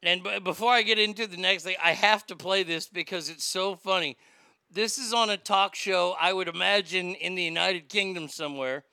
And 0.00 0.22
b- 0.22 0.38
before 0.38 0.72
I 0.72 0.82
get 0.82 1.00
into 1.00 1.26
the 1.26 1.36
next 1.36 1.64
thing, 1.64 1.74
I 1.82 1.92
have 1.92 2.24
to 2.28 2.36
play 2.36 2.62
this 2.62 2.86
because 2.86 3.28
it's 3.28 3.44
so 3.44 3.74
funny. 3.74 4.16
This 4.70 4.98
is 4.98 5.14
on 5.14 5.30
a 5.30 5.36
talk 5.36 5.74
show, 5.74 6.14
I 6.20 6.32
would 6.32 6.48
imagine, 6.48 7.14
in 7.14 7.34
the 7.34 7.42
United 7.42 7.88
Kingdom 7.88 8.28
somewhere. 8.28 8.84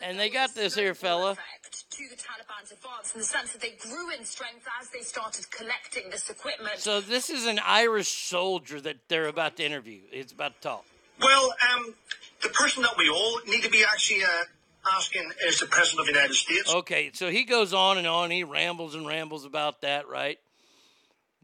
And 0.00 0.18
they 0.18 0.28
got 0.28 0.54
this 0.54 0.74
here, 0.74 0.94
fella. 0.94 1.34
to 1.34 2.08
the 2.08 2.14
Taliban's 2.14 2.70
advance 2.70 3.14
in 3.14 3.20
the 3.20 3.24
sense 3.24 3.52
that 3.52 3.60
they 3.60 3.72
grew 3.80 4.10
in 4.12 4.24
strength 4.24 4.64
as 4.80 4.88
they 4.90 5.00
started 5.00 5.50
collecting 5.50 6.10
this 6.10 6.30
equipment. 6.30 6.78
So 6.78 7.00
this 7.00 7.30
is 7.30 7.46
an 7.46 7.58
Irish 7.64 8.08
soldier 8.08 8.80
that 8.82 8.96
they're 9.08 9.26
about 9.26 9.56
to 9.56 9.64
interview. 9.64 10.00
It's 10.12 10.32
about 10.32 10.54
to 10.56 10.60
talk. 10.60 10.84
Well, 11.20 11.54
um, 11.74 11.94
the 12.42 12.50
person 12.50 12.82
that 12.82 12.96
we 12.96 13.08
all 13.08 13.40
need 13.46 13.62
to 13.62 13.70
be 13.70 13.84
actually 13.90 14.22
uh, 14.22 14.44
asking 14.96 15.30
is 15.46 15.58
the 15.58 15.66
President 15.66 16.00
of 16.00 16.06
the 16.06 16.12
United 16.12 16.34
States. 16.34 16.72
Okay, 16.72 17.10
so 17.12 17.30
he 17.30 17.44
goes 17.44 17.74
on 17.74 17.98
and 17.98 18.06
on. 18.06 18.30
He 18.30 18.44
rambles 18.44 18.94
and 18.94 19.06
rambles 19.06 19.44
about 19.44 19.80
that, 19.80 20.08
right? 20.08 20.38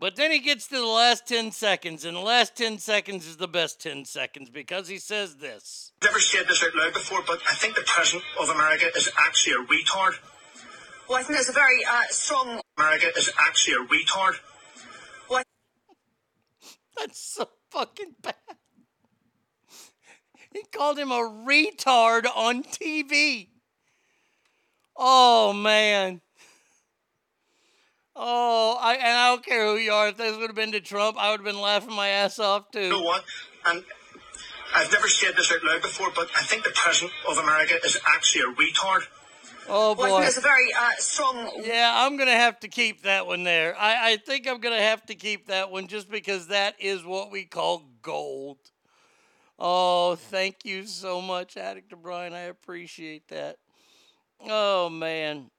But 0.03 0.17
then 0.17 0.33
he 0.33 0.41
gets 0.41 0.67
to 0.67 0.75
the 0.75 0.85
last 0.85 1.29
10 1.29 1.53
seconds, 1.53 2.05
and 2.05 2.17
the 2.17 2.21
last 2.21 2.57
10 2.57 2.79
seconds 2.79 3.25
is 3.25 3.37
the 3.37 3.47
best 3.47 3.81
10 3.81 4.05
seconds 4.05 4.51
because 4.51 4.89
he 4.89 4.99
says 4.99 5.37
this. 5.37 5.93
Never 6.03 6.19
said 6.19 6.49
this 6.49 6.61
out 6.61 6.75
loud 6.75 6.93
before, 6.93 7.21
but 7.25 7.41
I 7.49 7.55
think 7.55 7.77
the 7.77 7.85
President 7.87 8.25
of 8.41 8.49
America 8.49 8.87
is 8.97 9.09
actually 9.25 9.53
a 9.53 9.65
retard. 9.65 10.15
Well, 11.09 11.21
I 11.21 11.23
think 11.23 11.39
that's 11.39 11.51
a 11.51 11.53
very 11.53 11.85
uh, 11.89 12.01
strong. 12.11 12.61
America 12.77 13.13
is 13.17 13.31
actually 13.47 13.75
a 13.75 13.87
retard. 13.87 14.41
Well, 15.31 15.45
That's 16.99 17.21
so 17.21 17.49
fucking 17.71 18.17
bad. 18.21 18.35
He 20.53 20.65
called 20.73 20.99
him 20.99 21.13
a 21.13 21.21
retard 21.47 22.27
on 22.35 22.65
TV. 22.65 23.51
Oh 24.97 25.53
man. 25.53 26.23
Oh, 28.15 28.77
I 28.81 28.95
and 28.95 29.17
I 29.17 29.29
don't 29.31 29.45
care 29.45 29.67
who 29.67 29.77
you 29.77 29.93
are. 29.93 30.09
If 30.09 30.19
this 30.19 30.37
would 30.37 30.49
have 30.49 30.57
been 30.57 30.73
to 30.73 30.81
Trump, 30.81 31.17
I 31.19 31.31
would 31.31 31.41
have 31.41 31.45
been 31.47 31.61
laughing 31.61 31.95
my 31.95 32.09
ass 32.09 32.39
off 32.39 32.71
too. 32.71 32.83
You 32.83 32.91
know 32.91 33.03
what? 33.03 33.25
And 33.67 33.85
I've 34.75 34.93
never 34.93 35.09
said 35.09 35.35
this 35.37 35.53
out 35.53 35.65
loud 35.65 35.83
before, 35.83 36.11
but 36.15 36.29
I 36.37 36.43
think 36.43 36.65
the 36.65 36.73
President 36.75 37.13
of 37.29 37.39
America 37.39 37.75
is 37.85 37.99
actually 38.15 38.43
a 38.43 38.55
retard. 38.55 39.07
Oh 39.69 39.95
boy. 39.95 40.09
think 40.09 40.21
there's 40.21 40.39
a 40.39 40.41
very 40.41 40.73
uh, 40.79 40.91
strong. 40.99 41.63
Yeah, 41.65 41.91
I'm 41.95 42.17
gonna 42.17 42.33
have 42.33 42.61
to 42.61 42.69
keep 42.69 43.03
that 43.03 43.27
one 43.27 43.45
there. 43.45 43.79
I, 43.79 44.13
I 44.13 44.17
think 44.17 44.47
I'm 44.47 44.61
gonna 44.61 44.81
have 44.81 45.07
to 45.07 45.15
keep 45.15 45.47
that 45.47 45.71
one 45.71 45.87
just 45.87 46.11
because 46.11 46.49
that 46.49 46.75
is 46.81 47.05
what 47.05 47.31
we 47.31 47.45
call 47.45 47.85
gold. 48.03 48.59
Oh, 49.59 50.17
thank 50.17 50.65
you 50.65 50.87
so 50.87 51.23
much, 51.23 51.57
Addict 51.57 51.95
Brian. 52.03 52.33
I 52.33 52.41
appreciate 52.41 53.29
that. 53.29 53.59
Oh 54.41 54.89
man. 54.89 55.52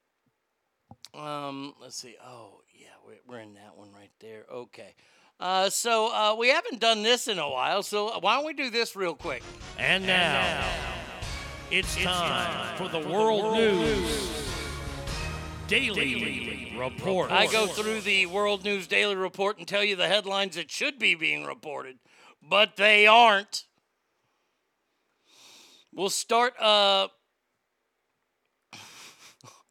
Um, 1.14 1.76
let's 1.82 1.96
see. 1.96 2.16
Oh 2.26 2.62
yeah, 2.74 2.88
we're, 3.06 3.20
we're 3.28 3.40
in 3.40 3.54
that 3.56 3.78
one 3.78 3.92
right 3.94 4.12
there. 4.20 4.46
Okay. 4.52 4.96
Uh, 5.40 5.70
so 5.70 6.08
uh, 6.14 6.36
we 6.38 6.50
haven't 6.50 6.80
done 6.80 7.04
this 7.04 7.28
in 7.28 7.40
a 7.40 7.50
while, 7.50 7.84
so 7.84 8.18
why 8.20 8.36
don't 8.36 8.46
we 8.46 8.54
do 8.54 8.70
this 8.70 8.96
real 8.96 9.16
quick? 9.16 9.44
And 9.78 10.06
now, 10.06 10.66
it's 11.70 11.96
time 11.98 12.78
for 12.78 12.88
the 12.88 13.00
World 13.00 13.56
News 13.56 14.44
daily 15.68 16.14
Daily 16.14 16.74
Report. 16.78 17.32
I 17.32 17.48
go 17.48 17.68
through 17.68 18.02
the 18.02 18.26
World 18.28 18.64
News 18.64 18.88
Daily 18.88 19.16
Report 19.16 19.58
and 19.58 19.68
tell 19.68 19.84
you 19.84 19.96
the 19.96 20.08
headlines 20.08 20.56
that 20.56 20.70
should 20.70 21.00
be 21.00 21.16
being 21.16 21.46
reported, 21.46 21.98
but 22.42 22.76
they 22.76 23.08
aren't. 23.08 23.66
We'll 25.94 26.10
start. 26.10 26.54
Uh, 26.60 27.08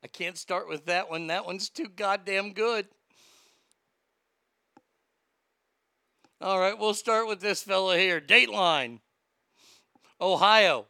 I 0.04 0.08
can't 0.08 0.36
start 0.36 0.68
with 0.68 0.86
that 0.86 1.10
one. 1.10 1.28
That 1.28 1.46
one's 1.46 1.68
too 1.68 1.88
goddamn 1.94 2.52
good. 2.52 2.86
All 6.40 6.58
right, 6.58 6.76
we'll 6.76 6.94
start 6.94 7.28
with 7.28 7.40
this 7.40 7.62
fella 7.62 7.96
here. 7.96 8.20
Dateline, 8.20 8.98
Ohio. 10.20 10.86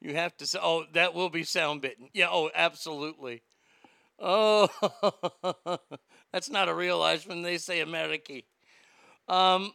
You 0.00 0.14
have 0.14 0.36
to 0.36 0.46
say, 0.46 0.60
oh, 0.62 0.84
that 0.92 1.12
will 1.12 1.28
be 1.28 1.42
sound 1.42 1.82
bitten. 1.82 2.08
Yeah, 2.14 2.28
oh, 2.30 2.50
absolutely. 2.54 3.42
Oh, 4.18 4.68
that's 6.32 6.50
not 6.50 6.68
a 6.68 6.74
real 6.74 7.00
when 7.26 7.42
they 7.42 7.58
say 7.58 7.80
America. 7.80 8.42
Um, 9.28 9.72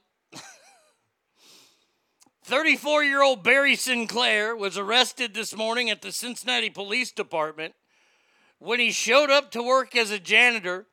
34 2.46 3.04
year 3.04 3.24
old 3.24 3.42
Barry 3.42 3.76
Sinclair 3.76 4.56
was 4.56 4.78
arrested 4.78 5.34
this 5.34 5.56
morning 5.56 5.90
at 5.90 6.04
the 6.04 6.12
Cincinnati 6.12 6.70
Police 6.70 7.12
Department 7.12 7.74
when 8.60 8.80
he 8.80 8.92
showed 8.92 9.32
up 9.32 9.50
to 9.50 9.64
work 9.64 9.96
as 9.96 10.12
a 10.12 10.20
janitor. 10.20 10.86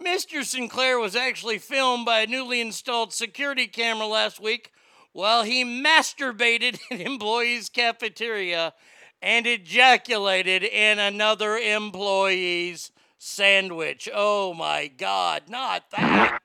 Mr. 0.00 0.44
Sinclair 0.44 1.00
was 1.00 1.16
actually 1.16 1.58
filmed 1.58 2.06
by 2.06 2.20
a 2.20 2.28
newly 2.28 2.60
installed 2.60 3.12
security 3.12 3.66
camera 3.66 4.06
last 4.06 4.38
week 4.38 4.70
while 5.10 5.42
he 5.42 5.64
masturbated 5.64 6.78
in 6.92 7.00
employee's 7.00 7.68
cafeteria 7.68 8.74
and 9.20 9.44
ejaculated 9.44 10.62
in 10.62 11.00
another 11.00 11.56
employee's 11.56 12.92
sandwich. 13.18 14.08
Oh 14.14 14.54
my 14.54 14.86
God, 14.86 15.48
not 15.48 15.90
that. 15.90 16.38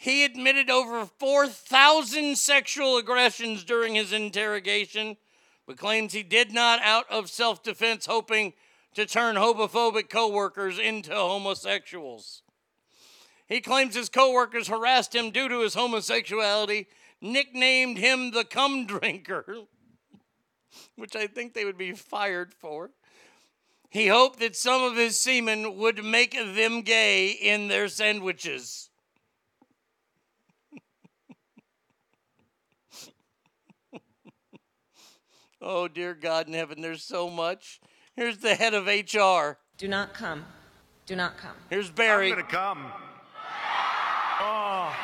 He 0.00 0.24
admitted 0.24 0.70
over 0.70 1.04
4,000 1.04 2.38
sexual 2.38 2.96
aggressions 2.96 3.64
during 3.64 3.96
his 3.96 4.14
interrogation, 4.14 5.18
but 5.66 5.76
claims 5.76 6.14
he 6.14 6.22
did 6.22 6.54
not 6.54 6.80
out 6.80 7.04
of 7.10 7.28
self 7.28 7.62
defense, 7.62 8.06
hoping 8.06 8.54
to 8.94 9.04
turn 9.04 9.36
homophobic 9.36 10.08
coworkers 10.08 10.78
into 10.78 11.14
homosexuals. 11.14 12.40
He 13.46 13.60
claims 13.60 13.94
his 13.94 14.08
coworkers 14.08 14.68
harassed 14.68 15.14
him 15.14 15.32
due 15.32 15.50
to 15.50 15.60
his 15.60 15.74
homosexuality, 15.74 16.86
nicknamed 17.20 17.98
him 17.98 18.30
the 18.30 18.44
cum 18.44 18.86
drinker, 18.86 19.44
which 20.96 21.14
I 21.14 21.26
think 21.26 21.52
they 21.52 21.66
would 21.66 21.76
be 21.76 21.92
fired 21.92 22.54
for. 22.54 22.90
He 23.90 24.06
hoped 24.06 24.38
that 24.40 24.56
some 24.56 24.82
of 24.82 24.96
his 24.96 25.18
semen 25.18 25.76
would 25.76 26.02
make 26.02 26.32
them 26.32 26.80
gay 26.80 27.32
in 27.32 27.68
their 27.68 27.88
sandwiches. 27.88 28.89
Oh, 35.60 35.88
dear 35.88 36.14
God 36.14 36.46
in 36.46 36.54
heaven, 36.54 36.80
there's 36.80 37.02
so 37.02 37.28
much. 37.28 37.80
Here's 38.14 38.38
the 38.38 38.54
head 38.54 38.72
of 38.74 38.86
HR. 38.86 39.58
Do 39.76 39.88
not 39.88 40.14
come. 40.14 40.44
Do 41.06 41.16
not 41.16 41.36
come. 41.36 41.56
Here's 41.68 41.90
Barry. 41.90 42.30
I'm 42.30 42.38
gonna 42.38 42.48
come. 42.48 42.86
Oh. 44.40 44.94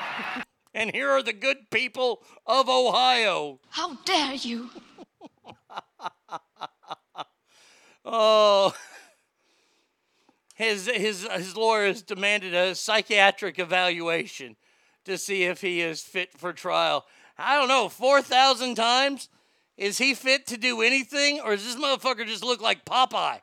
and 0.74 0.94
here 0.94 1.10
are 1.10 1.22
the 1.22 1.32
good 1.34 1.70
people 1.70 2.22
of 2.46 2.68
Ohio. 2.68 3.60
How 3.70 3.96
dare 4.04 4.34
you? 4.34 4.70
Oh. 8.08 8.72
His, 10.54 10.86
his, 10.86 11.26
his 11.26 11.56
lawyer 11.56 11.88
has 11.88 12.02
demanded 12.02 12.54
a 12.54 12.74
psychiatric 12.74 13.58
evaluation 13.58 14.56
to 15.04 15.18
see 15.18 15.42
if 15.42 15.60
he 15.60 15.80
is 15.80 16.02
fit 16.02 16.32
for 16.32 16.52
trial. 16.52 17.04
I 17.36 17.56
don't 17.56 17.68
know, 17.68 17.88
4,000 17.88 18.76
times? 18.76 19.28
Is 19.76 19.98
he 19.98 20.14
fit 20.14 20.46
to 20.46 20.56
do 20.56 20.80
anything, 20.80 21.40
or 21.40 21.54
does 21.54 21.64
this 21.64 21.76
motherfucker 21.76 22.26
just 22.26 22.44
look 22.44 22.62
like 22.62 22.84
Popeye? 22.84 23.40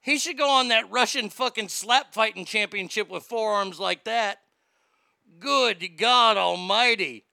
He 0.00 0.18
should 0.18 0.38
go 0.38 0.50
on 0.50 0.68
that 0.68 0.90
Russian 0.90 1.30
fucking 1.30 1.68
slap 1.68 2.14
fighting 2.14 2.44
championship 2.44 3.08
with 3.08 3.24
forearms 3.24 3.78
like 3.78 4.04
that. 4.04 4.38
Good 5.38 5.96
God 5.96 6.36
Almighty. 6.36 7.24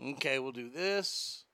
Okay, 0.00 0.38
we'll 0.38 0.52
do 0.52 0.68
this. 0.68 1.44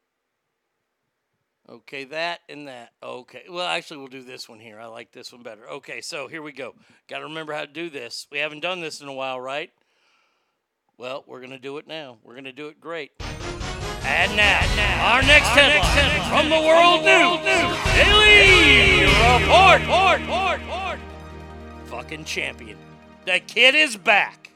Okay, 1.68 2.04
that 2.04 2.40
and 2.48 2.68
that. 2.68 2.92
Okay. 3.02 3.44
Well, 3.48 3.66
actually, 3.66 3.98
we'll 3.98 4.08
do 4.08 4.22
this 4.22 4.48
one 4.48 4.58
here. 4.58 4.80
I 4.80 4.86
like 4.86 5.12
this 5.12 5.32
one 5.32 5.42
better. 5.42 5.68
Okay, 5.70 6.00
so 6.00 6.28
here 6.28 6.42
we 6.42 6.52
go. 6.52 6.74
Got 7.08 7.18
to 7.18 7.24
remember 7.24 7.52
how 7.52 7.62
to 7.62 7.72
do 7.72 7.88
this. 7.88 8.26
We 8.30 8.38
haven't 8.38 8.60
done 8.60 8.80
this 8.80 9.00
in 9.00 9.08
a 9.08 9.12
while, 9.14 9.40
right? 9.40 9.70
Well, 10.98 11.24
we're 11.26 11.40
going 11.40 11.50
to 11.50 11.58
do 11.58 11.78
it 11.78 11.86
now. 11.86 12.18
We're 12.22 12.34
going 12.34 12.44
to 12.44 12.52
do 12.52 12.68
it 12.68 12.80
great. 12.80 13.12
And 14.04 14.36
now, 14.36 15.12
our 15.12 15.22
next 15.22 15.48
headline 15.48 16.28
from 16.28 16.50
the 16.50 16.60
World 16.60 17.04
News 17.04 17.38
Daily 17.94 19.04
Report. 19.04 19.80
Report, 19.80 20.20
report, 20.20 20.60
report. 20.60 20.98
Fucking 21.86 22.24
champion. 22.24 22.76
The 23.24 23.40
kid 23.40 23.74
is 23.74 23.96
back. 23.96 24.50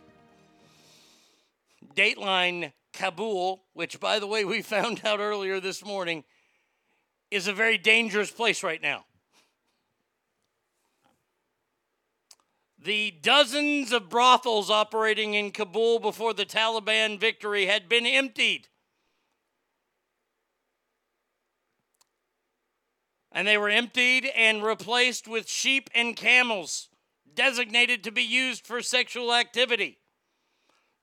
Dateline 1.95 2.73
Kabul, 2.93 3.65
which, 3.73 3.99
by 3.99 4.19
the 4.19 4.27
way, 4.27 4.45
we 4.45 4.63
found 4.63 5.03
out 5.05 5.21
earlier 5.21 5.61
this 5.61 5.85
morning, 5.85 6.25
is 7.31 7.49
a 7.49 7.53
very 7.53 7.79
dangerous 7.79 8.31
place 8.31 8.63
right 8.63 8.83
now. 8.83 9.05
The 12.79 13.11
dozens 13.11 13.91
of 13.91 14.09
brothels 14.09 14.71
operating 14.71 15.35
in 15.35 15.51
Kabul 15.51 15.99
before 15.99 16.35
the 16.35 16.47
Taliban 16.47 17.19
victory 17.19 17.67
had 17.67 17.89
been 17.89 18.07
emptied. 18.07 18.69
And 23.33 23.47
they 23.47 23.59
were 23.59 23.69
emptied 23.69 24.27
and 24.27 24.63
replaced 24.63 25.27
with 25.27 25.49
sheep 25.49 25.91
and 25.95 26.17
camels, 26.17 26.89
designated 27.35 28.05
to 28.05 28.11
be 28.11 28.23
used 28.23 28.67
for 28.67 28.81
sexual 28.83 29.35
activity. 29.35 29.99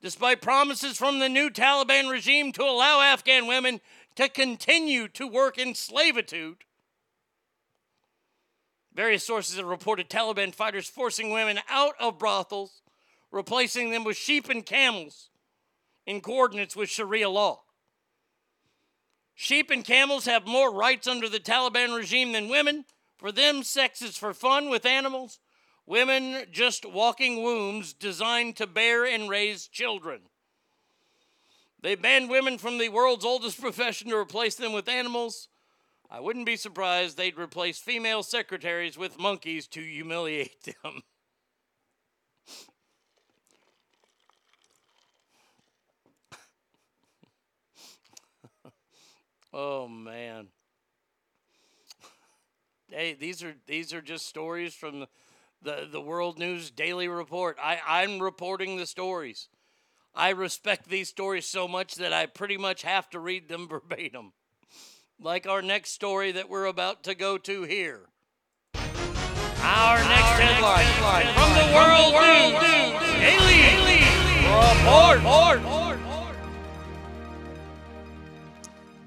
Despite 0.01 0.41
promises 0.41 0.97
from 0.97 1.19
the 1.19 1.29
new 1.29 1.49
Taliban 1.49 2.09
regime 2.09 2.51
to 2.53 2.63
allow 2.63 3.01
Afghan 3.01 3.47
women 3.47 3.81
to 4.15 4.29
continue 4.29 5.07
to 5.09 5.27
work 5.27 5.57
in 5.57 5.75
slavitude, 5.75 6.65
various 8.95 9.25
sources 9.25 9.57
have 9.57 9.65
reported 9.65 10.09
Taliban 10.09 10.53
fighters 10.53 10.87
forcing 10.87 11.31
women 11.31 11.59
out 11.69 11.95
of 11.99 12.19
brothels, 12.19 12.81
replacing 13.31 13.91
them 13.91 14.03
with 14.03 14.17
sheep 14.17 14.49
and 14.49 14.65
camels 14.65 15.29
in 16.05 16.21
coordinates 16.21 16.75
with 16.75 16.89
Sharia 16.89 17.29
law. 17.29 17.61
Sheep 19.35 19.71
and 19.71 19.83
camels 19.83 20.25
have 20.25 20.45
more 20.45 20.73
rights 20.73 21.07
under 21.07 21.27
the 21.27 21.39
Taliban 21.39 21.95
regime 21.95 22.31
than 22.31 22.49
women. 22.49 22.85
For 23.17 23.31
them, 23.31 23.63
sex 23.63 24.01
is 24.01 24.17
for 24.17 24.33
fun 24.33 24.69
with 24.69 24.85
animals. 24.85 25.39
Women 25.85 26.45
just 26.51 26.85
walking 26.85 27.41
wombs 27.43 27.93
designed 27.93 28.55
to 28.57 28.67
bear 28.67 29.05
and 29.05 29.29
raise 29.29 29.67
children. 29.67 30.21
They 31.81 31.95
banned 31.95 32.29
women 32.29 32.57
from 32.57 32.77
the 32.77 32.89
world's 32.89 33.25
oldest 33.25 33.59
profession 33.59 34.09
to 34.09 34.15
replace 34.15 34.55
them 34.55 34.71
with 34.71 34.87
animals. 34.87 35.49
I 36.09 36.19
wouldn't 36.19 36.45
be 36.45 36.55
surprised 36.55 37.17
they'd 37.17 37.37
replace 37.37 37.79
female 37.79 38.23
secretaries 38.23 38.97
with 38.97 39.19
monkeys 39.19 39.67
to 39.69 39.81
humiliate 39.81 40.63
them. 40.83 41.01
Oh 49.53 49.87
man. 49.87 50.49
Hey, 52.89 53.13
these 53.13 53.43
are 53.43 53.55
these 53.65 53.93
are 53.93 54.01
just 54.01 54.25
stories 54.27 54.73
from 54.75 55.05
the 55.61 55.87
the 55.91 56.01
World 56.01 56.37
News 56.39 56.71
Daily 56.71 57.07
Report. 57.07 57.57
I 57.61 57.79
I'm 57.85 58.19
reporting 58.19 58.77
the 58.77 58.85
stories. 58.85 59.47
I 60.15 60.29
respect 60.29 60.89
these 60.89 61.09
stories 61.09 61.45
so 61.47 61.67
much 61.67 61.95
that 61.95 62.13
I 62.13 62.27
pretty 62.27 62.57
much 62.57 62.83
have 62.83 63.09
to 63.11 63.19
read 63.19 63.49
them 63.49 63.67
verbatim. 63.69 64.33
Like 65.19 65.47
our 65.47 65.61
next 65.61 65.91
story 65.91 66.31
that 66.33 66.49
we're 66.49 66.65
about 66.65 67.03
to 67.03 67.15
go 67.15 67.37
to 67.37 67.63
here. 67.63 68.01
Our 68.75 69.97
next 69.97 70.39
headline, 70.39 70.85
from 71.33 71.53
the 71.53 71.65
World, 71.73 72.13
News, 72.13 72.63
Report. 75.23 75.23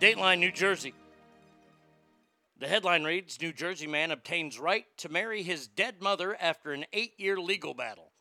Dateline, 0.01 0.39
New 0.39 0.53
Jersey. 0.53 0.95
The 2.59 2.69
headline 2.69 3.05
reads 3.05 3.41
New 3.41 3.53
Jersey 3.53 3.87
man 3.87 4.11
obtains 4.11 4.59
right 4.59 4.87
to 4.99 5.11
marry 5.11 5.43
his 5.43 5.69
dead 5.69 6.01
mother 6.01 6.37
after 6.41 6.73
an 6.73 6.87
eight 6.93 7.13
year 7.19 7.39
legal 7.39 7.75
battle. 7.75 8.13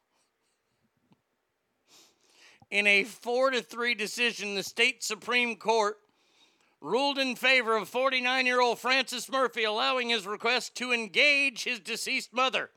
In 2.70 2.88
a 2.88 3.06
4 3.06 3.52
to 3.52 3.62
3 3.62 3.96
decision, 3.96 4.56
the 4.56 4.64
state 4.64 5.04
Supreme 5.04 5.56
Court 5.56 5.98
ruled 6.86 7.18
in 7.18 7.36
favor 7.36 7.76
of 7.76 7.90
49 7.90 8.46
year 8.46 8.62
old 8.62 8.78
Francis 8.78 9.30
Murphy, 9.30 9.64
allowing 9.64 10.10
his 10.10 10.28
request 10.28 10.76
to 10.76 10.94
engage 10.94 11.64
his 11.64 11.80
deceased 11.80 12.32
mother. 12.32 12.70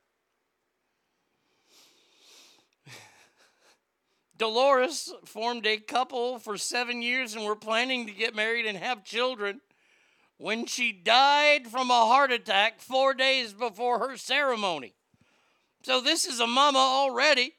Dolores 4.38 5.12
formed 5.24 5.66
a 5.66 5.76
couple 5.76 6.38
for 6.38 6.56
seven 6.56 7.02
years 7.02 7.34
and 7.34 7.44
were 7.44 7.56
planning 7.56 8.06
to 8.06 8.12
get 8.12 8.34
married 8.34 8.64
and 8.66 8.78
have 8.78 9.04
children 9.04 9.60
when 10.38 10.64
she 10.64 10.92
died 10.92 11.66
from 11.66 11.90
a 11.90 12.06
heart 12.06 12.32
attack 12.32 12.80
four 12.80 13.12
days 13.12 13.52
before 13.52 13.98
her 13.98 14.16
ceremony. 14.16 14.94
So, 15.82 16.00
this 16.00 16.24
is 16.24 16.40
a 16.40 16.46
mama 16.46 16.78
already 16.78 17.54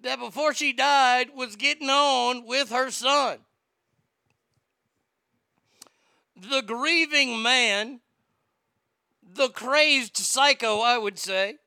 that 0.00 0.18
before 0.18 0.54
she 0.54 0.72
died 0.72 1.30
was 1.34 1.56
getting 1.56 1.90
on 1.90 2.46
with 2.46 2.70
her 2.70 2.90
son. 2.90 3.40
The 6.50 6.62
grieving 6.62 7.40
man, 7.40 8.00
the 9.22 9.48
crazed 9.48 10.16
psycho, 10.16 10.80
I 10.80 10.98
would 10.98 11.16
say, 11.16 11.58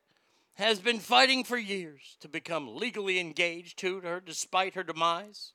has 0.54 0.80
been 0.80 0.98
fighting 0.98 1.44
for 1.44 1.56
years 1.56 2.18
to 2.20 2.28
become 2.28 2.76
legally 2.76 3.18
engaged 3.18 3.78
to 3.78 4.00
her 4.00 4.20
despite 4.20 4.74
her 4.74 4.82
demise 4.82 5.52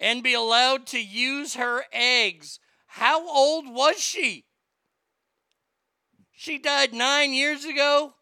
and 0.00 0.22
be 0.22 0.34
allowed 0.34 0.86
to 0.88 1.00
use 1.00 1.54
her 1.54 1.84
eggs. 1.92 2.58
How 2.86 3.28
old 3.28 3.68
was 3.68 4.00
she? 4.00 4.44
She 6.32 6.58
died 6.58 6.92
nine 6.92 7.32
years 7.32 7.64
ago. 7.64 8.14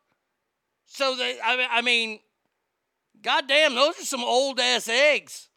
So 0.85 1.17
that 1.17 1.36
I, 1.43 1.67
I 1.70 1.81
mean, 1.81 2.20
goddamn, 3.23 3.75
those 3.75 3.99
are 3.99 4.05
some 4.05 4.25
old 4.25 4.61
ass 4.61 4.89
eggs. 4.89 5.49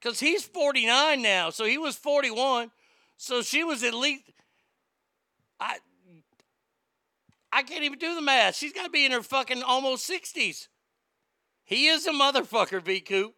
Cause 0.00 0.18
he's 0.18 0.44
forty 0.44 0.86
nine 0.86 1.22
now, 1.22 1.50
so 1.50 1.64
he 1.64 1.78
was 1.78 1.94
forty 1.94 2.32
one. 2.32 2.72
So 3.20 3.42
she 3.42 3.62
was 3.64 3.84
at 3.84 3.92
least. 3.92 4.22
I 5.60 5.76
I 7.52 7.62
can't 7.62 7.84
even 7.84 7.98
do 7.98 8.14
the 8.14 8.22
math. 8.22 8.56
She's 8.56 8.72
got 8.72 8.84
to 8.84 8.90
be 8.90 9.04
in 9.04 9.12
her 9.12 9.22
fucking 9.22 9.62
almost 9.62 10.08
60s. 10.08 10.68
He 11.62 11.88
is 11.88 12.06
a 12.06 12.12
motherfucker, 12.12 12.82
V 12.82 13.00
Coop. 13.00 13.34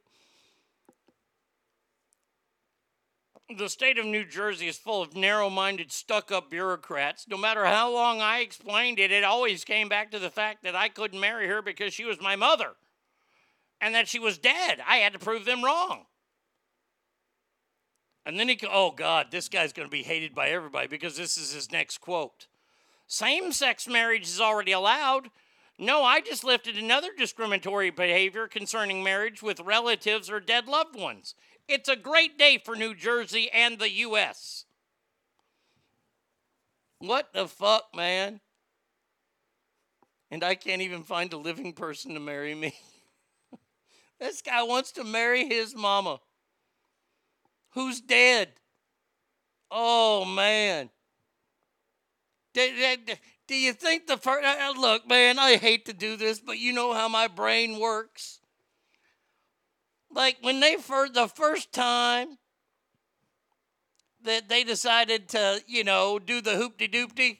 The 3.59 3.69
state 3.69 3.99
of 3.99 4.07
New 4.07 4.25
Jersey 4.25 4.69
is 4.69 4.79
full 4.79 5.03
of 5.03 5.17
narrow 5.17 5.51
minded, 5.51 5.91
stuck 5.91 6.31
up 6.31 6.49
bureaucrats. 6.49 7.27
No 7.27 7.37
matter 7.37 7.65
how 7.65 7.93
long 7.93 8.21
I 8.21 8.39
explained 8.39 9.01
it, 9.01 9.11
it 9.11 9.25
always 9.25 9.65
came 9.65 9.89
back 9.89 10.13
to 10.13 10.21
the 10.21 10.31
fact 10.31 10.63
that 10.63 10.77
I 10.77 10.91
couldn't 10.91 11.19
marry 11.19 11.49
her 11.49 11.61
because 11.61 11.93
she 11.93 12.05
was 12.05 12.21
my 12.21 12.37
mother 12.37 12.75
and 13.81 13.97
that 13.97 14.07
she 14.07 14.21
was 14.21 14.39
dead. 14.39 14.79
I 14.87 14.99
had 14.99 15.13
to 15.15 15.19
prove 15.19 15.45
them 15.45 15.65
wrong. 15.65 16.05
And 18.25 18.39
then 18.39 18.49
he, 18.49 18.59
oh 18.71 18.93
God, 18.93 19.29
this 19.31 19.49
guy's 19.49 19.73
going 19.73 19.89
to 19.89 19.93
be 19.93 20.03
hated 20.03 20.35
by 20.35 20.49
everybody 20.49 20.87
because 20.87 21.17
this 21.17 21.37
is 21.37 21.53
his 21.53 21.73
next 21.73 21.99
quote. 21.99 22.47
Same 23.07 23.53
sex 23.53 23.89
marriage 23.89 24.25
is 24.25 24.41
already 24.41 24.73
allowed. 24.73 25.31
No, 25.79 26.05
I 26.05 26.21
just 26.21 26.45
lifted 26.45 26.77
another 26.77 27.09
discriminatory 27.17 27.91
behavior 27.91 28.47
concerning 28.47 29.03
marriage 29.03 29.43
with 29.43 29.61
relatives 29.61 30.31
or 30.31 30.39
dead 30.39 30.69
loved 30.69 30.95
ones. 30.95 31.35
It's 31.69 31.89
a 31.89 31.97
great 31.97 32.39
day 32.39 32.59
for 32.63 32.77
New 32.77 32.95
Jersey 32.95 33.51
and 33.53 33.79
the 33.79 33.91
U.S. 33.91 34.67
What 36.99 37.33
the 37.33 37.49
fuck, 37.49 37.87
man? 37.95 38.41
And 40.31 40.45
I 40.45 40.55
can't 40.55 40.83
even 40.83 41.03
find 41.03 41.33
a 41.33 41.37
living 41.37 41.73
person 41.73 42.15
to 42.15 42.21
marry 42.21 42.55
me. 42.55 42.75
this 44.21 44.41
guy 44.41 44.63
wants 44.63 44.93
to 44.93 45.05
marry 45.05 45.47
his 45.47 45.75
mama, 45.75 46.21
who's 47.73 48.01
dead. 48.01 48.49
Oh, 49.71 50.25
man. 50.25 50.91
Do, 52.55 52.69
do- 53.07 53.15
do 53.49 53.55
you 53.55 53.73
think 53.73 54.07
the 54.07 54.17
first. 54.17 54.45
Uh, 54.45 54.57
uh, 54.61 54.81
look, 54.81 55.07
man, 55.09 55.39
I 55.39 55.57
hate 55.57 55.87
to 55.87 55.93
do 55.93 56.17
this, 56.17 56.41
but 56.41 56.59
you 56.59 56.73
know 56.73 56.93
how 56.95 57.09
my 57.09 57.29
brain 57.29 57.79
works. 57.79 58.41
Like 60.11 60.37
when 60.43 60.61
they 60.61 60.77
first, 60.77 61.15
the 61.15 61.27
first 61.27 61.73
time 61.73 62.39
that 64.25 64.49
they 64.49 64.63
decided 64.65 65.29
to, 65.31 65.63
you 65.67 65.85
know, 65.85 66.19
do 66.19 66.41
the 66.41 66.53
hoopty 66.53 66.91
doopty, 66.91 67.39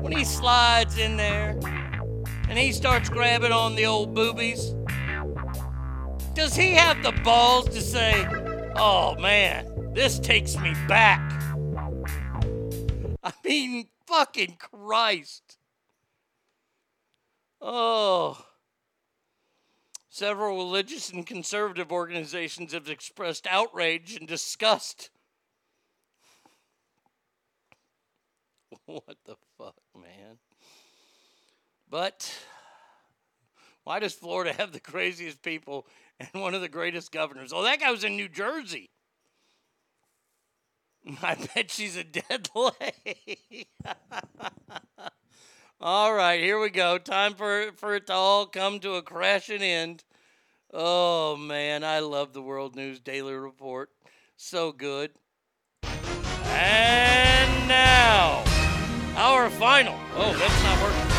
when 0.00 0.12
he 0.12 0.24
slides 0.24 0.96
in 0.98 1.16
there 1.16 1.58
and 2.48 2.58
he 2.58 2.72
starts 2.72 3.08
grabbing 3.08 3.52
on 3.52 3.74
the 3.74 3.86
old 3.86 4.14
boobies, 4.14 4.74
does 6.36 6.54
he 6.54 6.72
have 6.72 7.02
the 7.02 7.12
balls 7.24 7.66
to 7.70 7.80
say, 7.80 8.28
oh 8.76 9.16
man, 9.18 9.92
this 9.94 10.18
takes 10.18 10.54
me 10.58 10.74
back? 10.86 11.22
I 13.24 13.32
mean, 13.42 13.86
fucking 14.06 14.58
Christ. 14.58 15.56
Oh. 17.58 18.44
Several 20.10 20.58
religious 20.58 21.10
and 21.10 21.26
conservative 21.26 21.90
organizations 21.90 22.74
have 22.74 22.90
expressed 22.90 23.46
outrage 23.48 24.14
and 24.14 24.28
disgust. 24.28 25.10
What 28.84 29.16
the 29.24 29.34
fuck, 29.58 29.74
man? 29.96 30.38
But 31.90 32.32
why 33.86 34.00
does 34.00 34.14
Florida 34.14 34.52
have 34.52 34.72
the 34.72 34.80
craziest 34.80 35.42
people 35.42 35.86
and 36.20 36.42
one 36.42 36.54
of 36.54 36.60
the 36.60 36.68
greatest 36.68 37.12
governors? 37.12 37.52
Oh, 37.52 37.62
that 37.62 37.80
guy 37.80 37.90
was 37.90 38.04
in 38.04 38.16
New 38.16 38.28
Jersey. 38.28 38.90
I 41.22 41.36
bet 41.54 41.70
she's 41.70 41.96
a 41.96 42.04
dead 42.04 42.48
lady. 42.54 43.68
all 45.80 46.14
right, 46.14 46.40
here 46.40 46.58
we 46.60 46.70
go. 46.70 46.98
Time 46.98 47.34
for, 47.34 47.70
for 47.76 47.94
it 47.94 48.06
to 48.08 48.12
all 48.12 48.46
come 48.46 48.80
to 48.80 48.94
a 48.94 49.02
crashing 49.02 49.62
end. 49.62 50.04
Oh, 50.72 51.36
man, 51.36 51.84
I 51.84 52.00
love 52.00 52.32
the 52.32 52.42
World 52.42 52.74
News 52.74 52.98
Daily 52.98 53.34
Report. 53.34 53.90
So 54.36 54.72
good. 54.72 55.12
And 55.84 57.68
now, 57.68 58.42
our 59.16 59.48
final. 59.50 59.98
Oh, 60.14 60.36
that's 60.36 60.62
not 60.62 60.82
working. 60.82 61.16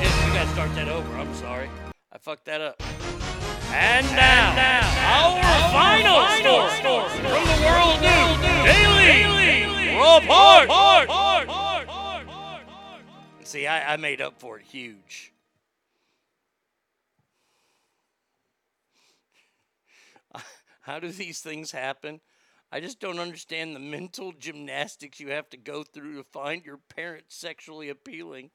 Shit, 0.00 0.26
you 0.26 0.32
gotta 0.34 0.50
start 0.50 0.74
that 0.74 0.88
over. 0.88 1.16
I'm 1.16 1.34
sorry. 1.34 1.70
I 2.12 2.18
fucked 2.18 2.44
that 2.44 2.60
up. 2.60 2.82
And 3.72 4.06
now, 4.16 4.50
our, 5.06 5.40
final, 5.70 6.26
story 6.40 7.08
from 7.10 7.22
the 7.22 7.58
World 7.64 8.00
News 8.02 8.38
Daily, 8.66 9.22
Report. 9.94 10.66
See, 13.44 13.66
I, 13.68 13.94
I 13.94 13.96
made 13.96 14.20
up 14.20 14.40
for 14.40 14.58
it 14.58 14.64
huge. 14.64 15.32
How 20.82 20.98
do 20.98 21.10
these 21.12 21.40
things 21.40 21.70
happen? 21.70 22.20
I 22.72 22.80
just 22.80 22.98
don't 22.98 23.18
understand 23.20 23.74
the 23.74 23.80
mental 23.80 24.32
gymnastics 24.32 25.20
you 25.20 25.30
have 25.30 25.48
to 25.50 25.56
go 25.56 25.84
through 25.84 26.16
to 26.16 26.24
find 26.24 26.64
your 26.64 26.78
parents 26.78 27.36
sexually 27.36 27.88
appealing. 27.88 28.50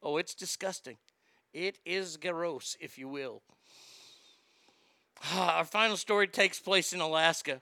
Oh, 0.00 0.16
it's 0.16 0.34
disgusting. 0.34 0.96
It 1.52 1.78
is 1.84 2.16
gross, 2.16 2.76
if 2.80 2.98
you 2.98 3.08
will. 3.08 3.42
Ah, 5.24 5.58
our 5.58 5.64
final 5.64 5.96
story 5.96 6.28
takes 6.28 6.60
place 6.60 6.92
in 6.92 7.00
Alaska. 7.00 7.60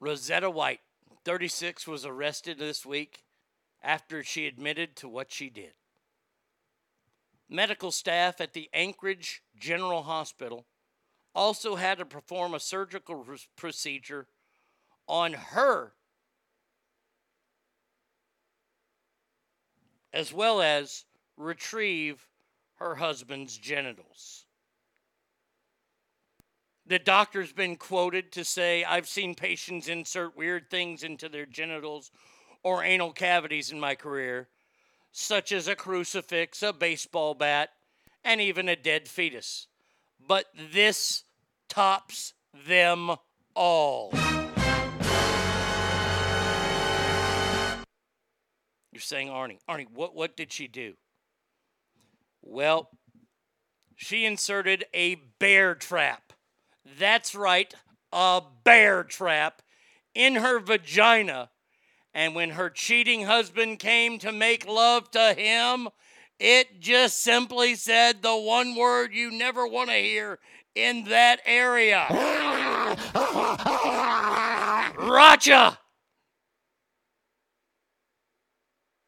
Rosetta 0.00 0.50
White, 0.50 0.80
36, 1.24 1.86
was 1.86 2.04
arrested 2.04 2.58
this 2.58 2.84
week 2.84 3.24
after 3.82 4.22
she 4.22 4.46
admitted 4.46 4.96
to 4.96 5.08
what 5.08 5.32
she 5.32 5.48
did. 5.48 5.72
Medical 7.48 7.90
staff 7.90 8.40
at 8.40 8.52
the 8.52 8.68
Anchorage 8.74 9.42
General 9.58 10.02
Hospital 10.02 10.66
also 11.34 11.76
had 11.76 11.98
to 11.98 12.04
perform 12.04 12.54
a 12.54 12.60
surgical 12.60 13.22
pr- 13.22 13.34
procedure 13.56 14.26
on 15.06 15.32
her 15.32 15.92
as 20.12 20.32
well 20.32 20.62
as 20.62 21.04
retrieve 21.36 22.28
her 22.76 22.96
husband's 22.96 23.56
genitals. 23.56 24.46
The 26.86 26.98
doctor's 26.98 27.52
been 27.52 27.76
quoted 27.76 28.30
to 28.32 28.44
say, 28.44 28.84
I've 28.84 29.08
seen 29.08 29.34
patients 29.34 29.88
insert 29.88 30.36
weird 30.36 30.70
things 30.70 31.02
into 31.02 31.28
their 31.28 31.46
genitals 31.46 32.12
or 32.62 32.84
anal 32.84 33.12
cavities 33.12 33.72
in 33.72 33.80
my 33.80 33.94
career, 33.96 34.48
such 35.10 35.50
as 35.50 35.66
a 35.66 35.74
crucifix, 35.74 36.62
a 36.62 36.72
baseball 36.72 37.34
bat, 37.34 37.70
and 38.22 38.40
even 38.40 38.68
a 38.68 38.76
dead 38.76 39.08
fetus. 39.08 39.66
But 40.26 40.46
this 40.72 41.24
tops 41.68 42.34
them 42.66 43.16
all. 43.54 44.10
You're 48.92 49.00
saying 49.00 49.28
Arnie. 49.28 49.58
Arnie, 49.68 49.90
what, 49.92 50.14
what 50.14 50.36
did 50.36 50.52
she 50.52 50.68
do? 50.68 50.94
Well, 52.48 52.90
she 53.96 54.24
inserted 54.24 54.84
a 54.94 55.16
bear 55.38 55.74
trap. 55.74 56.32
That's 56.98 57.34
right, 57.34 57.74
a 58.12 58.40
bear 58.62 59.02
trap 59.02 59.62
in 60.14 60.36
her 60.36 60.60
vagina. 60.60 61.50
And 62.14 62.34
when 62.34 62.50
her 62.50 62.70
cheating 62.70 63.24
husband 63.24 63.80
came 63.80 64.18
to 64.20 64.32
make 64.32 64.66
love 64.66 65.10
to 65.10 65.34
him, 65.34 65.88
it 66.38 66.80
just 66.80 67.20
simply 67.20 67.74
said 67.74 68.22
the 68.22 68.36
one 68.36 68.76
word 68.76 69.12
you 69.12 69.30
never 69.32 69.66
want 69.66 69.90
to 69.90 69.96
hear 69.96 70.38
in 70.74 71.04
that 71.04 71.40
area 71.44 72.06
Racha! 74.98 75.78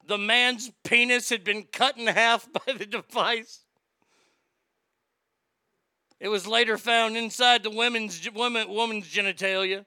The 0.09 0.19
man's 0.19 0.70
penis 0.85 1.28
had 1.28 1.45
been 1.45 1.65
cut 1.65 1.99
in 1.99 2.07
half 2.07 2.51
by 2.67 2.73
the 2.73 2.87
device. 2.87 3.61
It 6.19 6.28
was 6.28 6.47
later 6.47 6.78
found 6.78 7.17
inside 7.17 7.62
the 7.62 7.70
women's 7.70 8.28
woman, 8.33 8.69
woman's 8.70 9.07
genitalia. 9.07 9.85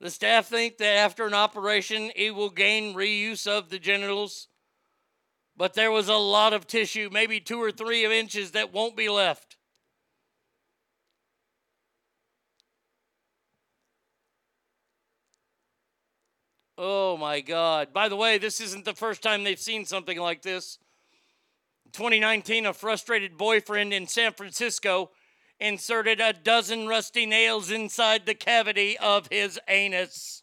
The 0.00 0.10
staff 0.10 0.48
think 0.48 0.76
that 0.78 0.98
after 0.98 1.26
an 1.26 1.32
operation, 1.32 2.12
it 2.14 2.34
will 2.34 2.50
gain 2.50 2.94
reuse 2.94 3.46
of 3.46 3.70
the 3.70 3.78
genitals, 3.78 4.48
but 5.56 5.72
there 5.72 5.90
was 5.90 6.08
a 6.08 6.14
lot 6.14 6.52
of 6.52 6.66
tissue, 6.66 7.08
maybe 7.10 7.40
two 7.40 7.60
or 7.60 7.72
three 7.72 8.04
inches, 8.04 8.50
that 8.50 8.72
won't 8.72 8.96
be 8.96 9.08
left. 9.08 9.56
Oh 16.76 17.16
my 17.16 17.40
God. 17.40 17.92
By 17.92 18.08
the 18.08 18.16
way, 18.16 18.38
this 18.38 18.60
isn't 18.60 18.84
the 18.84 18.94
first 18.94 19.22
time 19.22 19.44
they've 19.44 19.58
seen 19.58 19.84
something 19.84 20.18
like 20.18 20.42
this. 20.42 20.78
2019, 21.92 22.66
a 22.66 22.72
frustrated 22.72 23.36
boyfriend 23.36 23.92
in 23.92 24.06
San 24.08 24.32
Francisco 24.32 25.10
inserted 25.60 26.20
a 26.20 26.32
dozen 26.32 26.88
rusty 26.88 27.26
nails 27.26 27.70
inside 27.70 28.26
the 28.26 28.34
cavity 28.34 28.98
of 28.98 29.28
his 29.30 29.60
anus. 29.68 30.42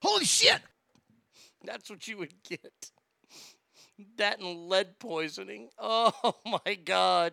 Holy 0.00 0.24
shit! 0.24 0.60
That's 1.64 1.90
what 1.90 2.06
you 2.06 2.18
would 2.18 2.34
get. 2.44 2.90
That 4.16 4.38
and 4.38 4.68
lead 4.68 4.98
poisoning. 5.00 5.70
Oh 5.80 6.36
my 6.46 6.74
God. 6.74 7.32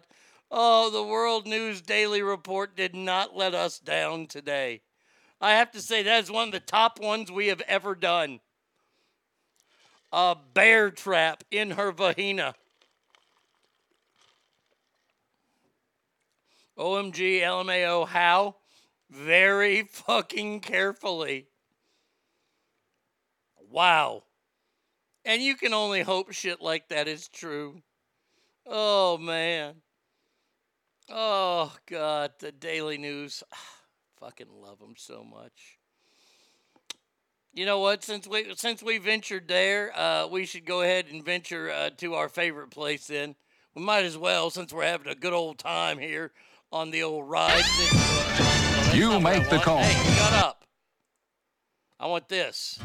Oh, 0.50 0.90
the 0.90 1.04
World 1.04 1.46
News 1.46 1.82
Daily 1.82 2.22
Report 2.22 2.76
did 2.76 2.96
not 2.96 3.36
let 3.36 3.54
us 3.54 3.78
down 3.78 4.28
today. 4.28 4.82
I 5.46 5.54
have 5.54 5.72
to 5.72 5.82
say, 5.82 6.04
that 6.04 6.24
is 6.24 6.32
one 6.32 6.48
of 6.48 6.52
the 6.54 6.60
top 6.60 7.00
ones 7.00 7.32
we 7.32 7.48
have 7.48 7.62
ever 7.62 7.96
done. 7.96 8.40
A 10.12 10.36
bear 10.54 10.92
trap 10.92 11.44
in 11.52 11.72
her 11.72 11.92
vagina. 11.92 12.56
OMG, 16.78 17.42
LMAO, 17.42 18.08
how? 18.08 18.56
very 19.10 19.84
fucking 19.84 20.60
carefully. 20.62 21.48
Wow. 23.70 24.24
And 25.24 25.42
you 25.42 25.56
can 25.56 25.74
only 25.74 26.02
hope 26.02 26.32
shit 26.32 26.62
like 26.62 26.90
that 26.90 27.08
is 27.08 27.28
true. 27.28 27.82
Oh, 28.66 29.18
man. 29.18 29.76
Oh, 31.10 31.74
God. 31.88 32.32
The 32.40 32.52
Daily 32.52 32.98
News. 32.98 33.44
Fucking 34.20 34.48
love 34.62 34.80
them 34.80 34.96
so 34.98 35.24
much. 35.24 35.78
You 37.54 37.66
know 37.66 37.80
what? 37.80 38.04
Since 38.04 38.28
we 38.28 38.54
since 38.56 38.84
we 38.84 38.98
ventured 38.98 39.48
there, 39.48 39.98
uh, 39.98 40.28
we 40.28 40.46
should 40.46 40.66
go 40.66 40.82
ahead 40.82 41.06
and 41.12 41.24
venture 41.24 41.72
uh, 41.72 41.90
to 41.98 42.14
our 42.16 42.28
favorite 42.28 42.70
place. 42.70 43.08
Then 43.08 43.36
we 43.74 43.82
might 43.82 44.04
as 44.04 44.18
well, 44.18 44.50
since 44.50 44.74
we're 44.74 44.84
having 44.84 45.08
a 45.08 45.16
good 45.16 45.34
old 45.34 45.58
time 45.58 45.98
here 45.98 46.32
on 46.72 46.92
the 46.92 47.04
old 47.04 47.30
ride. 47.30 47.64
You 48.94 49.20
make 49.20 49.50
the 49.50 49.60
call. 49.60 49.80
Hey, 49.80 50.16
shut 50.16 50.34
up! 50.34 50.66
I 52.00 52.08
want 52.08 52.28
this. 52.28 52.80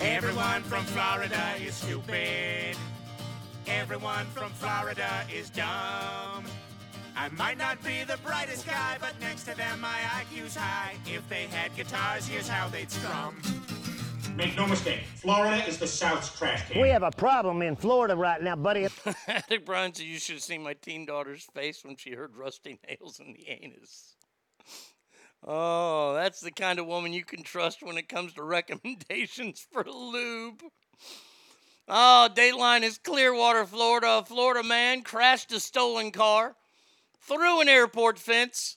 Everyone 0.00 0.62
from 0.62 0.84
Florida 0.84 1.54
is 1.60 1.74
stupid. 1.74 2.76
Everyone 3.66 4.24
from 4.26 4.50
Florida 4.52 5.26
is 5.34 5.50
dumb. 5.50 6.44
I 7.18 7.28
might 7.30 7.58
not 7.58 7.82
be 7.82 8.04
the 8.04 8.16
brightest 8.24 8.64
guy, 8.64 8.96
but 9.00 9.12
next 9.20 9.42
to 9.46 9.56
them 9.56 9.80
my 9.80 9.98
IQ's 10.20 10.54
high. 10.54 10.94
If 11.04 11.28
they 11.28 11.48
had 11.48 11.74
guitars, 11.74 12.28
here's 12.28 12.46
how 12.46 12.68
they'd 12.68 12.88
strum. 12.88 13.42
Make 14.36 14.56
no 14.56 14.68
mistake, 14.68 15.00
Florida 15.16 15.66
is 15.66 15.78
the 15.78 15.86
South's 15.88 16.38
trash 16.38 16.70
can. 16.70 16.80
We 16.80 16.90
have 16.90 17.02
a 17.02 17.10
problem 17.10 17.60
in 17.60 17.74
Florida 17.74 18.14
right 18.14 18.40
now, 18.40 18.54
buddy. 18.54 18.86
Attic 19.26 19.66
Brian 19.66 19.92
said 19.92 20.06
you 20.06 20.20
should 20.20 20.36
have 20.36 20.44
seen 20.44 20.62
my 20.62 20.74
teen 20.74 21.06
daughter's 21.06 21.44
face 21.52 21.84
when 21.84 21.96
she 21.96 22.12
heard 22.12 22.36
rusty 22.36 22.78
nails 22.88 23.18
in 23.18 23.32
the 23.32 23.48
anus. 23.48 24.14
Oh, 25.42 26.14
that's 26.14 26.40
the 26.40 26.52
kind 26.52 26.78
of 26.78 26.86
woman 26.86 27.12
you 27.12 27.24
can 27.24 27.42
trust 27.42 27.82
when 27.82 27.98
it 27.98 28.08
comes 28.08 28.34
to 28.34 28.42
recommendations 28.44 29.66
for 29.72 29.82
lube. 29.82 30.62
Oh, 31.88 32.28
Dateline 32.32 32.82
is 32.82 32.98
Clearwater, 32.98 33.66
Florida. 33.66 34.18
A 34.18 34.24
Florida 34.24 34.62
man 34.62 35.02
crashed 35.02 35.50
a 35.50 35.58
stolen 35.58 36.12
car, 36.12 36.54
through 37.20 37.60
an 37.60 37.68
airport 37.68 38.18
fence, 38.18 38.76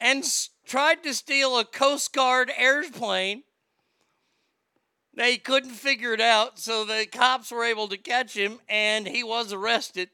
and 0.00 0.24
tried 0.66 1.02
to 1.02 1.14
steal 1.14 1.58
a 1.58 1.64
Coast 1.64 2.12
Guard 2.12 2.50
airplane. 2.56 3.44
They 5.14 5.36
couldn't 5.36 5.70
figure 5.70 6.12
it 6.12 6.20
out, 6.20 6.58
so 6.58 6.84
the 6.84 7.06
cops 7.06 7.50
were 7.50 7.64
able 7.64 7.88
to 7.88 7.96
catch 7.96 8.36
him, 8.36 8.58
and 8.68 9.06
he 9.06 9.22
was 9.22 9.52
arrested. 9.52 10.10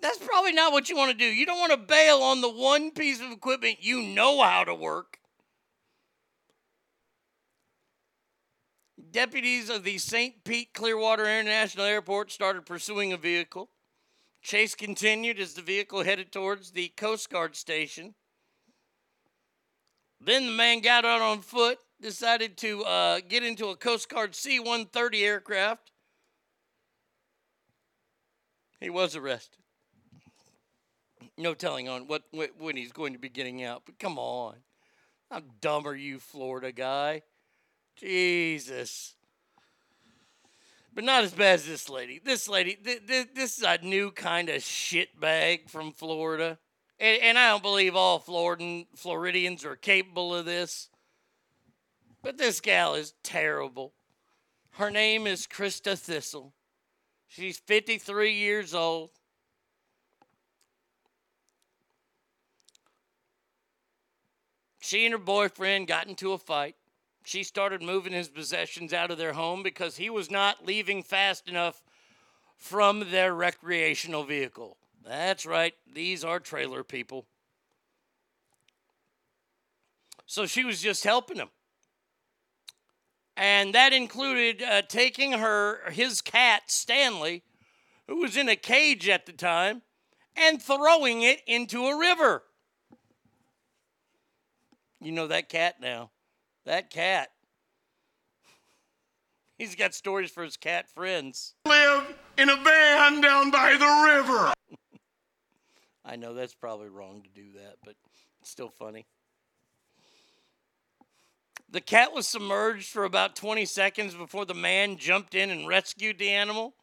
That's 0.00 0.18
probably 0.18 0.52
not 0.52 0.72
what 0.72 0.88
you 0.88 0.96
want 0.96 1.10
to 1.10 1.18
do. 1.18 1.24
You 1.24 1.44
don't 1.44 1.58
want 1.58 1.72
to 1.72 1.78
bail 1.78 2.18
on 2.22 2.40
the 2.40 2.48
one 2.48 2.92
piece 2.92 3.20
of 3.20 3.32
equipment 3.32 3.78
you 3.80 4.02
know 4.02 4.42
how 4.42 4.62
to 4.64 4.74
work. 4.74 5.18
Deputies 9.10 9.70
of 9.70 9.84
the 9.84 9.98
St. 9.98 10.44
Pete 10.44 10.74
Clearwater 10.74 11.24
International 11.24 11.86
Airport 11.86 12.30
started 12.30 12.66
pursuing 12.66 13.12
a 13.12 13.16
vehicle. 13.16 13.70
Chase 14.42 14.74
continued 14.74 15.38
as 15.38 15.54
the 15.54 15.62
vehicle 15.62 16.04
headed 16.04 16.32
towards 16.32 16.70
the 16.70 16.88
Coast 16.88 17.30
Guard 17.30 17.56
station. 17.56 18.14
Then 20.20 20.46
the 20.46 20.52
man 20.52 20.80
got 20.80 21.04
out 21.04 21.20
on 21.20 21.40
foot, 21.40 21.78
decided 22.00 22.56
to 22.58 22.84
uh, 22.84 23.20
get 23.28 23.42
into 23.42 23.68
a 23.68 23.76
Coast 23.76 24.08
Guard 24.08 24.34
C 24.34 24.58
130 24.58 25.24
aircraft. 25.24 25.92
He 28.80 28.90
was 28.90 29.16
arrested. 29.16 29.58
No 31.36 31.54
telling 31.54 31.88
on 31.88 32.06
what 32.06 32.24
when 32.32 32.76
he's 32.76 32.92
going 32.92 33.12
to 33.12 33.18
be 33.18 33.28
getting 33.28 33.62
out, 33.62 33.82
but 33.86 33.98
come 33.98 34.18
on. 34.18 34.56
How 35.30 35.42
dumb 35.60 35.86
are 35.86 35.94
you, 35.94 36.18
Florida 36.18 36.72
guy? 36.72 37.22
Jesus. 37.96 39.14
But 40.98 41.04
not 41.04 41.22
as 41.22 41.32
bad 41.32 41.54
as 41.54 41.64
this 41.64 41.88
lady. 41.88 42.18
This 42.18 42.48
lady, 42.48 42.74
th- 42.74 43.06
th- 43.06 43.28
this 43.32 43.56
is 43.56 43.62
a 43.62 43.78
new 43.78 44.10
kind 44.10 44.48
of 44.48 44.56
shitbag 44.56 45.70
from 45.70 45.92
Florida. 45.92 46.58
And, 46.98 47.22
and 47.22 47.38
I 47.38 47.50
don't 47.50 47.62
believe 47.62 47.94
all 47.94 48.18
Floridan, 48.18 48.88
Floridians 48.96 49.64
are 49.64 49.76
capable 49.76 50.34
of 50.34 50.44
this. 50.44 50.88
But 52.20 52.36
this 52.36 52.60
gal 52.60 52.96
is 52.96 53.14
terrible. 53.22 53.92
Her 54.70 54.90
name 54.90 55.28
is 55.28 55.46
Krista 55.46 55.96
Thistle. 55.96 56.52
She's 57.28 57.58
53 57.58 58.32
years 58.32 58.74
old. 58.74 59.10
She 64.80 65.04
and 65.06 65.12
her 65.12 65.18
boyfriend 65.18 65.86
got 65.86 66.08
into 66.08 66.32
a 66.32 66.38
fight. 66.38 66.74
She 67.28 67.42
started 67.42 67.82
moving 67.82 68.14
his 68.14 68.30
possessions 68.30 68.94
out 68.94 69.10
of 69.10 69.18
their 69.18 69.34
home 69.34 69.62
because 69.62 69.98
he 69.98 70.08
was 70.08 70.30
not 70.30 70.64
leaving 70.64 71.02
fast 71.02 71.46
enough 71.46 71.82
from 72.56 73.10
their 73.10 73.34
recreational 73.34 74.24
vehicle. 74.24 74.78
That's 75.04 75.44
right, 75.44 75.74
these 75.92 76.24
are 76.24 76.40
trailer 76.40 76.82
people. 76.82 77.26
So 80.24 80.46
she 80.46 80.64
was 80.64 80.80
just 80.80 81.04
helping 81.04 81.36
him. 81.36 81.50
And 83.36 83.74
that 83.74 83.92
included 83.92 84.62
uh, 84.62 84.80
taking 84.88 85.32
her, 85.32 85.90
his 85.90 86.22
cat, 86.22 86.70
Stanley, 86.70 87.42
who 88.06 88.22
was 88.22 88.38
in 88.38 88.48
a 88.48 88.56
cage 88.56 89.06
at 89.06 89.26
the 89.26 89.32
time, 89.34 89.82
and 90.34 90.62
throwing 90.62 91.20
it 91.20 91.42
into 91.46 91.88
a 91.88 91.98
river. 91.98 92.44
You 94.98 95.12
know 95.12 95.26
that 95.26 95.50
cat 95.50 95.74
now. 95.78 96.10
That 96.68 96.90
cat. 96.90 97.30
He's 99.56 99.74
got 99.74 99.94
stories 99.94 100.30
for 100.30 100.44
his 100.44 100.58
cat 100.58 100.86
friends. 100.86 101.54
Live 101.64 102.14
in 102.36 102.50
a 102.50 102.56
van 102.56 103.22
down 103.22 103.50
by 103.50 103.72
the 103.72 104.12
river. 104.12 104.52
I 106.04 106.16
know 106.16 106.34
that's 106.34 106.52
probably 106.52 106.90
wrong 106.90 107.22
to 107.22 107.30
do 107.30 107.52
that, 107.54 107.76
but 107.82 107.94
it's 108.42 108.50
still 108.50 108.68
funny. 108.68 109.06
The 111.70 111.80
cat 111.80 112.12
was 112.12 112.28
submerged 112.28 112.90
for 112.90 113.04
about 113.04 113.34
20 113.34 113.64
seconds 113.64 114.14
before 114.14 114.44
the 114.44 114.52
man 114.52 114.98
jumped 114.98 115.34
in 115.34 115.48
and 115.48 115.66
rescued 115.66 116.18
the 116.18 116.28
animal. 116.28 116.74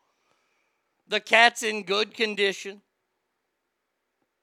The 1.07 1.19
cat's 1.19 1.61
in 1.61 1.83
good 1.83 2.15
condition. 2.15 2.81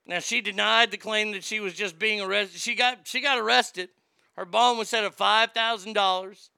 Now 0.06 0.20
she 0.20 0.40
denied 0.40 0.92
the 0.92 0.98
claim 0.98 1.32
that 1.32 1.42
she 1.42 1.58
was 1.58 1.74
just 1.74 1.98
being 1.98 2.20
arrested. 2.20 2.60
She 2.60 2.76
got 2.76 3.08
she 3.08 3.20
got 3.20 3.38
arrested. 3.38 3.88
Her 4.36 4.44
bond 4.44 4.78
was 4.78 4.88
set 4.88 5.04
at 5.04 5.14
five 5.14 5.52
thousand 5.52 5.92
dollars, 5.92 6.50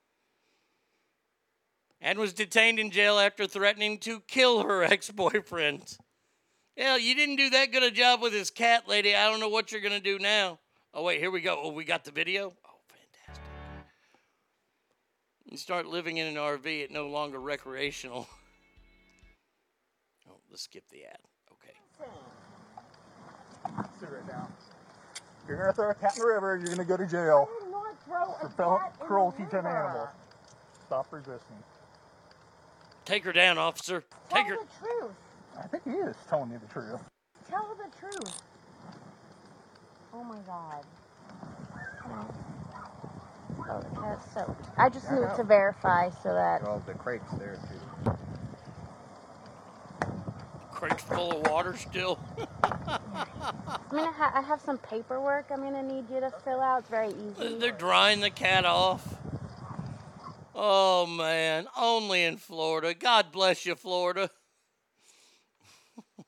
and 2.00 2.18
was 2.18 2.32
detained 2.32 2.78
in 2.78 2.90
jail 2.90 3.18
after 3.18 3.46
threatening 3.46 3.98
to 3.98 4.20
kill 4.20 4.62
her 4.62 4.84
ex-boyfriend. 4.84 5.96
Hell, 6.76 6.98
you 6.98 7.14
didn't 7.14 7.36
do 7.36 7.50
that 7.50 7.72
good 7.72 7.82
a 7.82 7.90
job 7.90 8.20
with 8.20 8.32
this 8.32 8.50
cat, 8.50 8.88
lady. 8.88 9.14
I 9.14 9.30
don't 9.30 9.40
know 9.40 9.48
what 9.48 9.72
you're 9.72 9.80
gonna 9.80 10.00
do 10.00 10.18
now. 10.18 10.58
Oh 10.92 11.02
wait, 11.02 11.18
here 11.18 11.30
we 11.30 11.40
go. 11.40 11.58
Oh, 11.60 11.72
we 11.72 11.84
got 11.84 12.04
the 12.04 12.10
video. 12.12 12.52
Oh, 12.64 12.78
fantastic! 12.88 13.44
You 15.50 15.56
start 15.56 15.86
living 15.86 16.18
in 16.18 16.28
an 16.28 16.34
RV, 16.36 16.66
it 16.66 16.90
no 16.92 17.08
longer 17.08 17.40
recreational. 17.40 18.28
Oh, 20.28 20.36
let's 20.50 20.62
skip 20.62 20.84
the 20.90 21.04
ad. 21.04 21.18
Okay. 21.52 21.74
Right 24.00 24.28
down. 24.28 24.52
If 25.42 25.48
you're 25.48 25.58
gonna 25.58 25.72
throw 25.72 25.90
a 25.90 25.94
cat 25.94 26.14
in 26.16 26.22
the 26.22 26.28
river, 26.28 26.56
you're 26.56 26.74
gonna 26.74 26.84
go 26.84 26.96
to 26.96 27.06
jail 27.06 27.48
for 28.06 28.48
fel- 28.56 28.92
cruelty 29.00 29.44
to 29.50 29.58
an 29.58 29.66
animal. 29.66 30.08
Stop 30.86 31.06
resisting. 31.12 31.56
Take 33.04 33.24
her 33.24 33.32
down, 33.32 33.58
officer. 33.58 34.04
Take 34.30 34.46
her. 34.46 34.56
the 34.56 34.86
truth. 34.86 35.12
I 35.58 35.66
think 35.66 35.84
he 35.84 35.90
is 35.90 36.16
telling 36.28 36.50
you 36.50 36.58
the 36.58 36.72
truth. 36.72 37.00
Tell 37.48 37.64
her 37.64 37.74
the 37.76 37.96
truth. 37.98 38.42
Oh 40.12 40.24
my 40.24 40.38
god. 40.46 40.84
Oh, 43.66 43.80
the 43.80 44.00
cat's 44.00 44.32
so. 44.34 44.56
I 44.76 44.88
just 44.88 45.10
need 45.10 45.26
to 45.36 45.44
verify 45.44 46.10
so 46.10 46.34
that. 46.34 46.62
Well, 46.62 46.82
the 46.86 46.94
crate's 46.94 47.30
there 47.38 47.56
too. 48.04 48.10
The 48.10 48.16
Crate's 50.72 51.02
full 51.04 51.40
of 51.40 51.50
water 51.50 51.76
still. 51.76 52.18
I 53.14 53.94
mean, 53.94 54.04
I, 54.04 54.12
ha- 54.12 54.32
I 54.34 54.40
have 54.42 54.60
some 54.60 54.78
paperwork 54.78 55.46
I'm 55.50 55.60
gonna 55.60 55.82
need 55.82 56.10
you 56.10 56.20
to 56.20 56.32
fill 56.44 56.60
out. 56.60 56.80
It's 56.80 56.88
very 56.88 57.10
easy. 57.10 57.56
They're 57.58 57.70
drying 57.70 58.20
the 58.20 58.30
cat 58.30 58.64
off. 58.64 59.16
Oh 60.54 61.06
man, 61.06 61.66
only 61.76 62.24
in 62.24 62.36
Florida. 62.36 62.94
God 62.94 63.32
bless 63.32 63.66
you, 63.66 63.74
Florida. 63.74 64.30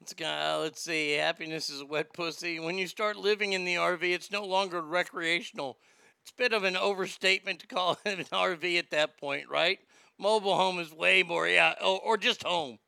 Let's 0.00 0.14
go. 0.14 0.26
Uh, 0.26 0.58
let's 0.62 0.80
see. 0.80 1.12
Happiness 1.12 1.68
is 1.68 1.82
a 1.82 1.86
wet 1.86 2.14
pussy. 2.14 2.58
When 2.58 2.78
you 2.78 2.86
start 2.86 3.16
living 3.18 3.52
in 3.52 3.66
the 3.66 3.74
RV, 3.74 4.02
it's 4.02 4.30
no 4.30 4.42
longer 4.44 4.80
recreational. 4.80 5.76
It's 6.22 6.30
a 6.30 6.34
bit 6.42 6.54
of 6.54 6.64
an 6.64 6.78
overstatement 6.78 7.60
to 7.60 7.66
call 7.66 7.98
it 8.06 8.18
an 8.18 8.24
RV 8.24 8.78
at 8.78 8.90
that 8.90 9.18
point, 9.18 9.50
right? 9.50 9.78
Mobile 10.18 10.56
home 10.56 10.78
is 10.78 10.92
way 10.92 11.22
more, 11.22 11.46
yeah, 11.46 11.74
or, 11.84 12.00
or 12.00 12.16
just 12.16 12.42
home. 12.42 12.78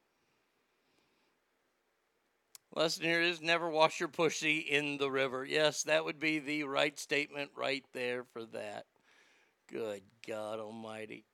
Lesson 2.73 3.03
here 3.03 3.21
is 3.21 3.43
never 3.43 3.69
wash 3.69 3.99
your 3.99 4.09
pussy 4.09 4.59
in 4.59 4.97
the 4.97 5.11
river. 5.11 5.45
Yes, 5.45 5.83
that 5.85 6.05
would 6.05 6.21
be 6.21 6.39
the 6.39 6.63
right 6.65 6.97
statement 6.97 7.51
right 7.57 7.85
there 7.93 8.23
for 8.23 8.45
that. 8.45 8.87
Good 9.73 10.03
God 10.27 10.61
Almighty. 10.61 11.25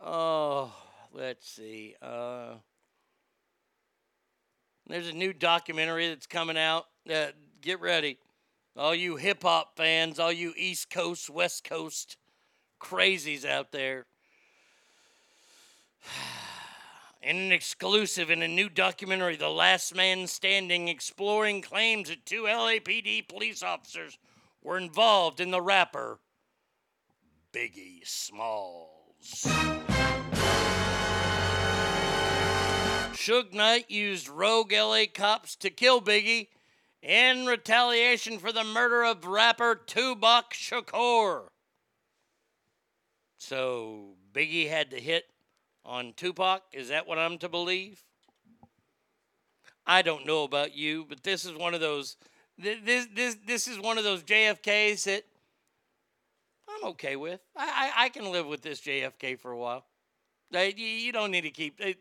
Oh, 0.00 0.72
let's 1.12 1.48
see. 1.48 1.96
Uh, 2.00 2.54
there's 4.86 5.08
a 5.08 5.12
new 5.12 5.32
documentary 5.32 6.08
that's 6.08 6.28
coming 6.28 6.56
out. 6.56 6.86
Uh, 7.12 7.26
get 7.60 7.80
ready. 7.80 8.18
All 8.76 8.94
you 8.94 9.16
hip 9.16 9.42
hop 9.42 9.76
fans, 9.76 10.20
all 10.20 10.32
you 10.32 10.54
East 10.56 10.90
Coast, 10.90 11.28
West 11.28 11.64
Coast 11.64 12.16
crazies 12.80 13.44
out 13.44 13.72
there. 13.72 14.06
In 17.22 17.36
an 17.36 17.52
exclusive 17.52 18.30
in 18.32 18.42
a 18.42 18.48
new 18.48 18.68
documentary, 18.68 19.36
The 19.36 19.48
Last 19.48 19.94
Man 19.94 20.26
Standing, 20.26 20.88
exploring 20.88 21.62
claims 21.62 22.08
that 22.08 22.26
two 22.26 22.42
LAPD 22.42 23.28
police 23.28 23.62
officers 23.62 24.18
were 24.60 24.76
involved 24.76 25.38
in 25.38 25.52
the 25.52 25.60
rapper 25.60 26.18
Biggie 27.52 28.04
Smalls. 28.04 29.46
Suge 33.12 33.52
Knight 33.52 33.88
used 33.88 34.28
rogue 34.28 34.72
LA 34.72 35.04
cops 35.14 35.54
to 35.56 35.70
kill 35.70 36.02
Biggie 36.02 36.48
in 37.02 37.46
retaliation 37.46 38.40
for 38.40 38.50
the 38.50 38.64
murder 38.64 39.04
of 39.04 39.26
rapper 39.26 39.76
Tupac 39.76 40.54
Shakur. 40.54 41.50
So 43.38 44.16
Biggie 44.32 44.68
had 44.68 44.90
to 44.90 44.98
hit 44.98 45.26
on 45.84 46.12
Tupac. 46.16 46.62
Is 46.72 46.88
that 46.88 47.06
what 47.06 47.18
I'm 47.18 47.38
to 47.38 47.48
believe? 47.48 48.02
I 49.86 50.02
don't 50.02 50.26
know 50.26 50.44
about 50.44 50.74
you, 50.74 51.04
but 51.08 51.22
this 51.22 51.44
is 51.44 51.52
one 51.54 51.74
of 51.74 51.80
those. 51.80 52.16
This 52.58 53.06
this 53.14 53.36
this 53.46 53.66
is 53.66 53.78
one 53.80 53.98
of 53.98 54.04
those 54.04 54.22
JFKs 54.22 55.04
that 55.04 55.24
I'm 56.68 56.90
okay 56.90 57.16
with. 57.16 57.40
I 57.56 57.92
I, 57.96 58.04
I 58.04 58.08
can 58.08 58.30
live 58.30 58.46
with 58.46 58.62
this 58.62 58.80
JFK 58.80 59.38
for 59.38 59.50
a 59.50 59.58
while. 59.58 59.84
They, 60.52 60.74
you 60.74 61.12
don't 61.12 61.30
need 61.30 61.42
to 61.42 61.50
keep. 61.50 61.78
They, 61.78 61.96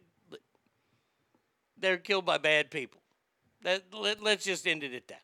they're 1.79 1.97
killed 1.97 2.25
by 2.25 2.37
bad 2.37 2.69
people. 2.69 3.01
That 3.63 3.83
let, 3.93 4.21
let's 4.21 4.45
just 4.45 4.67
end 4.67 4.83
it 4.83 4.93
at 4.93 5.07
that. 5.07 5.23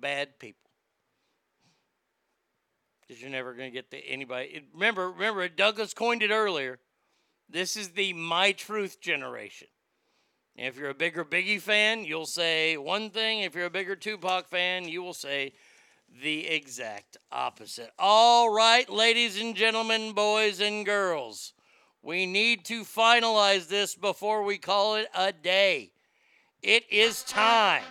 Bad 0.00 0.38
people. 0.38 0.58
Because 3.00 3.20
you're 3.20 3.30
never 3.30 3.52
going 3.52 3.70
to 3.70 3.74
get 3.74 3.90
to 3.90 3.98
anybody. 3.98 4.64
Remember, 4.72 5.10
remember, 5.10 5.48
Douglas 5.48 5.92
coined 5.92 6.22
it 6.22 6.30
earlier. 6.30 6.78
This 7.52 7.76
is 7.76 7.90
the 7.90 8.14
my 8.14 8.52
truth 8.52 8.98
generation. 8.98 9.68
If 10.56 10.78
you're 10.78 10.88
a 10.88 10.94
bigger 10.94 11.22
Biggie 11.22 11.60
fan, 11.60 12.06
you'll 12.06 12.24
say 12.24 12.78
one 12.78 13.10
thing. 13.10 13.40
If 13.40 13.54
you're 13.54 13.66
a 13.66 13.70
bigger 13.70 13.94
Tupac 13.94 14.48
fan, 14.48 14.88
you 14.88 15.02
will 15.02 15.12
say 15.12 15.52
the 16.22 16.46
exact 16.46 17.18
opposite. 17.30 17.90
All 17.98 18.54
right, 18.54 18.88
ladies 18.88 19.38
and 19.38 19.54
gentlemen, 19.54 20.12
boys 20.12 20.60
and 20.60 20.86
girls, 20.86 21.52
we 22.00 22.24
need 22.24 22.64
to 22.66 22.84
finalize 22.84 23.68
this 23.68 23.94
before 23.94 24.44
we 24.44 24.56
call 24.56 24.96
it 24.96 25.08
a 25.14 25.30
day. 25.30 25.92
It 26.62 26.84
is 26.90 27.22
time 27.22 27.84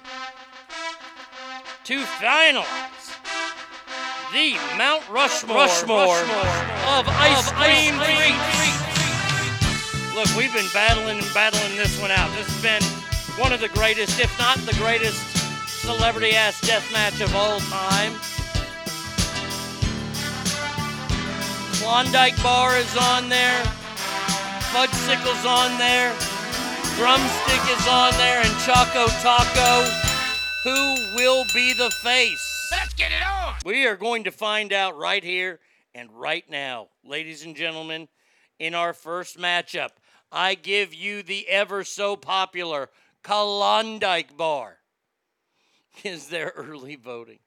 to 1.83 1.99
finalize 2.03 2.65
the 4.33 4.55
Mount 4.75 5.07
Rushmore, 5.07 5.57
Rushmore 5.57 6.17
of 6.17 7.05
ice 7.07 7.51
cream 7.51 7.99
treats. 7.99 8.50
Look, 10.21 10.37
we've 10.37 10.53
been 10.53 10.69
battling 10.71 11.17
and 11.17 11.33
battling 11.33 11.75
this 11.75 11.99
one 11.99 12.11
out. 12.11 12.29
This 12.37 12.45
has 12.45 12.61
been 12.61 12.83
one 13.41 13.51
of 13.51 13.59
the 13.59 13.69
greatest, 13.69 14.19
if 14.19 14.29
not 14.37 14.55
the 14.69 14.75
greatest, 14.75 15.17
celebrity 15.81 16.35
ass 16.35 16.61
death 16.61 16.85
match 16.93 17.21
of 17.21 17.35
all 17.35 17.59
time. 17.61 18.13
Klondike 21.81 22.37
Bar 22.43 22.77
is 22.77 22.95
on 22.97 23.29
there. 23.29 23.63
Fudgesicle's 24.69 25.43
on 25.43 25.79
there. 25.79 26.13
Drumstick 26.97 27.65
is 27.75 27.87
on 27.87 28.13
there. 28.21 28.41
And 28.45 28.53
Choco 28.61 29.07
Taco. 29.25 29.89
Who 30.65 31.15
will 31.15 31.45
be 31.51 31.73
the 31.73 31.89
face? 31.89 32.69
Let's 32.69 32.93
get 32.93 33.11
it 33.11 33.25
on! 33.25 33.55
We 33.65 33.87
are 33.87 33.95
going 33.95 34.25
to 34.25 34.31
find 34.31 34.71
out 34.71 34.95
right 34.95 35.23
here 35.23 35.61
and 35.95 36.11
right 36.11 36.47
now, 36.47 36.89
ladies 37.03 37.43
and 37.43 37.55
gentlemen, 37.55 38.07
in 38.59 38.75
our 38.75 38.93
first 38.93 39.39
matchup. 39.39 39.89
I 40.31 40.55
give 40.55 40.93
you 40.93 41.23
the 41.23 41.47
ever 41.49 41.83
so 41.83 42.15
popular 42.15 42.89
Klondike 43.23 44.37
Bar. 44.37 44.77
Is 46.03 46.27
there 46.27 46.53
early 46.55 46.95
voting? 46.95 47.39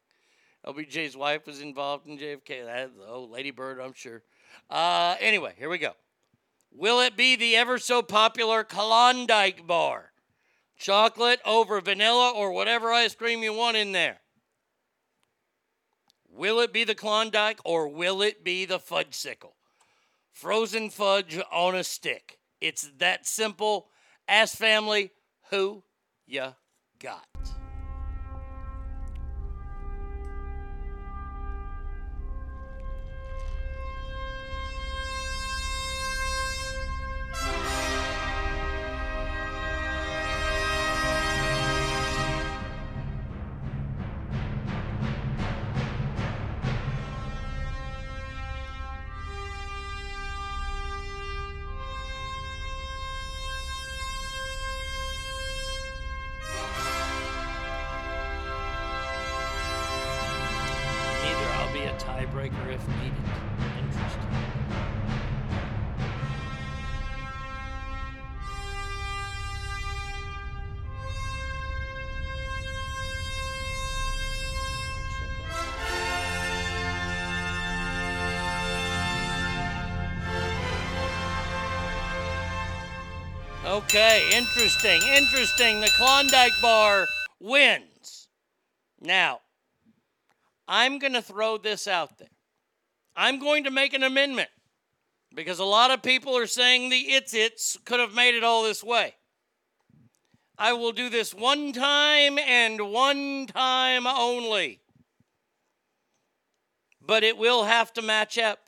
LBJ's 0.67 1.17
wife 1.17 1.47
was 1.47 1.61
involved 1.61 2.07
in 2.07 2.19
JFK. 2.19 2.65
That, 2.65 2.91
oh, 3.07 3.25
Lady 3.25 3.51
Bird, 3.51 3.81
I'm 3.81 3.93
sure. 3.93 4.23
Uh, 4.71 5.17
anyway, 5.21 5.55
here 5.59 5.69
we 5.69 5.79
go. 5.79 5.93
Will 6.71 7.01
it 7.01 7.17
be 7.17 7.37
the 7.37 7.57
ever 7.57 7.79
so 7.79 8.03
popular 8.03 8.65
Klondike 8.65 9.67
Bar? 9.67 10.13
Chocolate 10.77 11.41
over 11.45 11.81
vanilla 11.81 12.33
or 12.35 12.53
whatever 12.53 12.93
ice 12.93 13.15
cream 13.15 13.43
you 13.43 13.53
want 13.53 13.77
in 13.77 13.93
there. 13.93 14.19
Will 16.29 16.59
it 16.61 16.73
be 16.73 16.83
the 16.83 16.97
Klondike 16.97 17.61
or 17.65 17.87
will 17.89 18.23
it 18.23 18.43
be 18.43 18.65
the 18.65 18.81
fudge 18.81 19.11
Fudgesicle? 19.13 19.53
Frozen 20.33 20.91
fudge 20.91 21.39
on 21.53 21.77
a 21.77 21.85
stick. 21.85 22.39
It's 22.61 22.91
that 22.99 23.27
simple. 23.27 23.89
Ask 24.29 24.57
family 24.57 25.11
who 25.51 25.83
you 26.27 26.55
got. 26.99 27.27
Okay, 83.75 84.31
interesting, 84.33 85.03
interesting. 85.03 85.81
The 85.81 85.91
Klondike 85.97 86.53
Bar 86.63 87.09
wins. 87.41 88.29
Now, 89.01 89.41
I'm 90.69 91.01
going 91.01 91.15
to 91.15 91.21
throw 91.21 91.59
this 91.59 91.89
out 91.89 92.17
there. 92.19 92.29
I'm 93.17 93.41
going 93.41 93.65
to 93.65 93.73
make 93.73 93.93
an 93.93 94.05
amendment 94.05 94.51
because 95.35 95.59
a 95.59 95.65
lot 95.65 95.91
of 95.91 96.03
people 96.03 96.37
are 96.37 96.47
saying 96.47 96.89
the 96.89 96.99
It's 96.99 97.35
It's 97.35 97.77
could 97.85 97.99
have 97.99 98.15
made 98.15 98.37
it 98.37 98.45
all 98.45 98.63
this 98.63 98.85
way. 98.85 99.17
I 100.57 100.73
will 100.73 100.93
do 100.93 101.11
this 101.11 101.35
one 101.35 101.73
time 101.73 102.39
and 102.39 102.93
one 102.93 103.49
time 103.49 104.07
only. 104.07 104.83
But 107.05 107.25
it 107.25 107.37
will 107.37 107.65
have 107.65 107.93
to 107.95 108.03
match 108.03 108.39
up 108.39 108.64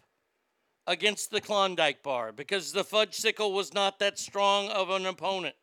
against 0.87 1.31
the 1.31 1.41
Klondike 1.41 2.03
Bar 2.03 2.33
because 2.33 2.73
the 2.73 2.85
Fudgesicle 2.85 3.53
was 3.53 3.75
not 3.75 3.99
that 3.99 4.19
strong 4.19 4.69
of 4.69 4.91
an 4.91 5.07
opponent. 5.07 5.57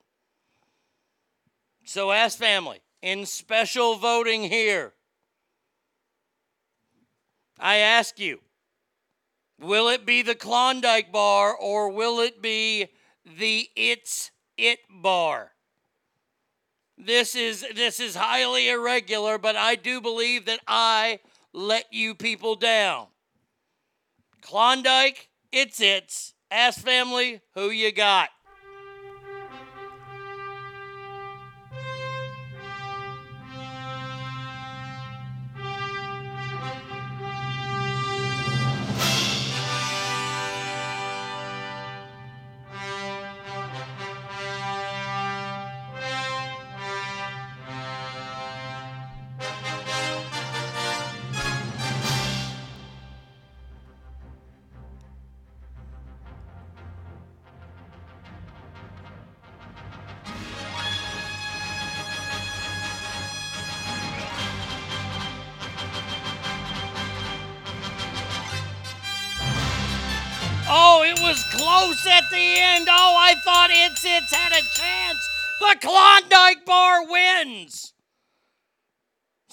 So, 1.86 2.12
ask 2.12 2.38
family 2.38 2.82
in 3.02 3.26
special 3.26 3.96
voting 3.96 4.44
here. 4.44 4.94
I 7.60 7.78
ask 7.78 8.20
you, 8.20 8.40
will 9.60 9.90
it 9.90 10.06
be 10.06 10.22
the 10.22 10.36
Klondike 10.36 11.12
bar 11.12 11.56
or 11.56 11.90
will 11.90 12.20
it 12.20 12.42
be 12.42 12.88
the 13.26 13.70
It's 13.76 14.32
It 14.58 14.80
bar? 14.90 15.52
This 16.98 17.36
is 17.36 17.66
this 17.76 18.00
is 18.00 18.16
highly 18.16 18.70
irregular, 18.70 19.38
but 19.38 19.56
I 19.56 19.76
do 19.76 20.00
believe 20.00 20.46
that 20.46 20.60
I 20.68 21.20
let 21.52 21.86
you 21.92 22.16
people 22.16 22.56
down. 22.56 23.08
Klondike, 24.44 25.30
it's 25.52 25.80
it's. 25.82 26.34
Ask 26.52 26.82
family 26.82 27.42
who 27.56 27.70
you 27.70 27.92
got. 27.92 28.30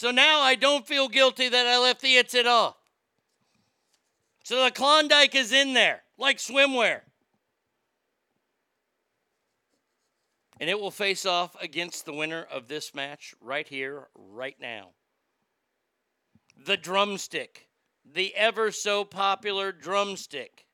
So 0.00 0.10
now 0.10 0.40
I 0.40 0.54
don't 0.54 0.86
feel 0.86 1.08
guilty 1.10 1.50
that 1.50 1.66
I 1.66 1.76
left 1.76 2.00
the 2.00 2.16
It's 2.16 2.32
It 2.32 2.46
off. 2.46 2.74
So 4.44 4.64
the 4.64 4.70
Klondike 4.70 5.34
is 5.34 5.52
in 5.52 5.74
there, 5.74 6.00
like 6.16 6.38
swimwear. 6.38 7.00
And 10.58 10.70
it 10.70 10.80
will 10.80 10.90
face 10.90 11.26
off 11.26 11.54
against 11.60 12.06
the 12.06 12.14
winner 12.14 12.46
of 12.50 12.66
this 12.66 12.94
match 12.94 13.34
right 13.42 13.68
here, 13.68 14.08
right 14.14 14.56
now. 14.58 14.92
The 16.56 16.78
drumstick, 16.78 17.68
the 18.10 18.34
ever 18.34 18.70
so 18.70 19.04
popular 19.04 19.70
drumstick. 19.70 20.64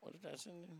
What 0.00 0.12
did 0.12 0.30
I 0.30 0.36
send 0.36 0.56
you? 0.68 0.76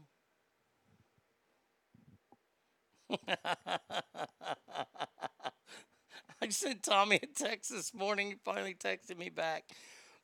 I 6.42 6.48
sent 6.48 6.82
Tommy 6.82 7.20
a 7.22 7.26
text 7.26 7.70
this 7.70 7.92
morning. 7.92 8.28
He 8.28 8.36
finally 8.44 8.74
texted 8.74 9.18
me 9.18 9.28
back. 9.28 9.64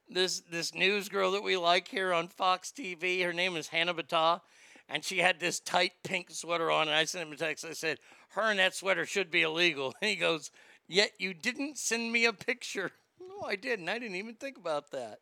This 0.08 0.40
this 0.50 0.74
news 0.74 1.08
girl 1.08 1.32
that 1.32 1.42
we 1.42 1.56
like 1.56 1.88
here 1.88 2.12
on 2.12 2.28
Fox 2.28 2.72
TV, 2.76 3.24
her 3.24 3.32
name 3.32 3.56
is 3.56 3.68
Hannah 3.68 3.94
Batah, 3.94 4.40
and 4.88 5.04
she 5.04 5.18
had 5.18 5.40
this 5.40 5.58
tight 5.60 5.92
pink 6.04 6.30
sweater 6.30 6.70
on. 6.70 6.88
And 6.88 6.96
I 6.96 7.04
sent 7.04 7.26
him 7.26 7.32
a 7.32 7.36
text. 7.36 7.64
I 7.64 7.72
said, 7.72 7.98
"Her 8.30 8.42
and 8.42 8.58
that 8.58 8.74
sweater 8.74 9.04
should 9.04 9.30
be 9.30 9.42
illegal." 9.42 9.94
And 10.00 10.08
he 10.10 10.16
goes, 10.16 10.50
"Yet 10.88 11.12
you 11.18 11.34
didn't 11.34 11.78
send 11.78 12.12
me 12.12 12.24
a 12.24 12.32
picture." 12.32 12.92
No, 13.18 13.46
I 13.46 13.56
didn't. 13.56 13.88
I 13.90 13.98
didn't 13.98 14.16
even 14.16 14.34
think 14.34 14.56
about 14.56 14.92
that. 14.92 15.18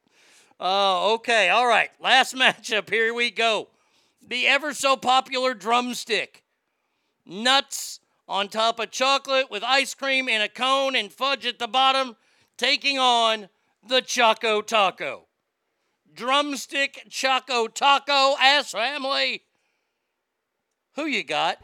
Oh, 0.60 1.14
okay. 1.14 1.48
All 1.48 1.66
right. 1.66 1.90
Last 1.98 2.34
matchup. 2.34 2.88
Here 2.88 3.12
we 3.12 3.32
go. 3.32 3.68
The 4.24 4.46
ever 4.46 4.72
so 4.72 4.96
popular 4.96 5.52
drumstick. 5.52 6.43
Nuts 7.26 8.00
on 8.28 8.48
top 8.48 8.78
of 8.78 8.90
chocolate 8.90 9.50
with 9.50 9.62
ice 9.62 9.94
cream 9.94 10.28
in 10.28 10.40
a 10.40 10.48
cone 10.48 10.96
and 10.96 11.12
fudge 11.12 11.46
at 11.46 11.58
the 11.58 11.68
bottom, 11.68 12.16
taking 12.56 12.98
on 12.98 13.48
the 13.86 14.00
Choco 14.00 14.60
Taco. 14.62 15.26
Drumstick 16.14 17.06
Choco 17.10 17.66
Taco 17.66 18.36
ass 18.40 18.70
family. 18.70 19.42
Who 20.94 21.06
you 21.06 21.24
got? 21.24 21.58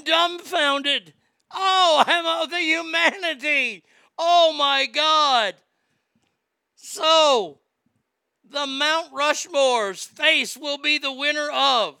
I 0.00 0.02
am 0.02 0.38
dumbfounded. 0.38 1.14
Oh, 1.52 2.04
I'm 2.06 2.42
of 2.42 2.50
the 2.50 2.60
humanity. 2.60 3.82
Oh 4.18 4.54
my 4.56 4.86
God. 4.86 5.54
So, 6.74 7.60
the 8.48 8.66
Mount 8.66 9.12
Rushmore's 9.12 10.04
face 10.04 10.56
will 10.56 10.78
be 10.78 10.98
the 10.98 11.12
winner 11.12 11.50
of, 11.50 11.96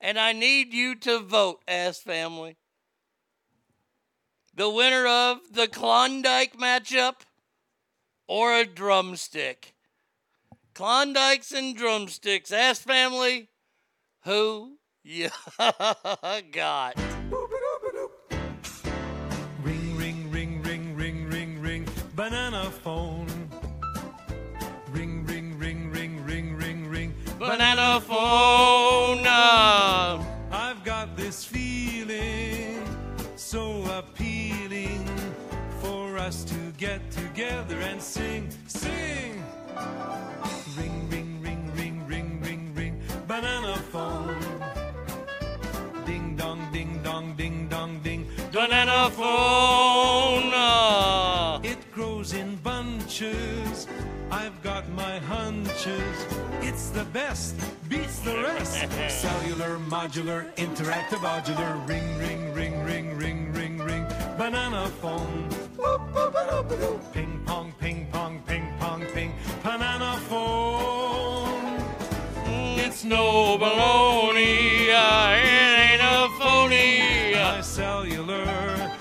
and 0.00 0.18
I 0.18 0.32
need 0.32 0.72
you 0.72 0.94
to 0.96 1.20
vote, 1.20 1.62
ass 1.66 1.98
family. 1.98 2.56
The 4.54 4.70
winner 4.70 5.06
of 5.06 5.40
the 5.52 5.66
Klondike 5.66 6.56
matchup 6.56 7.22
or 8.28 8.54
a 8.54 8.64
drumstick. 8.64 9.74
Klondikes 10.74 11.52
and 11.52 11.76
drumsticks, 11.76 12.52
ass 12.52 12.78
family. 12.80 13.48
Who 14.24 14.78
you 15.04 15.30
got? 16.52 17.13
Us 36.24 36.42
to 36.44 36.72
get 36.78 37.00
together 37.10 37.76
and 37.80 38.00
sing, 38.00 38.48
sing. 38.66 39.44
Ring, 40.78 41.06
ring, 41.10 41.42
ring, 41.42 41.70
ring, 41.76 42.06
ring, 42.06 42.40
ring, 42.40 42.74
ring, 42.74 43.02
banana 43.28 43.76
phone. 43.92 44.34
Ding 46.06 46.34
dong, 46.34 46.66
ding 46.72 47.02
dong, 47.02 47.34
ding 47.36 47.68
dong, 47.68 48.00
ding. 48.02 48.26
Banana 48.52 49.10
phone. 49.10 50.50
uh, 50.54 51.60
It 51.62 51.92
grows 51.92 52.32
in 52.32 52.56
bunches. 52.56 53.86
I've 54.30 54.62
got 54.62 54.88
my 54.92 55.18
hunches. 55.18 56.16
It's 56.62 56.88
the 56.88 57.04
best, 57.12 57.54
beats 57.90 58.20
the 58.20 58.36
rest. 58.38 58.88
Cellular, 59.10 59.78
modular, 59.90 60.40
interactive, 60.56 61.20
modular. 61.20 61.86
Ring, 61.86 62.16
ring, 62.18 62.54
ring, 62.54 62.82
ring, 62.82 63.16
ring, 63.18 63.52
ring, 63.52 63.78
ring. 63.78 64.06
Banana 64.38 64.88
phone. 65.02 65.63
Ping 67.12 67.42
pong, 67.46 67.72
ping 67.78 68.06
pong, 68.10 68.42
ping 68.46 68.66
pong, 68.78 69.04
ping. 69.12 69.32
Banana 69.62 70.18
phone. 70.28 71.78
It's 72.78 73.04
no 73.04 73.58
baloney. 73.58 74.88
uh, 74.90 75.36
It 75.36 75.78
ain't 75.84 76.02
a 76.02 76.28
phony. 76.38 77.34
My 77.34 77.60
cellular. 77.60 78.44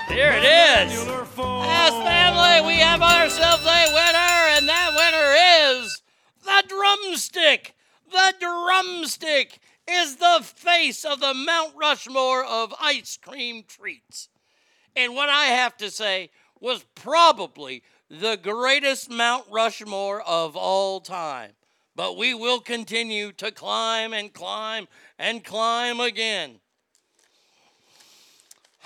Here 0.10 0.32
it 0.34 0.44
is. 0.44 0.94
cellular 0.94 1.26
phone. 1.26 1.64
Family, 1.64 2.68
we 2.68 2.80
have 2.80 3.02
ourselves 3.02 3.64
a 3.66 3.86
winner, 3.94 4.58
and 4.58 4.68
that 4.68 4.92
winner 4.95 5.82
is 5.82 6.02
the 6.44 6.64
drumstick. 6.68 7.76
The 8.12 8.34
drumstick 8.40 9.60
is 9.90 10.18
the 10.18 10.40
face 10.44 11.06
of 11.06 11.20
the 11.22 11.34
Mount 11.34 11.74
Rushmore 11.78 12.44
of 12.44 12.74
ice 12.80 13.18
cream 13.18 13.64
treats. 13.68 14.30
And 14.95 15.16
what 15.16 15.30
I 15.30 15.45
have 15.45 15.76
to 15.78 15.90
say 15.90 16.30
was 16.64 16.85
probably 16.95 17.83
the 18.09 18.38
greatest 18.42 19.11
Mount 19.11 19.45
Rushmore 19.51 20.22
of 20.22 20.56
all 20.56 21.01
time. 21.01 21.51
But 21.93 22.16
we 22.17 22.33
will 22.33 22.61
continue 22.61 23.33
to 23.33 23.51
climb 23.51 24.14
and 24.14 24.33
climb 24.33 24.88
and 25.19 25.43
climb 25.43 26.00
again. 26.00 26.61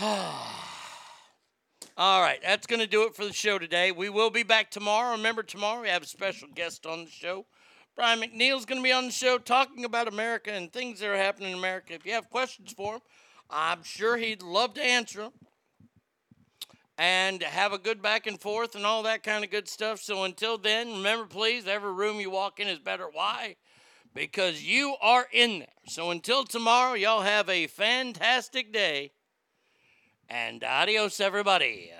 All 1.98 2.20
right, 2.20 2.40
that's 2.42 2.66
going 2.66 2.80
to 2.80 2.86
do 2.86 3.04
it 3.04 3.14
for 3.14 3.24
the 3.24 3.32
show 3.32 3.58
today. 3.58 3.92
We 3.92 4.08
will 4.08 4.30
be 4.30 4.42
back 4.42 4.70
tomorrow. 4.70 5.12
Remember, 5.12 5.42
tomorrow 5.42 5.82
we 5.82 5.88
have 5.88 6.02
a 6.02 6.06
special 6.06 6.48
guest 6.54 6.84
on 6.84 7.04
the 7.04 7.10
show. 7.10 7.46
Brian 7.94 8.20
McNeil's 8.20 8.66
going 8.66 8.80
to 8.80 8.84
be 8.84 8.92
on 8.92 9.06
the 9.06 9.12
show 9.12 9.38
talking 9.38 9.84
about 9.84 10.08
America 10.08 10.50
and 10.50 10.72
things 10.72 11.00
that 11.00 11.08
are 11.08 11.16
happening 11.16 11.52
in 11.52 11.58
America. 11.58 11.94
If 11.94 12.04
you 12.04 12.12
have 12.12 12.28
questions 12.28 12.72
for 12.72 12.94
him, 12.94 13.00
I'm 13.48 13.82
sure 13.82 14.16
he'd 14.16 14.42
love 14.42 14.74
to 14.74 14.84
answer 14.84 15.20
them 15.20 15.32
and 16.98 17.42
have 17.42 17.72
a 17.72 17.78
good 17.78 18.00
back 18.00 18.26
and 18.26 18.40
forth 18.40 18.74
and 18.74 18.86
all 18.86 19.02
that 19.02 19.22
kind 19.22 19.44
of 19.44 19.50
good 19.50 19.68
stuff. 19.68 20.00
So 20.00 20.24
until 20.24 20.58
then, 20.58 20.92
remember, 20.92 21.26
please, 21.26 21.66
every 21.66 21.92
room 21.92 22.20
you 22.20 22.30
walk 22.30 22.60
in 22.60 22.68
is 22.68 22.78
better. 22.78 23.06
Why? 23.10 23.56
Because 24.14 24.62
you 24.62 24.96
are 25.02 25.26
in 25.32 25.58
there. 25.60 25.68
So 25.88 26.10
until 26.10 26.44
tomorrow, 26.44 26.94
y'all 26.94 27.22
have 27.22 27.48
a 27.50 27.66
fantastic 27.66 28.72
day. 28.72 29.12
And 30.28 30.64
adios, 30.64 31.20
everybody. 31.20 31.92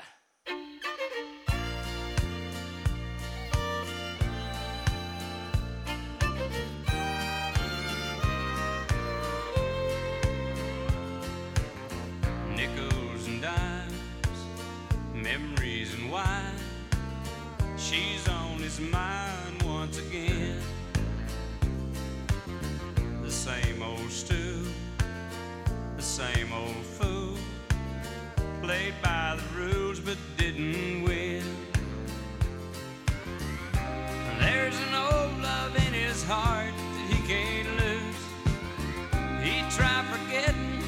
Mine 18.80 19.58
once 19.64 19.98
again. 19.98 20.60
The 23.22 23.30
same 23.30 23.82
old 23.82 24.10
stew, 24.10 24.64
the 25.96 26.02
same 26.02 26.52
old 26.52 26.84
fool. 26.84 27.36
Played 28.62 28.94
by 29.02 29.36
the 29.36 29.44
rules 29.58 30.00
but 30.00 30.16
didn't 30.36 31.04
win. 31.04 31.44
There's 34.40 34.78
an 34.88 34.94
old 34.94 35.40
love 35.40 35.74
in 35.76 35.92
his 35.94 36.22
heart 36.24 36.72
that 36.74 37.06
he 37.10 37.18
can't 37.26 37.68
lose. 37.82 38.22
He 39.42 39.62
tried 39.74 40.04
forgetting, 40.06 40.82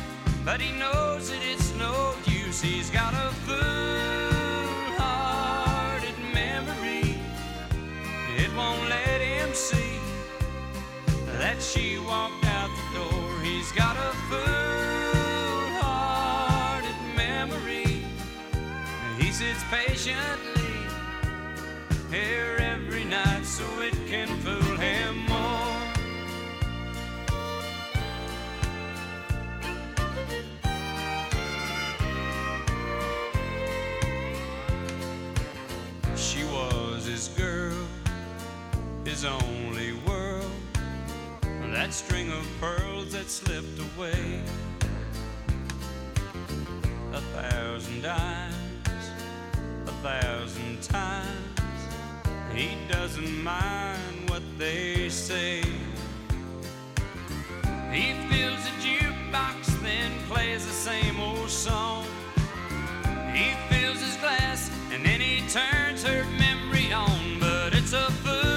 but 0.44 0.60
he 0.60 0.72
knows 0.78 1.30
that 1.30 1.42
it's 1.42 1.72
no 1.74 2.14
use. 2.26 2.60
He's 2.60 2.90
got 2.90 3.14
a 3.14 3.30
fool-hearted 3.46 3.97
him 9.48 9.54
see 9.54 9.98
that 11.38 11.62
she 11.62 11.98
walked 11.98 12.44
out 12.44 12.68
the 12.76 12.82
door. 12.98 13.40
He's 13.42 13.72
got 13.72 13.96
a 13.96 14.12
fool-hearted 14.28 16.94
memory. 17.16 18.04
He 19.18 19.32
sits 19.32 19.64
patiently 19.70 20.86
here 22.10 22.58
his 39.18 39.24
only 39.24 39.94
world. 40.06 40.44
That 41.72 41.92
string 41.92 42.30
of 42.30 42.46
pearls 42.60 43.12
that 43.12 43.28
slipped 43.28 43.80
away. 43.96 44.42
A 47.12 47.20
thousand 47.34 48.02
dimes, 48.02 49.04
a 49.86 49.92
thousand 50.02 50.82
times. 50.82 51.80
He 52.54 52.76
doesn't 52.88 53.42
mind 53.42 54.30
what 54.30 54.42
they 54.56 55.08
say. 55.08 55.62
He 57.90 58.12
fills 58.30 58.62
a 58.66 58.74
jukebox, 58.84 59.82
then 59.82 60.12
plays 60.28 60.64
the 60.64 60.72
same 60.72 61.18
old 61.18 61.50
song. 61.50 62.06
He 63.34 63.54
fills 63.68 64.00
his 64.00 64.16
glass, 64.18 64.70
and 64.92 65.04
then 65.04 65.20
he 65.20 65.40
turns 65.48 66.04
her 66.04 66.24
memory 66.38 66.92
on. 66.92 67.40
But 67.40 67.74
it's 67.74 67.92
a 67.92 68.10
fool-hearted 68.22 68.47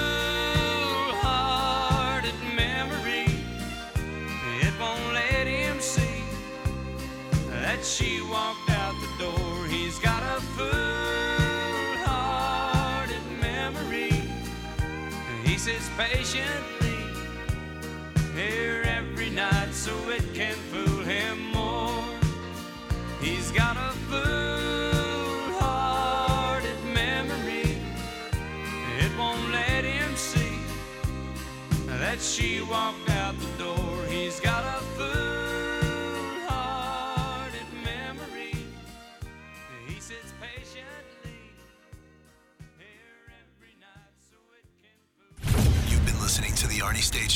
she 7.91 8.21
walked 8.21 8.69
out 8.69 8.95
the 9.01 9.09
door. 9.25 9.65
He's 9.67 9.99
got 9.99 10.23
a 10.23 10.39
fool-hearted 10.55 10.85
memory. 13.41 14.23
He 15.43 15.57
sits 15.57 15.89
patiently 15.97 17.03
here 18.33 18.83
every 18.85 19.29
night 19.29 19.73
so 19.73 19.91
it 20.09 20.23
can 20.33 20.55
fool 20.71 21.03
him 21.03 21.51
more. 21.51 22.01
He's 23.19 23.51
got 23.51 23.75
a 23.75 23.91
fool-hearted 24.09 25.61
memory. 26.93 27.77
It 28.99 29.11
won't 29.17 29.51
let 29.51 29.83
him 29.83 30.15
see 30.15 30.59
that 31.87 32.21
she 32.21 32.61
walked 32.61 33.10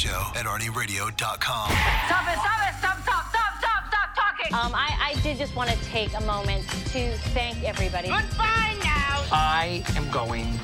Show 0.06 0.32
at 0.36 0.46
ArnieRadio.com. 0.46 1.18
Stop 1.18 2.28
it, 2.28 2.38
stop 2.38 2.62
it, 2.62 2.76
stop, 2.78 3.02
stop, 3.02 3.26
stop, 3.32 3.54
stop, 3.58 3.84
stop 3.88 4.16
talking. 4.16 4.54
Um, 4.54 4.76
I, 4.76 4.96
I 5.02 5.20
did 5.24 5.40
just 5.40 5.56
want 5.56 5.72
to 5.72 5.86
take 5.86 6.14
a 6.16 6.22
moment 6.22 6.68
to 6.92 7.18
thank 7.34 7.64
everybody. 7.64 8.10
Goodbye 8.10 8.78
now. 8.84 9.26
I 9.32 9.84
am 9.96 10.08
going 10.12 10.60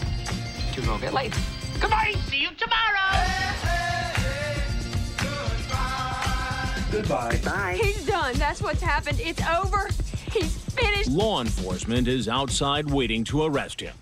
to 0.73 0.81
go 0.81 0.95
get 0.99 1.15
laid. 1.15 1.33
Goodbye. 1.79 2.13
See 2.27 2.43
you 2.43 2.49
tomorrow. 2.55 3.31
Goodbye. 6.91 7.39
Bye. 7.43 7.79
He's 7.81 8.05
done. 8.05 8.35
That's 8.35 8.61
what's 8.61 8.83
happened. 8.83 9.19
It's 9.21 9.41
over. 9.47 9.89
He's 10.31 10.55
finished. 10.55 11.09
Law 11.09 11.41
enforcement 11.41 12.07
is 12.07 12.27
outside 12.27 12.91
waiting 12.91 13.23
to 13.23 13.43
arrest 13.43 13.81
him. 13.81 13.95